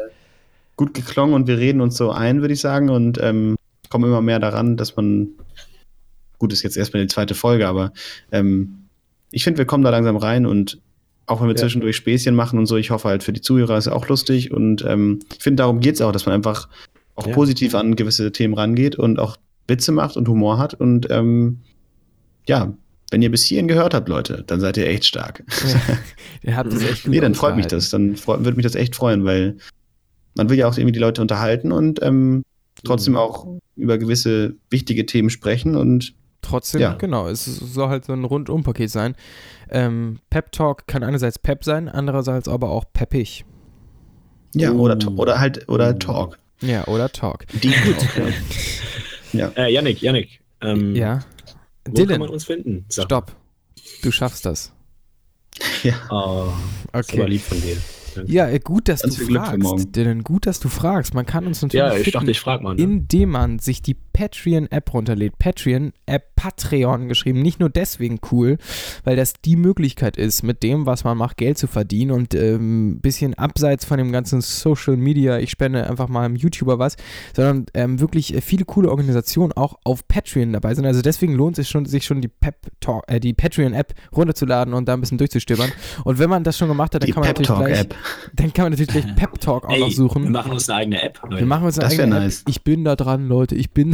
gut 0.76 0.95
geklungen 0.95 1.35
und 1.35 1.47
wir 1.47 1.59
reden 1.59 1.81
uns 1.81 1.97
so 1.97 2.11
ein, 2.11 2.41
würde 2.41 2.55
ich 2.55 2.61
sagen, 2.61 2.89
und 2.91 3.18
ähm, 3.22 3.57
kommen 3.91 4.05
immer 4.05 4.22
mehr 4.22 4.39
daran, 4.41 4.76
dass 4.76 4.97
man, 4.97 5.28
gut, 6.39 6.53
ist 6.53 6.62
jetzt 6.62 6.76
erstmal 6.76 7.03
die 7.03 7.09
zweite 7.09 7.35
Folge, 7.35 7.68
aber 7.68 7.93
ähm, 8.33 8.87
ich 9.31 9.45
finde, 9.45 9.59
wir 9.59 9.64
kommen 9.66 9.85
da 9.85 9.91
langsam 9.91 10.16
rein 10.16 10.47
und 10.47 10.81
auch 11.26 11.41
wenn 11.41 11.49
wir 11.49 11.55
Ja. 11.55 11.61
zwischendurch 11.61 11.97
Späßchen 11.97 12.35
machen 12.35 12.59
und 12.59 12.66
so, 12.66 12.76
ich 12.76 12.91
hoffe 12.91 13.09
halt 13.09 13.22
für 13.22 13.33
die 13.33 13.41
Zuhörer 13.41 13.78
ist 13.78 13.87
es 13.87 13.93
auch 13.93 14.09
lustig 14.09 14.51
und 14.53 14.85
ähm, 14.85 15.20
ich 15.37 15.43
finde, 15.43 15.62
darum 15.62 15.81
geht 15.81 15.95
es 15.95 16.01
auch, 16.01 16.11
dass 16.12 16.26
man 16.26 16.35
einfach 16.35 16.68
auch 17.14 17.26
Ja. 17.26 17.33
positiv 17.35 17.74
an 17.74 17.95
gewisse 17.95 18.33
Themen 18.33 18.55
rangeht 18.55 18.97
und 18.97 19.18
auch 19.20 19.37
Witze 19.68 19.93
macht 19.93 20.16
und 20.16 20.26
Humor 20.28 20.59
hat 20.59 20.74
und 20.74 21.09
ähm, 21.11 21.61
ja, 22.49 22.72
wenn 23.11 23.23
ihr 23.23 23.31
bis 23.31 23.45
hierhin 23.45 23.69
gehört 23.69 23.93
habt, 23.95 24.09
Leute, 24.09 24.45
dann 24.47 24.61
seid 24.61 24.77
ihr 24.77 24.87
echt 24.87 25.05
stark. 25.05 25.43
Ihr 26.43 26.57
habt 26.57 26.73
es 26.73 26.83
echt 26.83 27.03
gut 27.05 27.11
Nee, 27.13 27.21
dann 27.21 27.35
freut 27.35 27.57
mich 27.57 27.67
das. 27.67 27.91
Dann 27.91 28.17
würde 28.27 28.55
mich 28.55 28.63
das 28.65 28.75
echt 28.77 28.95
freuen, 28.97 29.25
weil 29.25 29.57
man 30.37 30.49
will 30.49 30.57
ja 30.59 30.69
auch 30.69 30.77
irgendwie 30.79 30.93
die 30.93 31.01
Leute 31.01 31.21
unterhalten 31.21 31.73
und 31.73 32.01
ähm, 32.03 32.45
trotzdem 32.85 33.15
Mhm. 33.15 33.19
auch 33.19 33.47
über 33.77 33.99
gewisse 33.99 34.55
wichtige 34.71 35.07
Themen 35.07 35.31
sprechen 35.31 35.77
und 35.77 36.15
Trotzdem, 36.43 36.81
Ja. 36.81 36.95
genau, 36.95 37.29
es 37.29 37.45
soll 37.45 37.89
halt 37.91 38.07
so 38.07 38.15
ein 38.15 38.25
Rundum-Paket 38.25 38.89
sein. 38.91 39.15
Ähm, 39.69 40.21
Pep 40.31 40.53
Talk 40.53 40.87
kann 40.87 41.03
einerseits 41.03 41.39
Pep 41.39 41.65
sein, 41.65 41.87
andererseits 41.91 42.49
aber 42.49 42.71
auch 42.71 42.85
peppig. 42.95 43.45
ja, 44.55 44.73
Oh. 44.73 44.79
oder, 44.79 44.97
oder 45.17 45.39
halt 45.39 45.69
oder 45.69 45.99
Talk. 45.99 46.39
Ja, 46.63 46.87
oder 46.89 47.11
Talk. 47.11 47.45
Die 47.63 47.69
gut. 47.69 47.97
ja. 49.35 49.49
Äh, 49.55 49.71
Yannick, 49.73 50.01
Yannick. 50.01 50.41
Ähm, 50.63 50.95
Ja. 50.95 51.21
Wo 51.91 51.95
kann 51.95 52.09
man 52.09 52.18
Dylan, 52.20 52.28
uns 52.30 52.45
finden? 52.45 52.84
Sag. 52.88 53.05
stopp. 53.07 53.36
Du 54.03 54.11
schaffst 54.11 54.45
das. 54.47 54.72
ja. 55.82 55.95
Oh, 56.11 56.53
das 56.93 57.09
war 57.09 57.20
Okay. 57.20 57.26
lieb 57.26 57.43
von 57.43 57.61
dir. 57.61 57.76
Ja, 58.26 58.59
gut, 58.59 58.88
dass 58.88 59.03
Ganz 59.03 59.16
du 59.16 59.26
fragst. 59.32 59.95
Dylan, 59.95 60.24
gut, 60.24 60.47
dass 60.47 60.59
du 60.59 60.68
fragst. 60.68 61.14
Man 61.14 61.26
kann 61.26 61.47
uns 61.47 61.62
natürlich 61.62 61.78
Ja, 61.80 61.93
ich 61.95 62.03
finden, 62.05 62.12
dachte, 62.18 62.30
ich 62.32 62.41
frag 62.41 62.61
mal. 62.61 62.74
Ne? 62.74 62.82
indem 62.82 63.30
man 63.30 63.59
sich 63.61 63.82
die 63.82 63.95
Patreon-App 64.13 64.93
runterlädt. 64.93 65.39
Patreon-App 65.39 66.35
Patreon 66.41 67.09
geschrieben. 67.09 67.43
Nicht 67.43 67.61
nur 67.61 67.69
deswegen 67.69 68.19
cool, 68.33 68.57
weil 69.05 69.15
das 69.17 69.35
die 69.45 69.57
Möglichkeit 69.57 70.17
ist, 70.17 70.43
mit 70.43 70.63
dem, 70.63 70.87
was 70.87 71.05
man 71.05 71.19
macht, 71.19 71.37
Geld 71.37 71.59
zu 71.59 71.67
verdienen 71.67 72.13
und 72.13 72.35
ein 72.35 72.41
ähm, 72.41 73.01
bisschen 73.03 73.35
abseits 73.35 73.85
von 73.85 73.99
dem 73.99 74.11
ganzen 74.11 74.41
Social 74.41 74.97
Media, 74.97 75.39
ich 75.39 75.51
spende 75.51 75.87
einfach 75.89 76.09
mal 76.09 76.25
einem 76.25 76.37
YouTuber 76.37 76.79
was, 76.79 76.97
sondern 77.37 77.67
ähm, 77.75 78.01
wirklich 78.01 78.35
äh, 78.35 78.41
viele 78.41 78.65
coole 78.65 78.89
Organisationen 78.89 79.53
auch 79.53 79.79
auf 79.85 80.09
Patreon 80.09 80.55
dabei 80.55 80.75
sind. 80.75 80.87
Also 80.87 81.03
deswegen 81.03 81.35
lohnt 81.35 81.59
es 81.59 81.67
sich 81.67 81.71
schon, 81.71 81.85
sich 81.85 82.07
schon 82.07 82.23
die, 82.23 82.29
Pep 82.29 82.57
Talk, 82.81 83.05
äh, 83.09 83.21
die 83.21 83.35
Patreon-App 83.35 83.93
runterzuladen 84.17 84.73
und 84.73 84.89
da 84.89 84.95
ein 84.95 85.01
bisschen 85.01 85.19
durchzustöbern. 85.19 85.71
Und 86.05 86.19
wenn 86.19 86.31
man 86.31 86.43
das 86.43 86.57
schon 86.57 86.69
gemacht 86.69 86.95
hat, 86.95 87.03
dann 87.03 87.07
Die 87.07 87.13
kann 87.13 87.21
man 87.21 87.29
natürlich 87.29 87.49
gleich, 87.49 87.81
App. 87.81 87.95
dann 88.35 88.53
kann 88.55 88.65
man 88.65 88.73
natürlich 88.73 88.89
gleich 88.89 89.15
Pep 89.15 89.39
Talk 89.41 89.67
auch 89.67 89.71
Ey, 89.75 89.81
noch 89.81 89.89
wir 89.89 89.95
suchen. 89.95 90.33
machen 90.33 90.53
uns 90.53 90.71
eine 90.71 90.79
eigene 90.81 91.03
App. 91.03 91.21
Wir 91.29 91.45
machen 91.45 91.67
uns 91.67 91.79
eine 91.79 91.89
Das 91.91 91.99
eigene 91.99 92.21
nice. 92.21 92.41
App. 92.41 92.49
Ich 92.49 92.63
bin 92.65 92.85
da 92.85 92.97
dran, 92.97 93.29
Leute. 93.29 93.55
Ich 93.57 93.73
bin 93.73 93.91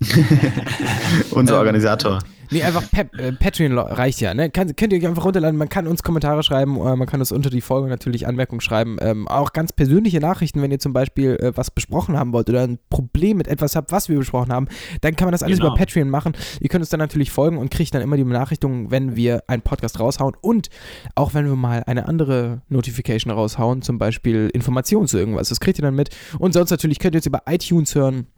Unser 1.30 1.54
Ähm, 1.54 1.58
Organisator. 1.58 2.18
Nee, 2.52 2.62
einfach 2.62 2.88
Pep, 2.92 3.18
äh, 3.18 3.32
Patreon 3.32 3.76
reicht 3.76 4.20
ja. 4.20 4.32
Ne? 4.32 4.50
Kann, 4.50 4.76
könnt 4.76 4.92
ihr 4.92 5.00
euch 5.00 5.06
einfach 5.06 5.24
runterladen. 5.24 5.58
Man 5.58 5.68
kann 5.68 5.88
uns 5.88 6.04
Kommentare 6.04 6.44
schreiben, 6.44 6.76
oder 6.76 6.94
man 6.94 7.08
kann 7.08 7.18
uns 7.18 7.32
unter 7.32 7.50
die 7.50 7.60
Folge 7.60 7.88
natürlich 7.88 8.28
Anmerkungen 8.28 8.60
schreiben. 8.60 8.98
Ähm, 9.00 9.26
auch 9.26 9.52
ganz 9.52 9.72
persönliche 9.72 10.20
Nachrichten, 10.20 10.62
wenn 10.62 10.70
ihr 10.70 10.78
zum 10.78 10.92
Beispiel 10.92 11.32
äh, 11.40 11.56
was 11.56 11.72
besprochen 11.72 12.16
haben 12.16 12.32
wollt 12.32 12.48
oder 12.48 12.62
ein 12.62 12.78
Problem 12.88 13.38
mit 13.38 13.48
etwas 13.48 13.74
habt, 13.74 13.90
was 13.90 14.08
wir 14.08 14.16
besprochen 14.18 14.52
haben, 14.52 14.68
dann 15.00 15.16
kann 15.16 15.26
man 15.26 15.32
das 15.32 15.42
alles 15.42 15.58
Genau. 15.58 15.70
über 15.70 15.76
Patreon 15.76 16.08
machen. 16.08 16.34
Ihr 16.60 16.68
könnt 16.68 16.82
uns 16.82 16.90
dann 16.90 17.00
natürlich 17.00 17.32
folgen 17.32 17.58
und 17.58 17.70
kriegt 17.72 17.92
dann 17.94 18.02
immer 18.02 18.16
die 18.16 18.22
Benachrichtigung, 18.24 18.92
wenn 18.92 19.16
wir 19.16 19.42
einen 19.48 19.62
Podcast 19.62 19.98
raushauen. 19.98 20.34
Und 20.40 20.68
auch 21.16 21.34
wenn 21.34 21.46
wir 21.46 21.56
mal 21.56 21.82
eine 21.86 22.06
andere 22.06 22.62
Notification 22.68 23.32
raushauen, 23.32 23.82
zum 23.82 23.98
Beispiel 23.98 24.50
Informationen 24.54 25.08
zu 25.08 25.18
irgendwas. 25.18 25.48
Das 25.48 25.58
kriegt 25.58 25.80
ihr 25.80 25.82
dann 25.82 25.96
mit. 25.96 26.10
Und 26.38 26.52
sonst 26.52 26.70
natürlich 26.70 27.00
könnt 27.00 27.16
ihr 27.16 27.18
uns 27.18 27.26
über 27.26 27.42
iTunes 27.48 27.94
hören 27.96 28.28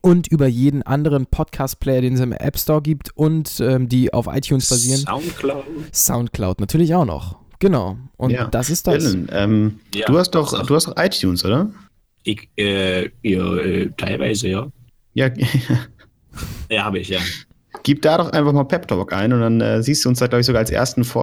und 0.00 0.26
über 0.28 0.46
jeden 0.46 0.82
anderen 0.82 1.26
Podcast-Player, 1.26 2.00
den 2.00 2.14
es 2.14 2.20
im 2.20 2.32
App 2.32 2.58
Store 2.58 2.82
gibt 2.82 3.10
und 3.16 3.60
ähm, 3.60 3.88
die 3.88 4.12
auf 4.12 4.26
iTunes 4.30 4.68
basieren. 4.68 5.00
Soundcloud. 5.00 5.64
Soundcloud 5.92 6.60
natürlich 6.60 6.94
auch 6.94 7.04
noch. 7.04 7.36
Genau. 7.58 7.96
Und 8.16 8.30
Ja. 8.30 8.46
das 8.48 8.70
ist 8.70 8.86
das. 8.86 9.04
Dylan, 9.04 9.28
ähm, 9.32 9.80
Ja, 9.94 10.06
du 10.06 10.18
hast 10.18 10.30
doch, 10.32 10.66
du 10.66 10.74
hast 10.74 10.88
doch 10.88 10.94
iTunes, 10.96 11.44
oder? 11.44 11.70
Ich, 12.24 12.48
äh, 12.56 13.10
ja, 13.22 13.56
äh, 13.56 13.90
teilweise, 13.96 14.48
ja. 14.48 14.66
Ja, 15.14 15.28
Ja, 16.70 16.84
habe 16.84 16.98
ich, 17.00 17.08
ja. 17.08 17.20
gib 17.82 18.02
da 18.02 18.16
doch 18.18 18.30
einfach 18.32 18.52
mal 18.52 18.64
Pep 18.64 18.88
Talk 18.88 19.12
ein 19.12 19.32
und 19.32 19.40
dann 19.40 19.60
äh, 19.60 19.82
siehst 19.82 20.04
du 20.04 20.08
uns 20.08 20.18
da, 20.18 20.26
glaube 20.26 20.40
ich, 20.40 20.46
sogar 20.46 20.60
als 20.60 20.70
ersten 20.70 21.04
vor. 21.04 21.21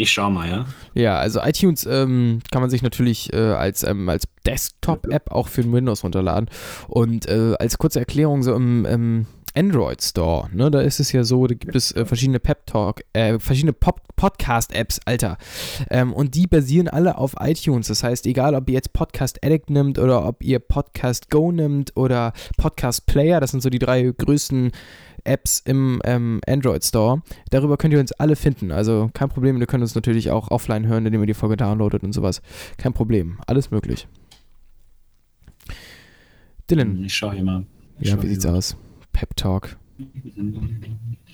Ich 0.00 0.12
schau 0.12 0.30
mal, 0.30 0.48
ja. 0.48 0.66
Ja, 0.94 1.18
also 1.18 1.40
iTunes 1.42 1.84
ähm, 1.84 2.38
kann 2.52 2.60
man 2.60 2.70
sich 2.70 2.82
natürlich 2.82 3.32
äh, 3.32 3.36
als, 3.36 3.82
ähm, 3.82 4.08
als 4.08 4.28
Desktop-App 4.46 5.32
auch 5.32 5.48
für 5.48 5.70
Windows 5.70 6.04
runterladen. 6.04 6.48
Und 6.86 7.26
äh, 7.26 7.54
als 7.58 7.78
kurze 7.78 7.98
Erklärung, 7.98 8.44
so 8.44 8.54
im, 8.54 8.86
im 8.86 9.26
Android 9.58 10.00
Store, 10.00 10.48
ne, 10.52 10.70
da 10.70 10.80
ist 10.80 11.00
es 11.00 11.10
ja 11.10 11.24
so, 11.24 11.48
da 11.48 11.54
gibt 11.56 11.74
es 11.74 11.90
äh, 11.90 12.04
verschiedene 12.04 12.38
Pep 12.38 12.64
Talk, 12.66 13.02
äh, 13.12 13.40
verschiedene 13.40 13.72
Pop 13.72 14.00
Podcast-Apps, 14.14 15.00
Alter. 15.04 15.36
Ähm, 15.90 16.12
und 16.12 16.36
die 16.36 16.46
basieren 16.46 16.86
alle 16.86 17.18
auf 17.18 17.34
iTunes. 17.40 17.88
Das 17.88 18.04
heißt, 18.04 18.26
egal 18.26 18.54
ob 18.54 18.68
ihr 18.68 18.74
jetzt 18.74 18.92
Podcast 18.92 19.44
Addict 19.44 19.70
nimmt 19.70 19.98
oder 19.98 20.24
ob 20.24 20.44
ihr 20.44 20.60
Podcast 20.60 21.30
Go 21.30 21.50
nimmt 21.50 21.96
oder 21.96 22.32
Podcast 22.56 23.06
Player, 23.06 23.40
das 23.40 23.50
sind 23.50 23.62
so 23.62 23.70
die 23.70 23.80
drei 23.80 24.02
größten 24.02 24.70
Apps 25.24 25.60
im 25.64 26.00
ähm, 26.04 26.40
Android 26.46 26.84
Store. 26.84 27.22
Darüber 27.50 27.76
könnt 27.76 27.94
ihr 27.94 28.00
uns 28.00 28.12
alle 28.12 28.36
finden. 28.36 28.70
Also 28.70 29.10
kein 29.12 29.28
Problem. 29.28 29.60
Ihr 29.60 29.66
könnt 29.66 29.82
uns 29.82 29.94
natürlich 29.94 30.30
auch 30.30 30.52
offline 30.52 30.86
hören, 30.86 31.04
indem 31.04 31.22
ihr 31.22 31.26
die 31.26 31.34
Folge 31.34 31.56
downloadet 31.56 32.04
und 32.04 32.12
sowas. 32.12 32.42
Kein 32.76 32.92
Problem. 32.92 33.38
Alles 33.46 33.70
möglich. 33.72 34.06
Dylan, 36.70 37.04
Ich 37.04 37.14
schau 37.14 37.32
hier 37.32 37.44
mal. 37.44 37.66
Ich 37.98 38.10
ja, 38.10 38.22
wie 38.22 38.28
sieht's 38.28 38.44
hier 38.44 38.54
aus? 38.54 38.76
Pep 39.18 39.34
Talk. 39.34 39.76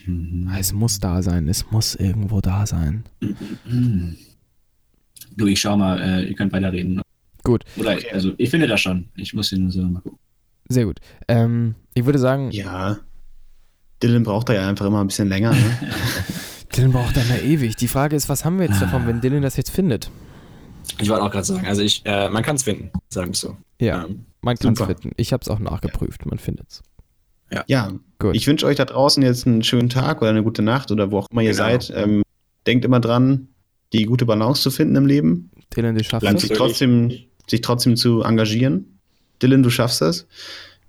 mal. 0.06 0.58
Es 0.58 0.72
muss 0.72 1.00
da 1.00 1.20
sein. 1.20 1.48
Es 1.48 1.70
muss 1.70 1.94
irgendwo 1.94 2.40
da 2.40 2.66
sein. 2.66 3.04
Du, 5.36 5.46
ich 5.46 5.60
schau 5.60 5.76
mal, 5.76 6.00
äh, 6.00 6.24
ihr 6.24 6.34
könnt 6.34 6.50
weiterreden. 6.54 7.02
Gut. 7.42 7.64
Oder, 7.76 7.98
also, 8.10 8.32
ich 8.38 8.48
finde 8.48 8.68
das 8.68 8.80
schon. 8.80 9.08
Ich 9.16 9.34
muss 9.34 9.50
den 9.50 9.70
so 9.70 9.82
mal 9.82 10.00
gucken. 10.00 10.18
Sehr 10.70 10.86
gut. 10.86 11.00
Ähm, 11.28 11.74
ich 11.92 12.06
würde 12.06 12.18
sagen, 12.18 12.50
Ja. 12.52 12.96
Dylan 14.02 14.22
braucht 14.22 14.48
da 14.48 14.54
ja 14.54 14.66
einfach 14.66 14.86
immer 14.86 15.02
ein 15.02 15.08
bisschen 15.08 15.28
länger. 15.28 15.50
Ne? 15.52 15.76
Dylan 16.74 16.90
braucht 16.92 17.18
dann 17.18 17.28
ja 17.28 17.36
ewig. 17.36 17.76
Die 17.76 17.88
Frage 17.88 18.16
ist, 18.16 18.30
was 18.30 18.46
haben 18.46 18.58
wir 18.58 18.66
jetzt 18.66 18.80
davon, 18.80 19.06
wenn 19.06 19.20
Dylan 19.20 19.42
das 19.42 19.58
jetzt 19.58 19.70
findet? 19.70 20.10
Ich 20.98 21.10
wollte 21.10 21.22
auch 21.22 21.30
gerade 21.30 21.44
sagen, 21.44 21.66
also 21.66 21.82
ich, 21.82 22.00
äh, 22.06 22.30
man 22.30 22.42
kann 22.42 22.56
es 22.56 22.62
finden, 22.62 22.90
sagen 23.10 23.28
wir 23.32 23.34
so. 23.36 23.58
Ja, 23.78 24.06
Ähm, 24.06 24.24
man 24.40 24.56
kann 24.56 24.72
es 24.72 24.80
finden. 24.82 25.10
Ich 25.18 25.34
habe 25.34 25.42
es 25.42 25.48
auch 25.48 25.58
nachgeprüft. 25.58 26.24
Man 26.24 26.38
findet 26.38 26.70
es. 26.70 26.82
Ja, 27.66 27.92
Gut. 28.18 28.34
ich 28.36 28.46
wünsche 28.46 28.66
euch 28.66 28.76
da 28.76 28.84
draußen 28.84 29.22
jetzt 29.22 29.46
einen 29.46 29.62
schönen 29.62 29.88
Tag 29.88 30.20
oder 30.22 30.30
eine 30.30 30.42
gute 30.42 30.62
Nacht 30.62 30.90
oder 30.90 31.10
wo 31.10 31.18
auch 31.18 31.28
immer 31.30 31.42
ihr 31.42 31.50
Genau. 31.52 31.62
seid. 31.62 31.92
Ähm, 31.94 32.22
denkt 32.66 32.84
immer 32.84 33.00
dran, 33.00 33.48
die 33.92 34.04
gute 34.04 34.24
Balance 34.26 34.62
zu 34.62 34.70
finden 34.70 34.96
im 34.96 35.06
Leben 35.06 35.50
Dylan, 35.76 35.94
du 35.96 36.04
schaffst 36.04 36.26
und 36.26 36.34
das. 36.34 36.42
sich 36.42 36.52
trotzdem, 36.52 37.12
sich 37.46 37.60
trotzdem 37.60 37.96
zu 37.96 38.22
engagieren. 38.22 38.98
Dylan, 39.42 39.62
du 39.62 39.70
schaffst 39.70 40.00
das. 40.00 40.26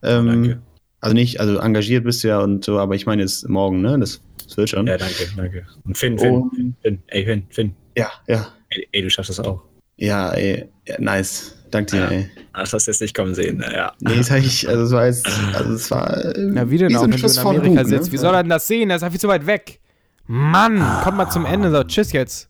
Ähm, 0.03 0.25
Danke. 0.27 0.61
Also 1.01 1.13
nicht, 1.13 1.39
also 1.39 1.57
engagiert 1.59 2.03
bist 2.03 2.23
du 2.23 2.29
ja 2.29 2.39
und 2.39 2.65
so, 2.65 2.79
aber 2.79 2.95
ich 2.95 3.05
meine 3.05 3.21
jetzt 3.21 3.47
morgen, 3.47 3.81
ne? 3.81 3.99
Das, 3.99 4.21
das 4.43 4.57
wird 4.57 4.69
schon. 4.69 4.87
Ja, 4.87 4.97
danke, 4.97 5.27
danke. 5.35 5.65
Und 5.83 5.97
Finn, 5.97 6.17
Finn, 6.17 6.33
Und- 6.33 6.55
Finn, 6.55 6.75
Finn, 6.81 6.99
ey, 7.07 7.25
Finn, 7.25 7.43
Finn. 7.49 7.73
Ja, 7.95 8.09
ja. 8.27 8.47
Ey, 8.69 8.87
ey, 8.91 9.01
du 9.03 9.09
schaffst 9.09 9.29
das 9.29 9.39
auch. 9.39 9.61
Ja, 9.97 10.31
ey, 10.33 10.65
ja, 10.87 10.95
nice. 10.99 11.55
Dank 11.71 11.87
dir, 11.87 11.99
Ja. 11.99 12.07
ey. 12.09 12.29
Das 12.53 12.71
hast 12.73 12.87
du 12.87 12.91
jetzt 12.91 13.01
nicht 13.01 13.15
kommen 13.15 13.35
sehen. 13.35 13.57
ne? 13.57 13.71
Ja. 13.73 13.93
Nee, 13.99 14.15
das 14.17 14.31
hab 14.31 14.37
ich, 14.39 14.67
also 14.69 14.83
es 14.83 14.91
war 14.91 15.05
jetzt, 15.07 15.27
also 15.53 15.73
es 15.73 15.91
war. 15.91 16.15
äh, 16.25 16.33
Na, 16.37 16.69
wie 16.69 16.77
denn 16.77 16.95
auch, 16.95 17.01
ein 17.03 17.05
wenn 17.05 17.11
du 17.11 17.17
Schuss 17.17 17.37
in 17.37 17.43
von 17.43 17.55
Amerika 17.57 17.81
Bug, 17.81 17.89
sitzt? 17.89 18.07
ne? 18.07 18.11
Wie 18.13 18.17
soll 18.17 18.33
er 18.33 18.43
denn 18.43 18.49
das 18.49 18.67
sehen? 18.67 18.89
Er 18.89 18.95
ist 18.97 19.01
ja 19.01 19.09
viel 19.09 19.19
zu 19.19 19.27
weit 19.27 19.45
weg. 19.45 19.79
Mann, 20.27 20.83
komm 21.03 21.17
mal 21.17 21.29
zum 21.29 21.45
Ende. 21.45 21.69
So, 21.71 21.83
tschüss 21.83 22.11
jetzt. 22.11 22.49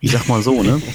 Ich 0.00 0.12
sag 0.12 0.28
mal 0.28 0.42
so, 0.42 0.62
ne? 0.62 0.80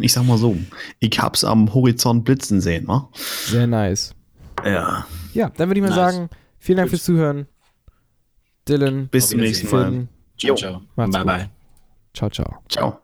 Ich 0.00 0.12
sag 0.12 0.24
mal 0.24 0.36
so. 0.38 0.56
Ich 0.98 1.20
hab's 1.20 1.44
am 1.44 1.72
Horizont 1.72 2.24
blitzen 2.24 2.60
sehen, 2.60 2.88
wa? 2.88 3.08
Sehr 3.46 3.68
nice. 3.68 4.12
Ja. 4.64 5.06
Ja, 5.34 5.50
dann 5.50 5.68
würde 5.68 5.78
ich 5.78 5.82
mal 5.86 5.94
Nice. 5.94 6.14
sagen, 6.14 6.30
vielen 6.58 6.78
Dank 6.78 6.88
Gut. 6.88 6.98
fürs 6.98 7.04
Zuhören. 7.04 7.46
Dylan, 8.68 9.06
Bis 9.08 9.28
zum 9.28 9.38
nächsten. 9.40 9.70
Mal. 9.70 10.08
Ciao, 10.36 10.56
ciao. 10.56 10.80
Macht's 10.96 11.12
Bye, 11.12 11.20
gut. 11.22 11.26
bye. 11.26 11.50
ciao, 12.12 12.28
ciao. 12.30 12.58
Ciao. 12.68 13.03